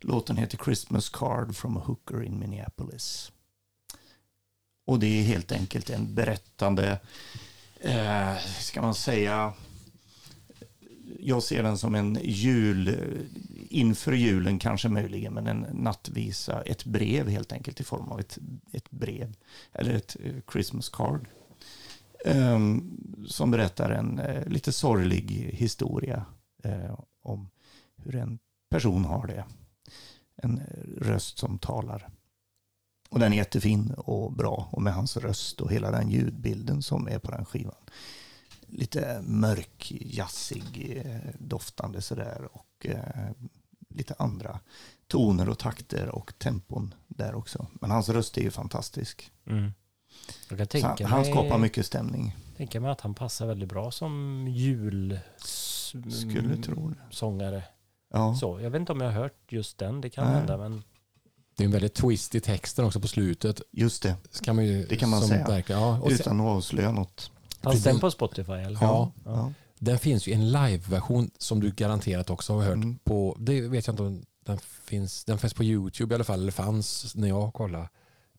Låten 0.00 0.36
heter 0.36 0.58
Christmas 0.64 1.08
Card 1.08 1.56
from 1.56 1.76
a 1.76 1.82
Hooker 1.84 2.22
in 2.22 2.38
Minneapolis. 2.38 3.32
Och 4.88 4.98
det 4.98 5.20
är 5.20 5.22
helt 5.22 5.52
enkelt 5.52 5.90
en 5.90 6.14
berättande, 6.14 6.98
eh, 7.80 8.36
ska 8.58 8.82
man 8.82 8.94
säga, 8.94 9.52
jag 11.20 11.42
ser 11.42 11.62
den 11.62 11.78
som 11.78 11.94
en 11.94 12.18
jul, 12.22 12.96
inför 13.68 14.12
julen 14.12 14.58
kanske 14.58 14.88
möjligen, 14.88 15.34
men 15.34 15.46
en 15.46 15.66
nattvisa, 15.72 16.62
ett 16.62 16.84
brev 16.84 17.28
helt 17.28 17.52
enkelt 17.52 17.80
i 17.80 17.84
form 17.84 18.08
av 18.08 18.20
ett, 18.20 18.38
ett 18.72 18.90
brev, 18.90 19.34
eller 19.72 19.94
ett 19.94 20.16
eh, 20.24 20.32
Christmas 20.52 20.88
card. 20.88 21.28
Um, 22.24 23.00
som 23.28 23.50
berättar 23.50 23.90
en 23.90 24.20
uh, 24.20 24.48
lite 24.48 24.72
sorglig 24.72 25.50
historia 25.52 26.24
uh, 26.66 27.00
om 27.22 27.50
hur 27.96 28.14
en 28.14 28.38
person 28.70 29.04
har 29.04 29.26
det. 29.26 29.44
En 30.42 30.62
röst 30.96 31.38
som 31.38 31.58
talar. 31.58 32.08
Och 33.08 33.18
den 33.18 33.32
är 33.32 33.36
jättefin 33.36 33.94
och 33.96 34.32
bra 34.32 34.68
och 34.72 34.82
med 34.82 34.94
hans 34.94 35.16
röst 35.16 35.60
och 35.60 35.72
hela 35.72 35.90
den 35.90 36.10
ljudbilden 36.10 36.82
som 36.82 37.08
är 37.08 37.18
på 37.18 37.30
den 37.30 37.44
skivan. 37.44 37.74
Lite 38.66 39.20
mörk, 39.22 39.92
jazzig, 40.00 40.96
eh, 41.04 41.30
doftande 41.38 42.02
sådär 42.02 42.48
och 42.52 42.86
eh, 42.86 43.30
lite 43.88 44.14
andra 44.18 44.60
toner 45.06 45.48
och 45.48 45.58
takter 45.58 46.08
och 46.08 46.38
tempon 46.38 46.94
där 47.08 47.34
också. 47.34 47.66
Men 47.72 47.90
hans 47.90 48.08
röst 48.08 48.38
är 48.38 48.42
ju 48.42 48.50
fantastisk. 48.50 49.32
Mm. 49.46 49.72
Han, 50.48 50.66
tänka 50.66 51.06
han 51.06 51.20
mig, 51.20 51.30
skapar 51.32 51.58
mycket 51.58 51.86
stämning. 51.86 52.36
tänka 52.56 52.80
mig 52.80 52.90
att 52.90 53.00
han 53.00 53.14
passar 53.14 53.46
väldigt 53.46 53.68
bra 53.68 53.90
som 53.90 54.44
jul 54.48 55.18
Skulle 56.20 56.56
tro 56.62 56.88
det. 56.88 56.96
sångare. 57.10 57.62
Ja, 58.10 58.34
Så, 58.34 58.60
jag 58.60 58.70
vet 58.70 58.80
inte 58.80 58.92
om 58.92 59.00
jag 59.00 59.12
har 59.12 59.20
hört 59.22 59.52
just 59.52 59.78
den, 59.78 60.00
det 60.00 60.10
kan 60.10 60.24
Nej. 60.24 60.34
hända 60.34 60.56
men 60.56 60.82
Det 61.58 61.64
är 61.64 61.66
en 61.66 61.70
väldigt 61.72 61.94
twist 61.94 62.34
i 62.34 62.40
texten 62.40 62.84
också 62.84 63.00
på 63.00 63.08
slutet. 63.08 63.62
just 63.72 64.02
det. 64.02 64.14
Så 64.30 64.44
kan 64.44 64.56
man 64.56 64.64
ju, 64.66 64.86
Det 64.86 64.96
kan 64.96 65.08
man 65.10 65.20
som 65.20 65.28
säga. 65.28 65.62
Ja. 65.66 65.98
Och 66.00 66.10
sen, 66.10 66.20
Utan 66.20 66.40
att 66.40 66.46
avslöja 66.46 66.92
något. 66.92 67.30
fanns 67.62 67.82
den- 67.84 67.98
på 68.00 68.10
Spotify 68.10 68.52
eller? 68.52 68.78
Ja. 68.80 69.12
Ja. 69.24 69.52
Den 69.78 69.98
finns 69.98 70.26
ju 70.26 70.32
en 70.32 70.48
live-version 70.52 71.30
som 71.38 71.60
du 71.60 71.70
garanterat 71.70 72.30
också 72.30 72.52
har 72.54 72.62
hört 72.62 72.74
Mm. 72.74 72.98
på. 73.04 73.36
Det 73.40 73.60
vet 73.60 73.86
jag 73.86 73.92
inte 73.92 74.02
om 74.02 74.22
den 74.46 74.58
finns. 74.84 75.24
Den 75.24 75.38
finns 75.38 75.54
på 75.54 75.64
YouTube 75.64 76.14
i 76.14 76.16
alla 76.16 76.24
fall. 76.24 76.40
Eller 76.40 76.52
fanns 76.52 77.14
när 77.14 77.28
jag 77.28 77.52
kollade. 77.54 77.88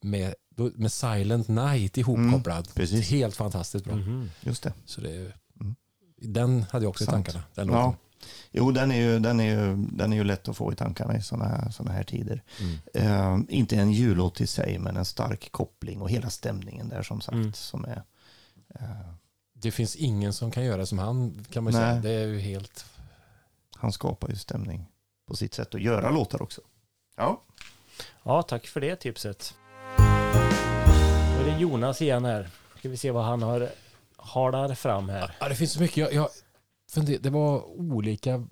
Med, 0.01 0.34
med 0.76 0.91
Silent 0.91 1.47
Night 1.47 1.97
ihopkopplad. 1.97 2.57
Mm, 2.57 2.74
precis. 2.76 3.09
Helt 3.09 3.36
fantastiskt 3.36 3.86
bra. 3.86 3.95
Mhm. 3.95 4.30
Just 4.41 4.63
det. 4.63 4.74
Så 4.86 5.01
det, 5.01 5.32
Mm. 5.61 5.76
Den 6.22 6.65
hade 6.72 6.86
jag 6.86 6.89
också 6.89 7.05
Sant. 7.05 7.28
i 7.28 7.32
tankarna. 7.32 7.43
Den 7.55 7.67
Ja. 7.67 7.86
låten. 7.86 7.99
Jo, 8.51 8.72
den 8.72 8.91
är, 8.91 8.95
ju, 9.01 9.20
den, 9.20 9.39
är 9.39 9.43
ju, 9.43 9.76
den 9.76 10.13
är 10.13 10.17
ju 10.17 10.24
lätt 10.24 10.47
att 10.47 10.57
få 10.57 10.74
i 10.74 10.76
tankarna 10.76 11.17
i 11.17 11.22
sådana 11.22 11.45
här, 11.45 11.70
såna 11.72 11.91
här 11.91 12.03
tider. 12.03 12.43
Mm. 12.59 12.78
Eh, 13.47 13.55
inte 13.57 13.76
en 13.76 13.91
jullåt 13.91 14.41
i 14.41 14.47
sig, 14.47 14.80
men 14.80 14.97
en 14.97 15.05
stark 15.05 15.51
koppling 15.51 16.01
och 16.01 16.09
hela 16.09 16.30
stämningen 16.30 16.89
där 16.89 17.03
som 17.03 17.22
sagt. 17.22 17.36
Mm. 17.36 17.53
Som 17.53 17.86
är, 17.86 18.03
eh, 18.76 19.13
Det 19.53 19.72
finns 19.72 19.95
ingen 19.95 20.34
som 20.34 20.51
kan 20.51 20.63
göra 20.65 20.86
som 20.86 20.99
han 20.99 21.45
kan 21.51 21.63
man 21.63 21.74
Nej. 21.74 21.82
säga. 21.82 22.01
Det 22.01 22.11
är 22.11 22.28
ju 22.28 22.39
helt... 22.39 22.86
han 23.76 23.91
skapar 23.91 24.30
ju 24.30 24.36
stämning 24.36 24.86
på 25.28 25.36
sitt 25.36 25.53
sätt 25.53 25.76
att 25.76 25.82
göra 25.82 26.11
låtar 26.11 26.41
också. 26.41 26.61
Ja, 27.17 27.43
Ja, 28.24 28.41
tack 28.41 28.67
för 28.67 28.82
det 28.82 28.95
tipset. 28.95 29.53
Då 29.97 31.43
är 31.43 31.45
det 31.45 31.57
Jonas 31.59 32.01
igen 32.01 32.26
här. 32.26 32.49
Ska 32.80 32.89
vi 32.89 32.97
se 32.97 33.11
vad 33.11 33.26
han 33.26 33.41
har 33.41 33.70
halar 34.17 34.76
fram 34.76 35.09
här. 35.09 35.36
Ja, 35.39 35.49
det 35.49 35.55
finns 35.55 35.72
så 35.72 35.82
mycket. 35.82 35.97
Jag, 35.97 36.13
jag 36.13 36.30
funder, 36.89 37.17
det 37.21 37.29
var 37.29 37.79
olika... 37.79 38.43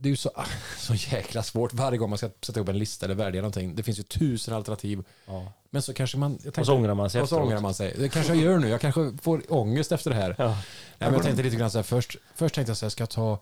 Det 0.00 0.08
är 0.08 0.10
ju 0.10 0.16
så, 0.16 0.30
så 0.78 0.94
jäkla 0.94 1.42
svårt 1.42 1.72
varje 1.74 1.98
gång 1.98 2.10
man 2.10 2.18
ska 2.18 2.30
sätta 2.42 2.60
upp 2.60 2.68
en 2.68 2.78
lista 2.78 3.06
eller 3.06 3.14
välja 3.14 3.40
någonting. 3.40 3.74
Det 3.76 3.82
finns 3.82 3.98
ju 3.98 4.02
tusen 4.02 4.54
alternativ. 4.54 5.04
Ja. 5.26 5.52
Men 5.70 5.82
så 5.82 5.94
kanske 5.94 6.18
man... 6.18 6.30
Jag 6.30 6.36
Och 6.38 6.42
tänkte- 6.42 6.64
så 6.64 6.74
ångrar 6.74 6.94
man 6.94 7.10
sig 7.10 7.22
Och 7.22 7.28
så 7.28 7.40
ångrar 7.40 7.60
man 7.60 7.74
sig. 7.74 7.94
Det 7.98 8.08
kanske 8.08 8.34
jag 8.34 8.42
gör 8.42 8.58
nu. 8.58 8.68
Jag 8.68 8.80
kanske 8.80 9.12
får 9.22 9.42
ångest 9.52 9.92
efter 9.92 10.10
det 10.10 10.16
här. 10.16 10.34
Ja. 10.38 10.46
Nej, 10.48 10.56
men 10.98 11.12
jag 11.12 11.22
tänkte 11.22 11.42
lite 11.42 11.56
grann 11.56 11.70
så 11.70 11.78
här, 11.78 11.82
först, 11.82 12.16
först 12.34 12.54
tänkte 12.54 12.70
jag 12.70 12.76
så 12.76 12.84
här, 12.86 12.90
ska 12.90 13.02
jag 13.02 13.10
ta 13.10 13.38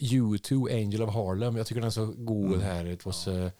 U2 0.00 0.74
Angel 0.82 1.02
of 1.02 1.14
Harlem. 1.14 1.56
Jag 1.56 1.66
tycker 1.66 1.80
den 1.80 1.86
är 1.86 1.90
så 1.92 2.06
god 2.06 2.46
Mm. 2.54 2.60
här. 2.60 2.86
It 2.86 3.06
was 3.06 3.28
a 3.28 3.50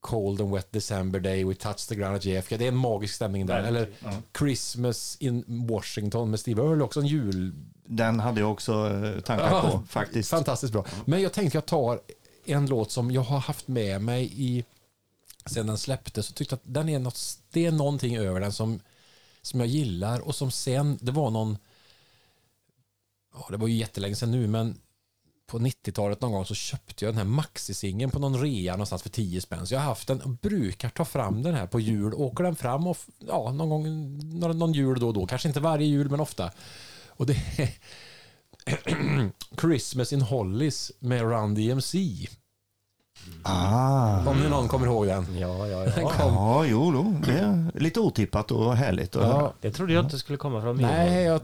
cold 0.00 0.40
and 0.40 0.50
wet 0.54 0.72
December 0.72 1.20
day. 1.20 1.44
We 1.44 1.54
touched 1.54 1.88
the 1.88 1.94
ground 1.94 2.16
at 2.16 2.24
JFK. 2.24 2.56
Det 2.56 2.64
är 2.64 2.68
en 2.68 2.76
magisk 2.76 3.14
stämning 3.14 3.46
där. 3.46 3.62
Eller 3.62 3.88
Ja. 4.02 4.12
Christmas 4.38 5.16
in 5.20 5.44
Washington 5.68 6.30
med 6.30 6.40
Steve 6.40 6.62
Earle. 6.62 6.84
Också 6.84 7.00
en 7.00 7.06
jul... 7.06 7.54
Den 7.84 8.20
hade 8.20 8.40
jag 8.40 8.52
också 8.52 8.72
eh, 8.72 9.20
tankar 9.20 9.50
Ja, 9.50 9.60
på 9.70 9.82
faktiskt. 9.88 10.30
Fantastiskt 10.30 10.72
bra. 10.72 10.84
Men 11.04 11.22
jag 11.22 11.32
tänkte 11.32 11.56
jag 11.56 11.66
tar 11.66 12.00
en 12.44 12.66
låt 12.66 12.90
som 12.90 13.10
jag 13.10 13.22
har 13.22 13.38
haft 13.38 13.68
med 13.68 14.02
mig 14.02 14.32
i 14.36 14.64
sen 15.46 15.66
den 15.66 15.78
släpptes. 15.78 16.26
Så 16.26 16.32
tyckte 16.32 16.54
att 16.54 16.60
den 16.64 16.88
är 16.88 16.98
något, 16.98 17.20
det 17.50 17.66
är 17.66 17.72
någonting 17.72 18.16
över 18.16 18.40
den 18.40 18.52
som, 18.52 18.80
som 19.42 19.60
jag 19.60 19.68
gillar 19.68 20.20
och 20.20 20.34
som 20.34 20.50
sen, 20.50 20.98
det 21.02 21.12
var 21.12 21.30
någon, 21.30 21.58
ja 23.34 23.46
det 23.50 23.56
var 23.56 23.68
ju 23.68 23.74
jättelänge 23.74 24.16
sedan 24.16 24.30
nu 24.30 24.46
men 24.46 24.80
på 25.50 25.58
90-talet 25.58 26.20
någon 26.20 26.32
gång 26.32 26.44
så 26.44 26.54
köpte 26.54 27.04
jag 27.04 27.14
den 27.14 27.18
här 27.18 27.34
maxisingen 27.34 28.10
på 28.10 28.18
någon 28.18 28.40
rea 28.40 28.72
någonstans 28.72 29.02
för 29.02 29.10
10 29.10 29.40
spänn. 29.40 29.66
Så 29.66 29.74
jag 29.74 29.80
har 29.80 29.86
haft 29.86 30.08
den 30.08 30.20
och 30.20 30.30
brukar 30.30 30.88
ta 30.88 31.04
fram 31.04 31.42
den 31.42 31.54
här 31.54 31.66
på 31.66 31.80
jul. 31.80 32.14
Åker 32.14 32.44
den 32.44 32.56
fram 32.56 32.86
och 32.86 32.96
ja, 33.18 33.52
någon 33.52 33.68
gång, 33.68 33.84
någon, 34.38 34.58
någon 34.58 34.72
jul 34.72 35.00
då 35.00 35.06
och 35.06 35.14
då. 35.14 35.26
Kanske 35.26 35.48
inte 35.48 35.60
varje 35.60 35.86
jul 35.86 36.10
men 36.10 36.20
ofta. 36.20 36.50
Och 37.08 37.26
det 37.26 37.36
är 37.56 37.70
Christmas 39.60 40.12
in 40.12 40.22
Hollies 40.22 40.92
med 40.98 41.20
Run 41.22 41.54
DMC. 41.54 41.98
Ah. 43.42 44.30
Om 44.30 44.40
nu 44.40 44.48
någon 44.48 44.68
kommer 44.68 44.86
ihåg 44.86 45.06
den. 45.06 45.26
Ja, 45.38 45.66
ja, 45.66 45.78
Den 45.78 45.92
ja. 45.96 46.10
kom. 46.10 46.34
Ja, 46.34 46.64
jo, 46.66 46.92
då. 46.92 47.14
det 47.26 47.32
är 47.32 47.70
lite 47.80 48.00
otippat 48.00 48.50
och 48.50 48.76
härligt 48.76 49.16
att 49.16 49.24
höra. 49.24 49.52
Det 49.60 49.70
trodde 49.70 49.92
jag 49.92 50.04
inte 50.04 50.18
skulle 50.18 50.38
komma 50.38 50.60
från 50.62 50.76
min 50.76 50.86
nej, 50.86 51.22
jag, 51.24 51.40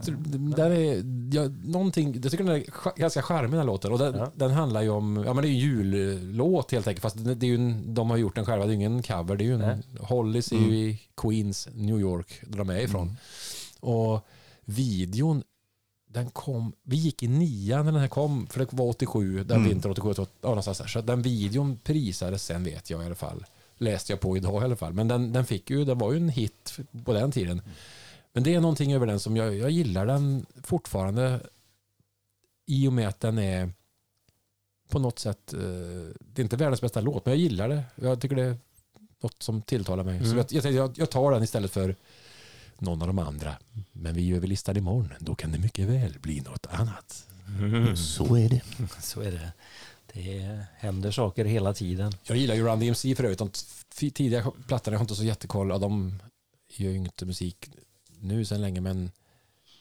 den 0.55 0.71
är, 0.71 1.03
jag, 1.35 1.65
någonting, 1.65 2.19
jag 2.23 2.31
tycker 2.31 2.43
den 2.43 2.55
är 2.55 2.63
ganska 2.99 3.21
charmig 3.21 3.51
den 3.51 3.59
här 3.59 3.65
låten. 3.65 3.91
Och 3.91 3.99
den, 3.99 4.15
Ja. 4.15 4.31
den 4.35 4.51
handlar 4.51 4.81
ju 4.81 4.89
om, 4.89 5.23
ja 5.25 5.33
men 5.33 5.41
det 5.43 5.47
är 5.49 5.51
ju 5.51 5.55
en 5.55 5.59
jullåt 5.89 6.71
helt 6.71 6.87
enkelt. 6.87 7.01
Fast 7.01 7.25
det, 7.25 7.35
det 7.35 7.45
är 7.45 7.49
ju 7.49 7.55
en, 7.55 7.93
de 7.93 8.09
har 8.09 8.17
gjort 8.17 8.35
den 8.35 8.45
själva, 8.45 8.65
det 8.65 8.69
är 8.71 8.75
ju 8.75 8.85
ingen 8.85 9.03
cover. 9.03 9.35
Det 9.35 9.43
är 9.43 9.45
ju 9.45 9.53
en, 9.53 9.59
Nej. 9.59 9.79
Hollies 9.99 10.51
är 10.51 10.57
ju 10.57 10.75
i 10.77 11.01
Queens, 11.21 11.67
New 11.73 11.99
York, 11.99 12.41
där 12.47 12.57
de 12.57 12.69
är 12.69 12.79
ifrån. 12.79 13.17
Och 13.79 14.27
videon, 14.65 15.43
den 16.17 16.29
kom, 16.31 16.73
vi 16.83 16.95
gick 16.95 17.23
i 17.23 17.27
nian 17.27 17.85
när 17.85 17.91
den 17.91 18.01
här 18.01 18.07
kom, 18.07 18.47
för 18.47 18.59
det 18.59 18.73
var 18.73 18.85
87, 18.85 19.43
den 19.43 19.57
Mm. 19.57 19.69
vintern 19.69 19.91
87, 19.91 20.09
88, 20.09 20.31
ja, 20.41 20.47
någonstans 20.47 20.77
där. 20.77 20.87
Så 20.87 21.01
den 21.01 21.21
videon 21.21 21.79
prisades 21.83 22.43
sen 22.45 22.63
vet 22.63 22.89
jag 22.89 23.03
i 23.03 23.05
alla 23.05 23.15
fall. 23.15 23.45
Läste 23.77 24.11
jag 24.11 24.19
på 24.19 24.37
idag 24.37 24.61
i 24.61 24.65
alla 24.65 24.75
fall. 24.75 24.93
Men 24.93 25.07
den, 25.07 25.33
den 25.33 25.45
fick 25.45 25.69
ju, 25.69 25.85
den 25.85 25.97
var 25.97 26.11
ju 26.11 26.17
en 26.17 26.29
hit 26.29 26.77
på 27.05 27.13
den 27.13 27.31
tiden. 27.31 27.61
Men 28.33 28.43
det 28.43 28.53
är 28.55 28.59
någonting 28.61 28.93
över 28.93 29.05
den 29.07 29.19
som 29.19 29.37
jag, 29.37 29.55
jag 29.55 29.71
gillar 29.71 30.05
den 30.05 30.45
fortfarande 30.63 31.39
i 32.65 32.87
och 32.87 32.93
med 32.93 33.07
att 33.07 33.19
den 33.19 33.37
är 33.39 33.71
på 34.89 34.99
något 34.99 35.19
sätt, 35.19 35.53
eh, 35.53 35.59
det 36.19 36.41
är 36.41 36.43
inte 36.43 36.55
världens 36.57 36.81
bästa 36.81 37.01
låt, 37.01 37.25
men 37.25 37.31
jag 37.31 37.39
gillar 37.41 37.69
det. 37.69 37.83
Jag 37.95 38.21
tycker 38.21 38.35
det 38.35 38.43
är 38.43 38.57
något 39.23 39.43
som 39.43 39.61
tilltalar 39.61 40.03
mig. 40.03 40.19
Så 40.19 40.25
Mm. 40.31 40.37
jag, 40.37 40.65
jag, 40.65 40.73
jag, 40.73 40.91
jag 40.97 41.09
tar 41.09 41.31
den 41.31 41.43
istället 41.43 41.71
för 41.71 41.95
någon 42.81 43.01
av 43.01 43.07
de 43.07 43.19
andra. 43.19 43.55
Men 43.91 44.13
vi 44.13 44.25
gör 44.27 44.39
väl 44.39 44.49
listan 44.49 44.77
imorgon, 44.77 45.13
då 45.19 45.35
kan 45.35 45.51
det 45.51 45.59
mycket 45.59 45.87
väl 45.87 46.19
bli 46.19 46.41
något 46.41 46.65
annat. 46.69 47.27
Mm. 47.59 47.95
Så 47.95 48.35
är 48.35 48.49
det. 48.49 48.61
Så 48.99 49.21
är 49.21 49.31
det. 49.31 49.53
Det 50.13 50.59
händer 50.77 51.11
saker 51.11 51.45
hela 51.45 51.73
tiden. 51.73 52.11
Jag 52.23 52.37
gillar 52.37 52.55
ju 52.55 52.63
Run 52.63 52.79
DMC 52.79 53.15
för 53.15 53.23
övrigt. 53.23 53.39
De 53.39 53.51
tidiga 54.13 54.51
plattorna, 54.67 54.95
jag 54.95 54.99
har 54.99 55.03
inte 55.03 55.15
så 55.15 55.23
jättekoll. 55.23 55.67
De 55.67 56.19
gör 56.69 56.91
ju 56.91 56.97
inte 56.97 57.25
musik 57.25 57.69
nu 58.19 58.45
sen 58.45 58.61
länge, 58.61 58.81
men 58.81 59.11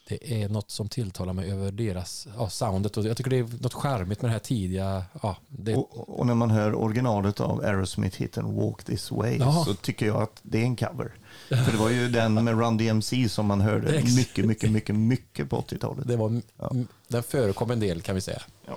det 0.08 0.42
är 0.42 0.48
något 0.48 0.70
som 0.70 0.88
tilltalar 0.88 1.32
mig 1.32 1.52
över 1.52 1.72
deras 1.72 2.28
ja, 2.38 2.48
soundet. 2.48 2.96
Och 2.96 3.04
jag 3.04 3.16
tycker 3.16 3.30
det 3.30 3.38
är 3.38 3.62
något 3.62 3.74
charmigt 3.74 4.22
med 4.22 4.28
det 4.28 4.32
här 4.32 4.38
tidiga. 4.38 5.04
Ja, 5.22 5.36
det, 5.48 5.74
Och, 5.74 6.18
och 6.18 6.26
när 6.26 6.34
man 6.34 6.50
hör 6.50 6.74
originalet 6.74 7.40
av 7.40 7.60
Aerosmith 7.60 8.18
hiten 8.18 8.54
Walk 8.56 8.84
This 8.84 9.10
Way 9.10 9.36
Ja. 9.38 9.64
så 9.66 9.74
tycker 9.74 10.06
jag 10.06 10.22
att 10.22 10.40
det 10.42 10.58
är 10.58 10.64
en 10.64 10.76
cover. 10.76 11.12
För 11.48 11.72
det 11.72 11.78
var 11.78 11.90
ju 11.90 12.08
den 12.08 12.44
med 12.44 12.58
Run 12.60 12.76
DMC 12.76 13.28
som 13.28 13.46
man 13.46 13.60
hörde 13.60 13.92
mycket, 14.02 14.44
mycket, 14.44 14.70
mycket, 14.70 14.94
mycket 14.96 15.50
på 15.50 15.60
80-talet. 15.60 16.08
det 16.08 16.16
var, 16.16 16.40
Ja. 16.58 16.72
Den 17.08 17.22
förekom 17.22 17.70
en 17.70 17.80
del 17.80 18.02
kan 18.02 18.14
vi 18.14 18.20
säga. 18.20 18.42
Jag 18.66 18.76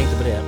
tänkte 0.00 0.18
på 0.18 0.24
det 0.24 0.42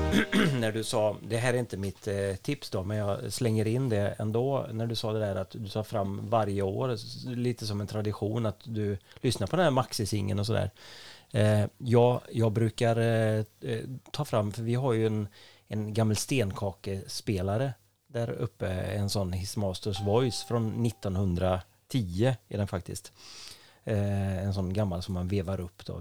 när 0.61 0.73
du 0.73 0.85
sa, 0.85 1.17
det 1.23 1.37
här 1.37 1.55
är 1.55 1.59
inte 1.59 1.77
mitt 1.77 2.09
eh, 2.09 2.35
tips 2.43 2.71
då, 2.71 2.85
men 2.85 2.97
jag 2.97 3.33
slänger 3.33 3.67
in 3.67 3.89
det 3.89 4.15
ändå. 4.19 4.67
När 4.73 4.87
du 4.87 4.95
sa 4.95 5.13
det 5.13 5.19
där 5.19 5.37
att 5.37 5.51
du 5.51 5.69
tar 5.69 5.83
fram 5.83 6.31
varje 6.31 6.63
år, 6.63 6.97
lite 7.35 7.67
som 7.67 7.81
en 7.81 7.87
tradition 7.87 8.47
att 8.47 8.61
du 8.65 8.99
lyssnar 9.21 9.47
på 9.47 9.57
den 9.57 9.65
här 9.65 9.71
maxisingen 9.71 10.39
och 10.39 10.47
sådär. 10.47 10.71
Ja, 11.31 11.69
jag, 11.79 12.21
jag 12.31 12.53
brukar 12.53 12.97
eh, 12.97 13.45
ta 14.11 14.25
fram, 14.25 14.53
för 14.53 14.63
vi 14.63 14.75
har 14.75 14.93
ju 14.93 15.07
en, 15.07 15.29
en 15.69 15.95
gammal 15.95 16.17
stenkakespelare 16.17 17.73
där 18.07 18.31
uppe, 18.31 18.69
en 18.71 19.11
sån 19.11 19.33
Hismasters 19.33 20.01
Voice 20.01 20.45
från 20.45 20.87
1910 20.87 22.35
är 22.49 22.59
den 22.59 22.69
faktiskt. 22.69 23.13
En 23.85 24.55
sån 24.55 24.73
gammal 24.73 25.03
som 25.03 25.15
man 25.15 25.29
vevar 25.29 25.61
upp 25.61 25.87
då, 25.87 25.99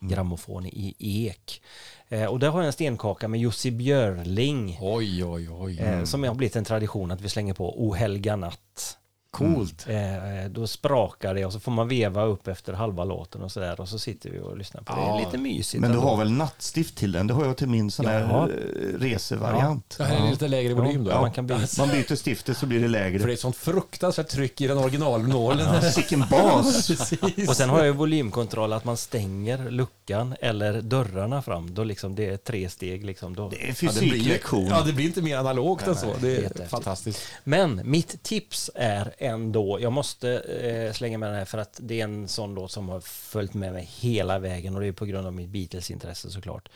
vevgrammofon 0.00 0.66
i 0.66 0.94
ek. 0.98 1.62
Eh, 2.08 2.24
och 2.24 2.38
där 2.38 2.48
har 2.48 2.60
jag 2.60 2.66
en 2.66 2.72
stenkaka 2.72 3.28
med 3.28 3.40
Jussi 3.40 3.70
Björling. 3.70 4.78
Oj, 4.80 5.24
oj, 5.24 5.48
oj. 5.50 5.78
Eh, 5.80 6.04
som 6.04 6.24
har 6.24 6.34
blivit 6.34 6.56
en 6.56 6.64
tradition 6.64 7.10
att 7.10 7.20
vi 7.20 7.28
slänger 7.28 7.54
på 7.54 7.86
O 7.86 7.94
helga 7.94 8.36
natt. 8.36 8.96
Coolt. 9.30 9.86
Eh, 9.88 10.50
då 10.50 10.66
sprakar 10.66 11.34
det 11.34 11.44
och 11.44 11.52
så 11.52 11.60
får 11.60 11.72
man 11.72 11.88
veva 11.88 12.24
upp 12.24 12.48
efter 12.48 12.72
halva 12.72 13.04
låten 13.04 13.42
och 13.42 13.52
sådär 13.52 13.80
och 13.80 13.88
så 13.88 13.98
sitter 13.98 14.30
vi 14.30 14.38
och 14.40 14.58
lyssnar 14.58 14.82
på 14.82 14.92
det. 14.94 15.00
Det 15.00 15.06
Ja. 15.06 15.20
är 15.20 15.24
lite 15.26 15.38
mysigt. 15.38 15.80
Men 15.80 15.90
du 15.90 15.96
ändå. 15.96 16.08
har 16.08 16.16
väl 16.16 16.30
nattstift 16.30 16.96
till 16.96 17.12
den? 17.12 17.26
Det 17.26 17.34
har 17.34 17.44
jag 17.46 17.56
till 17.56 17.68
min 17.68 17.90
sån 17.90 18.06
här 18.06 18.22
eh, 18.48 18.98
resevariant. 18.98 19.94
Det 19.98 20.04
här 20.04 20.26
är 20.26 20.30
lite 20.30 20.48
lägre 20.48 20.74
volym 20.74 21.04
då. 21.04 21.10
Ja, 21.10 21.14
Ja. 21.14 21.20
man 21.20 21.32
kan 21.32 21.46
byta. 21.46 21.66
Man 21.78 21.88
byter 21.88 22.16
stiftet 22.16 22.56
så 22.56 22.66
blir 22.66 22.78
det 22.78 22.84
För 22.86 22.92
det 22.92 22.98
lägre. 23.10 23.22
är 23.30 23.34
ett 23.34 23.40
sånt 23.40 23.56
fruktansvärt 23.56 24.28
tryck 24.28 24.60
i 24.60 24.66
den 24.66 24.78
originalnålen. 24.78 25.82
Sicken 25.92 26.24
bas! 26.30 26.86
Precis. 26.86 27.48
Och 27.48 27.56
sen 27.56 27.68
har 27.70 27.78
jag 27.78 27.86
ju 27.86 27.92
volymkontroll 27.92 28.72
att 28.72 28.84
man 28.84 28.96
stänger 28.96 29.70
luckan 29.70 30.34
eller 30.40 30.80
dörrarna 30.82 31.42
fram. 31.42 31.74
Då 31.74 31.84
liksom 31.84 32.14
det 32.14 32.26
är 32.26 32.36
tre 32.36 32.68
steg 32.68 33.04
liksom. 33.04 33.36
Då. 33.36 33.48
Det 33.48 33.56
är 33.56 33.66
Ja, 33.68 33.90
det 33.94 34.00
blir, 34.00 34.10
fysiklektion. 34.10 34.66
ja, 34.66 34.82
det 34.86 34.92
blir 34.92 35.06
inte 35.06 35.22
mer 35.22 35.36
analogt 35.36 35.86
än 35.86 35.96
så. 35.96 36.14
Det 36.20 36.36
är 36.36 36.66
fantastiskt. 36.66 37.20
Men 37.44 37.80
mitt 37.84 38.22
tips 38.22 38.70
är 38.74 39.14
ändå, 39.20 39.78
jag 39.80 39.92
måste 39.92 40.30
eh, 40.40 40.92
slänga 40.92 41.18
med 41.18 41.28
den 41.28 41.36
här 41.38 41.44
för 41.44 41.58
att 41.58 41.78
det 41.82 42.00
är 42.00 42.04
en 42.04 42.28
sån 42.28 42.54
låt 42.54 42.70
som 42.72 42.88
har 42.88 43.00
följt 43.00 43.54
med 43.54 43.72
mig 43.72 43.88
hela 43.98 44.38
vägen 44.38 44.74
och 44.74 44.80
det 44.80 44.86
är 44.86 44.92
på 44.92 45.04
grund 45.04 45.26
av 45.26 45.32
mitt 45.32 45.48
Beatles-intresse 45.48 46.30
såklart. 46.30 46.68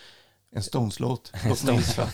En 0.53 0.63
Stones-låt. 0.63 1.33
Låt 1.49 1.65
mig 1.65 1.77
gissa. 1.77 2.09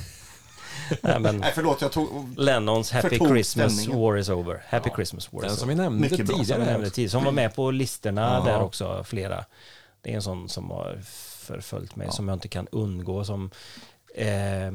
Nej, 1.02 1.20
men 1.20 1.36
Nej, 1.36 1.52
förlåt, 1.54 1.80
jag 1.82 1.92
tog... 1.92 2.38
Lennons 2.38 2.90
Happy 2.92 3.18
Christmas 3.18 3.72
stämningen. 3.72 4.00
War 4.02 4.18
is 4.18 4.28
over. 4.28 4.62
Happy 4.68 4.90
Christmas 4.96 5.32
War 5.32 5.42
Den 5.42 5.50
is 5.52 5.58
som 5.58 5.68
vi 5.68 5.74
over. 5.74 5.82
nämnde 5.84 6.08
Mycket 6.10 6.26
bra, 6.26 6.36
Som 6.36 6.44
tidigare. 6.44 6.60
jag 6.62 6.72
nämnde 6.72 6.90
tidigare, 6.90 7.10
som 7.10 7.24
var 7.24 7.32
med 7.32 7.54
på 7.54 7.70
listorna 7.70 8.42
Ja. 8.46 8.52
där 8.52 8.62
också, 8.62 9.04
flera. 9.04 9.44
Det 10.00 10.10
är 10.10 10.14
en 10.14 10.22
sån 10.22 10.48
som 10.48 10.70
har 10.70 11.00
förföljt 11.46 11.96
mig, 11.96 12.06
Ja. 12.06 12.12
som 12.12 12.28
jag 12.28 12.36
inte 12.36 12.48
kan 12.48 12.68
undgå, 12.72 13.24
som 13.24 13.50
eh, 14.14 14.70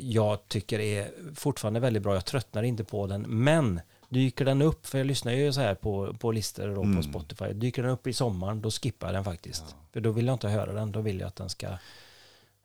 jag 0.00 0.48
tycker 0.48 0.80
är 0.80 1.10
fortfarande 1.34 1.80
väldigt 1.80 2.02
bra. 2.02 2.14
Jag 2.14 2.24
tröttnar 2.24 2.62
inte 2.62 2.84
på 2.84 3.06
den, 3.06 3.22
men 3.22 3.80
dyker 4.14 4.44
den 4.44 4.62
upp, 4.62 4.86
för 4.86 4.98
jag 4.98 5.06
lyssnar 5.06 5.32
ju 5.32 5.52
så 5.52 5.60
här 5.60 5.74
på, 5.74 6.14
på 6.14 6.32
listor 6.32 6.68
och 6.68 6.74
på 6.74 6.82
Mm. 6.82 7.02
Spotify, 7.02 7.52
dyker 7.52 7.82
den 7.82 7.90
upp 7.92 8.06
i 8.06 8.12
sommaren, 8.12 8.60
då 8.62 8.70
skippar 8.70 9.06
jag 9.08 9.14
den 9.14 9.24
faktiskt. 9.24 9.76
För 9.92 10.00
då 10.00 10.10
vill 10.12 10.26
jag 10.26 10.34
inte 10.34 10.48
höra 10.48 10.72
den, 10.72 10.92
då 10.92 11.00
vill 11.00 11.20
jag 11.20 11.26
att 11.28 11.36
den 11.36 11.48
ska 11.48 11.66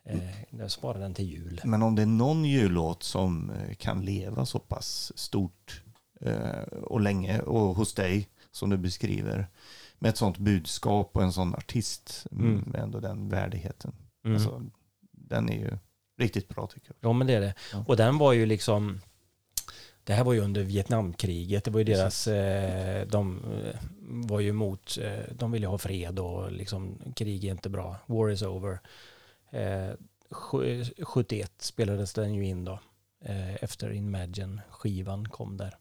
eh, 0.05 0.29
jag 0.49 0.71
sparar 0.71 0.99
den 0.99 1.13
till 1.13 1.25
jul. 1.25 1.61
Men 1.63 1.81
om 1.83 1.95
det 1.95 2.01
är 2.01 2.05
någon 2.05 2.45
jullåt 2.45 3.03
som 3.03 3.49
eh, 3.49 3.75
kan 3.75 4.05
leva 4.05 4.45
så 4.45 4.59
pass 4.59 5.11
stort 5.15 5.81
eh, 6.21 6.61
och 6.81 7.01
länge 7.01 7.39
och 7.39 7.75
hos 7.75 7.93
dig 7.93 8.27
som 8.51 8.69
du 8.69 8.77
beskriver 8.77 9.47
med 9.99 10.09
ett 10.09 10.17
sånt 10.17 10.37
budskap 10.37 11.11
och 11.13 11.23
en 11.23 11.33
sån 11.33 11.55
artist 11.55 12.25
Mm. 12.31 12.63
med 12.67 12.81
ändå 12.81 12.99
den 12.99 13.29
värdigheten. 13.29 13.91
Mm. 14.25 14.35
Alltså, 14.35 14.61
den 15.11 15.49
är 15.49 15.57
ju 15.57 15.77
riktigt 16.21 16.49
bra 16.49 16.67
tycker 16.67 16.87
jag. 16.99 17.09
Ja, 17.09 17.13
men 17.13 17.27
det 17.27 17.33
är 17.33 17.41
det. 17.41 17.53
Ja. 17.73 17.83
Och 17.87 17.97
den 17.97 18.17
var 18.17 18.33
ju 18.33 18.45
liksom... 18.45 19.01
Det 20.09 20.15
här 20.15 20.23
var 20.23 20.33
ju 20.33 20.39
under 20.39 20.63
Vietnamkriget. 20.63 21.63
Det 21.63 21.71
var 21.71 21.79
ju 21.79 21.83
deras... 21.83 22.27
Eh, 22.27 23.07
de 23.07 23.39
eh, 23.63 23.79
var 24.01 24.39
ju 24.39 24.49
emot... 24.49 24.97
Eh, 25.01 25.33
de 25.35 25.51
ville 25.51 25.67
ha 25.67 25.77
fred 25.77 26.19
och 26.19 26.51
liksom 26.51 26.97
krig 27.15 27.45
är 27.45 27.51
inte 27.51 27.69
bra. 27.69 27.95
War 28.05 28.29
is 28.31 28.41
over. 28.41 28.79
Eh, 29.49 29.89
sju- 30.29 30.83
71 31.01 31.51
spelades 31.59 32.13
den 32.13 32.33
ju 32.33 32.45
in 32.45 32.65
då. 32.65 32.79
Eh, 33.25 33.63
efter 33.63 33.93
Imagine-skivan 33.93 35.25
kom 35.29 35.57
där. 35.57 35.75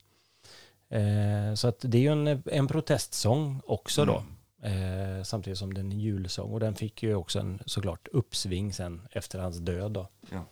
Eh, 0.89 1.55
så 1.55 1.69
att 1.69 1.79
det 1.81 1.99
är 1.99 2.03
ju 2.03 2.13
en, 2.29 2.43
en 2.47 2.69
protestsång 2.69 3.61
också 3.67 4.05
då. 4.05 4.25
Eh, 4.69 5.23
samtidigt 5.23 5.59
som 5.59 5.75
den 5.75 5.87
är 5.87 5.95
en 5.95 6.01
julsång. 6.01 6.53
Och 6.53 6.61
den 6.61 6.75
fick 6.75 7.03
ju 7.03 7.15
också 7.15 7.39
en 7.39 7.59
såklart 7.67 8.09
uppsving 8.13 8.73
sen 8.73 9.09
efter 9.11 9.39
hans 9.39 9.57
död 9.59 9.93
då. 9.93 10.09
Ja. 10.31 10.45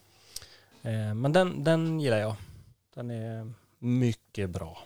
Men 1.14 1.32
den, 1.32 1.64
den 1.64 2.00
gillar 2.00 2.18
jag. 2.18 2.34
Den 2.94 3.10
är 3.10 3.52
mycket 3.78 4.50
bra. 4.50 4.78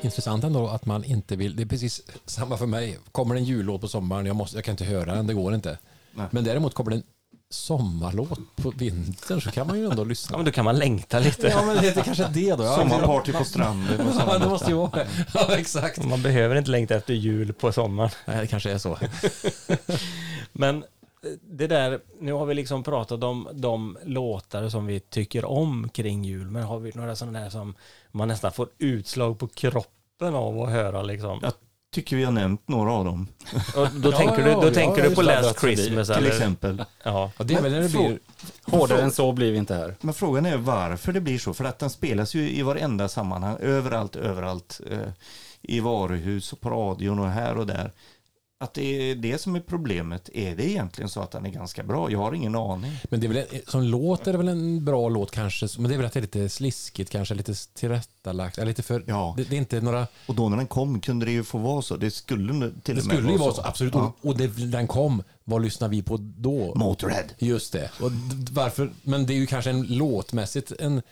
Intressant 0.00 0.44
ändå 0.44 0.68
att 0.68 0.86
man 0.86 1.04
inte 1.04 1.36
vill, 1.36 1.56
det 1.56 1.62
är 1.62 1.66
precis 1.66 2.02
samma 2.26 2.56
för 2.56 2.66
mig. 2.66 2.98
Kommer 3.12 3.34
en 3.34 3.44
jullåt 3.44 3.80
på 3.80 3.88
sommaren, 3.88 4.26
jag, 4.26 4.36
måste, 4.36 4.56
jag 4.56 4.64
kan 4.64 4.72
inte 4.72 4.84
höra 4.84 5.14
den, 5.14 5.26
det 5.26 5.34
går 5.34 5.54
inte. 5.54 5.78
Nej. 6.14 6.26
Men 6.30 6.44
däremot 6.44 6.74
kommer 6.74 6.90
det 6.90 6.96
en 6.96 7.02
sommarlåt 7.50 8.38
på 8.56 8.70
vintern 8.70 9.40
så 9.40 9.50
kan 9.50 9.66
man 9.66 9.78
ju 9.78 9.84
ändå 9.84 10.02
Ja, 10.02 10.04
lyssna. 10.04 10.36
men 10.36 10.46
då 10.46 10.52
kan 10.52 10.64
man 10.64 10.78
längta 10.78 11.18
lite. 11.18 11.46
Ja, 11.48 11.64
men 11.66 11.76
det 11.76 11.80
heter 11.82 12.02
kanske 12.02 12.28
det 12.34 12.54
då. 12.54 12.64
Ja, 12.64 12.76
Sommarparty 12.76 13.32
på 13.32 13.44
stranden. 13.44 14.12
sådana 14.12 14.32
Ja, 14.32 14.38
det 14.38 14.48
måste 14.48 14.70
ju 14.70 14.76
vara. 14.76 15.06
Ja, 15.34 15.56
exakt. 15.56 16.04
Man 16.04 16.22
behöver 16.22 16.56
inte 16.56 16.70
längta 16.70 16.94
efter 16.94 17.14
jul 17.14 17.52
på 17.52 17.72
sommaren. 17.72 18.10
Nej, 18.26 18.36
det 18.40 18.46
kanske 18.46 18.70
är 18.72 18.78
så. 18.78 18.98
Men 20.52 20.84
det 21.42 21.66
där, 21.66 22.00
nu 22.20 22.32
har 22.32 22.46
vi 22.46 22.54
liksom 22.54 22.82
pratat 22.82 23.24
om 23.24 23.48
de 23.52 23.98
låtar 24.04 24.68
som 24.68 24.86
vi 24.86 25.00
tycker 25.00 25.44
om 25.44 25.88
kring 25.88 26.24
jul. 26.24 26.50
Men 26.50 26.62
har 26.62 26.78
vi 26.78 26.92
några 26.94 27.16
sådana 27.16 27.40
där 27.40 27.50
som 27.50 27.74
man 28.10 28.28
nästan 28.28 28.52
får 28.52 28.68
utslag 28.78 29.38
på 29.38 29.48
kroppen 29.48 30.34
av 30.34 30.60
att 30.60 30.70
höra 30.70 31.02
liksom? 31.02 31.38
Ja. 31.42 31.52
Tycker 31.92 32.16
vi 32.16 32.24
har 32.24 32.32
nämnt 32.32 32.68
några 32.68 32.92
av 32.92 33.04
dem. 33.04 33.28
Och 33.76 33.88
då 34.00 34.10
Ja, 34.12 34.18
tänker 34.18 34.44
du, 34.44 34.50
ja, 34.50 34.60
då 34.60 34.66
ja, 34.66 34.74
tänker 34.74 35.02
du 35.02 35.14
på 35.14 35.22
Last 35.22 35.60
Christmas 35.60 36.08
Till 36.08 36.16
eller? 36.16 36.28
exempel. 36.28 36.84
Ja. 37.02 37.30
Ja, 37.38 37.44
det 37.44 37.54
är 37.54 37.62
väl 37.62 37.72
när 37.72 37.80
det 37.80 37.88
blir... 37.88 38.18
Hårdare 38.62 39.02
än 39.02 39.10
så 39.10 39.32
blir 39.32 39.52
vi 39.52 39.58
inte 39.58 39.74
här. 39.74 39.94
Men 40.00 40.14
frågan 40.14 40.46
är 40.46 40.56
varför 40.56 41.12
det 41.12 41.20
blir 41.20 41.38
så. 41.38 41.54
För 41.54 41.64
att 41.64 41.78
den 41.78 41.90
spelas 41.90 42.34
ju 42.34 42.50
i 42.50 42.62
varenda 42.62 43.08
sammanhang, 43.08 43.56
överallt, 43.60 44.16
överallt. 44.16 44.80
Eh, 44.90 44.98
I 45.62 45.80
varuhus 45.80 46.52
och 46.52 46.60
på 46.60 46.70
radion 46.70 47.18
och 47.18 47.30
här 47.30 47.56
och 47.56 47.66
där. 47.66 47.92
Att 48.60 48.74
det 48.74 49.10
är 49.10 49.14
det 49.14 49.38
som 49.38 49.56
är 49.56 49.60
problemet. 49.60 50.28
Är 50.34 50.56
det 50.56 50.70
egentligen 50.70 51.08
så 51.08 51.20
att 51.20 51.30
den 51.30 51.46
är 51.46 51.50
ganska 51.50 51.82
bra? 51.82 52.10
Jag 52.10 52.18
har 52.18 52.32
ingen 52.32 52.54
aning. 52.54 52.92
Men 53.10 53.20
det 53.20 53.26
är 53.26 53.28
väl, 53.28 53.44
som 53.66 53.82
låt 53.82 54.26
är 54.26 54.32
det 54.32 54.38
väl 54.38 54.48
en 54.48 54.84
bra 54.84 55.08
låt 55.08 55.30
kanske, 55.30 55.66
men 55.78 55.88
det 55.88 55.94
är 55.94 55.96
väl 55.96 56.06
att 56.06 56.12
det 56.12 56.18
är 56.18 56.22
lite 56.22 56.48
sliskigt 56.48 57.10
kanske, 57.10 57.34
lite 57.34 57.54
tillrättalagt, 57.74 58.56
lite 58.64 58.82
för, 58.82 59.04
Ja. 59.06 59.34
det, 59.36 59.44
det 59.44 59.56
är 59.56 59.58
inte 59.58 59.80
några, 59.80 60.06
Och 60.26 60.34
då 60.34 60.48
när 60.48 60.56
den 60.56 60.66
kom 60.66 61.00
kunde 61.00 61.26
det 61.26 61.32
ju 61.32 61.44
få 61.44 61.58
vara 61.58 61.82
så. 61.82 61.96
Det 61.96 62.10
skulle 62.10 62.52
till 62.82 62.94
det 62.96 63.00
och 63.00 63.06
med 63.06 63.16
skulle 63.16 63.32
ju 63.32 63.38
vara 63.38 63.54
så, 63.54 63.62
absolut, 63.62 63.94
Ja. 63.94 64.12
och, 64.20 64.28
och 64.28 64.36
det, 64.38 64.46
den 64.46 64.86
kom, 64.86 65.22
vad 65.44 65.62
lyssnar 65.62 65.88
vi 65.88 66.02
på 66.02 66.16
då? 66.20 66.74
Motorhead. 66.74 67.24
Just 67.38 67.72
det, 67.72 67.90
och 68.00 68.10
varför, 68.50 68.90
men 69.02 69.26
det 69.26 69.32
är 69.34 69.38
ju 69.38 69.46
kanske 69.46 69.70
en 69.70 69.82
låtmässigt 69.82 70.72
en 70.78 71.02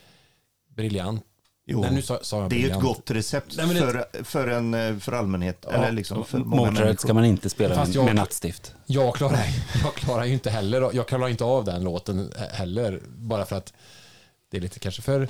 briljant, 0.77 1.23
Jo. 1.68 1.80
nej 1.80 1.93
nu 1.93 2.02
sa, 2.02 2.18
sa 2.22 2.40
jag 2.40 2.51
Det 2.51 2.56
är 2.56 2.60
ju 2.60 2.70
ett 2.70 2.80
gott 2.80 3.10
recept 3.10 3.55
Nej, 3.56 3.66
men 3.66 3.76
det- 3.76 3.80
för, 3.82 4.24
för, 4.24 4.48
en, 4.48 4.74
eh, 4.74 4.97
för 4.98 5.12
allmänhet. 5.12 5.64
eller 5.64 5.93
liksom 5.93 6.24
för 6.24 6.38
många 6.38 6.97
ska 6.97 7.14
man 7.14 7.24
inte 7.24 7.51
spela 7.51 7.74
Fast 7.74 7.88
med, 7.88 7.97
jag- 7.97 8.05
med 8.05 8.14
nattstift. 8.16 8.74
Jag 8.86 9.14
klarar, 9.14 9.38
jag 9.84 9.94
klarar 9.94 10.24
ju 10.24 10.32
inte 10.32 10.51
heller, 10.51 10.90
jag 10.94 11.09
klarar 11.09 11.28
inte 11.28 11.44
av 11.44 11.64
den 11.64 11.84
låten 11.84 12.30
he- 12.32 12.52
heller, 12.52 13.01
bara 13.06 13.44
för 13.47 13.56
att 13.56 13.72
det 14.51 14.56
är 14.56 14.60
lite 14.60 14.78
kanske 14.78 15.02
för 15.02 15.28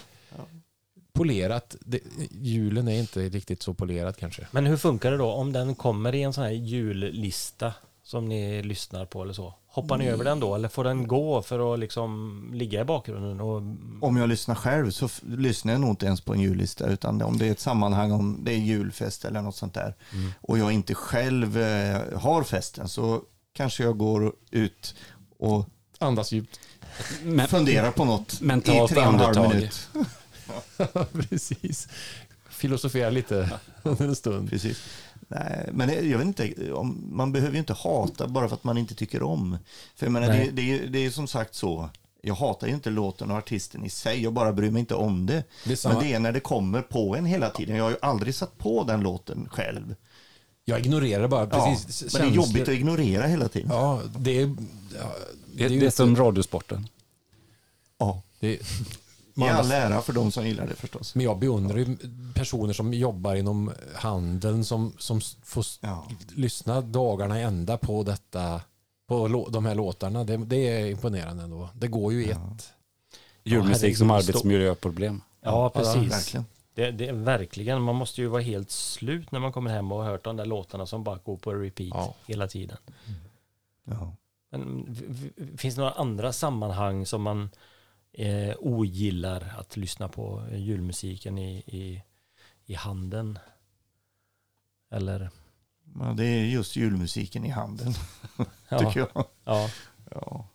polerat. 1.13 1.77
Det, 1.81 2.01
julen 2.31 2.89
är 2.89 2.99
inte 2.99 3.21
riktigt 3.29 3.63
så 3.63 3.75
polerat 3.75 4.17
kanske. 4.17 4.47
Men 4.51 4.67
hur 4.67 4.77
funkar 4.77 5.11
det 5.11 5.17
då 5.17 5.31
om 5.33 5.53
den 5.53 5.75
kommer 5.75 6.15
i 6.15 6.23
en 6.23 6.33
sån 6.33 6.45
här 6.45 6.51
jullista 6.51 7.73
som 8.03 8.29
ni 8.29 8.63
lyssnar 8.63 9.07
på 9.07 9.23
eller 9.23 9.33
så? 9.33 9.55
Hoppar 9.77 9.99
ni 9.99 10.09
över 10.09 10.25
den 10.25 10.41
då 10.41 10.55
eller 10.55 10.69
får 10.69 10.85
den 10.85 11.07
gå 11.07 11.43
för 11.43 11.75
att 11.75 11.81
liksom 11.81 12.51
ligga 12.55 12.81
i 12.81 12.85
bakgrunden? 12.85 13.41
Och... 13.41 13.57
Om 14.01 14.17
jag 14.17 14.29
lyssnar 14.29 14.55
själv 14.55 14.91
så 14.91 15.09
lyssnar 15.23 15.73
jag 15.73 15.81
nog 15.81 15.91
inte 15.91 16.07
ens 16.07 16.21
på 16.21 16.33
en 16.35 16.41
jullista. 16.41 16.87
Utan 16.87 17.23
om 17.23 17.39
det 17.39 17.47
är 17.47 17.51
ett 17.51 17.61
sammanhang, 17.61 18.13
om 18.13 18.45
det 18.45 18.53
är 18.53 18.57
julfest 18.57 19.25
eller 19.25 19.43
något 19.43 19.57
sånt 19.57 19.75
där. 19.75 19.95
Mm. 20.13 20.33
Och 20.41 20.59
jag 20.59 20.73
inte 20.73 20.95
själv 20.95 21.59
eh, 21.59 22.19
har 22.19 22.43
festen 22.43 22.89
så 22.89 23.23
kanske 23.53 23.83
jag 23.83 23.99
går 23.99 24.33
ut 24.51 24.95
och 25.39 25.69
Andas 25.99 26.33
djupt. 26.33 26.61
Men, 27.23 27.49
funderar 27.49 27.91
på 27.91 28.05
något 28.05 28.41
Mentalt 28.41 28.91
i 28.91 28.95
tre 28.95 29.07
och 29.07 29.15
en 29.15 29.21
halv 29.21 29.49
minut. 29.49 29.89
Precis. 31.29 31.89
Filosofera 32.49 33.11
lite 33.11 33.51
under 33.83 34.05
en 34.05 34.17
stund. 34.17 34.51
Precis. 34.51 34.79
Nej, 35.29 35.69
men 35.73 36.11
jag 36.11 36.19
vet 36.19 36.27
inte, 36.27 36.73
om, 36.73 37.05
man 37.13 37.33
behöver 37.33 37.53
ju 37.53 37.59
inte 37.59 37.73
hata 37.73 38.29
bara 38.29 38.49
för 38.49 38.57
att 38.57 38.65
man 38.65 38.79
inte 38.79 38.95
tycker 38.95 39.23
om. 39.23 39.59
För 39.97 40.07
jag 40.07 40.13
menar, 40.13 40.29
det, 40.29 40.51
det, 40.53 40.63
är- 40.73 40.87
det 40.87 40.99
är 40.99 41.11
som 41.11 41.27
sagt 41.27 41.55
så. 41.55 41.89
Jag 42.23 42.35
hatar 42.35 42.67
ju 42.67 42.73
inte 42.75 42.91
låten 42.91 43.31
och 43.31 43.37
artisten 43.37 43.85
i 43.85 43.91
sig, 43.91 44.23
jag 44.23 44.33
bara 44.33 44.53
bryr 44.53 44.71
mig 44.71 44.81
inte 44.81 44.95
om 44.95 45.27
det. 45.27 45.45
Det 45.65 45.85
Men 45.85 45.99
det 45.99 46.13
är 46.13 46.19
när 46.19 46.33
det 46.33 46.41
kommer 46.41 46.83
på 46.83 47.17
en 47.17 47.27
hela 47.27 47.51
tiden. 47.51 47.77
Jag 47.77 47.85
har 47.85 47.91
ju 47.91 47.97
aldrig 48.03 48.35
satt 48.35 48.59
på 48.59 48.85
den 48.85 49.01
låten 49.01 49.49
själv. 49.51 49.95
Jag 50.65 50.81
ignorerar 50.81 51.29
bara. 51.29 51.49
Ja, 51.53 51.77
Precis, 51.77 52.13
men 52.15 52.23
det 52.23 52.29
är 52.29 52.33
jobbigt 52.35 52.63
att 52.63 52.69
ignorera 52.69 53.27
hela 53.27 53.49
tiden. 53.49 53.69
Ja, 53.73 54.03
det 54.19 54.41
är... 54.43 54.55
Ja, 54.99 55.13
det, 55.55 55.65
är 55.65 55.69
ju 55.71 55.79
det 55.79 55.85
är 55.85 55.85
inte- 55.85 55.91
som 55.97 56.17
radiosporten. 56.17 56.89
Ja. 57.99 58.23
det 58.41 58.59
är, 59.43 59.47
I 59.47 59.53
man- 59.53 59.57
all 59.61 59.73
ära 59.73 60.03
för 60.03 60.13
de 60.13 60.33
som 60.33 60.47
gillar 60.47 60.67
det 60.67 60.75
förstås. 60.75 61.15
Men 61.15 61.25
jag 61.25 61.39
beundrar 61.39 61.77
ju 61.77 61.97
personer 62.35 62.73
som 62.73 62.95
jobbar 62.95 63.35
inom 63.35 63.73
handeln 63.95 64.65
som, 64.65 64.93
som 64.99 65.21
får 65.45 65.65
Ja. 65.81 66.09
lyssna 66.35 66.81
dagarna 66.81 67.39
ända 67.39 67.77
på 67.77 68.03
detta, 68.03 68.61
på 69.09 69.47
de 69.51 69.67
här 69.67 69.75
låtarna. 69.75 70.25
Det, 70.25 70.37
det 70.37 70.57
är 70.57 70.87
imponerande 70.87 71.43
ändå. 71.43 71.69
Det 71.75 71.89
går 71.89 72.13
ju 72.13 72.25
i 72.27 72.31
ett. 72.31 72.73
Julmusik 73.45 73.97
som 73.99 74.11
arbetsmiljöproblem. 74.11 75.21
Ja, 75.41 75.71
precis. 75.71 76.13
Verkligen. 76.13 76.47
Det, 76.75 76.91
det, 76.91 77.13
verkligen, 77.13 77.83
man 77.83 77.95
måste 77.95 78.21
ju 78.21 78.27
vara 78.27 78.43
helt 78.43 78.71
slut 78.71 79.33
när 79.33 79.41
man 79.41 79.53
kommer 79.53 79.71
hem 79.71 79.93
och 79.93 79.99
har 79.99 80.05
hört 80.11 80.25
de 80.25 80.37
där 80.37 80.47
låtarna 80.47 80.87
som 80.87 81.05
bara 81.05 81.19
går 81.25 81.37
på 81.37 81.53
repeat 81.55 81.89
Ja. 81.95 82.15
hela 82.27 82.49
tiden. 82.49 82.77
Ja. 83.85 84.13
Men 84.51 84.97
finns 85.57 85.75
det 85.75 85.81
några 85.81 85.93
andra 85.95 86.33
sammanhang 86.33 87.07
som 87.07 87.23
man 87.23 87.51
eh, 88.17 88.55
ogillar 88.59 89.55
att 89.59 89.77
lyssna 89.77 90.09
på 90.09 90.43
julmusiken 90.53 91.39
i, 91.39 91.57
i, 91.67 92.03
i 92.67 92.75
handen? 92.75 93.39
Eller? 94.91 95.31
Ja, 95.99 96.15
det 96.17 96.25
är 96.25 96.45
just 96.45 96.77
julmusiken 96.77 97.45
i 97.45 97.49
handen, 97.49 97.93
Ja, 98.69 98.79
tycker 98.79 99.01
jag. 99.01 99.27
ja. 99.45 99.71
Ja. 100.11 100.49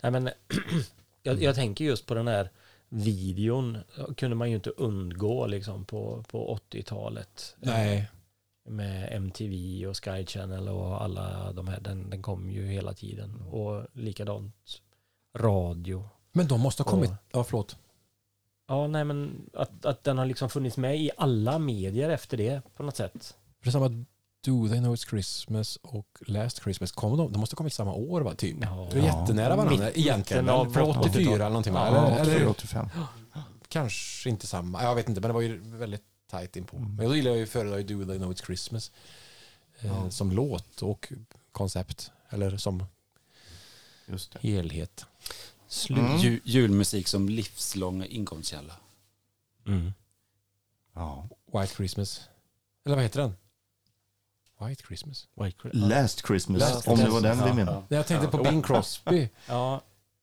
Nej, 0.00 0.12
men, 0.12 0.30
jag, 1.22 1.42
jag 1.42 1.54
tänker 1.54 1.84
just 1.84 2.06
på 2.06 2.14
den 2.14 2.28
här 2.28 2.50
videon. 2.88 3.78
kunde 4.16 4.36
man 4.36 4.50
ju 4.50 4.56
inte 4.56 4.70
undgå 4.70 5.46
liksom 5.46 5.84
på, 5.84 6.24
på 6.28 6.58
80-talet. 6.70 7.56
Nej. 7.58 8.10
Med 8.68 9.08
MTV 9.12 9.86
och 9.86 10.04
Sky 10.04 10.26
Channel 10.26 10.68
och 10.68 11.02
alla 11.02 11.52
de 11.52 11.68
här. 11.68 11.80
Den, 11.80 12.10
den 12.10 12.22
kom 12.22 12.50
ju 12.50 12.66
hela 12.66 12.94
tiden. 12.94 13.40
Och 13.42 13.86
likadant 13.92 14.82
radio. 15.36 16.08
Men 16.36 16.46
de 16.48 16.60
måste 16.60 16.82
ha 16.82 16.90
kommit... 16.90 17.10
Och- 17.10 17.16
Ja, 17.32 17.44
förlåt. 17.44 17.76
Ja, 18.68 18.86
nej 18.86 19.04
men 19.04 19.50
att, 19.54 19.84
att 19.84 20.04
den 20.04 20.18
har 20.18 20.26
liksom 20.26 20.50
funnits 20.50 20.76
med 20.76 20.96
i 21.00 21.10
alla 21.16 21.58
medier 21.58 22.10
efter 22.10 22.36
det 22.36 22.62
på 22.76 22.82
något 22.82 22.96
sätt. 22.96 23.36
För 23.58 23.64
det 23.64 23.68
är 23.68 23.72
samma 23.72 23.88
Do 24.44 24.68
They 24.68 24.78
Know 24.78 24.94
It's 24.94 25.08
Christmas 25.10 25.76
och 25.82 26.06
Last 26.26 26.62
Christmas. 26.62 26.92
Kom 26.92 27.16
de, 27.18 27.32
de 27.32 27.38
måste 27.38 27.54
ha 27.54 27.56
kommit 27.56 27.72
samma 27.72 27.92
år 27.94 28.20
va? 28.20 28.34
Typ. 28.34 28.56
Ja. 28.62 28.88
Det 28.92 28.98
är 28.98 29.02
jättenära 29.02 29.56
varandra 29.56 29.84
Mitt- 29.86 29.96
egentligen. 29.98 30.44
mitten 30.44 30.60
av 30.60 30.70
För 30.72 30.82
84 31.00 31.32
eller 31.34 31.48
någonting 31.48 31.72
va? 31.72 31.88
Ja, 31.92 32.08
Eller, 32.18 32.34
eller 32.36 32.46
84-85. 32.46 32.88
kanske 33.68 34.28
inte 34.30 34.46
samma. 34.46 34.82
Jag 34.82 34.94
vet 34.94 35.08
inte, 35.08 35.20
men 35.20 35.28
det 35.28 35.34
var 35.34 35.40
ju 35.40 35.58
väldigt 35.58 36.02
tajt 36.30 36.56
inpå. 36.56 36.76
Mm. 36.76 36.96
Men 36.96 37.06
då 37.08 37.16
gillar 37.16 37.30
jag 37.30 37.38
ju 37.38 37.46
föredrar 37.46 37.78
Do 37.82 38.04
They 38.06 38.18
Know 38.18 38.32
It's 38.32 38.46
Christmas. 38.46 38.90
Eh, 39.80 39.86
Ja. 39.86 40.10
Som 40.10 40.32
låt 40.32 40.82
och 40.82 41.12
koncept. 41.52 42.10
Eller 42.30 42.56
som 42.56 42.84
Just 44.06 44.32
det. 44.32 44.38
helhet. 44.48 45.06
Slut. 45.68 45.98
Mm. 45.98 46.16
Ju, 46.16 46.40
julmusik 46.44 47.08
som 47.08 47.28
livslång 47.28 48.04
inkomstkälla. 48.04 48.72
Mm. 49.66 49.92
Ja. 50.94 51.28
White 51.52 51.74
Christmas. 51.74 52.20
Eller 52.84 52.96
vad 52.96 53.02
heter 53.04 53.20
den? 53.20 53.36
White 54.60 54.82
Christmas. 54.86 55.28
White 55.40 55.58
Cri- 55.62 55.70
Last 55.72 56.26
Christmas, 56.26 56.60
Last 56.60 56.88
om 56.88 56.96
det 56.96 57.02
Christmas, 57.02 57.22
var 57.22 57.28
den 57.30 57.42
vi 57.42 57.48
ja, 57.48 57.54
menade. 57.54 57.76
Nej, 57.88 57.96
Jag 57.98 58.06
tänkte 58.06 58.26
Ja. 58.26 58.30
på 58.38 58.44
Bing 58.50 58.62
Crosby. 58.62 59.28
Ja. 59.48 59.80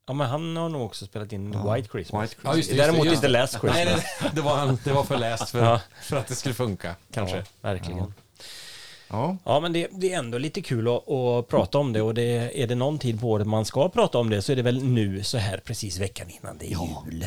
ja, 0.07 0.13
men 0.13 0.29
han 0.29 0.55
har 0.55 0.69
nog 0.69 0.81
också 0.81 1.05
spelat 1.05 1.31
in 1.33 1.53
Ja. 1.53 1.73
White 1.73 1.89
Christmas. 1.91 2.23
White 2.23 2.33
Christmas. 2.35 2.57
just 2.57 2.69
det, 2.69 2.75
just 2.75 2.87
Däremot 2.87 3.05
just 3.05 3.15
inte. 3.15 3.27
Last 3.27 3.53
Christmas. 3.53 3.75
Nej, 3.75 3.85
nej, 4.21 4.31
det 4.35 4.41
var, 4.41 4.57
han, 4.57 4.77
det 4.83 4.93
var 4.93 5.03
för 5.03 5.17
läst 5.17 5.49
för, 5.49 5.59
Ja. 5.65 5.81
för 6.01 6.17
att 6.17 6.27
det 6.27 6.35
skulle 6.35 6.55
funka. 6.55 6.95
Kanske. 7.11 7.37
Ja, 7.37 7.43
verkligen. 7.61 8.13
Ja. 9.09 9.37
Ja, 9.45 9.59
men 9.59 9.73
det, 9.73 9.87
det 9.91 10.13
är 10.13 10.19
ändå 10.19 10.37
lite 10.37 10.61
kul 10.61 10.87
att, 10.87 11.09
att 11.09 11.47
prata 11.47 11.77
om 11.77 11.93
det 11.93 12.01
och 12.01 12.13
det, 12.13 12.61
är 12.63 12.67
det 12.67 12.75
någon 12.75 12.99
tid 12.99 13.21
på 13.21 13.29
året 13.29 13.47
man 13.47 13.65
ska 13.65 13.89
prata 13.89 14.17
om 14.17 14.29
det 14.29 14.41
så 14.41 14.51
är 14.51 14.55
det 14.55 14.61
väl 14.61 14.83
nu 14.83 15.23
så 15.23 15.37
här 15.37 15.57
precis 15.65 15.99
veckan 15.99 16.27
innan 16.41 16.57
det 16.57 16.65
är 16.67 16.71
Ja. 16.71 17.03
jul. 17.11 17.25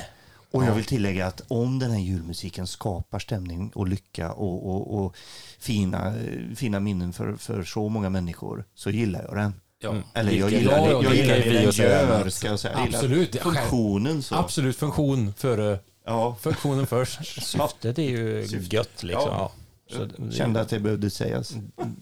Och 0.50 0.64
jag 0.64 0.74
vill 0.74 0.84
tillägga 0.84 1.26
att 1.26 1.42
om 1.48 1.78
den 1.78 1.90
här 1.90 1.98
julmusiken 2.00 2.66
skapar 2.66 3.18
stämning 3.18 3.70
och 3.74 3.88
lycka 3.88 4.32
och, 4.32 4.70
och, 4.70 5.04
och 5.04 5.16
fina, 5.58 6.14
fina 6.56 6.80
minnen 6.80 7.12
för, 7.12 7.36
för 7.36 7.62
så 7.64 7.88
många 7.88 8.10
människor 8.10 8.64
så 8.74 8.90
gillar 8.90 9.22
jag 9.28 9.36
den. 9.36 9.54
Ja. 9.82 9.90
Mm. 9.90 10.02
Eller 10.14 10.32
jag 10.32 10.50
gillar 10.52 10.78
ja, 10.78 10.84
det, 10.84 10.90
ja, 10.90 11.02
jag 11.02 11.12
det 11.12 11.16
gillar 11.16 11.34
det 11.34 11.42
vi 11.50 11.56
den 11.56 11.68
och 11.68 11.74
säga. 11.74 12.00
gör, 12.02 12.28
ska 12.28 12.46
jag 12.48 12.60
säga. 12.60 12.74
Jag 12.78 12.86
gillar 12.86 12.98
Absolut, 12.98 13.32
det- 13.32 13.38
Funktionen 13.38 14.22
så. 14.22 14.34
Absolut 14.34 14.76
funktion 14.76 15.34
före 15.36 15.78
Ja, 16.06 16.36
funktionen 16.40 16.86
först. 16.86 17.42
Syftet 17.42 17.98
är 17.98 18.02
ju 18.02 18.48
Syftet. 18.48 18.72
gött 18.72 19.02
liksom. 19.02 19.28
Ja. 19.30 19.52
Så 19.88 20.04
det, 20.04 20.32
kände 20.32 20.60
att 20.60 20.68
det 20.68 20.80
behövde 20.80 21.10
sägas. 21.10 21.54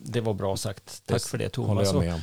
det 0.02 0.20
var 0.20 0.34
bra 0.34 0.56
sagt. 0.56 1.02
Tack 1.06 1.22
för 1.22 1.38
det 1.38 1.56
Håller 1.56 1.84
Thomas. 1.84 2.04
med 2.04 2.14
om. 2.14 2.20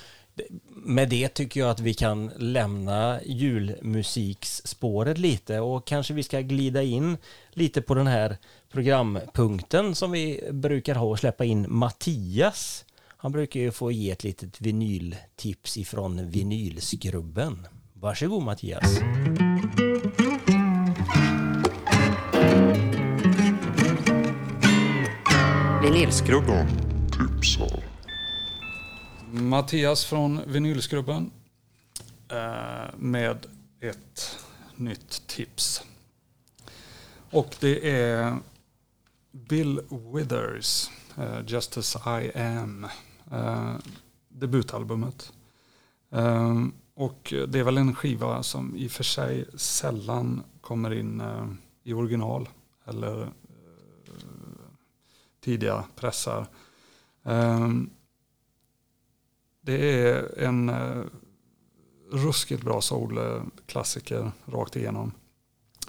Med 0.70 1.10
det 1.10 1.28
tycker 1.28 1.60
jag 1.60 1.70
att 1.70 1.80
vi 1.80 1.94
kan 1.94 2.32
lämna 2.38 3.20
julmusiksspåret 3.26 5.18
lite 5.18 5.60
och 5.60 5.88
kanske 5.88 6.14
vi 6.14 6.24
ska 6.24 6.42
glida 6.42 6.84
in 6.84 7.18
lite 7.52 7.82
på 7.82 7.94
den 7.94 8.08
här 8.08 8.38
programpunkten 8.72 9.96
som 9.96 10.12
vi 10.12 10.50
brukar 10.52 10.96
ha 10.96 11.06
och 11.06 11.20
släppa 11.20 11.46
in 11.46 11.66
Mattias. 11.70 12.86
Han 13.18 13.32
brukar 13.32 13.60
ju 13.60 13.72
få 13.72 13.92
ge 13.92 14.12
ett 14.12 14.24
litet 14.24 14.62
vinyltips 14.62 15.78
ifrån 15.78 16.30
vinylskrubben. 16.30 17.68
Varsågod 17.94 18.44
Mattias. 18.44 19.00
Vinylskrubben. 25.82 26.68
Mattias 29.32 30.06
från 30.06 30.42
Vinylskrubben 30.48 31.32
eh, 32.30 32.90
med 32.98 33.46
ett 33.80 34.40
nytt 34.76 35.28
tips. 35.28 35.84
Och 37.32 37.56
det 37.60 37.90
är 37.90 38.38
Bill 39.32 39.80
Withers, 40.14 40.90
eh, 41.18 41.40
Just 41.48 41.78
as 41.78 41.96
I 41.96 42.40
am, 42.40 42.88
eh, 43.32 43.76
debutalbumet. 44.30 45.34
Och 46.96 47.34
det 47.48 47.60
är 47.60 47.64
väl 47.64 47.78
en 47.78 47.96
skiva 47.96 48.44
som 48.44 48.76
i 48.76 48.88
och 48.88 48.92
för 48.92 49.04
sig 49.04 49.46
sällan 49.56 50.44
kommer 50.62 50.94
in 50.94 51.24
i 51.84 51.94
original 51.94 52.50
eller 52.86 53.28
tidiga 55.42 55.84
pressar. 55.96 56.48
Ehm, 57.24 57.90
det 59.62 60.08
är 60.08 60.40
en 60.40 60.70
eh, 60.70 61.04
ruskigt 62.12 62.64
bra 62.64 62.82
soulklassiker 62.82 64.32
rakt 64.46 64.76
igenom. 64.76 65.12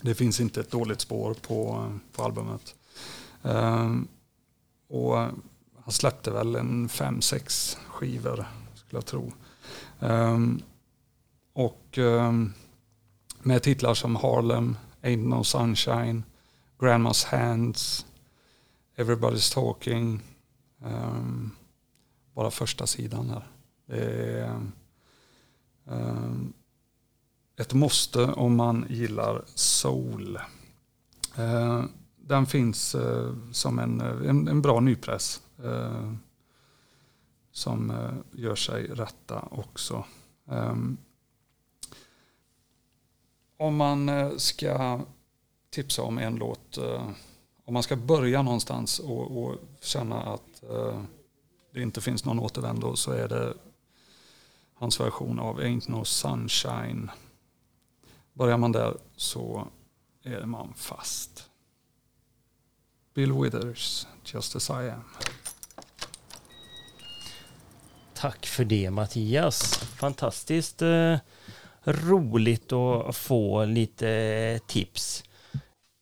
Det 0.00 0.14
finns 0.14 0.40
inte 0.40 0.60
ett 0.60 0.70
dåligt 0.70 1.00
spår 1.00 1.34
på, 1.34 1.92
på 2.12 2.22
albumet. 2.22 2.74
Ehm, 3.42 4.08
och 4.88 5.16
han 5.84 5.92
släppte 5.92 6.30
väl 6.30 6.54
en 6.54 6.88
fem, 6.88 7.20
sex 7.20 7.76
skivor 7.86 8.44
skulle 8.74 8.96
jag 8.96 9.06
tro. 9.06 9.32
Ehm, 10.00 10.62
och 11.52 11.98
med 13.42 13.62
titlar 13.62 13.94
som 13.94 14.16
Harlem, 14.16 14.76
Ain't 15.02 15.28
No 15.28 15.44
Sunshine, 15.44 16.22
Grandma's 16.78 17.26
Hands, 17.26 18.06
Everybody's 19.02 19.54
Talking. 19.54 20.20
Um, 20.78 21.56
bara 22.34 22.50
första 22.50 22.86
sidan 22.86 23.30
här. 23.30 23.46
Det 23.86 24.40
är 24.40 24.60
um, 25.84 26.52
ett 27.56 27.74
måste 27.74 28.24
om 28.24 28.56
man 28.56 28.86
gillar 28.88 29.44
soul. 29.54 30.38
Uh, 31.38 31.84
den 32.16 32.46
finns 32.46 32.94
uh, 32.94 33.34
som 33.52 33.78
en, 33.78 34.00
eh, 34.00 34.28
en, 34.30 34.48
en 34.48 34.62
bra 34.62 34.80
nypress. 34.80 35.42
Uh, 35.64 36.14
som 37.52 37.92
gör 38.32 38.54
sig 38.54 38.86
rätta 38.86 39.48
också. 39.50 40.04
Um, 40.44 40.98
om 43.56 43.76
man 43.76 44.10
ska 44.40 45.00
tipsa 45.70 46.02
om 46.02 46.18
en 46.18 46.36
låt, 46.36 46.78
om 47.72 47.74
man 47.74 47.82
ska 47.82 47.96
börja 47.96 48.42
någonstans 48.42 48.98
och, 48.98 49.42
och 49.42 49.58
känna 49.80 50.22
att 50.22 50.62
eh, 50.70 51.02
det 51.74 51.82
inte 51.82 52.00
finns 52.00 52.24
någon 52.24 52.38
återvändo 52.38 52.96
så 52.96 53.12
är 53.12 53.28
det 53.28 53.54
hans 54.74 55.00
version 55.00 55.38
av 55.38 55.60
Ain't 55.60 55.90
No 55.90 56.04
Sunshine. 56.04 57.10
Börjar 58.32 58.58
man 58.58 58.72
där 58.72 58.96
så 59.16 59.66
är 60.22 60.44
man 60.44 60.74
fast. 60.76 61.50
Bill 63.14 63.32
Withers, 63.32 64.06
Just 64.24 64.56
As 64.56 64.70
I 64.70 64.72
Am. 64.72 65.04
Tack 68.14 68.46
för 68.46 68.64
det 68.64 68.90
Mattias. 68.90 69.74
Fantastiskt 69.76 70.82
eh, 70.82 71.16
roligt 71.84 72.72
att 72.72 73.16
få 73.16 73.64
lite 73.64 74.60
tips. 74.66 75.24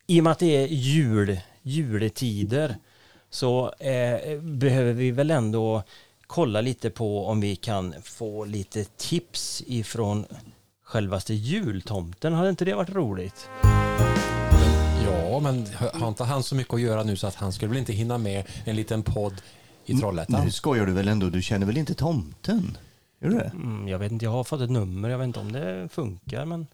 I 0.07 0.21
och 0.21 0.25
med 0.25 0.31
att 0.31 0.39
det 0.39 0.57
är 0.57 0.67
jul, 0.67 1.41
juletider 1.63 2.77
så 3.31 3.73
eh, 3.73 4.41
behöver 4.41 4.93
vi 4.93 5.11
väl 5.11 5.31
ändå 5.31 5.83
kolla 6.27 6.61
lite 6.61 6.91
på 6.91 7.27
om 7.27 7.41
vi 7.41 7.57
kan 7.57 7.95
få 8.03 8.45
lite 8.45 8.85
tips 8.85 9.63
ifrån 9.67 10.25
självaste 10.85 11.35
jultomten. 11.35 12.33
Hade 12.33 12.51
inte 12.51 12.65
det 12.65 12.75
varit 12.75 12.91
roligt? 12.91 13.49
Ja, 15.05 15.41
men 15.41 15.67
har 16.01 16.09
inte 16.09 16.25
han 16.25 16.43
så 16.43 16.55
mycket 16.55 16.75
att 16.75 16.81
göra 16.81 17.03
nu 17.03 17.17
så 17.17 17.27
att 17.27 17.35
han 17.35 17.53
skulle 17.53 17.69
väl 17.69 17.79
inte 17.79 17.93
hinna 17.93 18.19
med 18.19 18.45
en 18.65 18.77
liten 18.77 19.03
podd 19.03 19.43
i 19.85 19.95
Trollhättan? 19.95 20.45
Nu 20.45 20.51
skojar 20.51 20.87
du 20.87 20.93
väl 20.93 21.09
ändå? 21.09 21.27
Du 21.29 21.43
känner 21.43 21.67
väl 21.67 21.77
inte 21.79 21.95
tomten? 21.95 22.77
Gör 23.21 23.31
du 23.31 23.37
det? 23.39 23.51
Mm, 23.55 23.89
jag 23.89 23.99
vet 23.99 24.13
inte, 24.13 24.25
jag 24.25 24.33
har 24.33 24.45
fått 24.45 24.61
ett 24.61 24.71
nummer. 24.71 25.09
Jag 25.09 25.19
vet 25.19 25.25
inte 25.25 25.41
om 25.41 25.53
det 25.53 25.89
funkar 25.93 26.45
men 26.45 26.67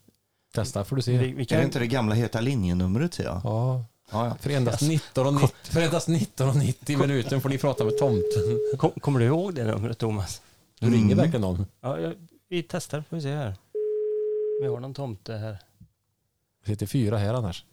Testa 0.54 0.84
får 0.84 0.96
du 0.96 1.02
se. 1.02 1.18
vi, 1.18 1.32
vi 1.32 1.40
Är 1.42 1.44
kan... 1.44 1.58
det 1.58 1.64
inte 1.64 1.78
det 1.78 1.86
gamla 1.86 2.14
heta 2.14 2.40
linjenumret? 2.40 3.14
säger 3.14 3.30
jag? 3.30 3.40
Ja, 3.44 3.84
Ja, 4.12 4.26
ja. 4.26 4.36
för 4.40 4.50
endast 4.50 4.82
19,90 4.82 5.48
för 5.72 5.80
endast 5.80 6.08
19,90 6.08 6.98
minuten 7.00 7.40
får 7.40 7.48
ni 7.48 7.58
prata 7.58 7.84
med 7.84 7.98
tomten. 7.98 8.60
Kom, 8.78 8.90
kommer 8.90 9.20
du 9.20 9.26
ihåg 9.26 9.54
det 9.54 9.64
numret 9.64 9.98
Thomas? 9.98 10.42
Du 10.80 10.86
ringer 10.86 11.04
Mm. 11.04 11.16
verkligen 11.16 11.40
någon. 11.40 11.66
Ja, 11.80 12.00
jag, 12.00 12.14
vi 12.48 12.62
testar, 12.62 13.04
får 13.10 13.16
vi 13.16 13.22
se 13.22 13.34
här. 13.34 13.54
Vi 14.62 14.66
har 14.68 14.80
någon 14.80 14.94
tomte 14.94 15.32
här. 15.32 15.58
Det 16.64 16.66
sitter 16.66 16.86
fyra 16.86 17.16
här 17.18 17.34
annars. 17.34 17.64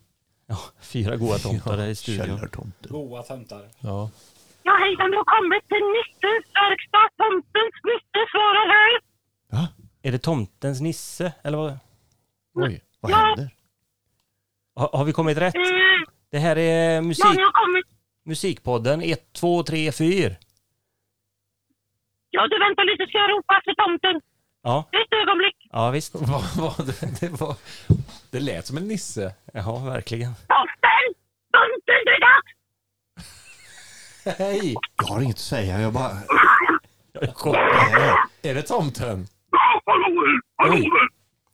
Ja, 0.47 0.57
fyra 0.81 1.15
goa 1.17 1.37
tomtar 1.47 1.77
här 1.77 1.87
i 1.87 1.95
studion. 1.95 2.25
Källartomte. 2.25 2.89
Goa 2.89 3.23
tömtar. 3.23 3.69
Ja. 3.79 4.09
Ja, 4.63 4.71
hej, 4.79 4.95
vem 4.97 5.11
har 5.13 5.23
kommit 5.39 5.67
till 5.67 5.85
Nisses 5.95 6.45
verkstad? 6.53 7.09
Tomtens 7.17 7.75
Nisse 7.83 8.21
svarar 8.31 8.67
här. 8.73 9.01
Är 10.05 10.11
det 10.11 10.19
tomtens 10.19 10.81
nisse? 10.81 11.33
Eller 11.43 11.57
vad? 11.57 11.77
Oj. 12.53 12.81
Vad 12.99 13.11
händer? 13.11 13.49
Har, 14.75 14.89
har 14.93 15.05
vi 15.05 15.13
kommit 15.13 15.37
rätt? 15.37 15.55
Eh, 15.55 15.61
Det 16.33 16.39
här 16.39 16.55
är 16.57 16.95
ja, 16.95 17.01
musik, 17.01 17.23
kommit. 17.53 17.85
Musikpodden 18.25 19.01
1, 19.01 19.33
2, 19.33 19.63
3, 19.63 19.91
4. 19.91 20.29
Ja, 22.29 22.47
du 22.47 22.59
väntar 22.59 22.83
lite, 22.83 23.09
ska 23.09 23.17
jag 23.17 23.29
ropa 23.31 23.57
efter 23.57 23.73
tomten? 23.73 24.21
Ja, 24.63 24.89
Ett 24.91 25.13
ögonblick. 25.21 25.55
ja 25.71 25.91
visst. 25.91 26.15
Vad 26.31 26.55
var 26.57 26.85
det? 26.85 27.19
Det, 27.19 27.41
var, 27.41 27.55
det 28.31 28.39
lät 28.39 28.65
som 28.65 28.77
en 28.77 28.87
nisse. 28.87 29.33
Ja, 29.53 29.77
verkligen. 29.77 30.33
Tomten! 30.35 31.05
Tomten, 31.51 32.01
det 32.05 32.11
är 32.11 32.19
dags! 32.19 32.51
Hej! 34.39 34.75
Jag 34.97 35.05
har 35.13 35.21
inget 35.21 35.35
att 35.35 35.39
säga. 35.39 35.79
Jag 35.81 35.93
bara... 35.93 36.11
Jag 37.13 37.23
är 37.23 37.27
Vad 37.27 37.35
chock. 37.35 37.55
är 38.41 38.55
det? 38.55 38.61
Tomten? 38.61 39.27
Ja, 39.51 39.81
hallå, 39.85 40.25
hallå, 40.57 40.89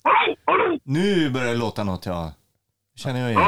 hallå, 0.03 0.35
hallå. 0.45 0.79
Nu 0.83 1.29
börjar 1.29 1.47
det 1.47 1.59
låta 1.59 1.83
något, 1.83 2.05
ja. 2.05 2.33
Känner 2.95 3.19
jag 3.21 3.29
igen. 3.31 3.41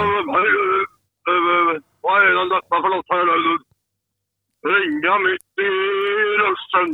Vad 2.01 2.15
är 2.21 2.25
det 2.25 2.55
detta 2.55 2.75
för 2.81 2.89
något 2.95 3.05
här? 3.09 3.25
Ringa 4.75 5.13
mitt 5.19 5.51
i 5.67 5.71
rösten. 6.43 6.89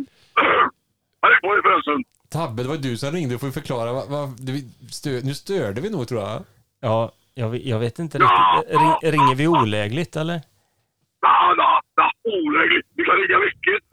Hej 1.21 1.33
på 1.41 1.47
er 1.57 1.61
förresten. 1.61 2.03
Tabbe, 2.35 2.63
det 2.63 2.69
var 2.69 2.77
du 2.87 2.97
som 2.97 3.11
ringde. 3.11 3.35
Du 3.35 3.39
får 3.39 3.51
förklara. 3.61 3.89
Vad, 3.93 4.27
du, 4.47 4.53
stö, 4.99 5.09
nu 5.27 5.33
störde 5.43 5.81
vi 5.81 5.89
nog 5.95 6.07
tror 6.07 6.21
jag. 6.21 6.43
Ja, 6.87 7.11
jag, 7.41 7.49
vet- 7.51 7.65
jag 7.73 7.79
vet 7.79 7.99
inte 7.99 8.17
riktigt. 8.17 8.79
Ring, 8.81 8.95
ringer 9.15 9.35
vi 9.35 9.47
olägligt 9.47 10.15
eller? 10.21 10.37
Ja, 11.27 11.37
ja, 11.57 11.81
ja, 11.95 12.07
olägligt. 12.23 12.87
Vi 12.97 13.03
kan 13.07 13.15
ringa 13.21 13.37
vilket, 13.47 13.83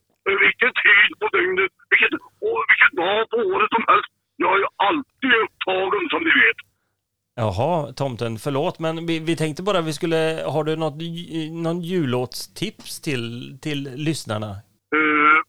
vilken 0.45 0.73
tid 0.85 1.09
på 1.21 1.27
dygnet, 1.37 1.73
vilket, 1.91 2.13
och 2.49 2.61
vilken 2.71 2.93
dag 3.03 3.21
på 3.33 3.37
året 3.53 3.71
som 3.77 3.85
helst. 3.91 4.11
Jag 4.45 4.53
är 4.61 4.67
alltid 4.89 5.33
upptagen 5.45 6.05
som 6.13 6.21
ni 6.27 6.33
vet. 6.45 6.59
Jaha, 7.37 7.93
tomten, 7.93 8.39
förlåt, 8.39 8.79
men 8.79 9.07
vi, 9.07 9.19
vi 9.19 9.37
tänkte 9.37 9.63
bara 9.63 9.81
vi 9.81 9.93
skulle, 9.93 10.45
har 10.47 10.65
du 10.65 10.77
något, 10.77 10.95
någon 11.65 11.81
jullåtstips 11.81 13.01
till, 13.01 13.59
till 13.63 13.91
lyssnarna? 13.95 14.51
Uh, 14.97 15.43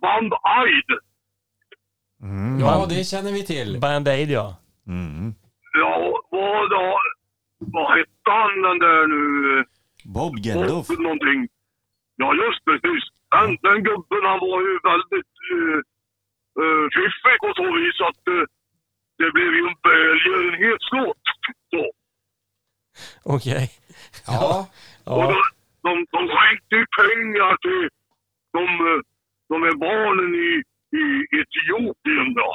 band 0.00 0.32
Aid. 0.42 0.98
Mm. 2.22 2.60
Ja, 2.60 2.86
det 2.88 3.04
känner 3.04 3.32
vi 3.32 3.42
till. 3.46 3.80
Band-Aid 3.80 4.30
ja. 4.30 4.56
Mm. 4.86 5.34
Ja, 5.80 6.22
vad 6.30 6.70
då? 6.70 6.98
Vad 7.58 7.98
hette 7.98 8.30
han 8.40 8.62
den 8.62 8.78
där 8.78 9.06
nu? 9.06 9.64
Bob 10.04 10.38
Geldof. 10.38 10.88
Bob 10.88 11.00
någonting. 11.00 11.48
Ja, 12.16 12.28
just 12.44 12.64
precis. 12.68 13.02
Den, 13.34 13.48
den 13.68 13.78
gubben 13.88 14.22
han 14.30 14.38
var 14.48 14.58
ju 14.68 14.74
väldigt 14.92 15.34
uh, 15.54 15.78
uh, 16.62 16.86
fiffig 16.96 17.38
och 17.48 17.56
så 17.60 17.66
vis 17.78 17.98
att 18.08 18.22
uh, 18.34 18.44
det 19.18 19.30
blev 19.36 19.50
ju 19.58 19.62
en 19.70 19.76
välgörenhetslåt. 19.90 21.22
Okej. 23.22 23.70
Ja. 24.26 24.66
Och 25.04 25.12
Ja, 25.22 25.26
de, 25.82 25.88
de, 25.90 26.06
de 26.10 26.28
skänkte 26.36 26.74
ju 26.76 26.86
pengar 27.00 27.56
till 27.64 27.88
de, 28.52 28.62
de 29.48 29.62
här 29.62 29.76
barnen 29.76 30.34
i, 30.34 30.62
i 31.00 31.04
Etiopien. 31.40 32.34
Då. 32.34 32.52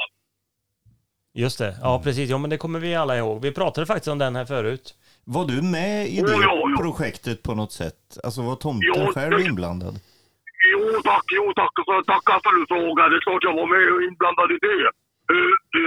just 1.34 1.58
det. 1.58 1.76
Ja, 1.82 2.00
precis. 2.04 2.30
Ja, 2.30 2.38
men 2.38 2.50
det 2.50 2.58
kommer 2.58 2.78
vi 2.80 2.94
alla 2.94 3.16
ihåg. 3.18 3.42
Vi 3.42 3.52
pratade 3.52 3.86
faktiskt 3.86 4.08
om 4.08 4.18
den 4.18 4.36
här 4.36 4.44
förut. 4.44 4.94
Var 5.24 5.44
du 5.44 5.62
med 5.62 6.06
i 6.08 6.20
Oh, 6.22 6.26
det 6.26 6.32
ja, 6.32 6.70
ja. 6.70 6.76
projektet 6.82 7.42
på 7.42 7.54
något 7.54 7.72
sätt? 7.72 8.18
Alltså 8.24 8.42
var 8.42 8.56
tomten 8.56 8.90
Ja, 8.94 9.12
själv 9.14 9.30
det- 9.38 9.44
inblandad? 9.44 9.94
Jo 10.72 11.00
tack, 11.04 11.24
jo 11.36 11.52
tack. 11.56 11.72
Tackar 12.06 12.40
för 12.44 12.52
du 12.58 12.66
frågar. 12.66 13.10
Det 13.10 13.16
är 13.16 13.20
klart 13.20 13.42
jag 13.48 13.54
var 13.54 13.66
med 13.74 13.94
och 13.94 14.02
inblandad 14.02 14.50
i 14.52 14.58
det. 14.68 14.90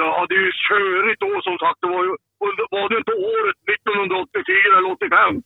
Jag 0.01 0.11
hade 0.19 0.35
ju 0.43 0.47
körigt 0.69 1.19
då 1.26 1.31
som 1.47 1.55
sagt. 1.64 1.77
Det 1.84 1.89
var 1.95 2.03
ju 2.07 2.14
under, 2.47 2.64
var 2.76 2.85
det 2.91 2.97
inte 3.03 3.15
året 3.34 3.57
1984 3.76 4.77
eller 4.77 4.91
85? 4.91 5.43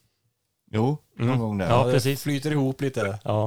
Jo, 0.78 0.86
någon 1.28 1.40
gång 1.44 1.56
där. 1.58 1.68
Ja, 1.74 1.80
det 1.86 1.92
precis. 1.94 2.18
flyter 2.26 2.52
ihop 2.58 2.78
lite. 2.86 3.02
Ja, 3.32 3.40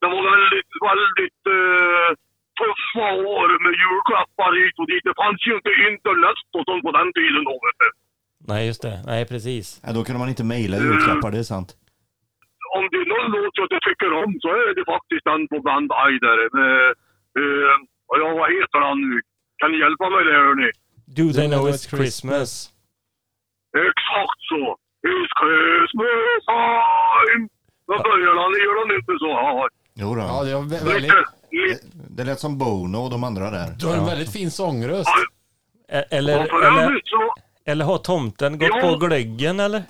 Det 0.00 0.08
var 0.14 0.22
väldigt, 0.34 0.72
väldigt 0.90 1.42
uh, 1.58 2.08
tuffa 2.60 3.06
år 3.36 3.48
med 3.64 3.72
julklappar 3.82 4.52
hit 4.60 4.76
och 4.82 4.88
dit. 4.92 5.04
Det 5.08 5.16
fanns 5.22 5.40
ju 5.48 5.52
inte 5.58 5.72
internet 5.90 6.38
och 6.56 6.64
sånt 6.68 6.82
på 6.86 6.92
den 6.98 7.10
tiden 7.18 7.42
då 7.50 7.54
vet 7.66 7.78
du. 7.82 7.88
nej 8.52 8.62
just 8.70 8.82
det. 8.86 8.96
Nej, 9.10 9.22
precis. 9.32 9.66
Ja, 9.84 9.88
då 9.96 10.00
kunde 10.04 10.18
man 10.22 10.32
inte 10.34 10.44
mejla 10.54 10.76
julklappar, 10.84 11.30
det 11.34 11.42
är 11.46 11.50
sant. 11.56 11.70
om 12.78 12.84
det 12.92 12.98
är 13.04 13.08
någon 13.14 13.28
låt 13.36 13.56
jag 13.76 13.82
tycker 13.88 14.10
om 14.22 14.30
så 14.42 14.48
är 14.62 14.70
det 14.78 14.84
faktiskt 14.94 15.24
den 15.30 15.42
på 15.52 15.56
Band 15.66 15.90
Aider. 16.04 16.38
Med, 16.58 16.76
eh, 17.40 17.76
och 18.08 18.16
ja, 18.22 18.28
vad 18.40 18.48
heter 18.56 18.80
han 18.88 18.98
nu? 19.10 19.14
Kan 19.58 19.70
ni 19.72 19.78
hjälpa 19.78 20.04
mig 20.10 20.24
där 20.24 20.32
hörni? 20.46 20.70
Do 21.18 21.32
they 21.32 21.48
know 21.48 21.68
it's 21.68 21.84
Christmas? 21.96 22.70
Exakt 23.88 24.40
så! 24.50 24.62
It's 25.08 25.30
Christmas 25.40 26.44
time! 26.54 27.48
Då 27.86 27.94
börjar 28.08 28.34
han, 28.42 28.52
gör 28.64 28.76
han 28.82 28.90
inte 28.98 29.12
så? 29.22 29.28
Ja, 29.28 29.68
Jo 30.00 30.14
då. 30.14 30.20
Ja, 30.20 30.44
det 30.44 30.54
var 30.54 30.62
vä- 30.62 30.84
väldigt... 30.92 31.12
Det 31.50 32.16
Det 32.16 32.24
lät 32.24 32.40
som 32.40 32.58
Bono 32.58 32.98
och 33.04 33.10
de 33.10 33.24
andra 33.24 33.50
där. 33.50 33.68
Du 33.80 33.86
har 33.86 33.96
en 33.96 34.06
väldigt 34.06 34.32
fin 34.32 34.50
sångröst. 34.50 35.08
Eller, 35.88 36.34
eller, 36.40 37.00
eller 37.66 37.84
har 37.84 37.98
tomten 37.98 38.58
gått 38.58 38.68
Ja. 38.72 38.80
på 38.80 38.96
glöggen 39.06 39.60
eller? 39.60 39.82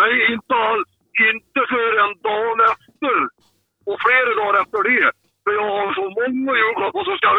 nej 0.00 0.12
inte 0.34 0.54
alls. 0.68 0.88
Inte 1.32 1.60
förrän 1.74 2.12
dagen 2.28 2.58
efter. 2.72 3.16
Och 3.88 3.98
flera 4.04 4.30
dagar 4.40 4.54
efter 4.62 4.80
det. 4.90 5.06
För 5.44 5.50
jag 5.58 5.66
har 5.78 5.94
så 5.94 6.04
många 6.18 6.52
julklappar 6.62 7.04
som 7.08 7.16
ska... 7.20 7.30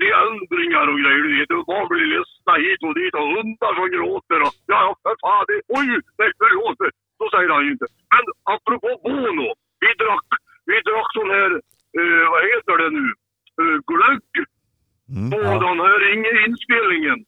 Det 0.00 0.08
är 0.12 0.16
ändringar 0.28 0.84
och 0.92 0.98
grejer. 1.02 1.22
du 1.26 1.30
vet. 1.38 1.50
Och 1.58 1.66
Barn 1.70 1.86
blir 1.90 2.06
ledsna 2.14 2.54
hit 2.64 2.80
och 2.88 2.94
dit 3.00 3.14
och 3.20 3.28
hundar 3.34 3.72
som 3.78 3.86
gråter. 3.94 4.38
Och, 4.46 4.54
ja, 4.72 4.80
för 5.02 5.14
fan. 5.24 5.44
Det, 5.48 5.56
oj, 5.78 5.88
nej 6.20 6.30
förlåt. 6.40 6.78
Så 7.18 7.24
säger 7.34 7.50
han 7.54 7.64
ju 7.66 7.70
inte. 7.76 7.86
Men 8.14 8.24
apropå 8.54 8.90
Bono. 9.04 9.48
Vi 9.82 9.90
drack, 10.02 10.28
vi 10.70 10.76
drack 10.88 11.08
sån 11.18 11.30
här, 11.36 11.50
eh, 11.98 12.24
vad 12.32 12.42
heter 12.50 12.74
det 12.82 12.90
nu? 12.98 13.06
Uh, 13.62 13.78
glögg. 13.90 14.24
på 15.32 15.40
den 15.66 15.78
här 15.86 16.00
ing- 16.14 16.38
inspelningen. 16.48 17.18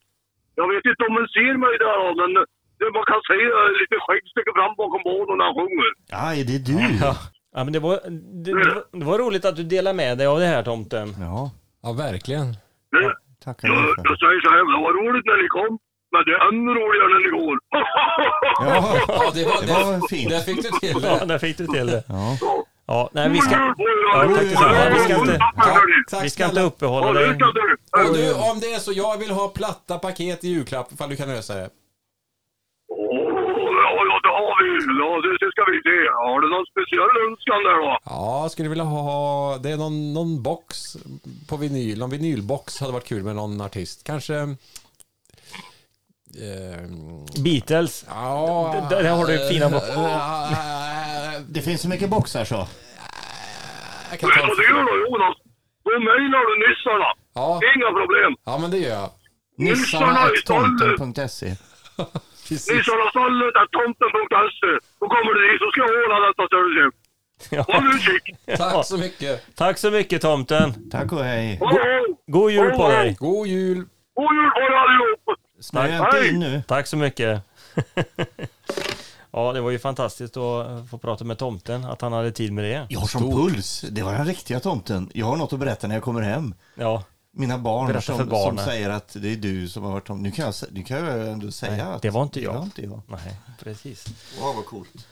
Jag 0.61 0.67
vet 0.73 0.85
inte 0.91 1.03
om 1.09 1.15
man 1.19 1.29
ser 1.37 1.55
mig 1.65 1.75
där, 1.87 2.01
men 2.21 2.31
det 2.79 2.87
man 2.99 3.05
kan 3.11 3.21
se 3.31 3.39
eh, 3.59 3.71
lite 3.81 3.97
skäggstycke 4.05 4.53
fram 4.59 4.73
bakom 4.81 5.03
Bono 5.09 5.33
när 5.37 5.45
han 5.49 5.55
sjunger. 5.59 5.91
Ja, 6.15 6.25
är 6.41 6.45
det 6.51 6.59
du? 6.71 6.79
Ja. 7.05 7.13
Ja 7.55 7.61
men 7.65 7.73
det 7.73 7.83
var, 7.87 7.97
det, 8.45 8.51
det, 8.63 8.69
var, 8.75 8.85
det 9.01 9.05
var 9.11 9.19
roligt 9.19 9.45
att 9.45 9.57
du 9.57 9.63
delade 9.63 9.97
med 9.97 10.19
dig 10.19 10.27
av 10.27 10.39
det 10.39 10.47
här 10.55 10.63
tomten. 10.63 11.09
Ja, 11.21 11.51
Ja, 11.87 11.93
verkligen. 11.93 12.47
Det, 12.93 13.13
tackar 13.45 13.69
jag, 13.69 13.77
jag 14.09 14.17
säger 14.23 14.41
så 14.45 14.51
här, 14.55 14.59
det 14.73 14.81
var 14.87 14.93
roligt 15.01 15.27
när 15.31 15.37
ni 15.43 15.49
kom, 15.57 15.73
men 16.13 16.21
det 16.27 16.33
är 16.37 16.41
ännu 16.49 16.71
roligare 16.81 17.09
när 17.15 17.21
ni 17.27 17.31
går. 17.39 17.57
Ja, 17.71 18.99
Ja, 19.09 19.31
det 19.35 19.45
var, 19.45 19.61
det 19.67 19.73
var 19.73 20.09
fint. 20.09 20.31
Där 20.31 20.41
fick 20.41 20.57
du 20.63 20.71
till 20.81 21.03
Ja, 21.05 21.19
det. 21.21 21.27
där 21.27 21.39
fick 21.39 21.59
du 21.59 21.67
till 21.67 21.87
det. 21.87 22.03
Ja. 22.09 22.37
Ja, 22.87 23.11
nej 23.13 23.29
vi 23.31 23.39
ska, 23.39 23.55
Ja, 23.57 23.75
tack 24.35 24.41
detsamma. 24.41 24.91
Vi 24.95 25.01
ska 25.01 25.15
inte- 25.21 25.39
Tack 26.11 26.25
vi 26.25 26.31
ska 26.31 26.45
inte 26.45 26.61
uppehålla 26.61 27.07
Ja, 27.07 27.13
dig. 27.13 27.29
Och 28.09 28.17
du, 28.17 28.35
om 28.51 28.61
det 28.61 28.73
är 28.75 28.79
så, 28.79 28.93
jag 28.93 29.19
vill 29.19 29.31
ha 29.31 29.49
platta 29.49 29.99
paket 29.99 30.45
i 30.45 30.49
julklapp 30.49 30.93
ifall 30.93 31.09
du 31.11 31.17
kan 31.17 31.29
lösa 31.29 31.55
det. 31.55 31.69
Ja, 34.59 34.67
ja, 34.67 34.73
det 34.73 34.81
har 34.83 34.87
vi. 34.89 34.99
Ja, 35.01 35.11
det, 35.23 35.31
det 35.47 35.51
ska 35.53 35.63
vi 35.73 35.79
se. 35.89 35.97
Har 36.27 36.41
du 36.41 36.47
någon 36.55 36.67
speciell 36.73 37.13
önskan 37.29 37.61
där 37.69 37.77
då? 37.85 37.99
Ja, 38.05 38.49
skulle 38.51 38.69
vilja 38.69 38.85
ha, 38.85 39.59
det 39.63 39.71
är 39.71 39.77
någon, 39.77 40.15
någon 40.15 40.43
box 40.43 40.77
på 41.49 41.57
vinyl, 41.57 41.99
någon 41.99 42.11
vinylbox 42.11 42.81
hade 42.81 42.93
varit 42.93 43.09
kul 43.09 43.23
med 43.23 43.37
någon 43.37 43.61
artist. 43.61 44.05
Kanske... 44.05 44.35
Eh, 46.45 46.83
Beatles. 47.45 48.05
ja... 48.09 48.87
Där- 48.91 49.03
där 49.03 49.11
har 49.17 49.27
du 49.27 49.49
fina 49.49 49.71
box. 49.71 49.89
eh, 49.89 49.97
Det 51.49 51.63
finns 51.63 51.81
så 51.83 51.89
mycket 51.89 52.11
boxar 52.11 52.45
så. 52.45 52.69
Jag 54.11 54.21
kan 54.21 54.29
Vet 54.29 54.39
ta 54.39 54.43
du 54.43 54.49
vad 54.49 54.57
du 54.59 54.65
gör 54.65 54.83
då, 54.85 54.97
Jonas? 55.07 55.37
Då 55.85 55.91
mejlar 55.91 56.43
du 56.51 56.55
nissarna. 56.69 57.07
Ja, 57.35 57.61
Inga 57.77 57.91
problem. 58.01 58.35
ja, 58.45 58.59
men 58.59 58.71
det 58.71 58.79
gör 58.79 58.91
jag. 59.01 59.11
Nissarna.tomten.se 59.59 61.57
Precis. 62.49 62.71
Nissarnastallet 62.75 63.55
är 63.63 63.67
tomten.se. 63.79 64.73
Då 65.01 65.07
kommer 65.13 65.31
du 65.35 65.41
dit 65.49 65.59
så 65.63 65.67
ska 65.73 65.79
jag 65.87 65.91
ordna 66.05 66.19
detta 66.29 66.45
service. 66.55 66.95
Håll 67.69 67.87
utkik. 67.97 68.25
Tack 68.59 68.87
så 68.87 68.99
mycket. 68.99 69.57
Tack 69.57 69.79
så 69.79 69.91
mycket 69.91 70.23
tomten. 70.23 70.91
Tack 70.91 71.13
och 71.13 71.25
hej. 71.25 71.47
Hej. 71.47 72.05
God 72.27 72.51
jul 72.51 72.71
på 72.71 72.89
dig. 72.89 73.17
God 73.19 73.47
jul. 73.47 73.77
God 74.15 74.35
jul 74.37 74.51
på 74.51 74.61
er 74.61 74.73
allihop. 74.83 75.39
Snöa 75.61 76.07
inte 76.07 76.29
in 76.29 76.41
nu. 76.41 76.63
Tack 76.69 76.87
så 76.87 76.97
mycket. 76.97 77.43
Ja, 79.31 79.53
det 79.53 79.61
var 79.61 79.71
ju 79.71 79.79
fantastiskt 79.79 80.37
att 80.37 80.91
få 80.91 80.99
prata 80.99 81.25
med 81.25 81.39
tomten, 81.39 81.85
att 81.85 82.01
han 82.01 82.13
hade 82.13 82.33
tid 82.33 82.53
med 82.53 82.65
det. 82.65 82.87
Jag 82.89 83.01
har 83.01 83.07
som 83.07 83.33
puls. 83.33 83.81
Det 83.91 84.03
var 84.03 84.13
den 84.13 84.27
riktiga 84.27 84.61
tomten. 84.61 85.11
Jag 85.15 85.27
har 85.27 85.37
något 85.37 85.53
att 85.53 85.59
berätta 85.59 85.87
när 85.87 85.95
jag 85.95 86.03
kommer 86.05 86.21
hem. 86.23 86.55
Ja, 86.75 87.05
Mina 87.39 87.59
barn 87.59 88.03
som, 88.03 88.31
som 88.31 88.59
säger 88.59 88.91
att 88.91 89.17
det 89.21 89.33
är 89.33 89.37
du 89.37 89.69
som 89.69 89.83
har 89.85 89.93
varit 89.93 90.05
tom. 90.07 90.23
Nu 90.23 90.31
kan 90.31 90.45
jag, 90.45 90.55
nu 90.71 90.83
kan 90.83 90.97
jag 91.05 91.29
ändå 91.29 91.51
säga 91.53 91.73
Nej, 91.73 91.95
att 91.95 92.03
det 92.03 92.11
var 92.11 92.23
inte 92.23 92.41
Det 92.41 92.45
jag. 92.45 92.53
var 92.55 92.63
inte 92.63 92.83
jag. 92.83 93.03
nej, 93.09 93.37
precis. 93.65 94.07
Wow, 94.41 94.57
vad 94.57 94.67
coolt. 94.67 95.07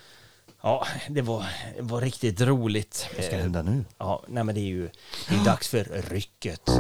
Ja, 0.62 0.86
det 1.08 1.22
var, 1.22 1.46
det 1.76 1.82
var 1.82 2.00
riktigt 2.00 2.40
roligt. 2.40 3.08
Vad 3.16 3.24
ska 3.24 3.36
hända 3.36 3.62
nu? 3.62 3.84
Ja, 3.98 4.22
nej 4.28 4.44
men 4.44 4.54
det 4.54 4.60
är 4.60 4.62
ju 4.62 4.90
det 5.28 5.34
är 5.34 5.44
dags 5.44 5.68
för 5.68 5.84
rycket. 6.10 6.70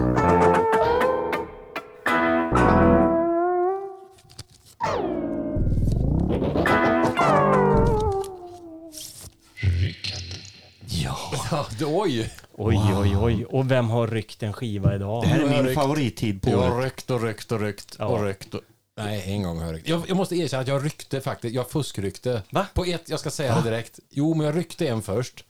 Ja. 11.54 11.86
Oj. 11.86 12.30
Oj, 12.52 12.78
oj, 12.94 13.16
oj. 13.16 13.44
Och 13.44 13.70
vem 13.70 13.88
har 13.90 14.06
ryckt 14.08 14.42
en 14.42 14.52
skiva 14.52 14.94
idag? 14.94 15.22
Det 15.22 15.28
här 15.28 15.40
är 15.40 15.48
min 15.48 15.62
ryckt. 15.62 15.74
favorittid 15.80 16.42
på 16.42 16.50
Jag 16.50 16.58
har 16.58 16.82
ryckt 16.82 17.10
och 17.10 17.22
ryckt 17.22 17.52
och 17.52 17.60
ryckt 17.60 17.96
Ja. 17.98 18.06
och 18.06 18.24
ryckt. 18.24 18.54
Och... 18.54 18.60
Nej, 18.96 19.22
en 19.32 19.42
gång 19.42 19.58
har 19.58 19.66
jag 19.66 19.74
ryckt. 19.74 19.88
Jag, 19.88 20.02
jag 20.08 20.16
måste 20.16 20.36
erkänna 20.36 20.60
att 20.60 20.68
jag 20.68 20.84
ryckte 20.84 21.20
faktiskt. 21.20 21.54
Jag 21.54 21.70
fuskryckte. 21.70 22.42
Va? 22.50 22.66
På 22.74 22.84
ett, 22.84 23.08
jag 23.08 23.20
ska 23.20 23.30
säga 23.30 23.54
det 23.54 23.70
direkt. 23.70 23.98
Jo, 24.10 24.34
men 24.34 24.46
jag 24.46 24.56
ryckte 24.56 24.88
en 24.88 25.02
först. 25.02 25.44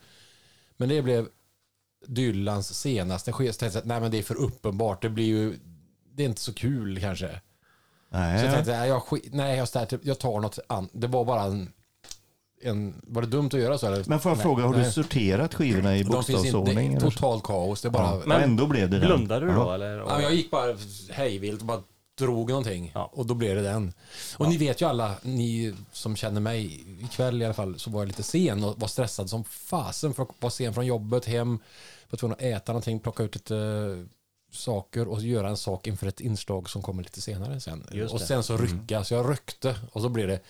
Men 0.76 0.88
det 0.88 1.02
blev 1.02 1.28
Dylans 2.06 2.74
senaste 2.80 3.32
skiva. 3.32 3.52
Nej 3.84 4.00
men 4.00 4.10
det 4.10 4.18
är 4.18 4.22
för 4.22 4.34
uppenbart. 4.36 5.02
Det 5.02 5.08
blir 5.08 5.26
ju... 5.26 5.58
Det 6.12 6.22
är 6.22 6.26
inte 6.26 6.40
så 6.40 6.54
kul 6.54 7.00
kanske. 7.00 7.28
Så 7.28 8.16
jag 8.16 8.20
Nej. 8.20 8.52
tänkte, 8.52 8.78
nej 8.78 8.88
jag, 8.88 9.02
nej, 9.32 9.56
jag, 9.56 10.00
jag 10.02 10.18
tar 10.18 10.40
något 10.40 10.58
annat. 10.66 10.90
Det 10.92 11.06
var 11.06 11.24
bara 11.24 11.42
en, 11.42 11.72
en... 12.64 12.94
Var 13.06 13.22
det 13.22 13.28
dumt 13.28 13.46
att 13.46 13.52
göra 13.60 13.78
så? 13.78 13.86
Eller? 13.86 14.04
Men 14.06 14.20
får 14.20 14.30
jag 14.30 14.36
Nej, 14.36 14.42
fråga, 14.42 14.64
har 14.64 14.72
du 14.74 14.80
nej. 14.80 14.92
sorterat 14.92 15.54
skivorna 15.54 15.96
i 15.96 15.98
inte, 15.98 16.10
det 16.10 16.16
bokstavsordning? 16.16 16.94
är 16.94 17.00
totalt 17.00 17.44
kaos. 17.44 17.82
Det 17.82 17.88
är 17.88 17.90
bara... 17.90 18.10
Ja, 18.10 18.22
Men 18.26 18.42
ändå 18.42 18.66
blev 18.66 18.90
det 18.90 18.98
den. 18.98 19.06
Blundade 19.06 19.46
du 19.46 19.52
då 19.52 19.58
Ja. 19.60 19.74
eller? 19.74 19.98
Ja, 19.98 20.22
jag 20.22 20.34
gick 20.34 20.50
bara 20.50 20.76
hejvilt 21.10 21.60
och 21.60 21.66
bara 21.66 21.82
drog 22.18 22.48
någonting. 22.48 22.90
Ja. 22.94 23.10
Och 23.12 23.26
då 23.26 23.34
blev 23.34 23.56
det 23.56 23.62
den. 23.62 23.92
Och 24.36 24.48
ni 24.48 24.56
vet 24.56 24.80
ju 24.82 24.88
alla, 24.88 25.14
ni 25.22 25.74
som 25.92 26.16
känner 26.16 26.40
mig, 26.40 26.84
ikväll 27.04 27.42
i 27.42 27.44
alla 27.44 27.54
fall, 27.54 27.78
så 27.78 27.90
var 27.90 28.00
jag 28.00 28.06
lite 28.06 28.22
sen 28.22 28.64
och 28.64 28.80
var 28.80 28.88
stressad 28.88 29.30
som 29.30 29.44
fasen 29.44 30.14
för 30.14 30.22
att 30.22 30.28
vara 30.40 30.50
sen 30.50 30.74
från 30.74 30.86
jobbet 30.86 31.24
hem. 31.24 31.58
Var 32.10 32.16
tvungen 32.16 32.36
att 32.36 32.42
äta 32.42 32.72
någonting, 32.72 33.00
plocka 33.00 33.22
ut 33.22 33.34
lite 33.34 33.56
eh, 33.56 34.06
saker 34.52 35.08
och 35.08 35.22
göra 35.22 35.48
en 35.48 35.56
sak 35.56 35.86
inför 35.86 36.06
ett 36.06 36.20
inslag 36.20 36.70
som 36.70 36.82
kommer 36.82 37.02
lite 37.02 37.20
senare 37.20 37.60
sen. 37.60 38.08
Och 38.10 38.20
sen 38.20 38.42
så 38.42 38.56
rycka, 38.56 39.04
så 39.04 39.14
jag 39.14 39.30
ryckte 39.30 39.76
och 39.92 40.02
så 40.02 40.08
blev 40.08 40.28
det 40.28 40.40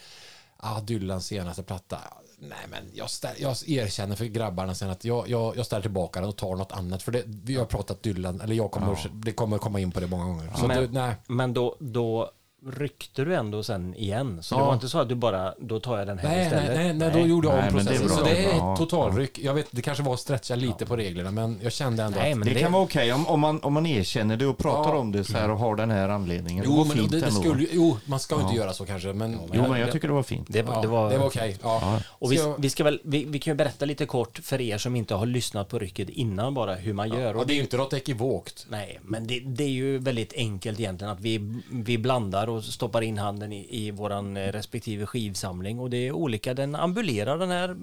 Ah, 0.57 0.81
Dylans 0.81 1.27
senaste 1.27 1.63
platta. 1.63 1.99
Nej, 2.39 2.59
men 2.71 2.83
jag, 2.95 3.11
ställ, 3.11 3.35
jag 3.39 3.57
erkänner 3.69 4.17
för 4.17 4.25
grabbarna 4.25 4.75
sen 4.75 4.91
att 4.91 5.05
jag, 5.05 5.29
jag, 5.29 5.57
jag 5.57 5.67
ställer 5.67 5.83
tillbaka 5.83 6.21
den 6.21 6.29
och 6.29 6.37
tar 6.37 6.57
något 6.57 6.73
annat. 6.73 7.03
För 7.03 7.13
det, 7.13 7.23
vi 7.27 7.57
har 7.57 7.65
pratat 7.65 8.03
Dylan, 8.03 8.41
eller 8.41 8.55
jag 8.55 8.71
kommer, 8.71 9.11
det 9.13 9.33
kommer 9.33 9.59
komma 9.59 9.81
in 9.81 9.91
på 9.91 10.01
det 10.01 10.07
många 10.07 10.25
gånger. 10.25 10.53
Så 10.57 10.67
Men- 10.67 10.83
det, 10.83 10.89
nej. 11.01 11.17
Men 11.27 11.55
då, 11.55 11.77
då 11.81 12.31
ryckte 12.77 13.25
du 13.25 13.35
ändå 13.35 13.63
sen 13.63 13.95
igen. 13.95 14.39
Så 14.43 14.55
det 14.55 14.61
Ja. 14.61 14.67
var 14.67 14.75
inte 14.75 14.89
så 14.89 14.99
att 14.99 15.09
du 15.09 15.15
bara, 15.15 15.55
då 15.59 15.81
tar 15.81 15.99
jag 15.99 16.07
den 16.07 16.19
här 16.19 16.29
Nej, 16.29 16.37
nej, 16.37 16.47
istället? 16.47 16.77
nej, 16.77 16.95
nej, 16.95 17.11
då 17.23 17.29
gjorde 17.29 17.49
jag 17.49 17.57
Nej, 17.57 17.69
om 17.71 17.77
det 17.79 17.85
processen. 17.85 18.07
bra. 18.07 18.17
Så 18.17 18.25
det 18.25 18.45
är 18.45 18.57
Ja, 18.57 18.73
ett 18.73 18.79
totalryck. 18.79 19.39
Jag 19.39 19.55
vet, 19.55 19.67
det 19.71 19.83
kanske 19.83 20.03
var 20.05 20.15
att 20.15 20.21
stretcha 20.21 20.55
lite 20.55 20.87
på 20.87 20.97
reglerna, 20.97 21.31
men 21.31 21.59
jag 21.63 21.73
kände 21.73 22.03
ändå 22.03 22.19
Nej, 22.19 22.33
att... 22.33 22.43
Det, 22.45 22.51
det, 22.55 22.61
kan 22.61 22.73
vara 22.73 22.83
okej 22.83 23.13
om, 23.13 23.27
om, 23.27 23.41
man, 23.41 23.61
om 23.63 23.73
man 23.73 23.87
erkänner 23.87 24.37
det 24.37 24.47
och 24.47 24.59
pratar 24.59 24.91
Ja. 24.91 24.99
om 24.99 25.13
det 25.13 25.25
så 25.25 25.33
här 25.37 25.51
och 25.51 25.59
har 25.59 25.77
den 25.77 25.91
här 25.91 26.09
anledningen. 26.09 26.65
det 26.65 26.71
Jo, 26.71 26.77
var 26.77 26.85
men 26.85 26.97
fint 26.97 27.11
det, 27.11 27.21
det 27.21 27.33
skulle, 27.33 27.61
ju- 27.63 27.69
jo, 27.73 27.97
man 28.05 28.21
ska 28.21 28.35
ju 28.37 28.43
inte 28.43 28.55
göra 28.57 28.73
så 28.73 28.87
kanske, 28.87 29.13
men... 29.13 29.39
Jo, 29.53 29.63
men 29.69 29.81
jag 29.81 29.93
tycker 29.93 30.09
det 30.09 30.15
var 30.15 30.23
fint. 30.23 30.47
det, 30.51 30.63
var, 30.63 30.75
ja, 30.75 30.81
det 30.83 30.89
var, 30.89 31.11
det 31.11 31.19
var 31.19 31.27
okej. 31.27 31.57
Ja. 31.63 32.01
Och 32.07 32.33
vi, 32.33 32.37
jag- 32.37 32.55
vi, 32.59 32.71
ska 32.71 32.85
väl, 32.85 33.01
vi, 33.05 33.25
vi 33.25 33.39
kan 33.39 33.51
ju 33.53 33.57
berätta 33.57 33.85
lite 33.85 34.07
kort 34.07 34.39
för 34.43 34.61
er 34.61 34.79
som 34.79 34.97
inte 34.97 35.15
har 35.15 35.27
lyssnat 35.27 35.69
på 35.69 35.79
rycket 35.79 36.09
innan 36.09 36.55
bara 36.55 36.75
hur 36.75 36.93
man 36.93 37.09
gör. 37.09 37.35
ja, 37.35 37.41
Och 37.41 37.47
det 37.47 37.53
är 37.53 37.57
ju 37.57 37.61
inte 37.63 37.77
något 37.77 37.93
ekivokt. 37.93 38.67
Nej, 38.69 39.01
men 39.03 39.27
det, 39.27 39.41
det 39.41 39.65
är 39.65 39.69
ju 39.69 39.99
väldigt 39.99 40.33
enkelt 40.37 40.81
egentligen 40.81 41.13
att 41.13 41.21
vi, 41.21 41.61
vi 41.71 41.99
blandar 41.99 42.49
och 42.55 42.65
stoppar 42.65 43.03
in 43.03 43.19
handen 43.19 43.53
i, 43.53 43.67
i 43.87 43.91
våran 43.91 44.37
eh, 44.37 44.53
respektive 44.53 45.07
skivsamling 45.07 45.81
och 45.81 45.91
det 45.91 45.97
är 45.97 46.13
olika. 46.13 46.55
Den 46.55 46.75
ambulerar 46.75 47.39
den 47.39 47.51
här 47.51 47.77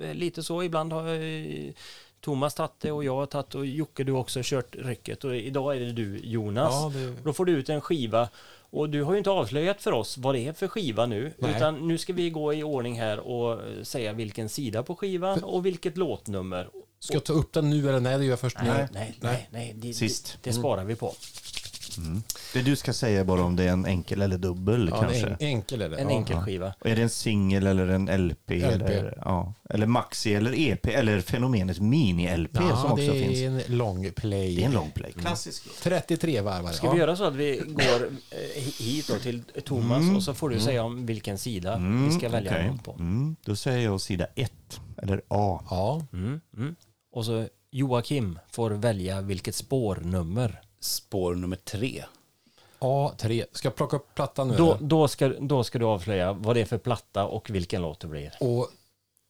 eh, 0.00 0.14
lite 0.14 0.42
så. 0.42 0.62
Ibland 0.62 0.92
har 0.92 1.08
eh, 1.08 1.70
Thomas 2.20 2.54
tagit 2.54 2.72
det 2.80 2.92
och 2.92 3.04
jag 3.04 3.16
har 3.16 3.26
tagit 3.26 3.54
och 3.54 3.66
Jocke 3.66 4.04
du 4.04 4.12
också 4.12 4.40
kört 4.42 4.76
rycket 4.78 5.24
och 5.24 5.36
idag 5.36 5.76
är 5.76 5.80
det 5.80 5.92
du 5.92 6.18
Jonas. 6.24 6.72
Ja, 6.72 6.92
det- 6.94 7.22
Då 7.24 7.32
får 7.32 7.44
du 7.44 7.52
ut 7.52 7.68
en 7.68 7.80
skiva 7.80 8.28
och 8.72 8.90
du 8.90 9.02
har 9.02 9.12
ju 9.12 9.18
inte 9.18 9.30
avslöjat 9.30 9.82
för 9.82 9.92
oss 9.92 10.18
vad 10.18 10.34
det 10.34 10.46
är 10.46 10.52
för 10.52 10.68
skiva 10.68 11.06
nu 11.06 11.32
Nej. 11.38 11.52
utan 11.56 11.88
nu 11.88 11.98
ska 11.98 12.12
vi 12.12 12.30
gå 12.30 12.54
i 12.54 12.62
ordning 12.62 13.00
här 13.00 13.18
och 13.18 13.60
säga 13.86 14.12
vilken 14.12 14.48
sida 14.48 14.82
på 14.82 14.96
skivan 14.96 15.44
och 15.44 15.66
vilket 15.66 15.96
låtnummer. 15.96 16.68
Ska 16.98 17.14
jag 17.14 17.24
ta 17.24 17.32
upp 17.32 17.52
den 17.52 17.70
nu 17.70 17.88
eller 17.88 18.00
nej? 18.00 18.18
Det 18.18 18.24
gör 18.24 18.30
jag 18.32 18.40
först 18.40 18.56
nu. 18.62 18.68
Nej, 18.68 18.86
nej, 18.92 19.14
nej, 19.20 19.48
nej 19.52 19.72
det, 19.76 19.92
Sist. 19.94 20.38
det, 20.42 20.50
det 20.50 20.54
sparar 20.56 20.84
vi 20.84 20.94
på. 20.96 21.14
Det 22.52 22.62
du 22.62 22.76
ska 22.76 22.92
säga 22.92 23.24
bara 23.24 23.42
om 23.42 23.56
det 23.56 23.64
är 23.64 23.72
en 23.72 23.86
enkel 23.86 24.22
eller 24.22 24.38
dubbel 24.38 24.88
Ja, 24.92 25.00
kanske. 25.00 25.26
en, 25.26 25.36
enkel 25.38 25.82
är 25.82 25.88
det. 25.88 25.96
En 25.96 26.08
ja. 26.08 26.16
enkel 26.16 26.36
skiva. 26.36 26.74
Och 26.80 26.86
är 26.86 26.96
det 26.96 27.02
en 27.02 27.10
singel 27.10 27.66
eller 27.66 27.88
en 27.88 28.26
LP? 28.26 28.50
Eller, 28.50 29.18
ja. 29.24 29.54
eller 29.70 29.86
maxi 29.86 30.34
eller 30.34 30.60
EP 30.60 30.86
eller 30.86 31.20
fenomenet 31.20 31.78
mini-LP 31.78 32.56
som 32.56 32.66
Ja, 32.68 32.92
också 32.92 32.96
det 33.12 33.12
finns. 33.12 33.38
är 33.38 33.46
en 33.46 33.76
long 33.76 34.10
play. 34.10 34.56
Det 34.56 34.62
är 34.62 34.66
en 34.66 34.72
long 34.72 34.90
play. 34.90 35.12
Klassisk. 35.12 35.62
33 35.82 36.40
varvar. 36.40 36.72
Ska 36.72 36.92
vi 36.92 36.98
göra 36.98 37.16
så 37.16 37.24
att 37.24 37.34
vi 37.34 37.62
går 37.66 38.06
eh, 38.30 38.62
hit 38.78 39.08
då 39.08 39.14
till 39.14 39.42
Thomas 39.64 40.16
och 40.16 40.22
så 40.22 40.34
får 40.34 40.50
du 40.50 40.60
säga 40.60 40.82
om 40.82 41.06
vilken 41.06 41.38
sida 41.38 41.78
vi 42.06 42.10
ska 42.18 42.28
välja 42.28 42.66
någon 42.66 42.78
på. 42.78 42.92
Mm, 42.92 43.36
då 43.44 43.56
säger 43.56 43.84
jag 43.84 44.00
sida 44.00 44.26
ett 44.34 44.80
eller 45.02 45.22
A. 45.28 45.62
Ja. 45.70 46.06
Mm, 46.12 46.40
mm. 46.56 46.76
Och 47.12 47.24
så 47.24 47.46
Joakim 47.70 48.38
får 48.50 48.70
välja 48.70 49.20
vilket 49.20 49.54
spårnummer. 49.54 50.60
Spår 50.80 51.34
nummer 51.34 51.56
tre. 51.56 52.04
A3. 52.78 53.44
Ska 53.52 53.66
jag 53.68 53.74
plocka 53.74 53.96
upp 53.96 54.14
plattan 54.14 54.48
nu? 54.48 54.56
Då, 54.56 54.76
då, 54.80 55.08
ska, 55.08 55.28
då 55.28 55.64
ska 55.64 55.78
du 55.78 55.84
avslöja 55.84 56.32
vad 56.32 56.56
det 56.56 56.60
är 56.60 56.64
för 56.64 56.78
platta 56.78 57.24
och 57.24 57.50
vilken 57.50 57.82
låt 57.82 58.00
det 58.00 58.06
blir. 58.06 58.32
Och 58.40 58.70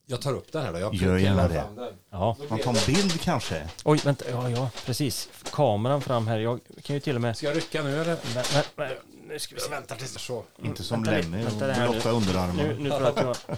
jag 0.06 0.20
tar 0.20 0.32
upp 0.32 0.52
den 0.52 0.62
här 0.64 0.72
då. 0.72 0.78
Jag 0.78 0.94
Gör 0.94 1.16
gärna 1.18 1.48
det. 1.48 1.64
Ja. 2.10 2.36
Man 2.48 2.58
tar 2.58 2.70
en 2.70 2.94
bild 2.94 3.20
kanske? 3.20 3.68
Oj, 3.84 4.00
vänta. 4.04 4.24
Ja, 4.30 4.50
ja, 4.50 4.70
precis. 4.86 5.28
Kameran 5.52 6.00
fram 6.02 6.26
här. 6.26 6.38
Jag 6.38 6.60
kan 6.82 6.94
ju 6.96 7.00
till 7.00 7.14
och 7.14 7.20
med... 7.22 7.36
Ska 7.36 7.46
jag 7.46 7.56
rycka 7.56 7.82
nu 7.82 8.00
eller? 8.00 8.16
Vä- 8.16 8.42
vä- 8.42 8.64
vä- 8.76 8.96
Nu 9.28 9.38
ska 9.38 9.54
vi 9.54 9.60
se. 9.60 9.70
Vänta 9.70 9.94
tills 9.94 10.18
så. 10.18 10.44
Inte 10.62 10.84
som 10.84 11.04
här 11.04 11.18
och 11.18 11.24
nu. 11.30 11.44
blotta 11.90 12.10
underarmar. 12.10 12.54
Nu, 12.62 12.76
nu 12.78 12.90
tror 12.90 13.02
jag 13.02 13.18
att 13.18 13.36
jag... 13.48 13.56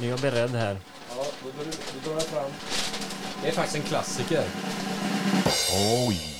Nu 0.00 0.06
är 0.06 0.10
jag 0.10 0.20
beredd 0.20 0.50
här. 0.50 0.78
Ja, 1.16 1.24
då, 1.42 1.48
då, 1.58 1.64
då 2.04 2.08
drar 2.10 2.14
jag 2.20 2.22
fram. 2.22 2.50
Det 3.42 3.48
är 3.48 3.52
faktiskt 3.52 3.76
en 3.76 3.82
klassiker. 3.82 4.44
Oj, 6.08 6.33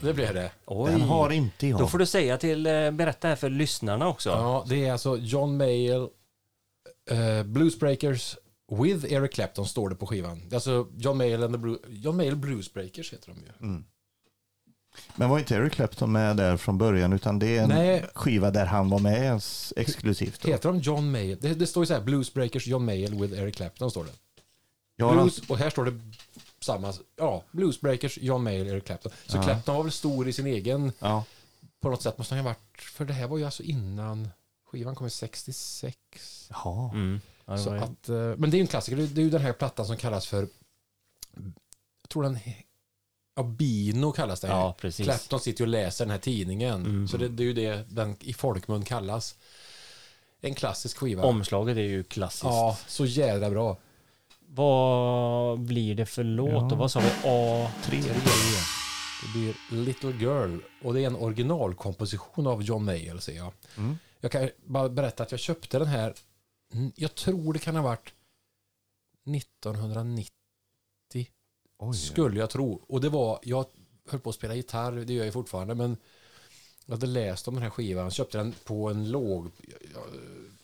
Det 0.00 0.14
blir 0.14 0.34
det. 0.34 0.50
Oj. 0.66 0.90
den 0.92 1.00
har 1.00 1.30
inte 1.30 1.66
jag. 1.66 1.78
Då 1.78 1.86
får 1.88 1.98
du 1.98 2.06
säga 2.06 2.36
till, 2.36 2.66
eh, 2.66 2.90
berätta 2.90 3.28
här 3.28 3.36
för 3.36 3.50
lyssnarna 3.50 4.08
också. 4.08 4.30
Ja, 4.30 4.64
det 4.68 4.86
är 4.86 4.92
alltså 4.92 5.16
John 5.16 5.56
Mayall, 5.56 6.08
uh, 7.12 7.42
Bluesbreakers 7.44 8.36
with 8.84 9.12
Eric 9.12 9.32
Clapton 9.32 9.66
står 9.66 9.88
det 9.88 9.96
på 9.96 10.06
skivan. 10.06 10.40
Det 10.48 10.52
är 10.52 10.56
alltså 10.56 10.86
John 10.96 11.16
Mayall 11.16 11.42
and 11.42 11.54
the 11.54 11.58
Blu- 11.60 11.78
John 11.88 12.16
Mayall 12.16 12.36
Bluesbreakers 12.36 13.12
heter 13.12 13.28
de 13.28 13.66
ju. 13.66 13.82
Men 15.16 15.30
var 15.30 15.38
inte 15.38 15.54
Eric 15.54 15.72
Clapton 15.72 16.12
med 16.12 16.36
där 16.36 16.56
från 16.56 16.78
början 16.78 17.12
utan 17.12 17.38
det 17.38 17.56
är 17.56 17.62
en 17.62 17.68
Nej. 17.68 18.04
skiva 18.14 18.50
där 18.50 18.66
han 18.66 18.90
var 18.90 18.98
med 18.98 19.40
exklusivt. 19.76 20.40
Då. 20.42 20.48
Heter 20.48 20.68
de 20.68 20.78
John 20.78 21.10
Mayall? 21.10 21.38
Det, 21.40 21.54
det 21.54 21.66
står 21.66 21.82
ju 21.82 21.86
så 21.86 21.94
här, 21.94 22.00
Bluesbreakers 22.00 22.66
John 22.66 22.84
Mayall 22.84 23.20
with 23.20 23.40
Eric 23.40 23.56
Clapton 23.56 23.90
står 23.90 24.04
det. 24.04 25.04
Har 25.04 25.12
Blues, 25.14 25.38
och 25.50 25.58
här 25.58 25.70
står 25.70 25.84
det 25.84 26.00
samma, 26.66 26.92
ja, 27.16 27.42
Bluesbreakers 27.52 28.18
John 28.18 28.42
Mayall 28.42 28.66
Eric 28.66 28.84
Clapton. 28.84 29.12
Så 29.26 29.36
Ja. 29.36 29.42
Clapton 29.42 29.76
var 29.76 29.82
väl 29.82 29.92
stor 29.92 30.28
i 30.28 30.32
sin 30.32 30.46
egen, 30.46 30.92
ja. 30.98 31.24
på 31.80 31.90
något 31.90 32.02
sätt 32.02 32.18
måste 32.18 32.34
han 32.34 32.44
ha 32.44 32.50
varit, 32.50 32.80
för 32.82 33.04
det 33.04 33.12
här 33.14 33.26
var 33.26 33.38
ju 33.38 33.44
alltså 33.44 33.62
innan 33.62 34.28
skivan 34.70 34.94
kom 34.94 35.06
i 35.06 35.10
66. 35.10 35.96
Jaha. 36.50 36.90
Mm. 36.94 37.20
Ja, 37.46 37.58
Så 37.58 37.74
ju- 37.74 37.80
att, 37.80 38.08
eh, 38.08 38.16
men 38.16 38.50
det 38.50 38.54
är 38.54 38.58
ju 38.58 38.62
en 38.62 38.66
klassiker. 38.66 38.96
Det 38.96 39.06
det 39.06 39.20
är 39.20 39.24
ju 39.24 39.30
den 39.30 39.40
här 39.40 39.52
plattan 39.52 39.86
som 39.86 39.96
kallas 39.96 40.26
för... 40.26 40.48
Jag 42.02 42.08
tror 42.08 42.22
den... 42.22 42.38
Ja, 43.34 43.42
Bino 43.42 44.12
kallas 44.12 44.40
den. 44.40 44.50
ja, 44.50 44.74
precis. 44.80 45.06
Clapton 45.06 45.40
sitter 45.40 45.60
ju 45.60 45.64
och 45.66 45.70
läser 45.72 46.04
den 46.04 46.10
här 46.10 46.18
tidningen. 46.18 46.74
Mm. 46.86 47.08
Så 47.08 47.16
det, 47.16 47.28
det 47.28 47.42
är 47.42 47.44
ju 47.44 47.52
det 47.52 47.84
den 47.90 48.16
i 48.20 48.32
folkmun 48.32 48.84
kallas. 48.84 49.34
En 50.40 50.54
klassisk 50.54 50.96
skiva. 50.96 51.22
Omslaget 51.24 51.76
är 51.76 51.80
ju 51.80 52.04
klassiskt. 52.04 52.44
Ja, 52.44 52.78
så 52.86 53.06
jävla 53.06 53.50
bra. 53.50 53.76
Vad 54.48 55.60
blir 55.60 55.94
det 55.94 56.06
för 56.06 56.24
låt? 56.24 56.50
Ja. 56.50 56.72
Och 56.72 56.78
vad 56.78 56.90
sa 56.90 57.00
vi? 57.00 57.10
A... 57.24 57.70
Tre. 57.84 58.00
Det 59.22 59.32
blir 59.32 59.54
Little 59.84 60.10
Girl. 60.10 60.58
Och 60.82 60.94
det 60.94 61.02
är 61.02 61.06
en 61.06 61.16
originalkomposition 61.16 62.46
av 62.46 62.62
John 62.62 62.84
Mayall, 62.84 63.20
ser 63.20 63.36
jag. 63.36 63.52
Mm. 63.76 63.96
Jag 64.20 64.32
kan 64.32 64.50
bara 64.64 64.88
berätta 64.88 65.22
att 65.22 65.30
jag 65.30 65.40
köpte 65.40 65.78
den 65.78 65.88
här, 65.88 66.14
mm, 66.72 66.92
jag 66.96 67.14
tror 67.14 67.52
det 67.52 67.58
kan 67.58 67.76
ha 67.76 67.82
varit 67.82 68.14
1990 69.36 70.30
Oj. 71.78 71.96
Skulle 71.96 72.40
jag 72.40 72.50
tro. 72.50 72.84
Och 72.88 73.00
det 73.00 73.08
var, 73.08 73.38
jag 73.42 73.66
höll 74.08 74.20
på 74.20 74.30
att 74.30 74.36
spela 74.36 74.54
gitarr, 74.54 74.92
det 74.92 75.12
gör 75.12 75.24
jag 75.24 75.34
fortfarande, 75.34 75.74
men 75.74 75.96
jag 76.86 76.94
hade 76.94 77.06
läst 77.06 77.48
om 77.48 77.54
den 77.54 77.62
här 77.62 77.70
skivan, 77.70 78.10
köpte 78.10 78.38
den 78.38 78.54
på 78.64 78.88
en 78.88 79.10
låg 79.10 79.50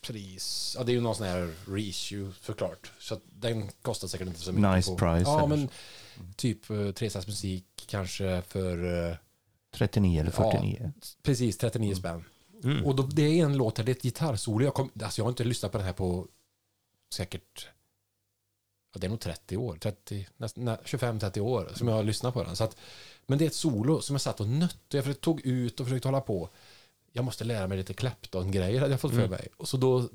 pris. 0.02 0.74
Ja, 0.78 0.84
det 0.84 0.92
är 0.92 0.94
ju 0.94 1.00
någon 1.00 1.14
sån 1.14 1.26
här 1.26 1.54
reissue 1.66 2.32
såklart. 2.40 2.92
Så 2.98 3.14
att 3.14 3.22
den 3.24 3.68
kostar 3.82 4.08
säkert 4.08 4.26
inte 4.26 4.40
så 4.40 4.52
mycket. 4.52 4.74
Nice 4.74 4.90
på, 4.90 4.98
price, 4.98 5.30
Ja, 5.30 5.46
men 5.46 5.68
typ 6.36 6.70
uh, 6.70 6.92
Tresas 6.92 7.26
musik 7.26 7.64
kanske 7.86 8.42
för 8.42 9.08
eh, 9.10 9.16
39 9.74 10.20
eller 10.20 10.30
49. 10.30 10.92
precis 11.22 11.58
39 11.58 11.94
spänn. 11.94 12.24
Mm. 12.64 12.84
Och 12.84 12.96
då, 12.96 13.02
det 13.02 13.40
är 13.40 13.44
en 13.44 13.56
låt 13.56 13.78
här, 13.78 13.84
det 13.84 13.92
är 13.92 13.96
ett 13.96 14.02
gitarrsolo. 14.02 14.64
Jag, 14.64 14.74
kom, 14.74 14.90
alltså 15.02 15.20
jag 15.20 15.24
har 15.24 15.30
inte 15.30 15.44
lyssnat 15.44 15.72
på 15.72 15.78
den 15.78 15.86
här 15.86 15.92
på 15.92 16.28
säkert 17.14 17.68
ja, 18.92 18.98
det 19.00 19.06
är 19.06 19.08
nog 19.08 19.20
30 19.20 19.56
år, 19.56 19.76
30, 19.76 20.28
nästan, 20.36 20.64
nä- 20.64 20.78
25-30 20.84 21.40
år 21.40 21.72
som 21.74 21.88
jag 21.88 21.94
har 21.94 22.02
lyssnat 22.02 22.34
på 22.34 22.42
den. 22.44 22.56
Så 22.56 22.64
att, 22.64 22.76
men 23.26 23.38
det 23.38 23.44
är 23.44 23.46
ett 23.46 23.54
solo 23.54 24.00
som 24.00 24.14
jag 24.14 24.20
satt 24.20 24.40
och 24.40 24.48
nötte. 24.48 24.96
Jag 24.96 25.20
tog 25.20 25.46
ut 25.46 25.80
och 25.80 25.86
försökte 25.86 26.08
hålla 26.08 26.20
på. 26.20 26.48
Jag 27.12 27.24
måste 27.24 27.44
lära 27.44 27.66
mig 27.68 27.78
lite 27.78 27.94
Clapton-grejer 27.94 28.80
hade 28.80 28.90
jag 28.92 29.00
fått 29.00 29.10
för 29.10 29.18
Mm. 29.18 29.30
mig. 29.30 29.48
Och 29.56 29.68
så 29.68 29.76
då 29.76 30.08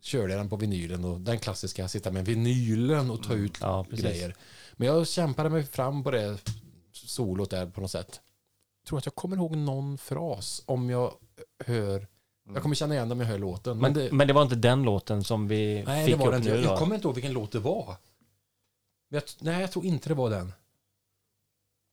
körde 0.00 0.32
jag 0.32 0.40
den 0.40 0.48
på 0.48 0.56
vinylen 0.56 1.04
och 1.04 1.20
den 1.20 1.38
klassiska, 1.38 1.88
sitta 1.88 2.10
med 2.10 2.24
vinylen 2.26 3.10
och 3.10 3.22
ta 3.22 3.34
ut 3.34 3.58
Ja, 3.60 3.86
grejer. 3.90 4.36
Men 4.72 4.88
jag 4.88 5.08
kämpade 5.08 5.50
mig 5.50 5.62
fram 5.64 6.04
på 6.04 6.10
det 6.10 6.38
solot 6.92 7.50
där 7.50 7.66
på 7.66 7.80
något 7.80 7.90
sätt. 7.90 8.20
Jag 8.82 8.88
tror 8.88 8.98
att 8.98 9.06
jag 9.06 9.14
kommer 9.14 9.36
ihåg 9.36 9.56
någon 9.56 9.98
fras 9.98 10.62
om 10.66 10.90
jag 10.90 11.14
hör 11.66 12.06
jag 12.54 12.62
kommer 12.62 12.74
känna 12.74 12.94
igen 12.94 13.08
det 13.08 13.12
om 13.12 13.20
jag 13.20 13.26
hör 13.26 13.38
låten. 13.38 13.78
Men, 13.78 13.92
Men, 13.92 14.02
det, 14.02 14.12
men 14.12 14.26
det 14.26 14.32
var 14.32 14.42
inte 14.42 14.54
den 14.56 14.82
låten 14.82 15.24
som 15.24 15.48
vi 15.48 15.82
nej, 15.86 16.06
fick 16.06 16.14
det 16.14 16.20
var 16.20 16.28
upp 16.28 16.34
inte. 16.36 16.48
nu 16.50 16.54
Jag, 16.56 16.64
jag 16.64 16.78
kommer 16.78 16.94
inte 16.94 17.06
ihåg 17.08 17.14
vilken 17.14 17.32
låt 17.32 17.52
det 17.52 17.58
var. 17.58 17.96
Jag, 19.08 19.22
nej, 19.40 19.60
jag 19.60 19.72
tror 19.72 19.84
inte 19.84 20.08
det 20.08 20.14
var 20.14 20.30
den. 20.30 20.52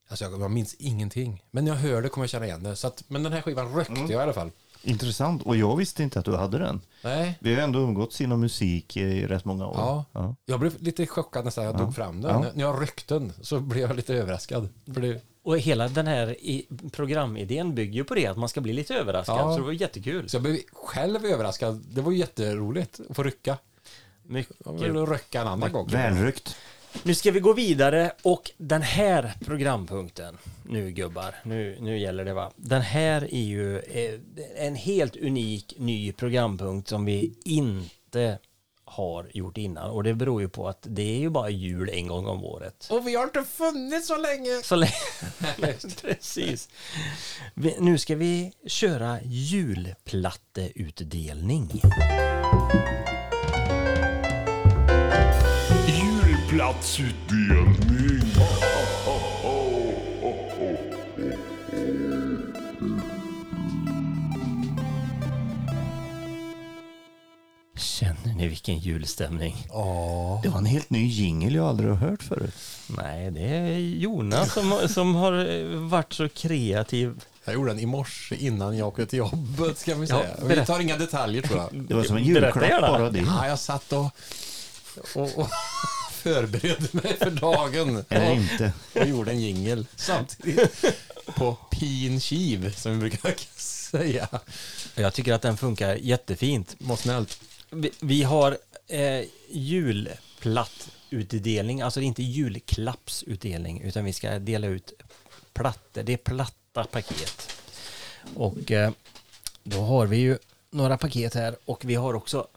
Alltså 0.09 0.25
jag, 0.25 0.41
jag 0.41 0.51
minns 0.51 0.73
ingenting. 0.79 1.43
Men 1.51 1.65
när 1.65 1.71
jag 1.71 1.77
hör 1.79 2.01
det 2.01 2.09
kommer 2.09 2.23
jag 2.23 2.29
känna 2.29 2.45
igen 2.45 2.63
det. 2.63 2.75
Så 2.75 2.87
att, 2.87 3.03
men 3.07 3.23
den 3.23 3.33
här 3.33 3.41
skivan 3.41 3.73
rökte 3.75 3.93
Mm. 3.93 4.11
jag 4.11 4.19
i 4.19 4.23
alla 4.23 4.33
fall. 4.33 4.51
Intressant. 4.83 5.43
Och 5.43 5.55
jag 5.55 5.75
visste 5.77 6.03
inte 6.03 6.19
att 6.19 6.25
du 6.25 6.35
hade 6.35 6.57
den. 6.57 6.81
Nej, 7.03 7.37
Vi 7.39 7.55
har 7.55 7.61
ändå 7.61 7.79
umgåtts 7.79 8.21
inom 8.21 8.39
musik 8.39 8.97
i 8.97 9.27
rätt 9.27 9.45
många 9.45 9.67
år. 9.67 9.75
Ja. 9.77 10.05
Ja. 10.11 10.35
jag 10.45 10.59
blev 10.59 10.81
lite 10.81 11.07
chockad 11.07 11.45
nästan 11.45 11.63
jag 11.63 11.73
Ja. 11.75 11.79
tog 11.79 11.95
fram 11.95 12.21
den. 12.21 12.31
Ja. 12.31 12.39
När- 12.39 12.51
När 12.53 12.63
jag 12.63 12.81
rökte 12.81 13.13
den 13.13 13.33
så 13.41 13.59
blev 13.59 13.81
jag 13.87 13.95
lite 13.95 14.13
överraskad. 14.15 14.69
För 14.93 15.01
det, 15.01 15.21
Och 15.43 15.57
hela 15.59 15.87
den 15.87 16.07
här 16.07 16.35
programidén 16.89 17.75
bygger 17.75 17.93
ju 17.93 18.03
på 18.03 18.15
det, 18.15 18.27
att 18.27 18.37
man 18.37 18.49
ska 18.49 18.61
bli 18.61 18.73
lite 18.73 18.95
överraskad. 18.95 19.37
Ja. 19.37 19.51
Så 19.51 19.57
det 19.57 19.65
var 19.65 19.71
jättekul. 19.71 20.29
så 20.29 20.35
jag 20.35 20.43
blev 20.43 20.57
själv 20.73 21.25
överraskad. 21.25 21.85
Det 21.93 22.01
var 22.01 22.11
jätteroligt 22.11 22.99
att 23.09 23.15
få 23.15 23.23
rycka. 23.23 23.57
Mycket. 24.23 24.55
Jag 24.65 24.73
vill 24.73 24.95
röcka 25.05 25.41
en 25.41 25.47
annan 25.47 25.71
gång. 25.71 25.87
Välryckt. 25.87 26.55
Nu 27.03 27.15
ska 27.15 27.31
vi 27.31 27.39
gå 27.39 27.53
vidare 27.53 28.11
och 28.23 28.51
den 28.57 28.81
här 28.81 29.33
programpunkten, 29.45 30.37
nu 30.63 30.91
gubbar, 30.91 31.35
nu, 31.43 31.77
nu 31.81 31.99
gäller 31.99 32.25
det 32.25 32.33
va. 32.33 32.51
Den 32.55 32.81
här 32.81 33.33
är 33.33 33.43
ju 33.43 33.79
eh, 33.79 34.19
en 34.57 34.75
helt 34.75 35.15
unik 35.15 35.73
ny 35.77 36.11
programpunkt 36.11 36.87
som 36.87 37.05
vi 37.05 37.33
inte 37.45 38.39
har 38.85 39.29
gjort 39.33 39.57
innan 39.57 39.89
och 39.89 40.03
det 40.03 40.13
beror 40.13 40.41
ju 40.41 40.49
på 40.49 40.67
att 40.67 40.85
det 40.89 41.15
är 41.15 41.19
ju 41.19 41.29
bara 41.29 41.49
jul 41.49 41.89
en 41.89 42.07
gång 42.07 42.27
om 42.27 42.43
året. 42.43 42.87
Och 42.91 43.07
vi 43.07 43.15
har 43.15 43.23
inte 43.23 43.43
funnits 43.43 44.07
så 44.07 44.17
länge. 44.17 44.61
Så 44.63 44.75
länge. 44.75 44.93
Precis. 46.01 46.69
Vi, 47.53 47.75
nu 47.79 47.97
ska 47.97 48.15
vi 48.15 48.51
köra 48.67 49.19
julplatteutdelning. 49.23 51.81
Julplatsutdelning. 56.59 58.19
Känner 67.77 68.33
ni 68.37 68.47
vilken 68.47 68.77
julstämning? 68.79 69.65
Ja. 69.69 70.39
Det 70.43 70.49
var 70.49 70.57
en 70.57 70.65
helt 70.65 70.89
ny 70.89 71.07
jingel 71.07 71.55
jag 71.55 71.65
aldrig 71.67 71.89
har 71.89 71.95
hört 71.97 72.23
förut. 72.23 72.53
Nej, 72.87 73.31
det 73.31 73.41
är 73.41 73.77
Jonas 73.77 74.53
som, 74.53 74.79
som 74.89 75.15
har 75.15 75.45
eh, 75.61 75.65
varit 75.79 76.13
så 76.13 76.29
kreativ. 76.29 77.23
Jag 77.45 77.53
gjorde 77.53 77.69
den 77.71 77.79
i 77.79 77.85
morse 77.85 78.35
innan 78.35 78.77
jag 78.77 78.87
åkte 78.87 79.05
till 79.05 79.19
jobbet 79.19 79.77
ska 79.77 79.95
vi 79.95 80.07
Ja, 80.07 80.21
säga. 80.21 80.35
vi 80.41 80.47
berätta. 80.47 80.73
tar 80.73 80.79
inga 80.79 80.97
detaljer 80.97 81.41
tror 81.41 81.59
jag. 81.59 81.81
Det 81.83 81.93
var 81.93 82.03
som 82.03 82.17
en 82.17 82.23
julklapp 82.23 82.81
bara 82.81 83.09
det. 83.09 83.19
Ja, 83.19 83.47
jag 83.47 83.59
satt 83.59 83.93
och, 83.93 84.05
och, 85.15 85.37
och 85.37 85.47
förberedde 86.19 86.87
mig 86.91 87.17
för 87.17 87.29
dagen. 87.29 88.05
Eller 88.09 88.31
inte. 88.31 88.73
och 88.93 89.05
gjorde 89.05 89.31
en 89.31 89.39
jingel 89.39 89.85
samtidigt. 89.95 90.85
På 91.25 91.57
pin 91.71 92.19
kiv 92.19 92.75
som 92.75 92.91
vi 92.91 92.97
brukar 93.09 93.35
säga. 93.59 94.27
Jag 94.95 95.13
tycker 95.13 95.33
att 95.33 95.41
den 95.41 95.57
funkar 95.57 95.95
jättefint. 95.95 96.75
Må 96.79 96.97
snällt. 96.97 97.41
Vi, 97.69 97.91
vi 97.99 98.23
har 98.23 98.57
eh, 98.87 99.23
julplattutdelning, 99.49 101.81
alltså 101.81 102.01
inte 102.01 102.23
julklappsutdelning, 102.23 103.81
utan 103.81 104.05
vi 104.05 104.13
ska 104.13 104.39
dela 104.39 104.67
ut 104.67 104.93
plattor. 105.53 106.03
Det 106.03 106.13
är 106.13 106.17
platta 106.17 106.83
paket. 106.83 107.51
Och 108.35 108.71
eh, 108.71 108.91
då 109.63 109.81
har 109.81 110.05
vi 110.05 110.17
ju 110.17 110.37
några 110.71 110.97
paket 110.97 111.33
här 111.33 111.55
och 111.65 111.85
vi 111.85 111.95
har 111.95 112.13
också 112.13 112.47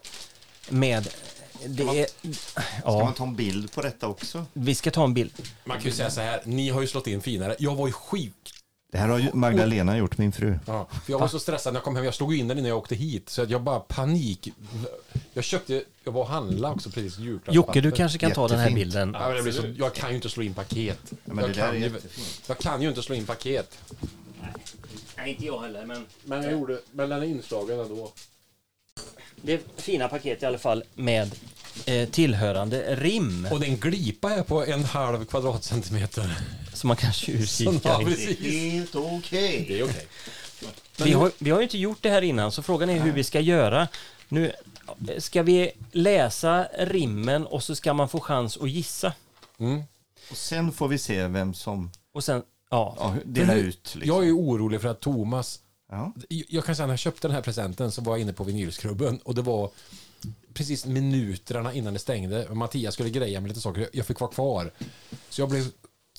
med 0.68 1.08
det 1.66 1.82
är, 1.82 2.06
Ska 2.32 2.62
ja, 2.84 3.04
man 3.04 3.14
ta 3.14 3.24
en 3.24 3.34
bild 3.36 3.72
på 3.72 3.82
detta 3.82 4.06
också? 4.08 4.44
vi 4.52 4.74
ska 4.74 4.90
ta 4.90 5.04
en 5.04 5.14
bild. 5.14 5.32
Man 5.64 5.76
kan 5.76 5.86
ju 5.86 5.92
säga 5.92 6.10
så 6.10 6.20
här, 6.20 6.40
ni 6.44 6.68
har 6.70 6.80
ju 6.80 6.86
slått 6.86 7.06
in 7.06 7.20
finare. 7.20 7.56
Jag 7.58 7.74
var 7.74 7.86
ju 7.86 7.92
sjuk 7.92 8.32
Det 8.92 8.98
här 8.98 9.08
har 9.08 9.18
ju 9.18 9.30
Magdalena 9.32 9.98
gjort, 9.98 10.18
min 10.18 10.32
fru. 10.32 10.58
Ja, 10.66 10.86
för 11.04 11.12
jag 11.12 11.18
var 11.18 11.28
så 11.28 11.38
stressad 11.38 11.72
när 11.72 11.78
jag 11.78 11.84
kom 11.84 11.96
hem. 11.96 12.04
Jag 12.04 12.14
slog 12.14 12.34
in 12.38 12.48
den 12.48 12.58
innan 12.58 12.68
jag 12.68 12.78
åkte 12.78 12.94
hit. 12.94 13.28
Så 13.28 13.42
att 13.42 13.50
jag 13.50 13.62
bara 13.62 13.80
panik. 13.80 14.48
Jag 15.32 15.44
köpte, 15.44 15.82
jag 16.04 16.12
var 16.12 16.20
och 16.22 16.28
handlade 16.28 16.74
också 16.74 16.90
precis 16.90 17.18
julklappspapper. 17.18 17.54
Jocke, 17.54 17.80
du 17.80 17.90
kanske 17.90 18.18
kan 18.18 18.32
ta 18.32 18.48
den 18.48 18.58
här 18.58 18.64
Jättefint. 18.66 18.86
bilden. 18.86 19.16
Ja, 19.20 19.26
men 19.28 19.36
det 19.36 19.42
blir 19.42 19.52
så, 19.52 19.66
jag 19.78 19.94
kan 19.94 20.10
ju 20.10 20.16
inte 20.16 20.28
slå 20.28 20.42
in 20.42 20.54
paket. 20.54 21.12
men 21.24 21.44
jag, 21.44 21.54
kan 21.54 21.74
ju, 21.74 21.80
jättefint. 21.80 22.42
jag 22.46 22.58
kan 22.58 22.82
ju 22.82 22.88
inte 22.88 23.02
slå 23.02 23.14
in 23.14 23.26
paket. 23.26 23.78
Nej, 25.16 25.30
inte 25.30 25.46
jag 25.46 25.60
heller, 25.60 25.86
men 25.86 26.06
Men 26.24 26.42
jag 26.42 26.52
gjorde, 26.52 26.80
men 26.92 27.08
den 27.08 27.22
är 27.22 27.26
inslagen 27.26 27.80
ändå. 27.80 28.12
Det 29.42 29.52
är 29.52 29.60
fina 29.76 30.08
paket 30.08 30.42
i 30.42 30.46
alla 30.46 30.58
fall 30.58 30.84
med 30.94 31.30
eh, 31.86 32.08
tillhörande 32.08 32.96
rim 32.96 33.48
Och 33.50 33.60
den 33.60 33.76
glipa 33.76 34.30
är 34.30 34.42
på 34.42 34.64
en 34.64 34.84
halv 34.84 35.24
kvadratcentimeter. 35.24 36.34
som 36.74 36.88
man 36.88 36.96
kan 36.96 37.12
tjuvkika 37.12 38.00
i. 38.02 38.70
Helt 38.70 38.94
okej. 38.94 39.64
Det 39.68 39.80
är 39.80 39.84
okej. 39.84 40.06
Vi 40.96 41.12
har, 41.12 41.32
vi 41.38 41.50
har 41.50 41.58
ju 41.58 41.64
inte 41.64 41.78
gjort 41.78 41.98
det 42.00 42.10
här 42.10 42.22
innan, 42.22 42.52
så 42.52 42.62
frågan 42.62 42.90
är 42.90 43.00
hur 43.00 43.12
vi 43.12 43.24
ska 43.24 43.40
göra. 43.40 43.88
Nu 44.28 44.52
ska 45.18 45.42
vi 45.42 45.70
läsa 45.92 46.68
rimmen 46.78 47.46
och 47.46 47.62
så 47.62 47.74
ska 47.74 47.94
man 47.94 48.08
få 48.08 48.20
chans 48.20 48.56
att 48.56 48.70
gissa. 48.70 49.12
Mm. 49.58 49.82
Och 50.30 50.36
sen 50.36 50.72
får 50.72 50.88
vi 50.88 50.98
se 50.98 51.26
vem 51.26 51.54
som 51.54 51.90
Och 52.14 52.24
sen, 52.24 52.42
ja. 52.70 52.96
ja, 52.98 53.14
delar 53.24 53.56
ut. 53.56 53.94
Liksom. 53.94 54.02
Jag 54.02 54.22
är 54.22 54.26
ju 54.26 54.32
orolig 54.32 54.80
för 54.80 54.88
att 54.88 55.00
Thomas 55.00 55.58
Ja. 55.92 56.12
Jag 56.28 56.64
kan 56.64 56.76
säga 56.76 56.86
när 56.86 56.92
jag 56.92 56.98
köpte 56.98 57.28
den 57.28 57.34
här 57.34 57.42
presenten 57.42 57.90
så 57.92 58.02
var 58.02 58.12
jag 58.12 58.20
inne 58.20 58.32
på 58.32 58.44
vinylskrubben 58.44 59.18
och 59.18 59.34
det 59.34 59.42
var 59.42 59.70
precis 60.54 60.86
minuterna 60.86 61.72
innan 61.72 61.92
det 61.92 61.98
stängde. 61.98 62.46
Mattias 62.54 62.94
skulle 62.94 63.10
greja 63.10 63.40
med 63.40 63.48
lite 63.48 63.60
saker. 63.60 63.88
Jag 63.92 64.06
fick 64.06 64.20
vara 64.20 64.30
kvar. 64.30 64.70
Så 65.28 65.40
jag 65.40 65.48
blev 65.48 65.64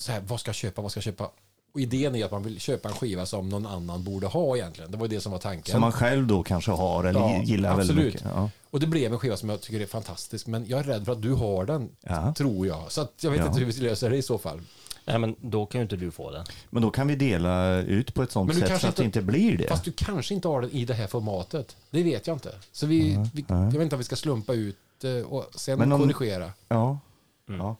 så 0.00 0.12
här, 0.12 0.20
vad 0.20 0.40
ska 0.40 0.48
jag 0.48 0.54
köpa, 0.56 0.82
vad 0.82 0.90
ska 0.90 0.98
jag 0.98 1.04
köpa? 1.04 1.30
Och 1.74 1.80
idén 1.80 2.14
är 2.14 2.24
att 2.24 2.30
man 2.30 2.42
vill 2.42 2.60
köpa 2.60 2.88
en 2.88 2.94
skiva 2.94 3.26
som 3.26 3.48
någon 3.48 3.66
annan 3.66 4.04
borde 4.04 4.26
ha 4.26 4.56
egentligen. 4.56 4.90
Det 4.90 4.96
var 4.96 5.08
det 5.08 5.20
som 5.20 5.32
var 5.32 5.38
tanken. 5.38 5.72
Som 5.72 5.80
man 5.80 5.92
själv 5.92 6.26
då 6.26 6.42
kanske 6.42 6.70
har 6.70 7.04
eller 7.04 7.20
Ja, 7.20 7.42
gillar 7.42 7.76
väldigt 7.76 7.90
absolut. 7.90 8.14
mycket. 8.14 8.28
Ja. 8.34 8.50
Och 8.70 8.80
det 8.80 8.86
blev 8.86 9.12
en 9.12 9.18
skiva 9.18 9.36
som 9.36 9.48
jag 9.48 9.60
tycker 9.60 9.80
är 9.80 9.86
fantastisk. 9.86 10.46
Men 10.46 10.66
jag 10.68 10.80
är 10.80 10.84
rädd 10.84 11.04
för 11.04 11.12
att 11.12 11.22
du 11.22 11.32
har 11.32 11.64
den, 11.64 11.88
Ja. 12.00 12.34
tror 12.36 12.66
jag. 12.66 12.92
Så 12.92 13.00
att 13.00 13.12
jag 13.20 13.30
vet 13.30 13.46
inte 13.46 13.58
hur 13.58 13.66
vi 13.66 13.72
löser 13.72 14.10
det 14.10 14.16
i 14.16 14.22
så 14.22 14.38
fall. 14.38 14.60
Nej, 15.06 15.18
men 15.18 15.36
då 15.40 15.66
kan 15.66 15.78
ju 15.78 15.82
inte 15.82 15.96
du 15.96 16.10
få 16.10 16.30
den. 16.30 16.44
Men 16.70 16.82
då 16.82 16.90
kan 16.90 17.06
vi 17.06 17.16
dela 17.16 17.76
ut 17.76 18.14
på 18.14 18.22
ett 18.22 18.32
sånt 18.32 18.54
sätt 18.54 18.62
så 18.62 18.68
kanske 18.68 18.88
att 18.88 18.96
det 18.96 19.04
inte- 19.04 19.22
blir 19.22 19.56
det. 19.58 19.68
Fast 19.68 19.84
du 19.84 19.92
kanske 19.92 20.34
inte 20.34 20.48
har 20.48 20.60
den 20.60 20.70
i 20.70 20.84
det 20.84 20.94
här 20.94 21.06
formatet. 21.06 21.76
Det 21.90 22.02
vet 22.02 22.26
jag 22.26 22.34
inte. 22.34 22.54
Så 22.72 22.86
vi, 22.86 23.18
vi 23.34 23.44
jag 23.48 23.72
vet 23.72 23.82
inte 23.82 23.94
om 23.94 23.98
vi 23.98 24.04
ska 24.04 24.16
slumpa 24.16 24.52
ut 24.52 24.76
eh, 25.04 25.10
och 25.32 25.50
sen 25.54 25.78
Men 25.78 25.92
om- 25.92 26.12
korrigera. 26.12 26.50
Ja. 26.68 26.98
ja. 27.46 27.76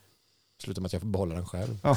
Sluta 0.62 0.80
med 0.80 0.86
att 0.86 0.92
jag 0.92 1.02
får 1.02 1.08
behålla 1.08 1.34
den 1.34 1.46
själv. 1.46 1.78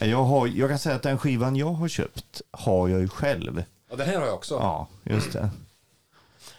Jag, 0.00 0.24
har, 0.24 0.46
jag 0.46 0.68
kan 0.70 0.78
säga 0.78 0.96
att 0.96 1.02
den 1.02 1.18
skivan 1.18 1.56
jag 1.56 1.72
har 1.72 1.88
köpt 1.88 2.42
har 2.50 2.88
jag 2.88 3.00
ju 3.00 3.08
själv. 3.08 3.64
Ja, 3.90 3.96
den 3.96 4.06
här 4.08 4.18
har 4.18 4.26
jag 4.26 4.34
också. 4.34 4.54
Ja, 4.54 4.88
just 5.04 5.32
det. 5.32 5.50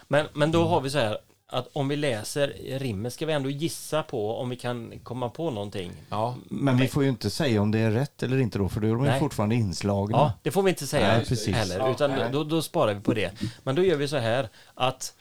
Men, 0.07 0.27
men 0.33 0.51
då 0.51 0.67
har 0.67 0.81
vi 0.81 0.89
så 0.89 0.97
här 0.97 1.17
att 1.53 1.67
om 1.73 1.87
vi 1.87 1.95
läser 1.95 2.53
rimmet 2.79 3.13
ska 3.13 3.25
vi 3.25 3.33
ändå 3.33 3.49
gissa 3.49 4.03
på 4.03 4.37
om 4.37 4.49
vi 4.49 4.55
kan 4.55 4.93
komma 5.03 5.29
på 5.29 5.51
någonting. 5.51 5.91
Ja. 6.09 6.35
Men 6.49 6.77
vi 6.77 6.87
får 6.87 7.03
ju 7.03 7.09
inte 7.09 7.29
säga 7.29 7.61
om 7.61 7.71
det 7.71 7.79
är 7.79 7.91
rätt 7.91 8.23
eller 8.23 8.37
inte 8.37 8.57
då, 8.57 8.69
för 8.69 8.81
då 8.81 8.87
är 8.87 8.91
de 8.95 9.05
ju 9.05 9.19
fortfarande 9.19 9.55
inslagna. 9.55 10.17
Ja, 10.17 10.33
det 10.41 10.51
får 10.51 10.63
vi 10.63 10.69
inte 10.69 10.87
säga 10.87 11.07
Nej, 11.17 11.25
precis. 11.25 11.55
heller, 11.55 11.91
utan 11.91 12.11
Ja, 12.11 12.29
då, 12.29 12.43
då 12.43 12.61
sparar 12.61 12.93
vi 12.93 13.01
på 13.01 13.13
det. 13.13 13.31
Men 13.63 13.75
då 13.75 13.83
gör 13.83 13.95
vi 13.97 14.07
så 14.07 14.17
här 14.17 14.49
att 14.73 15.13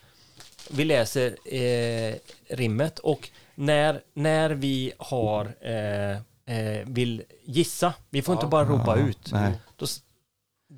vi 0.70 0.84
läser 0.84 1.36
eh, 1.54 2.14
rimmet 2.48 2.98
och 2.98 3.30
när, 3.54 4.00
när 4.14 4.50
vi 4.50 4.92
har 4.98 5.54
eh, 5.60 6.10
eh, 6.56 6.86
vill 6.86 7.22
gissa, 7.44 7.92
vi 8.10 8.22
får 8.22 8.34
inte 8.34 8.46
bara 8.46 8.64
ropa 8.64 8.98
Ja, 8.98 9.06
ut. 9.06 9.32
nej. 9.32 9.52
Då, 9.76 9.86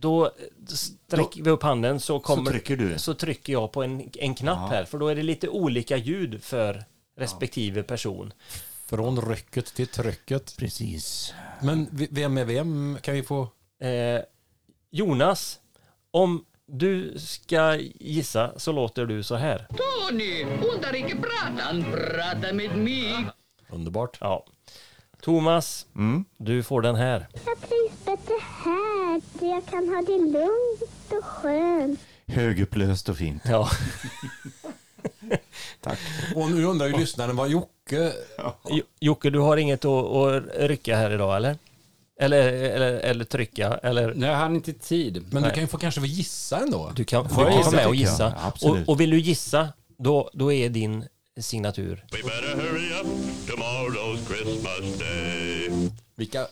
då 0.04 0.30
sträcker 0.68 1.42
vi 1.42 1.50
upp 1.50 1.62
handen 1.62 2.00
så, 2.00 2.20
kommer, 2.20 2.50
trycker 2.50 2.76
du. 2.76 2.98
så 2.98 3.14
trycker 3.14 3.52
jag 3.52 3.72
på 3.72 3.82
en, 3.82 4.10
en 4.18 4.34
knapp 4.34 4.58
Ja. 4.60 4.66
här, 4.76 4.84
för 4.84 4.98
då 4.98 5.08
är 5.08 5.14
det 5.14 5.22
lite 5.22 5.48
olika 5.48 5.96
ljud 5.96 6.42
för 6.42 6.84
respektive 7.16 7.82
person. 7.82 8.32
Från 8.86 9.28
rycket 9.28 9.74
till 9.74 9.86
trycket. 9.86 10.56
Precis. 10.58 11.34
Men 11.62 11.88
vem 12.10 12.38
är 12.38 12.44
vem? 12.44 12.98
Kan 13.02 13.14
vi 13.14 13.22
få... 13.22 13.42
Eh, 13.80 14.20
Jonas, 14.90 15.60
om 16.10 16.44
du 16.66 17.18
ska 17.18 17.76
gissa 18.00 18.58
så 18.58 18.72
låter 18.72 19.06
du 19.06 19.22
så 19.22 19.34
här. 19.34 19.66
Tony, 19.68 20.44
undrar 20.44 20.94
inte 20.94 21.16
pratan, 21.16 21.84
prata 21.92 22.52
med 22.54 22.76
mig. 22.78 23.26
Underbart. 23.68 24.18
Ja. 24.20 24.46
Thomas, 25.24 25.86
Mm. 25.96 26.24
du 26.38 26.62
får 26.62 26.82
den 26.82 26.94
här. 26.96 27.28
Jag 27.46 27.60
trivs 27.60 28.04
bättre 28.04 28.34
här, 28.64 29.20
jag 29.40 29.66
kan 29.66 29.88
ha 29.88 30.02
det 30.06 30.18
lugnt 30.18 31.12
och 31.18 31.24
skönt. 31.24 32.00
Högupplöst 32.26 33.08
och 33.08 33.16
fint. 33.16 33.42
Ja. 33.44 33.68
Tack. 35.80 35.98
Och 36.34 36.50
nu 36.50 36.64
undrar 36.64 36.86
ju 36.86 36.96
lyssnaren 36.96 37.36
vad 37.36 37.48
Jocke... 37.48 38.12
Jo- 38.70 38.84
Jocke, 39.00 39.30
du 39.30 39.38
har 39.38 39.56
inget 39.56 39.84
att, 39.84 40.04
att 40.06 40.42
rycka 40.56 40.96
här 40.96 41.10
idag, 41.10 41.36
eller? 41.36 41.56
Eller, 42.20 42.52
eller, 42.52 42.92
eller 42.92 43.24
trycka, 43.24 43.74
eller? 43.82 44.14
Nej, 44.14 44.28
jag 44.30 44.36
hann 44.36 44.54
inte 44.54 44.72
tid. 44.72 45.24
Men 45.30 45.42
Nej. 45.42 45.50
du 45.50 45.54
kan 45.54 45.62
ju 45.64 45.66
få 45.66 45.78
kanske 45.78 46.00
få 46.00 46.06
gissa 46.06 46.58
ändå. 46.58 46.92
Du 46.96 47.04
kan 47.04 47.22
Ja, 47.22 47.28
få 47.28 47.44
vara 47.44 47.70
med 47.70 47.86
och 47.86 47.94
gissa. 47.94 48.22
Ja, 48.36 48.46
absolut. 48.46 48.88
och, 48.88 48.92
och 48.94 49.00
vill 49.00 49.10
du 49.10 49.18
gissa, 49.20 49.68
då, 49.98 50.30
då 50.32 50.52
är 50.52 50.68
din 50.68 51.04
signatur. 51.40 52.04
We 52.12 52.22
better 52.22 52.56
hurry 52.56 52.92
up. 53.00 53.06
Tomorrow's 53.46 54.26
Christmas 54.26 54.98
Day. 54.98 55.90
Vilka 56.14 56.46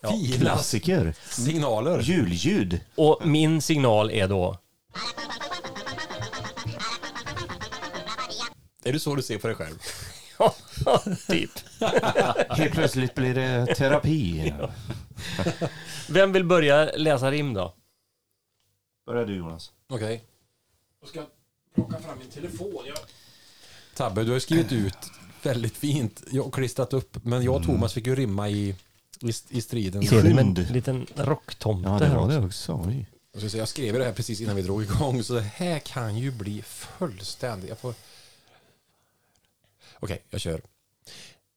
Ja, 0.00 0.12
Klassiker. 0.40 1.14
signaler. 1.30 2.00
Julljud. 2.00 2.80
Och 2.94 3.26
min 3.26 3.62
signal 3.62 4.10
är 4.10 4.28
då... 4.28 4.58
Är 8.84 8.92
det 8.92 9.00
så 9.00 9.14
du 9.14 9.22
ser 9.22 9.38
på 9.38 9.46
dig 9.46 9.56
själv? 9.56 9.78
typ. 11.28 11.50
Helt 12.50 12.72
plötsligt 12.72 13.14
blir 13.14 13.34
det 13.34 13.74
terapi. 13.74 14.52
Vem 16.08 16.32
vill 16.32 16.44
börja 16.44 16.84
läsa 16.96 17.30
rim 17.30 17.54
då? 17.54 17.74
Börja 19.06 19.24
du 19.24 19.36
Jonas. 19.36 19.72
Okej. 19.88 20.24
Jag 21.00 21.08
ska 21.08 21.22
plocka 21.74 21.98
fram 21.98 22.18
min 22.18 22.30
telefon. 22.30 22.84
Jag... 22.86 22.96
Tabbe, 23.96 24.24
du 24.24 24.32
har 24.32 24.38
skrivit 24.38 24.72
ut 24.72 24.96
väldigt 25.42 25.76
fint. 25.76 26.22
Har 26.32 26.50
klistrat 26.50 26.92
upp. 26.92 27.24
Men 27.24 27.42
jag 27.42 27.54
och 27.54 27.64
Thomas 27.64 27.92
fick 27.92 28.06
ju 28.06 28.14
rimma 28.14 28.48
i, 28.48 28.74
i, 29.20 29.32
i 29.48 29.60
striden. 29.60 30.02
I 30.02 30.06
Ser 30.06 30.22
du 30.22 30.34
med 30.34 30.44
en 30.44 30.54
liten 30.54 31.06
rocktomte 31.14 31.88
Ja, 31.88 31.98
det 31.98 32.06
här 32.06 32.16
var 32.16 32.24
också? 32.24 32.40
det 32.40 32.46
också. 32.46 32.82
Oj. 32.86 33.06
Jag, 33.32 33.40
ska 33.40 33.50
säga, 33.50 33.60
jag 33.60 33.68
skrev 33.68 33.98
det 33.98 34.04
här 34.04 34.12
precis 34.12 34.40
innan 34.40 34.56
vi 34.56 34.62
drog 34.62 34.82
igång. 34.82 35.22
Så 35.22 35.34
det 35.34 35.40
här 35.40 35.78
kan 35.78 36.18
ju 36.18 36.30
bli 36.30 36.62
fullständigt. 36.62 37.68
Jag 37.68 37.78
får... 37.78 37.94
Okej, 40.00 40.22
jag 40.30 40.40
kör. 40.40 40.60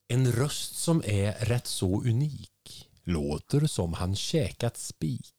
En 0.07 0.32
röst 0.32 0.76
som 0.76 1.03
är 1.06 1.32
rätt 1.32 1.68
så 1.68 2.02
unik 2.02 2.90
låter 3.03 3.68
som 3.68 3.94
han 3.94 4.16
käkat 4.16 4.78
spik. 4.78 5.34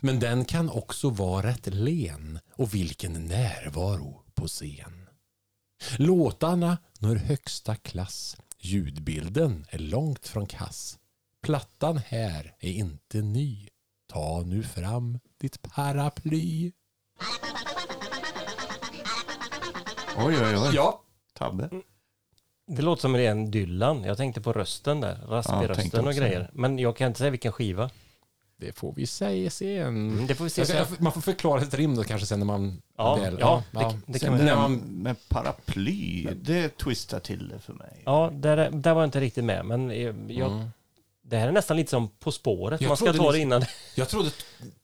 Men 0.00 0.20
den 0.20 0.44
kan 0.44 0.70
också 0.70 1.10
vara 1.10 1.46
rätt 1.46 1.66
len 1.66 2.38
och 2.52 2.74
vilken 2.74 3.26
närvaro 3.26 4.22
på 4.34 4.48
scen. 4.48 5.05
Låtarna 5.98 6.78
når 6.98 7.16
högsta 7.16 7.76
klass. 7.76 8.36
Ljudbilden 8.58 9.66
är 9.70 9.78
långt 9.78 10.28
från 10.28 10.46
kass. 10.46 10.98
Plattan 11.42 11.98
här 11.98 12.54
är 12.60 12.70
inte 12.70 13.22
ny. 13.22 13.68
Ta 14.12 14.42
nu 14.46 14.62
fram 14.62 15.18
ditt 15.40 15.62
paraply. 15.62 16.72
Oj, 20.18 20.36
oj, 20.42 20.56
oj. 20.56 20.70
Ja. 20.74 21.02
Tabbe. 21.32 21.70
Det 22.66 22.82
låter 22.82 23.00
som 23.00 23.14
en 23.14 23.50
Dylan. 23.50 24.04
Jag 24.04 24.16
tänkte 24.16 24.40
på 24.40 24.52
rösten 24.52 25.00
där. 25.00 25.16
Raspig 25.26 25.54
Ja, 25.54 25.58
tänkte 25.60 25.82
rösten 25.82 26.00
och 26.00 26.08
också 26.08 26.20
grejer. 26.20 26.50
Men 26.52 26.78
jag 26.78 26.96
kan 26.96 27.06
inte 27.06 27.18
säga 27.18 27.30
vilken 27.30 27.52
skiva. 27.52 27.90
Det 28.58 28.72
får 28.72 28.92
vi 28.96 29.06
säga 29.06 29.50
sen. 29.50 29.86
Mm, 29.86 30.26
det 30.26 30.34
får 30.34 30.44
vi 30.44 30.50
se 30.50 30.66
sen. 30.66 30.86
man 30.98 31.12
får 31.12 31.20
förklara 31.20 31.62
ett 31.62 31.74
rim 31.74 31.94
då 31.96 32.04
kanske 32.04 32.26
sen 32.26 32.38
när 32.38 32.46
man... 32.46 32.82
Ja, 32.96 33.16
väl- 33.16 33.36
ja, 33.40 33.62
det- 33.70 34.00
det 34.06 34.18
kan 34.18 34.30
man- 34.30 34.38
När 34.38 34.46
där 34.46 34.56
man, 34.56 34.74
med 34.76 35.16
paraply, 35.28 36.28
det 36.42 36.78
twistar 36.78 37.20
till 37.20 37.48
det 37.48 37.58
för 37.58 37.72
mig. 37.72 38.02
Ja, 38.04 38.30
där, 38.34 38.70
där 38.70 38.94
var 38.94 39.02
jag 39.02 39.06
inte 39.08 39.20
riktigt 39.20 39.44
med. 39.44 39.64
Men 39.66 39.90
jag, 40.28 40.52
Mm. 40.52 40.68
det 41.24 41.36
här 41.36 41.48
är 41.48 41.52
nästan 41.52 41.76
lite 41.76 41.90
som 41.90 42.08
På 42.08 42.32
spåret. 42.32 42.80
Jag 42.80 42.88
Man 42.88 42.96
ska 42.96 43.12
ta 43.12 43.32
det 43.32 43.38
innan. 43.38 43.62
jag 43.94 44.08
trodde 44.08 44.30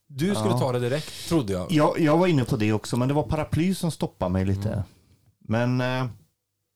du 0.06 0.34
skulle 0.34 0.50
Ja. 0.54 0.58
ta 0.58 0.72
det 0.72 0.78
direkt, 0.80 1.28
trodde 1.28 1.52
jag. 1.52 1.72
Jag, 1.72 2.00
jag 2.00 2.18
var 2.18 2.26
inne 2.26 2.44
på 2.44 2.56
det 2.56 2.72
också, 2.72 2.96
men 2.96 3.08
det 3.08 3.14
var 3.14 3.22
paraply 3.22 3.74
som 3.74 3.90
stoppade 3.90 4.30
mig 4.32 4.44
lite. 4.44 4.68
Mm. 4.68 4.82
Men 5.38 5.80
eh, 5.80 6.06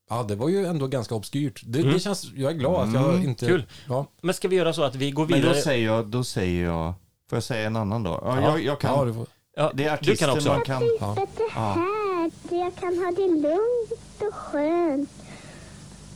Ja, 0.09 0.23
det 0.23 0.35
var 0.35 0.49
ju 0.49 0.67
ändå 0.67 0.87
ganska 0.87 1.15
obskyrt. 1.15 1.63
Det, 1.67 1.79
Mm. 1.81 1.93
det 1.93 2.01
känns, 2.01 2.25
jag 2.37 2.51
är 2.53 2.57
glad 2.57 2.89
att 2.89 2.95
jag 2.95 3.15
Mm, 3.15 3.29
inte... 3.29 3.47
kul. 3.47 3.67
Ja, 3.89 4.07
Men 4.21 4.35
ska 4.35 4.49
vi 4.49 4.57
göra 4.57 4.73
så 4.73 4.83
att 4.83 4.95
vi 4.95 5.11
går 5.11 5.27
Men 5.27 5.37
vidare? 5.41 5.55
då 5.55 5.61
säger 5.61 5.87
jag, 5.87 6.07
då 6.07 6.25
säger 6.25 6.65
jag, 6.65 6.95
får 7.29 7.37
jag 7.37 7.43
säga 7.43 7.67
en 7.67 7.77
annan 7.77 8.03
då? 8.03 8.11
Ja, 8.25 8.41
Ja. 8.41 8.49
jag, 8.51 8.63
jag 8.65 8.81
kan. 8.81 8.95
ja, 8.99 9.05
du 9.05 9.15
får, 9.15 9.27
ja, 9.57 9.71
det 9.75 9.85
är 9.85 9.89
du 9.89 9.93
artister 9.93 10.27
kan 10.27 10.37
också. 10.37 10.49
man 10.49 10.61
kan. 10.65 10.83
ja. 11.01 11.17
Här, 11.51 12.31
jag 12.51 12.75
kan 12.77 12.99
ha 12.99 13.13
det 13.17 13.29
lugnt 13.29 13.93
och 14.29 14.35
skönt. 14.35 15.11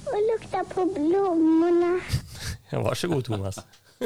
Och 0.05 0.33
lukta 0.33 0.65
på 0.65 0.85
blommorna. 0.87 2.01
Ja, 2.73 2.81
varsågod 2.83 3.25
Thomas. 3.25 3.59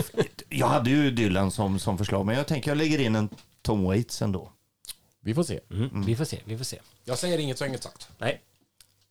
Jag 0.48 0.66
hade 0.66 0.90
ju 0.90 1.10
Dylan 1.10 1.50
som, 1.50 1.78
som 1.78 1.98
förslag, 1.98 2.26
men 2.26 2.36
jag 2.36 2.46
tänker 2.46 2.70
jag 2.70 2.78
lägger 2.78 2.98
in 3.00 3.16
en 3.16 3.28
Tom 3.62 3.84
Waits 3.84 4.22
ändå. 4.22 4.50
Vi 5.20 5.34
får 5.34 5.42
se. 5.42 5.60
Mm. 5.70 6.02
Vi 6.06 6.16
får 6.16 6.24
se, 6.24 6.38
vi 6.44 6.56
får 6.58 6.64
se. 6.64 6.78
Jag 7.04 7.18
säger 7.18 7.38
inget 7.38 7.58
så 7.58 7.64
inget 7.66 7.82
sagt. 7.82 8.08
Nej. 8.18 8.40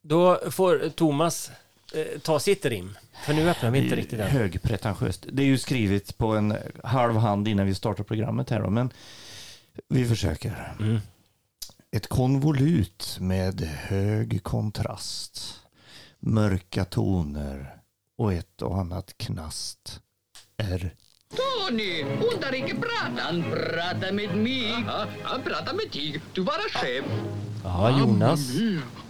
Då 0.06 0.40
får 0.52 0.90
Thomas 0.90 1.52
eh, 1.94 2.20
ta 2.20 2.40
sitt 2.40 2.66
rim. 2.66 2.98
För 3.26 3.34
nu 3.34 3.50
öppnar 3.50 3.72
vi 3.72 3.80
inte 3.80 3.96
riktigt 3.96 4.20
än. 4.20 4.28
Högpretentiöst. 4.28 5.26
Det 5.32 5.44
är 5.44 5.48
ju 5.48 5.58
skrivet 5.58 6.18
på 6.18 6.28
en 6.28 6.58
halv 6.84 7.16
hand 7.16 7.48
innan 7.48 7.66
vi 7.66 7.76
startar 7.76 8.04
programmet 8.04 8.50
här 8.50 8.62
då, 8.62 8.70
men 8.70 8.94
vi 9.90 10.06
försöker. 10.06 10.74
Mm. 10.80 11.00
Ett 11.92 12.08
konvolut 12.08 13.18
med 13.20 13.62
hög 13.62 14.44
kontrast, 14.44 15.60
mörka 16.20 16.86
toner 16.86 17.76
och 18.18 18.34
ett 18.34 18.62
och 18.62 18.78
annat 18.78 19.18
knast 19.18 20.02
är 20.58 20.94
Tony, 21.36 22.04
undrar 22.04 22.56
inte 22.56 22.76
pratan. 22.76 23.44
Prata 23.44 24.14
med 24.14 24.38
mig. 24.38 24.84
Ja, 24.88 25.06
han 25.24 25.42
pratar 25.42 25.74
med 25.74 25.92
dig. 25.92 26.22
Du 26.34 26.42
vara 26.42 26.70
chef. 26.74 27.06
Ja, 27.64 28.00
Jonas. 28.00 28.40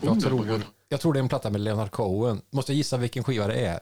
Jag 0.02 0.22
tror, 0.22 0.62
jag 0.94 1.02
tror 1.02 1.14
det 1.14 1.20
är 1.20 1.22
en 1.24 1.30
platta 1.30 1.50
med 1.50 1.62
Leonard 1.62 1.92
Cohen. 1.92 2.42
Måste 2.52 2.72
jag 2.72 2.78
gissa 2.78 2.98
vilken 2.98 3.24
skiva 3.24 3.48
det 3.48 3.66
är? 3.66 3.80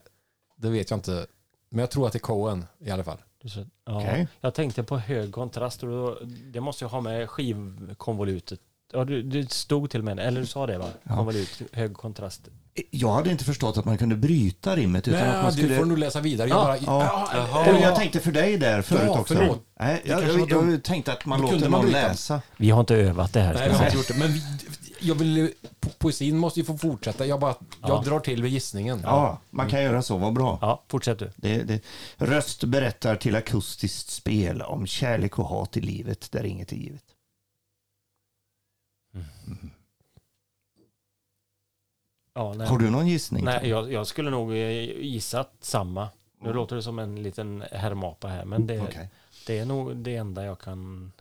Det 0.57 0.69
vet 0.69 0.89
jag 0.89 0.97
inte. 0.97 1.25
Men 1.69 1.79
jag 1.79 1.91
tror 1.91 2.07
att 2.07 2.13
det 2.13 2.17
är 2.17 2.19
Cohen 2.19 2.65
i 2.85 2.91
alla 2.91 3.03
fall. 3.03 3.17
Ja, 3.43 3.61
Okej. 3.85 4.27
Jag 4.41 4.53
tänkte 4.53 4.83
på 4.83 4.97
hög 4.97 5.31
kontrast 5.31 5.83
och 5.83 5.89
då, 5.89 6.17
det 6.53 6.59
måste 6.61 6.83
ju 6.85 6.89
ha 6.89 7.01
med 7.01 7.29
skivkonvolutet. 7.29 8.59
Ja, 8.93 9.05
du, 9.05 9.21
du 9.23 9.45
stod 9.45 9.89
till 9.89 10.03
med 10.03 10.17
det, 10.17 10.23
eller 10.23 10.41
du 10.41 10.47
sa 10.47 10.67
det 10.67 10.77
va? 10.77 10.87
Konvolut, 11.07 11.61
hög 11.71 11.93
kontrast. 11.93 12.41
Jag 12.91 13.11
hade 13.13 13.31
inte 13.31 13.43
förstått 13.43 13.77
att 13.77 13.85
man 13.85 13.97
kunde 13.97 14.15
bryta 14.15 14.75
rimmet 14.75 15.07
utan 15.07 15.21
att 15.21 15.35
man 15.35 15.43
Nej, 15.43 15.51
skulle... 15.53 15.67
du 15.67 15.77
får 15.77 15.85
nog 15.85 15.97
läsa 15.97 16.19
vidare. 16.21 16.49
Jag 16.49 16.57
Ja, 16.57 16.63
bara, 16.63 16.77
ja. 16.77 17.27
ja, 17.53 17.65
Eller 17.65 17.81
Jag 17.81 17.95
tänkte 17.95 18.19
för 18.19 18.31
dig 18.31 18.57
där 18.57 18.81
förut 18.81 19.01
Ja, 19.05 19.19
också. 19.19 19.33
förlåt. 19.35 19.65
Nej, 19.79 20.01
jag, 20.05 20.23
jag, 20.23 20.51
jag 20.71 20.83
tänkte 20.83 21.13
att 21.13 21.25
man 21.25 21.41
låter 21.41 21.69
någon 21.69 21.91
läsa. 21.91 22.41
Vi 22.57 22.69
har 22.69 22.79
inte 22.79 22.95
övat 22.95 23.33
det 23.33 23.39
här. 23.41 23.53
Nej, 23.53 23.63
vi 23.63 23.69
jag 23.69 23.77
har 23.79 23.85
inte 23.85 23.97
gjort 23.97 24.07
det. 24.07 24.13
Men 24.17 24.27
vi, 24.27 24.41
jag 25.01 25.15
vill, 25.15 25.53
po- 25.81 25.97
poesin 25.97 26.37
måste 26.37 26.59
ju 26.59 26.65
få 26.65 26.77
fortsätta. 26.77 27.25
Jag, 27.25 27.39
bara, 27.39 27.55
jag 27.81 27.89
Ja. 27.89 28.01
drar 28.05 28.19
till 28.19 28.43
vid 28.43 28.51
gissningen. 28.51 28.99
Ja, 29.03 29.39
man 29.49 29.69
kan 29.69 29.83
göra 29.83 30.01
så, 30.01 30.17
vad 30.17 30.33
bra. 30.33 30.57
Ja, 30.61 30.83
fortsätt 30.87 31.19
du. 31.19 31.31
Det, 31.35 31.63
det, 31.63 31.83
röst 32.17 32.63
berättar 32.63 33.15
till 33.15 33.35
akustiskt 33.35 34.09
spel 34.09 34.61
om 34.61 34.87
kärlek 34.87 35.39
och 35.39 35.45
hat 35.45 35.77
i 35.77 35.81
livet 35.81 36.31
där 36.31 36.45
inget 36.45 36.71
är 36.71 36.75
givet. 36.75 37.03
Ja, 42.33 42.53
nej. 42.53 42.67
Har 42.67 42.77
du 42.79 42.89
någon 42.89 43.07
gissning? 43.07 43.45
Nej, 43.45 43.69
jag, 43.69 43.91
jag 43.91 44.07
skulle 44.07 44.29
nog 44.29 44.51
eh, 44.51 44.57
gissat 45.01 45.53
samma. 45.59 46.09
Nu 46.41 46.53
låter 46.53 46.75
det 46.75 46.83
som 46.83 46.99
en 46.99 47.23
liten 47.23 47.63
herrmapa 47.71 48.27
här, 48.27 48.45
men 48.45 48.67
det, 48.67 48.79
Okej. 48.81 49.09
det 49.47 49.59
är 49.59 49.65
nog 49.65 49.97
det 49.97 50.15
enda 50.15 50.45
jag 50.45 50.59
kan 50.59 51.11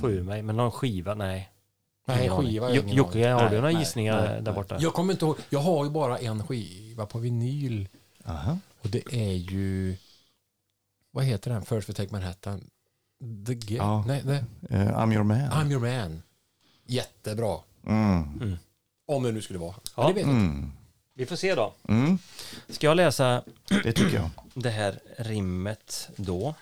få 0.00 0.10
ur 0.10 0.22
mig. 0.22 0.42
Men 0.42 0.56
någon 0.56 0.70
skiva, 0.72 1.14
nej. 1.14 1.51
Nej, 2.04 2.28
aning. 2.28 2.46
skiva 2.46 2.66
har 2.66 2.70
jag 2.70 2.76
Jo- 2.76 2.82
ingen 2.82 2.96
Jocke, 2.96 3.28
har 3.28 3.40
Nej, 3.40 3.50
du 3.50 3.56
några 3.56 3.70
nej, 3.70 3.78
gissningar 3.80 4.28
nej, 4.28 4.42
där 4.42 4.52
borta? 4.52 4.76
Jag 4.80 4.94
kommer 4.94 5.12
inte 5.12 5.24
ihåg. 5.24 5.36
Jag 5.50 5.60
har 5.60 5.84
ju 5.84 5.90
bara 5.90 6.18
en 6.18 6.46
skiva 6.46 7.06
på 7.06 7.18
vinyl. 7.18 7.88
Aha. 8.24 8.58
Och 8.80 8.88
det 8.88 9.14
är 9.14 9.32
ju... 9.32 9.96
Vad 11.10 11.24
heter 11.24 11.50
den? 11.50 11.62
First 11.64 11.88
We 11.88 11.92
Take 11.92 12.12
Manhattan? 12.12 12.70
The 13.46 13.52
Gift? 13.52 13.70
Ja. 13.70 14.04
Nej, 14.06 14.22
det, 14.24 14.44
Eh, 14.70 14.86
I'm 14.98 15.12
your 15.14 15.22
man. 15.24 15.38
I'm 15.50 15.70
Your 15.70 15.80
Man. 16.02 16.22
Jättebra. 16.86 17.58
Mm. 17.86 18.56
Om 19.06 19.22
det 19.22 19.32
nu 19.32 19.42
skulle 19.42 19.58
vara. 19.58 19.74
Ja. 19.96 20.08
Det 20.08 20.12
vet 20.12 20.26
jag 20.26 20.30
inte. 20.34 20.46
Mm. 20.46 20.72
Vi 21.14 21.26
får 21.26 21.36
se 21.36 21.54
då. 21.54 21.72
Mm. 21.88 22.18
Ska 22.68 22.86
jag 22.86 22.96
läsa 22.96 23.42
Det 23.68 23.92
tycker 23.92 24.14
jag. 24.16 24.30
det 24.62 24.70
här 24.70 25.00
rimmet 25.16 26.08
då? 26.16 26.54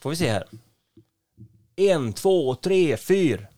Får 0.00 0.10
vi 0.10 0.16
se 0.16 0.30
här. 0.30 0.44
En, 1.76 2.12
två, 2.12 2.54
tre, 2.54 2.96
fyr. 2.96 3.48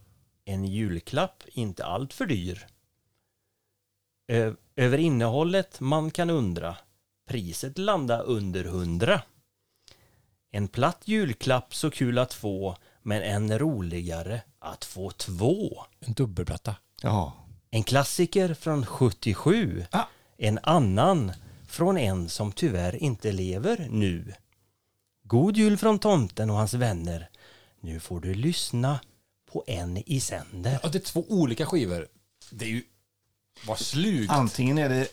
En 0.44 0.64
julklapp, 0.64 1.43
inte 1.52 1.85
allt 1.85 2.12
för 2.12 2.27
dyr. 2.27 2.66
Ö- 4.28 4.55
över 4.77 4.98
innehållet 4.98 5.81
man 5.81 6.10
kan 6.10 6.31
undra. 6.31 6.77
Priset 7.28 7.78
landa 7.78 8.19
under 8.20 8.64
hundra. 8.64 9.23
En 10.51 10.69
platt 10.69 11.02
julklapp 11.05 11.74
så 11.74 11.90
kul 11.90 12.19
att 12.19 12.35
få, 12.35 12.77
men 13.02 13.23
än 13.23 13.59
roligare 13.59 14.43
att 14.59 14.85
få 14.85 15.10
två. 15.10 15.85
En 16.01 16.12
dubbelplatta. 16.12 16.77
Ja. 17.02 17.32
En 17.70 17.82
klassiker 17.82 18.55
från 18.55 18.86
77. 18.86 19.85
Ah. 19.90 20.05
En 20.36 20.59
annan 20.62 21.32
från 21.69 21.98
en 21.98 22.28
som 22.28 22.52
tyvärr 22.52 22.97
inte 22.97 23.32
lever 23.32 23.86
nu. 23.90 24.35
God 25.23 25.56
jul 25.56 25.77
från 25.77 25.98
tomten 25.98 26.51
och 26.51 26.56
hans 26.56 26.74
vänner. 26.74 27.28
Nu 27.81 28.01
får 28.01 28.20
du 28.20 28.35
lyssna 28.35 29.01
på 29.52 29.64
en 29.66 30.02
i 30.06 30.20
sänder. 30.20 30.78
Ja, 30.82 30.88
det 30.88 30.98
är 30.98 31.00
två 31.00 31.24
olika 31.28 31.66
skivor. 31.66 32.08
Det 32.50 32.64
är 32.64 32.68
ju... 32.68 32.82
Vad 33.66 33.78
slugt. 33.78 34.32
Antingen 34.32 34.78
är 34.78 34.88
det... 34.88 35.08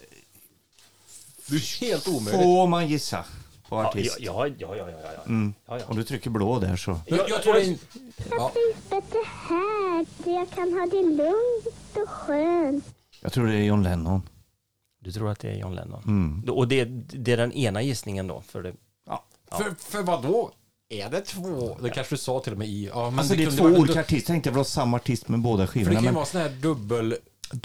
Det 1.48 1.56
är 1.56 1.82
helt 1.82 2.08
omöjligt. 2.08 2.44
Får 2.44 2.68
man 2.68 2.88
gissa 2.88 3.26
på 3.70 3.76
Ja, 3.76 3.88
artist? 3.88 4.18
ja, 4.20 4.48
ja, 4.48 4.56
ja, 4.60 4.76
ja, 4.78 4.90
ja, 4.90 5.12
ja. 5.16 5.22
Mm. 5.26 5.54
ja, 5.66 5.80
ja. 5.80 5.86
Om 5.88 5.96
du 5.96 6.04
trycker 6.04 6.30
blå 6.30 6.60
där 6.60 6.76
så... 6.76 7.00
Jag, 7.08 7.30
jag 7.30 7.44
tror 7.44 7.54
det 7.54 7.66
är... 7.66 7.78
Ja. 8.30 8.52
Livet 8.56 9.14
är 10.26 10.32
jag 10.32 10.50
kan 10.50 10.74
ha 10.74 10.86
det 10.86 11.04
lugnt 11.04 11.96
och 11.96 12.10
skönt. 12.10 12.86
Jag 13.22 13.34
tror 13.34 13.48
det 13.48 13.56
är 13.56 13.64
John 13.64 13.84
Lennon. 13.84 14.22
Du 15.00 15.12
tror 15.12 15.32
att 15.32 15.40
det 15.40 15.50
är 15.50 15.56
John 15.56 15.76
Lennon? 15.76 16.04
Mm. 16.04 16.56
Och 16.56 16.68
det, 16.68 16.86
det 16.86 17.32
är 17.32 17.38
den 17.38 17.52
ena 17.54 17.82
gissningen 17.82 18.28
då? 18.28 18.42
För 18.42 18.64
det, 18.64 18.74
För, 19.52 19.76
för 19.80 20.04
vad 20.04 20.24
då? 20.24 20.52
Är 20.90 21.10
det 21.10 21.22
två? 21.22 21.78
Det 21.82 21.90
kanske 21.90 22.16
du 22.16 22.20
sa 22.20 22.40
till 22.40 22.52
och 22.54 22.60
med 22.60 22.68
i... 22.68 22.86
Ja, 22.94 23.10
men 23.10 23.20
Alltså 23.20 23.36
det 23.36 23.44
är 23.44 23.46
kunde 23.46 23.58
två 23.62 23.68
vara- 23.70 23.80
olika 23.80 24.00
artister. 24.00 24.34
Tänkte 24.34 24.50
jag 24.50 24.54
vill 24.54 24.60
ha 24.60 24.64
samma 24.66 24.98
artist 24.98 25.28
med 25.28 25.40
båda 25.40 25.68
För 25.68 25.74
det 25.74 25.86
skivorna. 25.86 25.96
kan 25.96 26.04
ju 26.04 26.08
Men 26.08 26.16
vara 26.16 26.26
sån 26.26 26.42
här 26.42 26.50
dubbel... 26.50 27.18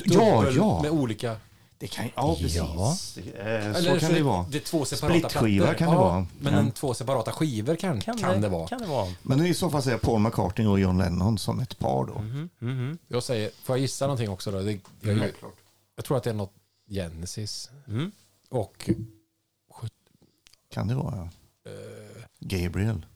Ja, 0.05 0.41
dubbel 0.41 0.57
ja. 0.57 0.83
Med 0.83 0.91
olika... 0.91 1.37
det 1.79 1.87
kan, 1.87 2.09
ja, 2.17 2.35
precis. 2.41 2.57
Ja. 2.57 2.97
Eh, 3.17 3.75
Så 3.75 3.99
kan 4.01 4.13
det 4.13 4.23
vara. 4.23 4.47
Det 4.51 4.59
är 4.59 4.61
två 4.61 4.85
separata 4.85 5.29
Splitskiva 5.29 5.65
plattor. 5.67 5.79
kan 5.79 5.89
det 5.89 5.95
ja, 5.95 6.01
vara. 6.01 6.27
Men 6.41 6.53
Ja. 6.53 6.59
en 6.59 6.71
två 6.71 6.95
separata 6.95 7.33
skivor 7.33 7.77
kan, 7.77 8.01
kan, 8.01 8.41
det, 8.41 8.49
vara. 8.49 8.69
Kan 8.69 8.79
det 8.81 8.87
vara. 8.87 9.13
Men 9.23 9.47
i 9.47 9.55
så 9.55 9.71
fall 9.71 9.83
säger 9.83 9.95
jag 9.95 10.03
Paul 10.03 10.21
McCartney 10.21 10.67
och 10.67 10.81
John 10.81 10.99
Lennon 10.99 11.39
som 11.39 11.61
ett 11.61 11.79
par 11.79 12.07
då. 12.07 12.19
Mhm, 12.19 12.49
mhm. 12.59 12.99
Jag 13.09 13.23
säger, 13.23 13.51
får 13.63 13.77
jag 13.77 13.81
gissa 13.81 14.07
någonting 14.07 14.29
också 14.29 14.51
då? 14.51 14.61
Det, 14.63 14.79
jag, 15.01 15.31
jag 15.97 16.05
tror 16.05 16.17
att 16.17 16.23
det 16.25 16.31
är 16.31 16.35
något 16.35 16.53
Genesis. 16.91 17.71
Mm. 17.89 18.13
Och... 18.51 18.91
Kan 20.73 20.89
det 20.89 20.95
vara? 20.95 21.17
ja. 21.17 21.29
Gabriel. 22.41 23.07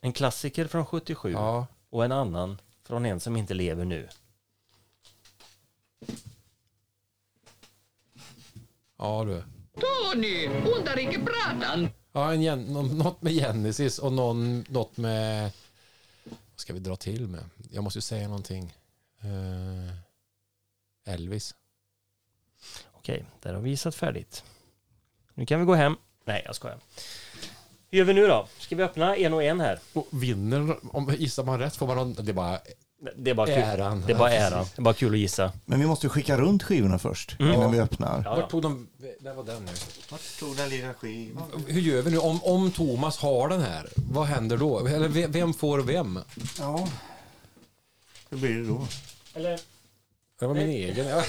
En 0.00 0.12
klassiker 0.12 0.66
från 0.66 0.86
77 0.86 1.32
Ja, 1.32 1.66
och 1.90 2.04
en 2.04 2.12
annan 2.12 2.60
från 2.84 3.06
en 3.06 3.20
som 3.20 3.36
inte 3.36 3.54
lever 3.54 3.84
nu. 3.84 4.08
ja 8.98 9.24
du. 9.24 9.44
Tony, 9.80 10.44
inte 11.02 11.18
pratan. 11.24 11.88
Ja, 12.12 12.32
en, 12.32 12.42
gen- 12.42 12.64
något 12.98 13.22
med 13.22 13.32
Genesis 13.32 13.98
och 13.98 14.12
någon, 14.12 14.64
något 14.68 14.96
med... 14.96 15.50
Vad 16.24 16.60
ska 16.60 16.72
vi 16.72 16.78
dra 16.80 16.96
till 16.96 17.26
med? 17.28 17.44
Jag 17.70 17.84
måste 17.84 17.96
ju 17.98 18.02
säga 18.02 18.28
någonting. 18.28 18.74
Eh, 19.20 21.12
Elvis. 21.14 21.54
Okej, 22.92 23.24
där 23.42 23.54
har 23.54 23.60
vi 23.60 23.70
gissat 23.70 23.94
färdigt. 23.94 24.44
Nu 25.34 25.46
kan 25.46 25.60
vi 25.60 25.66
gå 25.66 25.74
hem. 25.74 25.96
Nej, 26.24 26.42
jag 26.46 26.54
skojar. 26.54 26.78
Hur 27.90 27.98
gör 27.98 28.04
vi 28.04 28.14
nu 28.14 28.26
då? 28.26 28.48
Ska 28.58 28.76
vi 28.76 28.82
öppna 28.82 29.16
en 29.16 29.34
och 29.34 29.42
en 29.42 29.60
här? 29.60 29.78
Och 29.92 30.06
vinner, 30.10 30.76
om 30.92 31.14
gissar 31.18 31.44
man 31.44 31.58
rätt 31.58 31.76
får 31.76 31.86
man 31.86 31.96
någon, 31.96 32.14
Det 32.14 32.30
är 32.30 32.34
bara 32.34 32.58
Det 33.16 33.30
är 33.30 33.34
bara 33.34 33.46
kul. 33.46 33.56
äran. 33.58 34.02
Det 34.06 34.12
är 34.12 34.16
bara 34.18 34.32
äran. 34.32 34.64
Det 34.76 34.80
är 34.80 34.82
bara 34.82 34.94
kul 34.94 35.12
att 35.12 35.18
gissa. 35.18 35.52
Men 35.64 35.80
vi 35.80 35.86
måste 35.86 36.06
ju 36.06 36.10
skicka 36.10 36.36
runt 36.36 36.62
skivorna 36.62 36.98
först 36.98 37.36
Mm. 37.40 37.54
innan 37.54 37.72
vi 37.72 37.80
öppnar. 37.80 38.22
Ja, 38.24 38.34
Vart 38.34 38.50
tog 38.50 38.62
de... 38.62 38.88
Där 39.20 39.34
var 39.34 39.44
den 39.44 39.64
nu. 39.64 39.72
Vart 40.10 40.38
tog 40.38 40.56
den 40.56 40.68
lilla 40.68 40.94
skivan? 40.94 41.64
Hur 41.66 41.80
gör 41.80 42.02
vi 42.02 42.10
nu? 42.10 42.18
Om, 42.18 42.42
om 42.42 42.70
Thomas 42.70 43.18
har 43.18 43.48
den 43.48 43.60
här, 43.60 43.88
vad 43.96 44.26
händer 44.26 44.56
då? 44.56 44.86
Eller 44.86 45.08
ve- 45.08 45.26
vem 45.26 45.54
får 45.54 45.78
vem? 45.78 46.18
Ja. 46.58 46.88
Hur 48.30 48.38
blir 48.38 48.54
det 48.54 48.66
då? 48.68 48.86
Eller, 49.34 49.60
Det 50.38 50.46
var 50.46 50.54
min 50.54 50.68
egen. 50.68 51.06
Ja. 51.08 51.22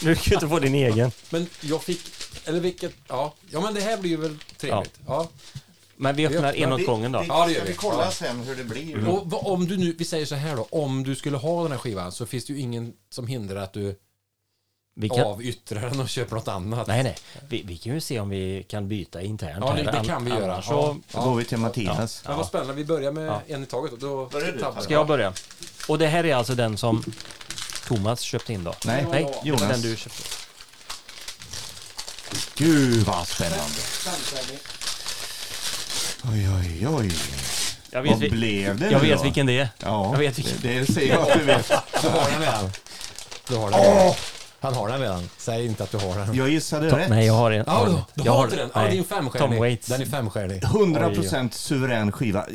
Du 0.00 0.14
kan 0.14 0.24
ju 0.24 0.34
inte 0.34 0.48
få 0.48 0.58
din 0.58 0.74
egen. 0.74 1.10
Men 1.30 1.46
jag 1.60 1.82
fick... 1.82 2.00
Eller 2.44 2.60
vilket... 2.60 2.92
Ja, 3.08 3.34
ja 3.50 3.60
men 3.60 3.74
det 3.74 3.80
här 3.80 3.96
blir 3.98 4.10
ju 4.10 4.16
väl 4.16 4.38
trevligt. 4.58 5.00
Ja. 5.06 5.28
Men 5.96 6.16
vi 6.16 6.26
öppnar 6.26 6.54
en 6.54 6.72
åt 6.72 6.86
gången 6.86 7.12
då. 7.12 7.24
Ja, 7.28 7.46
det 7.46 7.52
gör 7.52 7.58
Ska 7.60 7.64
vi. 7.66 7.72
vi 7.72 7.76
kolla 7.76 8.04
Ja. 8.04 8.10
sen 8.10 8.40
hur 8.40 8.56
det 8.56 8.64
blir? 8.64 9.08
Och 9.08 9.30
vad- 9.30 9.46
om 9.46 9.66
du 9.66 9.76
nu, 9.76 9.94
vi 9.98 10.04
säger 10.04 10.26
så 10.26 10.34
här 10.34 10.56
då, 10.56 10.66
om 10.70 11.04
du 11.04 11.14
skulle 11.16 11.36
ha 11.36 11.62
den 11.62 11.72
här 11.72 11.78
skivan 11.78 12.12
så 12.12 12.26
finns 12.26 12.44
det 12.44 12.52
ju 12.52 12.58
ingen 12.60 12.92
som 13.10 13.26
hindrar 13.26 13.62
att 13.62 13.72
du 13.72 13.98
Vi 14.94 15.08
kan, 15.08 15.20
avyttrar 15.20 15.90
den 15.90 16.00
och 16.00 16.08
köper 16.08 16.34
något 16.36 16.48
annat. 16.48 16.86
nej, 16.86 17.02
nej. 17.02 17.16
Vi, 17.48 17.62
vi 17.66 17.76
kan 17.76 17.94
ju 17.94 18.00
se 18.00 18.20
om 18.20 18.28
vi 18.28 18.64
kan 18.68 18.88
byta 18.88 19.22
internt 19.22 19.64
Ja, 19.66 19.72
det, 19.72 19.82
här. 19.84 19.92
det 19.92 19.98
An- 19.98 20.04
kan 20.04 20.24
vi 20.24 20.30
göra. 20.30 20.52
annars. 20.52 20.64
Så 20.66 20.96
Då 21.12 21.20
går 21.24 21.34
vi 21.36 21.44
till 21.44 21.58
Mattias. 21.58 22.22
Men 22.26 22.36
vad 22.36 22.46
spännande, 22.46 22.72
vi 22.74 22.84
börjar 22.84 23.12
med 23.12 23.26
Ja. 23.26 23.42
en 23.46 23.62
i 23.62 23.66
taget. 23.66 24.00
Då 24.00 24.26
Börjar 24.26 24.52
du, 24.76 24.82
ska 24.82 24.92
jag 24.92 25.06
börja. 25.06 25.32
Och 25.88 25.98
det 25.98 26.06
här 26.06 26.24
är 26.24 26.34
alltså 26.34 26.54
den 26.54 26.76
som 26.78 27.04
Thomas 27.86 28.20
köpte 28.20 28.52
in 28.52 28.64
då? 28.64 28.74
Nej, 28.84 29.06
Nej, 29.10 29.34
Jonas. 29.44 29.68
den 29.68 29.80
du 29.82 29.96
köpte. 29.96 30.22
Gud 32.56 33.02
vad 33.06 33.28
spännande. 33.28 33.64
Oj, 36.32 36.48
oj, 36.60 36.88
oj. 36.88 37.12
Jag 37.90 38.02
vet, 38.02 38.10
Vad 38.12 38.20
vi- 38.20 38.30
blev 38.30 38.78
det 38.78 38.90
jag 38.90 39.00
vet 39.00 39.16
då? 39.18 39.22
vilken 39.22 39.46
det 39.46 39.58
är. 39.58 39.68
Ja, 39.78 40.10
Jag 40.12 40.18
vet 40.18 40.38
vilken. 40.38 40.56
det, 40.62 40.78
det 40.80 40.86
ser 40.92 41.08
jag 41.08 41.20
att 41.30 41.38
du 41.38 41.44
vet. 41.44 41.68
Du 42.02 42.08
har 42.08 42.30
den 42.30 42.40
redan. 42.40 42.70
Du 43.48 43.56
har 43.56 43.70
den 43.70 43.80
redan. 43.80 44.14
Han 44.60 44.74
har 44.74 44.88
den 44.88 45.00
redan. 45.00 45.30
Säg 45.38 45.66
inte 45.66 45.82
att 45.84 45.90
du 45.90 45.98
har 45.98 46.18
den. 46.18 46.34
Jag 46.34 46.48
gissade 46.48 46.90
To- 46.90 46.96
rätt. 46.96 47.08
Nej, 47.08 47.26
jag 47.26 47.34
har 47.34 47.50
en. 47.50 47.64
Ja, 47.66 48.04
du, 48.14 48.22
du 48.22 48.30
har 48.30 48.44
inte 48.44 48.56
den. 48.56 48.70
Ja, 48.74 48.80
det 48.80 48.86
är 48.88 48.98
en 48.98 49.04
femstjärnig. 49.04 49.50
Tom 49.50 49.58
Waits. 49.58 49.86
Den 49.86 50.02
är 50.02 50.06
femstjärnig. 50.06 50.62
100% 50.62 51.50
suverän 51.52 52.12
skiva. 52.12 52.46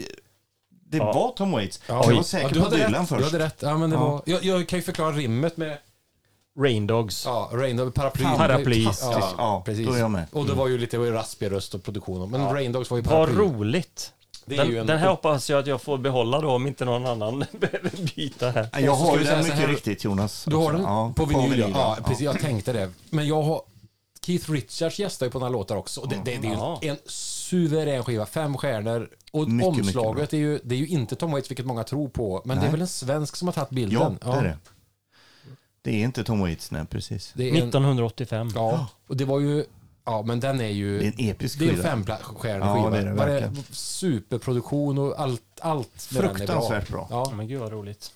Det 0.89 0.97
Ja. 0.97 1.11
var 1.13 1.31
Tom 1.31 1.51
Waits. 1.51 1.79
Ja, 1.87 2.03
jag 2.07 2.15
var 2.15 2.23
säker 2.23 2.45
Ja, 2.47 2.53
du 2.53 2.59
på 2.59 2.65
hade 2.65 2.77
Dylan 2.77 2.93
rätt. 2.93 3.09
först. 3.09 3.19
Du 3.19 3.25
hade 3.25 3.45
rätt. 3.45 3.55
Ja, 3.59 3.77
men 3.77 3.89
det 3.89 3.95
Ja. 3.95 4.07
var, 4.07 4.21
jag, 4.25 4.43
jag 4.43 4.67
kan 4.67 4.79
ju 4.79 4.83
förklara 4.83 5.11
rimmet 5.11 5.57
med 5.57 5.77
Rain 6.59 6.87
Dogs. 6.87 7.25
ja, 7.25 7.49
Rain 7.53 7.77
Dog, 7.77 7.93
paraply. 7.93 8.23
Paraply. 8.37 8.83
Ja, 9.01 9.33
Ja, 9.37 9.61
precis. 9.65 9.87
då 9.87 9.93
är 9.93 9.99
jag 9.99 10.11
med. 10.11 10.25
Och 10.31 10.45
det 10.45 10.53
var 10.53 10.67
ju 10.67 10.77
lite 10.77 10.97
raspig 10.97 11.51
röst 11.51 11.73
och 11.73 11.83
produktion. 11.83 12.31
Men 12.31 12.53
Rain 12.53 12.71
Dogs 12.71 12.89
var 12.89 12.97
ju 12.97 13.03
Vad 13.03 13.13
paraply. 13.13 13.35
roligt. 13.37 14.11
Det 14.45 14.55
är 14.55 14.57
Den, 14.59 14.67
ju 14.71 14.77
en- 14.79 14.87
den 14.87 14.99
här 14.99 15.09
hoppas 15.09 15.49
jag 15.49 15.59
att 15.59 15.67
jag 15.67 15.81
får 15.81 15.97
behålla 15.97 16.41
då 16.41 16.49
om 16.51 16.67
inte 16.67 16.85
någon 16.85 17.05
annan 17.05 17.39
behöver 17.59 18.15
byta 18.15 18.49
här. 18.51 18.69
Jag 18.79 18.95
har 18.95 19.17
ju 19.17 19.23
den 19.23 19.39
mycket 19.43 19.53
här- 19.59 19.67
riktigt 19.67 20.03
Jonas. 20.03 20.43
Du 20.47 20.55
har 20.55 20.71
den 20.71 20.81
Ja, 20.81 21.13
på 21.15 21.25
vinyl? 21.25 21.59
Ja, 21.59 21.67
ja. 21.73 21.97
precis. 22.07 22.21
Jag 22.23 22.39
tänkte 22.39 22.73
det. 22.73 22.91
Men 23.09 23.27
jag 23.27 23.41
har... 23.41 23.61
Keith 24.27 24.51
Richards 24.51 24.99
gästar 24.99 25.25
ju 25.25 25.31
på 25.31 25.39
några 25.39 25.51
låtar 25.51 25.75
också. 25.75 26.01
Och 26.01 26.09
det, 26.09 26.15
det, 26.15 26.37
det 26.37 26.47
är 26.47 26.51
ju 26.51 26.57
Ja. 26.57 26.79
en 26.81 26.97
suverän 27.05 28.03
skiva. 28.03 28.25
Fem 28.25 28.57
stjärnor. 28.57 29.09
Och 29.31 29.49
Mycket, 29.49 29.71
mycket 29.75 29.85
omslaget 29.85 30.33
är 30.33 30.37
ju, 30.37 30.59
det 30.63 30.75
är 30.75 30.79
ju 30.79 30.87
inte 30.87 31.15
Tom 31.15 31.31
Waits, 31.31 31.51
vilket 31.51 31.65
många 31.65 31.83
tror 31.83 32.09
på. 32.09 32.41
Men 32.45 32.59
det 32.59 32.67
är 32.67 32.71
väl 32.71 32.81
en 32.81 32.87
svensk 32.87 33.35
som 33.35 33.47
har 33.47 33.53
tagit 33.53 33.69
bilden? 33.69 34.17
Ja, 34.25 34.31
det 34.31 34.37
är 34.37 34.43
det. 34.43 34.57
Det 35.81 35.91
är 35.91 36.03
inte 36.03 36.23
Tom 36.23 36.39
Waits, 36.39 36.71
nej 36.71 36.85
precis. 36.85 37.31
Det 37.35 37.43
är 37.43 37.49
en, 37.49 37.55
1985. 37.55 38.51
ja, 38.55 38.87
och 39.07 39.17
det 39.17 39.25
var 39.25 39.39
ju... 39.39 39.65
Ja, 40.05 40.21
men 40.21 40.39
den 40.39 40.61
är 40.61 40.67
ju... 40.67 40.99
Det 40.99 41.05
är 41.05 41.07
en 41.07 41.29
episk 41.29 41.59
Det 41.59 41.65
är 41.65 41.69
en 41.69 41.75
skiva. 41.75 41.89
femstjärnig 41.89 42.65
Ja, 42.67 42.75
skiva. 42.75 42.89
det 42.89 42.97
är 42.97 43.05
det 43.05 43.13
Bara 43.13 43.27
verkligen. 43.27 43.63
Superproduktion 43.71 44.97
och 44.97 45.19
allt, 45.19 45.41
allt 45.61 46.09
med 46.13 46.23
den 46.23 46.29
är 46.29 46.33
bra. 46.33 46.37
Fruktansvärt 46.37 46.89
bra. 46.89 47.07
Ja. 47.09 47.23
Ja, 47.29 47.35
men 47.35 47.47
gud 47.47 47.59
vad 47.59 47.71
roligt. 47.71 48.11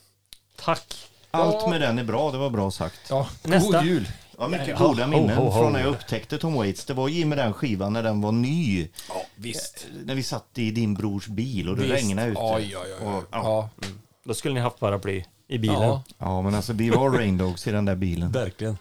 Tack. 0.56 0.94
Allt 1.32 1.70
med 1.70 1.82
den 1.82 2.00
är 2.00 2.04
bra, 2.04 2.32
det 2.32 2.38
var 2.38 2.50
bra 2.50 2.72
sagt. 2.72 3.00
ja. 3.10 3.28
Nästa. 3.44 3.78
God 3.78 3.86
jul! 3.88 4.08
Ja, 4.42 4.48
mycket 4.48 4.78
Ho, 4.80 4.88
goda 4.88 5.04
ho, 5.06 5.10
minnen 5.10 5.38
ho, 5.38 5.44
ho. 5.50 5.52
från 5.52 5.74
när 5.74 5.80
jag 5.80 5.90
upptäckte 5.90 6.38
Tom 6.38 6.54
Waits. 6.54 6.86
Det 6.86 6.94
var 6.94 7.08
ju 7.08 7.26
med 7.26 7.38
den 7.38 7.54
skivan 7.54 7.94
när 7.94 8.04
den 8.04 8.22
var 8.22 8.32
ny. 8.32 8.88
Ja, 9.10 9.26
visst. 9.36 9.88
När 10.06 10.16
vi 10.16 10.24
satt 10.24 10.58
i 10.58 10.72
din 10.72 10.94
brors 10.94 11.28
bil 11.28 11.70
och 11.70 11.76
det 11.76 11.82
Visst. 11.82 11.94
regnade 11.96 12.28
ute. 12.32 12.40
Oj, 12.42 12.78
oj, 12.78 12.94
oj. 13.02 13.08
Och, 13.08 13.24
ja. 13.32 13.70
Ja. 13.82 13.86
Då 14.24 14.34
skulle 14.34 14.54
ni 14.54 14.60
haft 14.60 14.80
paraply 14.80 15.24
i 15.48 15.58
bilen. 15.58 15.82
Ja, 15.82 16.04
ja, 16.18 16.42
men 16.42 16.56
alltså 16.56 16.74
vi 16.74 16.90
var 16.90 17.10
Rain 17.10 17.38
Dogs 17.38 17.68
i 17.68 17.72
den 17.72 17.86
där 17.86 17.96
bilen. 17.96 18.32
verkligen. 18.32 18.78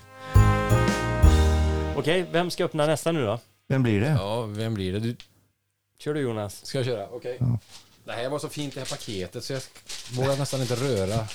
Okej, 1.97 2.27
vem 2.32 2.51
ska 2.51 2.65
öppna 2.65 2.87
nästa 2.87 3.12
nu 3.12 3.24
då? 3.24 3.39
Vem 3.69 3.82
blir 3.82 4.01
det? 4.01 4.09
Ja, 4.11 4.43
vem 4.43 4.74
blir 4.74 4.93
det? 4.93 5.01
Du, 5.01 5.16
Kör 5.99 6.15
du 6.15 6.20
Jonas. 6.20 6.66
Ska 6.66 6.78
jag 6.78 6.85
köra? 6.87 7.07
Okej. 7.11 7.39
Det 8.05 8.12
här 8.12 8.28
var 8.28 8.39
så 8.39 8.49
fint 8.49 8.74
det 8.74 8.81
här 8.81 8.87
paketet 8.87 9.45
så 9.45 9.53
jag 9.53 9.62
vågar 10.12 10.37
nästan 10.37 10.61
inte 10.61 10.74
röra. 10.74 11.27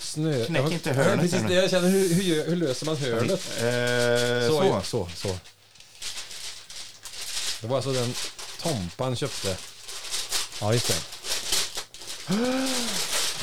Snö. 0.00 0.44
knäck 0.44 0.62
Ja, 0.62 0.70
inte 0.72 0.92
hörnet 0.92 1.20
Precis 1.30 1.48
det 1.48 1.54
jag 1.54 1.70
känner. 1.70 1.88
Hur, 1.88 2.14
hur, 2.14 2.46
hur 2.46 2.56
löser 2.56 2.86
man 2.86 2.96
hörnet? 2.96 3.30
Eh, 3.30 4.48
Så, 4.48 4.62
så. 4.62 4.66
ja, 4.68 4.82
så, 4.82 5.08
så. 5.16 5.36
Det 7.60 7.66
var 7.66 7.76
alltså 7.76 7.92
den 7.92 8.14
Tompan 8.62 9.16
köpte. 9.16 9.56
Ja, 10.60 10.72
just 10.72 10.88
det. 10.88 10.94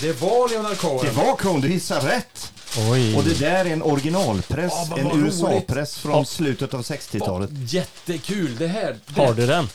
Det 0.01 0.21
var 0.21 0.49
Leonard 0.49 0.77
Cohen. 0.77 1.05
Det 1.05 1.11
var 1.11 1.35
Coen, 1.35 1.61
du 1.61 1.71
gissar 1.71 2.01
rätt. 2.01 2.51
Oj. 2.91 3.15
Och 3.15 3.23
det 3.23 3.33
där 3.39 3.65
är 3.65 3.69
en 3.73 3.81
originalpress, 3.83 4.71
Ja, 4.75 4.87
vad- 4.89 4.99
en 4.99 5.25
USA-press 5.25 5.97
från 5.97 6.25
slutet 6.25 6.73
av 6.73 6.81
60-talet. 6.81 7.49
Jättekul. 7.53 8.55
Det 8.57 8.67
här. 8.67 8.99
Det, 9.07 9.21
Har 9.21 9.33
du 9.33 9.47
den? 9.47 9.69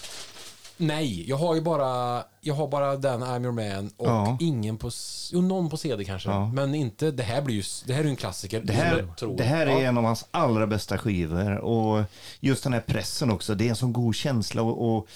Nej, 0.76 1.28
jag 1.30 1.36
har 1.36 1.54
ju 1.54 1.60
bara, 1.60 2.22
jag 2.40 2.54
har 2.54 2.68
bara 2.68 2.96
den 2.96 3.22
I'm 3.24 3.42
your 3.42 3.52
man 3.52 3.90
och 3.96 4.06
Ja. 4.08 4.36
ingen 4.40 4.78
på, 4.78 4.90
jo, 5.32 5.40
någon 5.40 5.70
på 5.70 5.76
CD 5.76 6.04
kanske. 6.04 6.28
Ja. 6.30 6.46
Men 6.46 6.74
inte, 6.74 7.10
det 7.10 7.22
här 7.22 7.42
blir 7.42 7.54
ju, 7.54 7.62
det 7.86 7.92
här 7.92 8.00
är 8.00 8.04
ju 8.04 8.10
en 8.10 8.16
klassiker. 8.16 8.60
Det 8.64 8.72
här, 8.72 8.98
jag 8.98 9.16
tror. 9.16 9.36
det 9.36 9.44
här 9.44 9.66
är 9.66 9.70
ja. 9.70 9.78
en 9.80 9.98
av 9.98 10.04
hans 10.04 10.24
allra 10.30 10.66
bästa 10.66 10.98
skivor 10.98 11.56
och 11.58 12.04
just 12.40 12.64
den 12.64 12.72
här 12.72 12.80
pressen 12.80 13.30
också, 13.30 13.54
det 13.54 13.64
är 13.66 13.68
en 13.70 13.76
sån 13.76 13.92
god 13.92 14.14
känsla 14.14 14.62
och, 14.62 14.96
och 14.96 15.08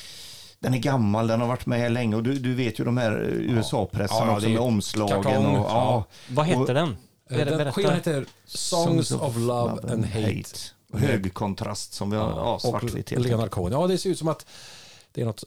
den 0.59 0.74
är 0.74 0.78
gammal, 0.78 1.27
den 1.27 1.41
har 1.41 1.49
varit 1.49 1.66
med 1.66 1.93
länge 1.93 2.16
och 2.16 2.23
du, 2.23 2.39
du 2.39 2.55
vet 2.55 2.81
ju 2.81 2.85
de 2.85 2.97
här 2.97 3.12
USA-pressen 3.33 4.16
Ja, 4.20 4.27
ja, 4.27 4.33
också 4.35 4.47
det 4.47 4.53
är 4.53 4.59
med 4.59 4.62
omslagen 4.62 5.23
kartong, 5.23 5.47
och 5.57 5.70
ja. 5.70 6.05
Vad 6.31 6.47
hette 6.47 6.61
Och- 6.61 6.66
den? 6.66 6.97
Eh, 7.31 7.37
Ber- 7.37 7.45
Den 7.45 7.59
berätta. 7.59 7.73
skivan 7.73 7.95
heter 7.95 8.27
Songs, 8.47 9.12
of 9.12 9.37
Love 9.37 9.93
and 9.93 10.05
Hate. 10.07 10.43
Hög 10.93 11.35
kontrast 11.35 11.93
som 11.95 12.11
vi 12.11 12.16
har, 12.16 12.31
ja, 12.31 12.55
och 12.55 12.61
svartvitt 12.62 13.11
helt 13.11 13.23
Leonard 13.23 13.41
enkelt. 13.41 13.53
Cohen. 13.55 13.73
Ja, 13.73 13.87
det 13.87 13.99
ser 13.99 14.11
ut 14.11 14.19
som 14.19 14.28
att 14.28 14.47
det 15.16 15.22
är 15.22 15.26
något, 15.26 15.44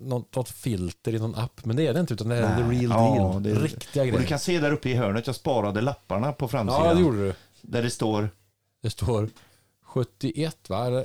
något, 0.00 0.34
något, 0.34 0.48
filter 0.48 1.14
i 1.14 1.18
någon 1.18 1.34
app, 1.34 1.64
men 1.64 1.76
det 1.76 1.86
är 1.86 1.94
det 1.94 2.00
inte, 2.00 2.14
utan 2.14 2.28
det 2.28 2.36
är 2.36 2.56
the 2.56 2.62
real 2.62 2.84
Ja, 2.90 3.40
deal. 3.40 3.42
det 3.42 3.54
Riktiga 3.54 4.02
Och 4.02 4.06
du 4.06 4.12
grejer. 4.12 4.28
kan 4.28 4.38
se 4.38 4.60
där 4.60 4.72
uppe 4.72 4.88
i 4.90 4.94
hörnet, 4.94 5.26
jag 5.26 5.36
sparade 5.36 5.80
lapparna 5.80 6.32
på 6.32 6.48
framsidan. 6.48 6.86
Ja, 6.86 6.94
det 6.94 7.00
gjorde 7.00 7.26
du. 7.26 7.34
Där 7.62 7.82
det 7.82 7.90
står, 7.90 8.30
Det 8.82 8.90
står 8.90 9.28
71, 9.84 10.70
va? 10.70 11.04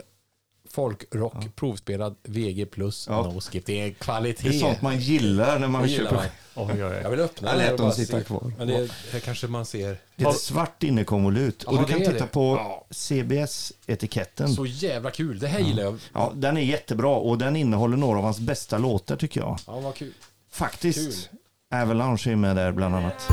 Folkrock, 0.79 1.55
provspelad, 1.55 2.15
VG+, 2.23 2.65
Ja. 3.07 3.23
no 3.33 3.41
skip. 3.41 3.65
Det 3.65 3.81
är 3.81 3.91
kvalitet. 3.91 4.49
det 4.49 4.55
är 4.55 4.59
sånt 4.59 4.81
man 4.81 4.99
gillar 4.99 5.59
när 5.59 5.67
man 5.67 5.87
gillar 5.87 6.09
köper. 6.09 6.29
Oj, 6.55 6.67
oj, 6.73 6.83
oj. 6.85 6.99
Jag 7.03 7.09
vill 7.09 7.19
öppna 7.19 7.47
Jag 7.49 7.55
den 7.57 7.61
här 7.65 7.71
lät 7.71 7.79
och 7.79 7.85
dem 7.85 7.95
sitta 7.95 8.17
se. 8.19 8.23
kvar. 8.23 8.53
Men 8.57 8.67
det 8.67 8.89
här 9.11 9.19
kanske 9.19 9.47
man 9.47 9.65
ser. 9.65 9.97
Det 10.15 10.23
är 10.25 10.29
ett 10.29 10.37
svart 10.39 10.83
innekonvolut 10.83 11.63
och 11.63 11.73
Ja, 11.75 11.79
du 11.79 11.85
kan 11.85 12.01
är 12.01 12.05
titta 12.05 12.25
det. 12.25 12.31
på 12.31 12.55
Ja. 12.55 12.85
CBS-etiketten. 12.91 14.47
Så 14.49 14.65
jävla 14.65 15.11
kul. 15.11 15.39
Det 15.39 15.47
här 15.47 15.59
gillar 15.59 15.83
jag. 15.83 15.99
Ja, 16.13 16.31
den 16.35 16.57
är 16.57 16.61
jättebra 16.61 17.15
och 17.15 17.37
den 17.37 17.55
innehåller 17.55 17.97
några 17.97 18.17
av 18.17 18.23
hans 18.23 18.39
bästa 18.39 18.77
låtar 18.77 19.15
tycker 19.15 19.41
jag. 19.41 19.59
Ja, 19.67 19.79
vad 19.79 19.95
kul. 19.95 20.13
Faktiskt. 20.51 21.29
Avalanche 21.75 22.31
är 22.31 22.35
med 22.35 22.55
där 22.55 22.71
bland 22.71 22.95
annat. 22.95 23.27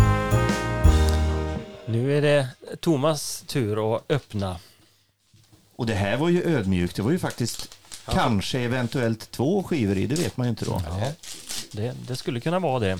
Nu 1.86 2.16
är 2.18 2.22
det 2.22 2.48
Thomas 2.80 3.44
tur 3.46 3.96
att 3.96 4.02
öppna. 4.08 4.56
Och 5.76 5.86
det 5.86 5.94
här 5.94 6.16
var 6.16 6.28
ju 6.28 6.42
ödmjukt. 6.56 6.96
Det 6.96 7.02
var 7.02 7.10
ju 7.10 7.18
faktiskt 7.18 7.76
kanske 8.08 8.58
eventuellt 8.60 9.30
två 9.30 9.62
skivor 9.62 9.96
i. 9.98 10.06
Det 10.06 10.14
vet 10.14 10.36
man 10.36 10.46
ju 10.46 10.50
inte 10.50 10.64
då. 10.64 10.82
Det, 11.72 11.94
det 12.08 12.16
skulle 12.16 12.40
kunna 12.40 12.58
vara 12.58 12.78
det. 12.78 12.98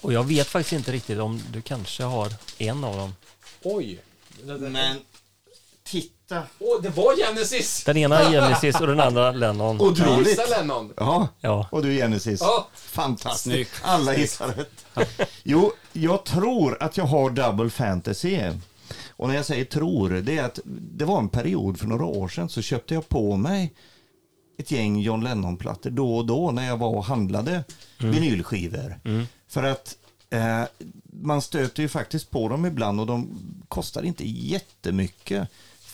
Och 0.00 0.12
jag 0.12 0.24
vet 0.24 0.46
faktiskt 0.46 0.72
inte 0.72 0.92
riktigt 0.92 1.18
om 1.18 1.42
du 1.52 1.62
kanske 1.62 2.02
har 2.04 2.32
en 2.58 2.84
av 2.84 2.96
dem. 2.96 3.14
Oj. 3.62 4.00
Men 4.58 4.96
titta. 5.84 6.42
Åh, 6.58 6.82
det 6.82 6.88
var 6.88 7.16
Genesis! 7.16 7.84
Den 7.84 7.96
ena 7.96 8.18
är 8.20 8.30
Genesis 8.30 8.80
och 8.80 8.86
den 8.86 9.00
andra 9.00 9.30
Lennon. 9.32 9.80
Otroligt. 9.80 10.50
Lennon. 10.50 10.92
Ja, 10.96 11.28
Ja. 11.40 11.68
och 11.72 11.82
du 11.82 11.96
Genesis. 11.96 12.40
Ja. 12.40 12.68
Fantastiskt. 12.74 13.42
Snyggt. 13.42 13.70
Alla 13.82 14.16
gissar 14.16 14.48
rätt. 14.48 15.26
Jo, 15.42 15.72
jag 15.92 16.24
tror 16.24 16.82
att 16.82 16.96
jag 16.96 17.04
har 17.04 17.30
Double 17.30 17.70
Fantasy. 17.70 18.38
Och 19.20 19.28
när 19.28 19.34
jag 19.34 19.46
säger 19.46 19.64
tror, 19.64 20.10
det 20.10 20.38
är 20.38 20.44
att 20.44 20.58
det 20.64 21.04
var 21.04 21.18
en 21.18 21.28
period 21.28 21.78
för 21.78 21.86
några 21.86 22.04
år 22.04 22.28
sedan 22.28 22.48
så 22.48 22.62
köpte 22.62 22.94
jag 22.94 23.08
på 23.08 23.36
mig 23.36 23.72
ett 24.58 24.70
gäng 24.70 25.00
John 25.00 25.24
Lennon-plattor 25.24 25.90
då 25.90 26.16
och 26.16 26.26
då 26.26 26.50
när 26.50 26.66
jag 26.66 26.76
var 26.76 26.88
och 26.88 27.04
handlade 27.04 27.64
vinylskivor. 27.98 29.00
För 29.48 29.62
att 29.62 29.96
eh, 30.30 30.62
man 31.12 31.42
stöter 31.42 31.82
ju 31.82 31.88
faktiskt 31.88 32.30
på 32.30 32.48
dem 32.48 32.66
ibland 32.66 33.00
och 33.00 33.06
de 33.06 33.28
kostar 33.68 34.02
inte 34.02 34.28
jättemycket. 34.28 35.48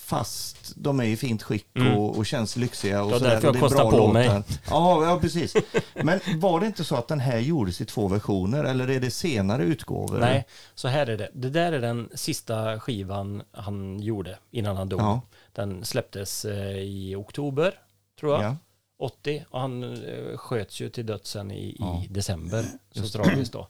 Fast 0.07 0.73
de 0.77 1.01
är 1.01 1.05
i 1.05 1.16
fint 1.16 1.43
skick 1.43 1.66
och, 1.97 2.19
och 2.19 2.27
känns 2.27 2.57
lyxiga. 2.57 3.03
Och 3.03 3.11
Ja, 3.12 3.19
sådär, 3.19 3.31
därför 3.31 3.49
jag 3.49 3.61
kostar 3.61 3.91
bra 3.91 3.99
på 3.99 4.12
mig. 4.12 4.27
låtar. 4.27 4.43
Ja, 4.70 5.05
ja, 5.05 5.19
precis. 5.20 5.55
Men 5.95 6.20
var 6.37 6.61
det 6.61 6.66
inte 6.66 6.85
så 6.85 6.97
att 6.97 7.09
den 7.09 7.20
här 7.20 7.39
gjordes 7.39 7.81
i 7.81 7.85
två 7.85 8.09
versioner 8.09 8.65
eller 8.65 8.91
är 8.91 9.01
det 9.01 9.11
senare 9.11 9.62
utgåvor? 9.62 10.19
Nej, 10.19 10.47
så 10.74 10.89
här 10.89 11.07
är 11.07 11.16
det. 11.16 11.31
Det 11.35 11.51
där 11.51 11.73
är 11.73 11.81
den 11.81 12.09
sista 12.15 12.81
skivan 12.81 13.43
han 13.53 14.01
gjorde 14.01 14.39
innan 14.51 14.77
han 14.77 14.89
dog. 14.89 15.01
Ja. 15.01 15.20
Den 15.53 15.85
släpptes 15.85 16.45
eh, 16.45 16.77
i 16.78 17.15
oktober, 17.15 17.74
tror 18.20 18.33
jag. 18.35 18.45
Ja. 18.45 18.57
80 18.99 19.45
och 19.51 19.61
han 19.61 19.83
eh, 20.05 20.37
sköts 20.37 20.81
ju 20.81 20.89
till 20.89 21.07
dödsen 21.07 21.51
i, 21.51 21.69
i 22.05 22.07
december. 22.11 22.65
Så 22.93 23.09
tragiskt 23.09 23.53
då. 23.53 23.69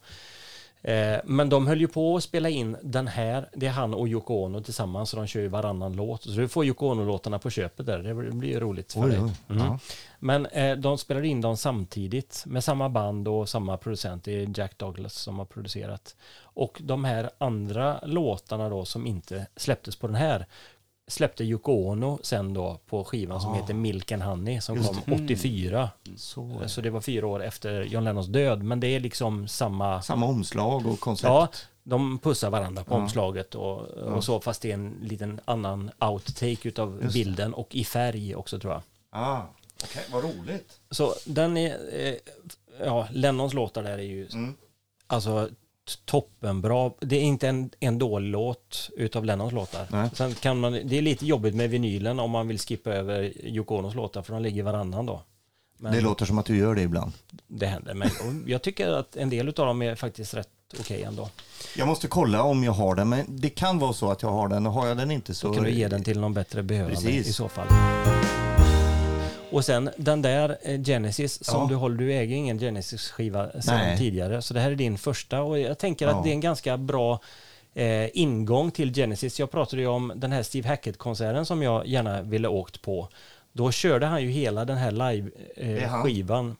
Eh, 0.82 1.18
men 1.24 1.48
de 1.48 1.66
höll 1.66 1.80
ju 1.80 1.88
på 1.88 2.16
att 2.16 2.22
spela 2.22 2.48
in 2.48 2.76
den 2.82 3.06
här, 3.08 3.48
det 3.54 3.66
är 3.66 3.70
han 3.70 3.94
och 3.94 4.08
Yoko 4.08 4.34
Ono 4.34 4.60
tillsammans, 4.62 5.10
så 5.10 5.16
de 5.16 5.26
kör 5.26 5.40
ju 5.40 5.48
varannan 5.48 5.92
låt. 5.92 6.22
Så 6.22 6.30
du 6.30 6.48
får 6.48 6.64
Yoko 6.64 6.86
Ono-låtarna 6.86 7.38
på 7.38 7.50
köpet 7.50 7.86
där, 7.86 7.98
det 7.98 8.14
blir- 8.14 8.50
ju 8.50 8.60
roligt 8.60 8.92
för 8.92 9.00
Oj, 9.04 9.10
dig. 9.10 9.18
Mm. 9.18 9.32
Ja. 9.48 9.78
Men 10.18 10.46
eh, 10.46 10.76
de 10.76 10.98
spelade 10.98 11.28
in 11.28 11.40
dem 11.40 11.56
samtidigt 11.56 12.42
med 12.46 12.64
samma 12.64 12.88
band 12.88 13.28
och 13.28 13.48
samma 13.48 13.76
producent, 13.76 14.24
det 14.24 14.42
är 14.42 14.58
Jack 14.58 14.78
Douglas 14.78 15.14
som 15.14 15.38
har 15.38 15.44
producerat. 15.44 16.16
Och 16.42 16.78
de 16.84 17.04
här 17.04 17.30
andra 17.38 18.00
låtarna 18.04 18.68
då 18.68 18.84
som 18.84 19.06
inte 19.06 19.46
släpptes 19.56 19.96
på 19.96 20.06
den 20.06 20.16
här 20.16 20.46
släppte 21.08 21.44
Yoko 21.44 21.72
Ono 21.72 22.18
sen 22.22 22.54
då 22.54 22.80
på 22.86 23.04
skivan 23.04 23.40
som 23.40 23.54
heter 23.54 23.74
Milk 23.74 24.12
and 24.12 24.22
Honey 24.22 24.60
som 24.60 24.76
Just 24.76 25.04
kom 25.04 25.12
84. 25.24 25.90
Så. 26.16 26.62
Så 26.66 26.80
det 26.80 26.90
var 26.90 27.00
fyra 27.00 27.26
år 27.26 27.42
efter 27.44 27.82
John 27.82 28.04
Lennons 28.04 28.26
död, 28.26 28.62
men 28.62 28.80
det 28.80 28.86
är 28.86 29.00
liksom 29.00 29.48
samma... 29.48 30.02
Samma 30.02 30.26
omslag 30.26 30.86
och 30.86 31.00
koncept. 31.00 31.26
Ja, 31.28 31.48
de 31.82 32.18
pussar 32.18 32.50
varandra 32.50 32.84
på 32.84 32.94
Ja. 32.94 32.98
omslaget 32.98 33.54
och, 33.54 33.78
och 33.88 34.24
så, 34.24 34.40
fast 34.40 34.62
det 34.62 34.70
är 34.70 34.74
en 34.74 34.94
liten 35.02 35.40
annan 35.44 35.90
outtake 35.98 36.68
utav 36.68 37.00
Just 37.02 37.14
bilden 37.14 37.54
och 37.54 37.74
i 37.74 37.84
färg 37.84 38.34
också 38.36 38.58
tror 38.58 38.72
jag. 38.72 38.82
Ah. 39.10 39.42
Okej, 39.84 40.02
vad 40.12 40.24
roligt. 40.24 40.80
Så 40.90 41.14
den 41.26 41.56
är, 41.56 41.78
eh, 41.92 42.14
ja, 42.84 43.08
Lennons 43.10 43.54
låtar 43.54 43.82
där 43.82 43.98
är 43.98 44.02
ju 44.02 44.26
Mm. 44.32 44.54
alltså 45.06 45.48
toppenbra. 46.04 46.90
Det 47.00 47.16
är 47.16 47.22
inte 47.22 47.48
en, 47.48 47.70
en 47.80 47.98
dålig 47.98 48.30
låt 48.30 48.90
utav 48.96 49.24
Lennons 49.24 49.52
låtar. 49.52 49.86
Nej. 49.90 50.10
Sen 50.12 50.34
kan 50.34 50.60
man, 50.60 50.72
det 50.72 50.98
är 50.98 51.02
lite 51.02 51.26
jobbigt 51.26 51.54
med 51.54 51.70
vinylen 51.70 52.20
om 52.20 52.30
man 52.30 52.48
vill 52.48 52.58
skippa 52.58 52.90
över 52.90 53.46
Yoko 53.46 53.76
Onos 53.78 53.94
låtar 53.94 54.22
för 54.22 54.32
de 54.32 54.42
ligger 54.42 54.62
varannan 54.62 55.06
då. 55.06 55.22
Men 55.78 55.92
Det 55.92 55.98
det, 55.98 56.04
låter 56.04 56.24
som 56.26 56.38
att 56.38 56.46
du 56.46 56.56
gör 56.56 56.74
det 56.74 56.82
ibland. 56.82 57.12
händer. 57.62 57.94
Men 57.94 58.10
jag 58.46 58.62
tycker 58.62 58.88
att 58.88 59.16
en 59.16 59.30
del 59.30 59.48
utav 59.48 59.66
dem 59.66 59.82
är 59.82 59.94
faktiskt 59.94 60.34
rätt 60.34 60.48
okej 60.80 61.02
ändå. 61.02 61.28
Jag 61.76 61.88
måste 61.88 62.08
kolla 62.08 62.42
om 62.42 62.64
jag 62.64 62.72
har 62.72 62.94
den, 62.94 63.08
men 63.08 63.24
det 63.28 63.48
kan 63.50 63.78
vara 63.78 63.92
så 63.92 64.10
att 64.10 64.22
jag 64.22 64.30
har 64.30 64.48
den 64.48 64.66
och 64.66 64.72
har 64.72 64.86
jag 64.86 64.96
den 64.96 65.10
inte 65.10 65.34
så... 65.34 65.48
Så 65.48 65.54
kan 65.54 65.64
du 65.64 65.70
ge 65.70 65.88
den 65.88 66.04
till 66.04 66.20
någon 66.20 66.34
bättre 66.34 66.62
behövande 66.62 66.96
Precis. 66.96 67.26
i 67.28 67.32
så 67.32 67.48
fall. 67.48 67.66
Och 69.50 69.64
sen 69.64 69.90
den 69.96 70.22
där 70.22 70.58
eh, 70.62 70.82
Genesis 70.82 71.44
som 71.44 71.60
Ja. 71.62 71.68
du 71.68 71.74
håller, 71.74 71.96
du 71.96 72.12
äger 72.12 72.36
ingen 72.36 72.58
Genesis-skiva 72.58 73.50
sedan 73.62 73.98
tidigare. 73.98 74.42
Så 74.42 74.54
det 74.54 74.60
här 74.60 74.70
är 74.70 74.74
din 74.76 74.98
första 74.98 75.42
och 75.42 75.58
jag 75.58 75.78
tänker 75.78 76.08
att 76.08 76.24
det 76.24 76.30
är 76.30 76.32
en 76.32 76.40
ganska 76.40 76.76
bra 76.76 77.20
eh, 77.74 78.16
ingång 78.18 78.70
till 78.70 78.94
Genesis. 78.94 79.38
Jag 79.38 79.50
pratade 79.50 79.82
ju 79.82 79.88
om 79.88 80.12
den 80.16 80.32
här 80.32 80.42
Steve 80.42 80.68
Hackett-konserten 80.68 81.46
som 81.46 81.62
jag 81.62 81.86
gärna 81.86 82.22
ville 82.22 82.48
åkt 82.48 82.82
på. 82.82 83.08
Då 83.52 83.70
körde 83.72 84.06
han 84.06 84.22
ju 84.22 84.28
hela 84.30 84.64
den 84.64 84.76
här 84.76 84.90
live-skivan. 84.90 86.56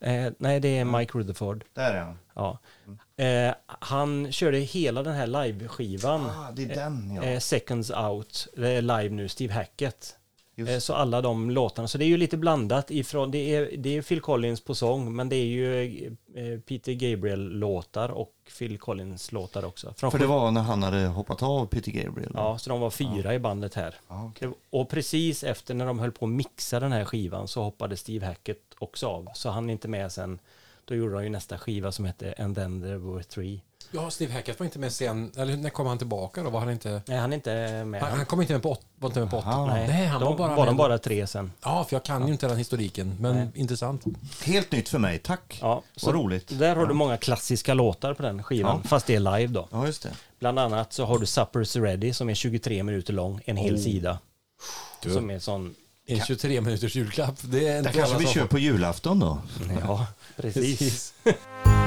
Eh, 0.00 0.32
nej, 0.38 0.60
det 0.60 0.78
är 0.78 0.84
Mike 0.84 1.18
Rutherford. 1.18 1.64
Där 1.74 1.94
är 1.94 2.00
han. 2.00 2.18
Ja. 2.34 2.58
Eh, 3.24 3.54
han 3.66 4.32
körde 4.32 4.58
hela 4.58 5.02
den 5.02 5.14
här 5.14 5.26
live-skivan. 5.26 6.20
Ah, 6.30 6.50
det 6.52 6.62
är 6.62 6.74
den 6.74 7.14
ja. 7.16 7.22
Eh, 7.22 7.38
Seconds 7.38 7.90
Out, 7.90 8.46
det 8.56 8.68
är 8.70 8.82
live 8.82 9.08
nu, 9.08 9.28
Steve 9.28 9.52
Hackett. 9.54 10.16
Just. 10.54 10.70
Eh, 10.72 10.78
så 10.78 10.94
alla 10.94 11.20
de 11.20 11.50
låtarna, 11.50 11.88
så 11.88 11.98
det 11.98 12.04
är 12.04 12.08
ju 12.08 12.16
lite 12.16 12.36
blandat 12.36 12.90
ifrån, 12.90 13.30
det 13.30 13.54
är, 13.54 13.70
det 13.78 13.96
är 13.96 14.02
Phil 14.02 14.20
Collins 14.20 14.60
på 14.60 14.74
sång, 14.74 15.16
men 15.16 15.28
det 15.28 15.36
är 15.36 15.44
ju 15.46 16.06
eh, 16.34 16.60
Peter 16.60 16.92
Gabriel-låtar 16.92 18.08
och 18.08 18.32
Phil 18.58 18.78
Collins-låtar 18.78 19.64
också. 19.64 19.94
Från 19.96 20.10
För 20.10 20.18
det 20.18 20.26
var 20.26 20.50
när 20.50 20.60
han 20.60 20.82
hade 20.82 21.06
hoppat 21.06 21.42
av 21.42 21.66
Peter 21.66 21.92
Gabriel. 21.92 22.32
Ja, 22.34 22.58
så 22.58 22.70
de 22.70 22.80
var 22.80 22.90
fyra 22.90 23.34
i 23.34 23.38
bandet 23.38 23.74
här. 23.74 23.94
Ja. 24.08 24.32
Det- 24.40 24.50
Och 24.70 24.88
precis 24.88 25.44
efter 25.44 25.74
när 25.74 25.86
de 25.86 25.98
höll 25.98 26.12
på 26.12 26.24
att 26.24 26.30
mixa 26.32 26.80
den 26.80 26.92
här 26.92 27.04
skivan 27.04 27.48
så 27.48 27.62
hoppade 27.62 27.96
Steve 27.96 28.26
Hackett 28.26 28.62
också 28.78 29.06
av. 29.06 29.28
Så 29.34 29.50
han 29.50 29.68
är 29.68 29.72
inte 29.72 29.88
med 29.88 30.12
sen. 30.12 30.38
Då 30.84 30.94
gjorde 30.94 31.14
de 31.14 31.24
ju 31.24 31.30
nästa 31.30 31.58
skiva 31.58 31.92
som 31.92 32.04
hette 32.04 32.34
And 32.38 32.54
then 32.56 32.82
there 32.82 32.98
were 32.98 33.22
three. 33.22 33.60
Ja, 33.94 34.10
Steve 34.10 34.32
Hackett 34.32 34.58
var 34.60 34.64
inte 34.64 34.78
med 34.78 34.92
sen, 34.92 35.32
eller 35.36 35.56
när 35.56 35.70
kom 35.70 35.86
han 35.86 35.98
tillbaka 35.98 36.42
då? 36.42 36.50
Var 36.50 36.60
han 36.60 36.70
inte... 36.70 37.02
Nej, 37.06 37.18
han 37.18 37.32
är 37.32 37.36
inte 37.36 37.84
med. 37.84 38.02
Han, 38.02 38.12
han 38.16 38.26
kom 38.26 38.40
inte 38.40 38.52
med 38.52 38.62
på 38.62 38.70
åt, 38.70 38.80
var 38.98 39.08
inte 39.08 39.20
med 39.20 39.30
på 39.30 39.38
åtta. 39.38 39.48
Aha. 39.48 39.66
Nej, 39.66 40.06
han 40.06 40.20
de, 40.20 40.26
var 40.32 40.38
bara 40.38 40.48
var 40.56 40.66
de 40.66 40.70
med- 40.72 40.76
bara 40.76 40.98
tre 40.98 41.26
sen. 41.26 41.52
Ja, 41.62 41.84
för 41.88 41.96
jag 41.96 42.02
kan 42.04 42.26
ju 42.26 42.32
inte 42.32 42.48
den 42.48 42.56
historiken, 42.56 43.16
men 43.20 43.34
Nej. 43.36 43.48
intressant. 43.54 44.04
Helt 44.44 44.72
nytt 44.72 44.88
för 44.88 44.98
mig, 44.98 45.18
tack. 45.18 45.58
Ja, 45.62 45.82
Vad 46.02 46.14
roligt. 46.14 46.58
Där 46.58 46.76
har 46.76 46.86
du 46.86 46.94
många 46.94 47.16
klassiska 47.16 47.74
låtar 47.74 48.14
på 48.14 48.22
den 48.22 48.42
skivan, 48.42 48.80
Ja. 48.82 48.88
fast 48.88 49.06
det 49.06 49.14
är 49.14 49.20
live 49.38 49.52
då. 49.52 49.68
Ja, 49.72 49.86
just 49.86 50.02
det. 50.02 50.10
Bland 50.40 50.58
annat 50.58 50.92
så 50.92 51.04
har 51.04 51.18
du 51.18 51.24
Supper's 51.24 51.82
Ready 51.82 52.12
som 52.12 52.30
är 52.30 52.34
23 52.34 52.82
minuter 52.82 53.12
lång, 53.12 53.40
en 53.44 53.56
hel 53.56 53.82
sida. 53.82 54.18
Du. 55.02 55.10
Som 55.10 55.30
är 55.30 55.38
sån, 55.38 55.74
En 56.06 56.20
23 56.20 56.60
minuters 56.60 56.94
julklapp. 56.96 57.34
Det 57.42 57.68
är 57.68 57.82
Det 57.82 57.92
kanske 57.92 58.18
vi 58.18 58.26
kör 58.26 58.46
på 58.46 58.58
julafton 58.58 59.20
då. 59.20 59.38
ja, 59.80 60.06
precis. 60.36 61.14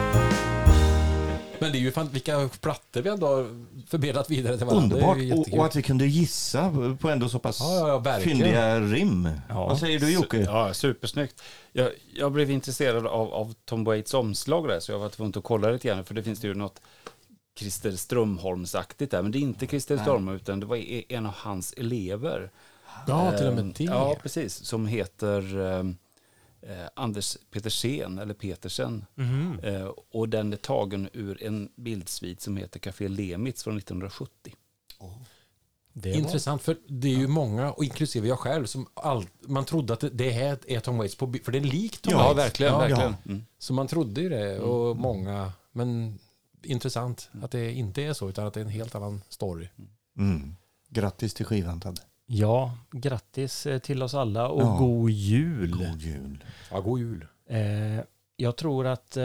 Men 1.60 1.72
det 1.72 1.78
är 1.78 1.80
ju 1.80 1.92
fan, 1.92 2.10
vilka 2.10 2.50
plattor 2.62 3.02
vi 3.02 3.10
ändå 3.10 3.28
har 3.28 3.66
förmedlat 3.88 4.32
vidare 4.32 4.58
till 4.58 4.66
varandra. 4.66 4.96
Underbart. 4.96 5.18
Det 5.18 5.24
är 5.24 5.26
ju 5.26 5.34
Och, 5.34 5.60
och 5.60 5.66
att 5.66 5.76
vi 5.76 5.82
kunde 5.82 6.06
gissa 6.08 6.74
på 7.00 7.10
ändå 7.10 7.30
så 7.30 7.40
pass 7.40 7.60
Ja, 7.60 7.88
ja, 7.88 8.02
ja, 8.06 8.20
fyndiga 8.20 8.80
rim. 8.80 9.30
Ja. 9.50 9.68
Vad 9.68 9.80
säger 9.80 10.00
du 10.00 10.14
Jocke? 10.14 10.38
Ja, 10.38 10.74
supersnyggt. 10.74 11.42
Jag, 11.72 11.92
jag 12.16 12.32
blev 12.32 12.52
intresserad 12.52 13.08
av, 13.08 13.34
av 13.34 13.54
Tom 13.66 13.84
Waits 13.84 14.14
omslag 14.14 14.68
där, 14.68 14.80
så 14.80 14.92
jag 14.92 15.00
var 15.00 15.10
tvungen 15.10 15.34
att 15.38 15.44
kolla 15.44 15.72
lite 15.72 15.88
grann, 15.88 16.06
för 16.06 16.14
det 16.14 16.24
finns 16.24 16.40
det 16.40 16.48
ju 16.48 16.54
något 16.54 16.82
Christer 17.60 17.92
Strömholmsaktigt 17.92 19.12
där, 19.12 19.22
men 19.22 19.32
det 19.32 19.38
är 19.38 19.40
inte 19.40 19.68
Christer 19.68 19.98
Strömholm, 19.98 20.36
utan 20.36 20.60
det 20.60 20.66
var 20.66 20.78
e- 20.78 21.04
en 21.10 21.26
av 21.26 21.34
hans 21.36 21.74
elever. 21.78 22.52
Ja, 23.08 23.32
till 23.32 23.48
och 23.48 23.54
Ehm, 23.54 23.66
med 23.66 23.76
det. 23.78 23.84
Ja, 23.84 24.16
precis. 24.22 24.54
Som 24.66 24.88
heter 24.88 25.60
ehm, 25.62 25.98
eh, 26.66 26.88
Anders 26.96 27.38
Petersen, 27.52 28.20
eller 28.20 28.34
Petersen. 28.34 29.06
Mhm. 29.16 29.60
Eh, 29.64 29.86
och 30.12 30.30
den 30.30 30.54
är 30.54 30.58
tagen 30.58 31.10
ur 31.14 31.44
en 31.44 31.70
bildsvit 31.76 32.42
som 32.42 32.58
heter 32.58 32.80
Café 32.80 33.08
Lemitz 33.08 33.64
från 33.64 33.78
1970. 33.78 34.54
Det 35.94 36.10
var- 36.12 36.18
Intressant, 36.18 36.62
för 36.62 36.78
det 36.88 37.08
är 37.08 37.18
ju 37.18 37.28
många, 37.28 37.72
och 37.72 37.84
inklusive 37.84 38.28
jag 38.28 38.40
själv, 38.40 38.66
som 38.66 38.88
all, 38.94 39.26
man 39.42 39.66
trodde 39.66 39.94
att 39.94 40.00
det- 40.00 40.10
det 40.10 40.30
här 40.32 40.58
är 40.68 40.80
Tom 40.80 40.98
Waits 40.98 41.16
på 41.16 41.34
för 41.44 41.52
det 41.52 41.58
är 41.58 41.62
likt 41.62 42.02
Tom 42.02 42.14
Ja, 42.14 42.24
Waits. 42.24 42.38
verkligen, 42.38 42.74
Ja, 42.74 42.80
verkligen. 42.80 43.12
ja. 43.24 43.30
Mm. 43.32 43.46
Så 43.58 43.74
man 43.74 43.88
trodde 43.88 44.22
ju 44.22 44.30
det, 44.30 44.60
och 44.60 44.98
många, 44.98 45.52
men 45.72 46.20
intressant 46.64 47.30
att 47.42 47.52
det 47.52 47.72
inte 47.74 48.04
är 48.04 48.14
så, 48.14 48.30
utan 48.30 48.48
att 48.48 48.54
det 48.54 48.60
är 48.60 48.66
en 48.66 48.70
helt 48.70 48.96
annan 48.96 49.22
story. 49.30 49.68
Mm. 50.18 50.56
Grattis 50.90 51.34
till 51.34 51.46
skivan 51.46 51.80
Tabbe. 51.80 52.02
Ja, 52.28 52.72
grattis 52.92 53.66
eh, 53.66 53.80
till 53.80 54.04
oss 54.04 54.14
alla 54.14 54.48
och 54.48 54.62
Ja. 54.62 54.76
god 54.80 55.10
jul. 55.10 55.72
God 55.72 56.02
jul. 56.02 56.44
Ja, 56.72 56.80
god 56.82 57.00
jul. 57.00 57.26
Eh, 57.50 58.00
jag 58.38 58.56
tror 58.56 58.88
att 58.88 59.18
eh, 59.18 59.24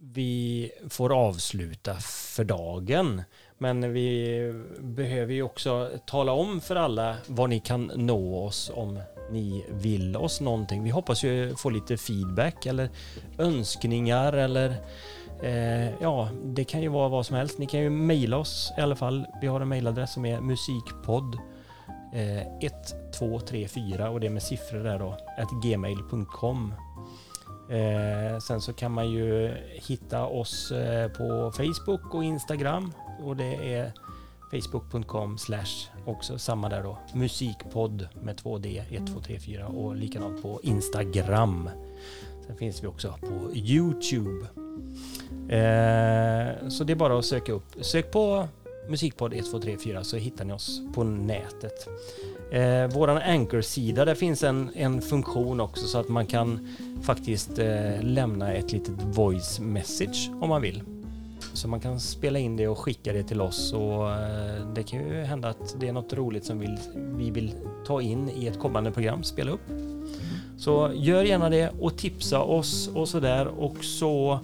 vi 0.00 0.70
får 0.88 1.12
avsluta 1.18 1.94
för 2.34 2.44
dagen. 2.44 3.22
Men 3.58 3.92
vi 3.92 4.38
behöver 4.80 5.34
ju 5.34 5.42
också 5.42 5.90
tala 6.06 6.32
om 6.32 6.60
för 6.60 6.76
alla 6.76 7.16
var 7.26 7.48
ni 7.48 7.60
kan 7.60 7.92
nå 7.96 8.44
oss 8.44 8.70
om 8.74 9.00
ni 9.30 9.64
vill 9.70 10.16
oss 10.16 10.40
någonting. 10.40 10.82
Vi 10.82 10.90
hoppas 10.90 11.24
ju 11.24 11.54
få 11.56 11.70
lite 11.70 11.96
feedback 11.96 12.66
eller 12.66 12.88
önskningar 13.38 14.32
eller 14.32 14.76
eh, 15.42 15.90
ja, 16.00 16.28
det 16.44 16.64
kan 16.64 16.82
ju 16.82 16.88
vara 16.88 17.08
vad 17.08 17.26
som 17.26 17.36
helst. 17.36 17.58
Ni 17.58 17.66
kan 17.66 17.80
ju 17.80 17.90
mejla 17.90 18.36
oss 18.36 18.72
i 18.78 18.80
alla 18.80 18.96
fall. 18.96 19.26
Vi 19.40 19.46
har 19.46 19.60
en 19.60 19.68
mejladress 19.68 20.12
som 20.12 20.24
är 20.24 20.40
musikpodd 20.40 21.36
eh, 22.14 22.56
1234 22.60 24.10
och 24.10 24.20
det 24.20 24.26
är 24.26 24.30
med 24.30 24.42
siffror 24.42 24.84
där 24.84 24.98
då, 24.98 25.16
att 25.38 25.50
gmail.com. 25.62 26.74
Eh, 27.70 28.38
sen 28.38 28.60
så 28.60 28.72
kan 28.72 28.92
man 28.92 29.10
ju 29.10 29.54
hitta 29.68 30.26
oss 30.26 30.72
eh, 30.72 31.08
på 31.08 31.52
Facebook 31.56 32.14
och 32.14 32.24
Instagram 32.24 32.92
och 33.22 33.36
det 33.36 33.74
är 33.74 33.92
facebook.com 34.50 35.38
slash 35.38 35.88
också 36.04 36.38
samma 36.38 36.68
där 36.68 36.82
då 36.82 36.98
musikpodd 37.14 38.08
med 38.22 38.36
2D 38.36 38.80
1234 38.80 39.66
och 39.66 39.96
likadant 39.96 40.42
på 40.42 40.60
Instagram. 40.62 41.70
Sen 42.46 42.56
finns 42.56 42.82
vi 42.82 42.86
också 42.86 43.14
på 43.20 43.56
Youtube. 43.56 44.46
Eh, 45.48 46.68
så 46.68 46.84
det 46.84 46.92
är 46.92 46.96
bara 46.96 47.18
att 47.18 47.24
söka 47.24 47.52
upp. 47.52 47.74
Sök 47.80 48.10
på 48.10 48.48
musikpodd 48.88 49.32
1234 49.32 50.04
så 50.04 50.16
hittar 50.16 50.44
ni 50.44 50.52
oss 50.52 50.82
på 50.94 51.04
nätet. 51.04 51.88
Eh, 52.52 52.86
våran 52.86 53.16
Anchor-sida, 53.16 54.04
där 54.04 54.14
finns 54.14 54.42
en, 54.42 54.70
en 54.74 55.02
funktion 55.02 55.60
också 55.60 55.86
så 55.86 55.98
att 55.98 56.08
man 56.08 56.26
kan 56.26 56.68
faktiskt 57.02 57.58
eh, 57.58 58.02
lämna 58.02 58.52
ett 58.52 58.72
litet 58.72 58.94
voice 59.02 59.60
message 59.60 60.30
om 60.40 60.48
man 60.48 60.62
vill. 60.62 60.82
Så 61.52 61.68
man 61.68 61.80
kan 61.80 62.00
spela 62.00 62.38
in 62.38 62.56
det 62.56 62.68
och 62.68 62.78
skicka 62.78 63.12
det 63.12 63.22
till 63.22 63.40
oss 63.40 63.72
och 63.72 64.10
eh, 64.10 64.72
det 64.74 64.82
kan 64.82 64.98
ju 64.98 65.22
hända 65.22 65.48
att 65.48 65.80
det 65.80 65.88
är 65.88 65.92
något 65.92 66.12
roligt 66.12 66.44
som 66.44 66.58
vi, 66.58 66.78
vi 66.94 67.30
vill 67.30 67.54
ta 67.86 68.02
in 68.02 68.30
i 68.30 68.46
ett 68.46 68.58
kommande 68.58 68.90
program, 68.90 69.24
spela 69.24 69.50
upp. 69.50 69.60
Så 70.58 70.90
gör 70.94 71.22
gärna 71.22 71.50
det 71.50 71.70
och 71.80 71.96
tipsa 71.96 72.40
oss 72.40 72.90
och 72.94 73.08
sådär 73.08 73.46
och 73.46 73.84
så 73.84 74.40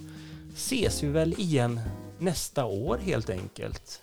ses 0.55 1.03
vi 1.03 1.07
väl 1.07 1.33
igen 1.37 1.79
nästa 2.19 2.65
år 2.65 2.97
helt 2.97 3.29
enkelt. 3.29 4.01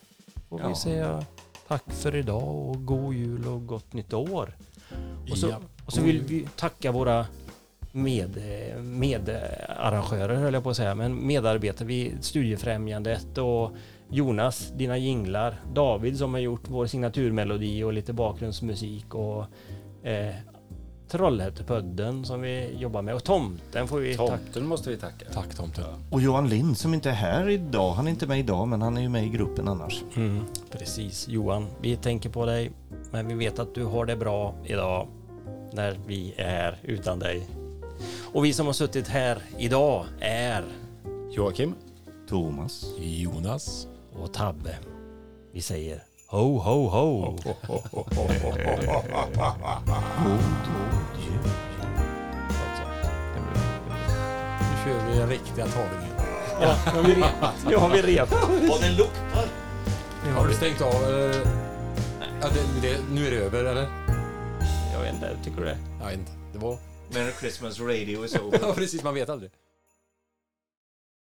Vi 0.57 0.63
Ja. 0.69 0.75
säger 0.75 1.25
tack 1.69 1.85
för 1.93 2.17
idag 2.17 2.69
och 2.69 2.87
god 2.87 3.15
jul 3.15 3.47
och 3.49 3.67
gott 3.67 3.93
nytt 3.93 4.13
år. 4.13 4.57
Och 5.31 5.39
så, 5.39 5.49
Ja. 5.49 5.57
och 5.87 5.93
så 5.93 6.01
vill 6.01 6.21
vi 6.23 6.47
tacka 6.57 6.93
våra 6.93 7.27
med, 7.93 8.39
medarrangörer 8.81 10.35
höll 10.35 10.55
jag 10.55 10.63
på 10.63 10.71
att 10.71 10.77
säga, 10.77 10.95
men 10.95 11.27
medarbetare 11.27 11.89
vid 11.89 12.25
Studiefrämjandet 12.25 13.39
och 13.39 13.71
Jonas, 14.11 14.73
dina 14.77 14.97
jinglar, 14.99 15.61
David 15.75 16.19
som 16.19 16.33
har 16.35 16.41
gjort 16.41 16.63
vår 16.69 16.87
signaturmelodi 16.87 17.83
och 17.85 17.93
lite 17.93 18.13
bakgrundsmusik 18.13 19.15
och 19.15 19.45
eh, 20.07 20.35
Trollhättepodden 21.13 22.25
som 22.25 22.41
vi 22.41 22.77
jobbar 22.79 23.03
med 23.03 23.15
och 23.15 23.25
Tomten 23.25 23.89
får 23.89 23.99
vi 23.99 24.17
tacka. 24.17 24.37
Tomten 24.37 24.67
måste 24.67 24.91
vi 24.91 24.97
tacka. 24.97 25.27
Tack 25.33 25.55
Tomten. 25.55 25.85
Och 26.11 26.21
Johan 26.21 26.49
Lind 26.49 26.79
som 26.79 26.95
inte 26.95 27.11
är 27.11 27.15
här 27.15 27.49
idag. 27.49 27.93
Han 27.93 28.07
är 28.07 28.11
inte 28.11 28.27
med 28.27 28.39
idag 28.39 28.69
men 28.69 28.83
han 28.83 28.97
är 28.97 29.01
ju 29.01 29.09
med 29.09 29.25
i 29.25 29.29
gruppen 29.29 29.69
annars. 29.69 30.03
Mm, 30.17 30.45
precis 30.71 31.29
Johan, 31.29 31.67
vi 31.81 31.97
tänker 31.97 32.31
på 32.31 32.47
dig 32.47 32.73
men 33.11 33.29
vi 33.29 33.35
vet 33.35 33.59
att 33.59 33.75
du 33.75 33.85
har 33.85 34.07
det 34.07 34.17
bra 34.17 34.55
idag 34.65 35.09
när 35.73 35.99
vi 36.07 36.35
är 36.37 36.45
här 36.45 36.79
utan 36.83 37.19
dig. 37.19 37.47
Och 38.33 38.45
vi 38.45 38.53
som 38.53 38.67
har 38.67 38.73
suttit 38.73 39.09
här 39.09 39.43
idag 39.59 40.05
är 40.21 40.65
Joakim? 41.31 41.75
Thomas. 42.29 42.85
Jonas. 42.99 43.89
och 44.13 44.33
Tabbe. 44.33 44.79
Vi 45.53 45.61
säger 45.61 46.03
Ho, 46.33 46.59
ho, 46.59 46.89
ho! 46.89 47.37
God 47.37 47.47
jul! 51.21 51.45
Nu 54.61 54.77
kör 54.85 55.07
vi 55.11 55.19
den 55.19 55.29
riktiga 55.29 55.67
tagningen. 55.67 56.17
Ja, 56.61 56.77
nu 56.87 56.93
har 57.01 57.03
vi 57.09 57.15
repat. 57.15 57.55
Nu 57.69 57.77
har 57.77 57.89
vi 57.91 58.03
repat. 58.03 58.43
Och 58.71 58.81
den 58.81 58.97
luktar. 58.97 59.47
Har 60.37 60.49
du 60.49 60.55
stängt 60.55 60.81
av? 60.81 60.95
Eh, 60.95 61.37
ja, 62.41 62.49
det, 62.55 62.89
det, 62.89 62.99
nu 63.15 63.27
är 63.27 63.31
det 63.31 63.37
över, 63.37 63.65
eller? 63.65 63.89
Jag 64.93 65.01
vet 65.01 65.15
inte. 65.15 65.37
Tycker 65.45 65.61
du 65.61 65.65
det? 65.65 65.79
Jag 66.01 66.07
vet 66.07 66.19
inte. 66.19 66.33
Det 66.53 66.59
var... 66.59 66.79
Merry 67.11 67.33
Christmas 67.41 67.81
radio 67.81 68.25
is 68.25 68.37
over. 68.41 68.59
ja, 68.63 68.73
precis. 68.75 69.03
Man 69.03 69.15
vet 69.15 69.29
aldrig. 69.29 69.51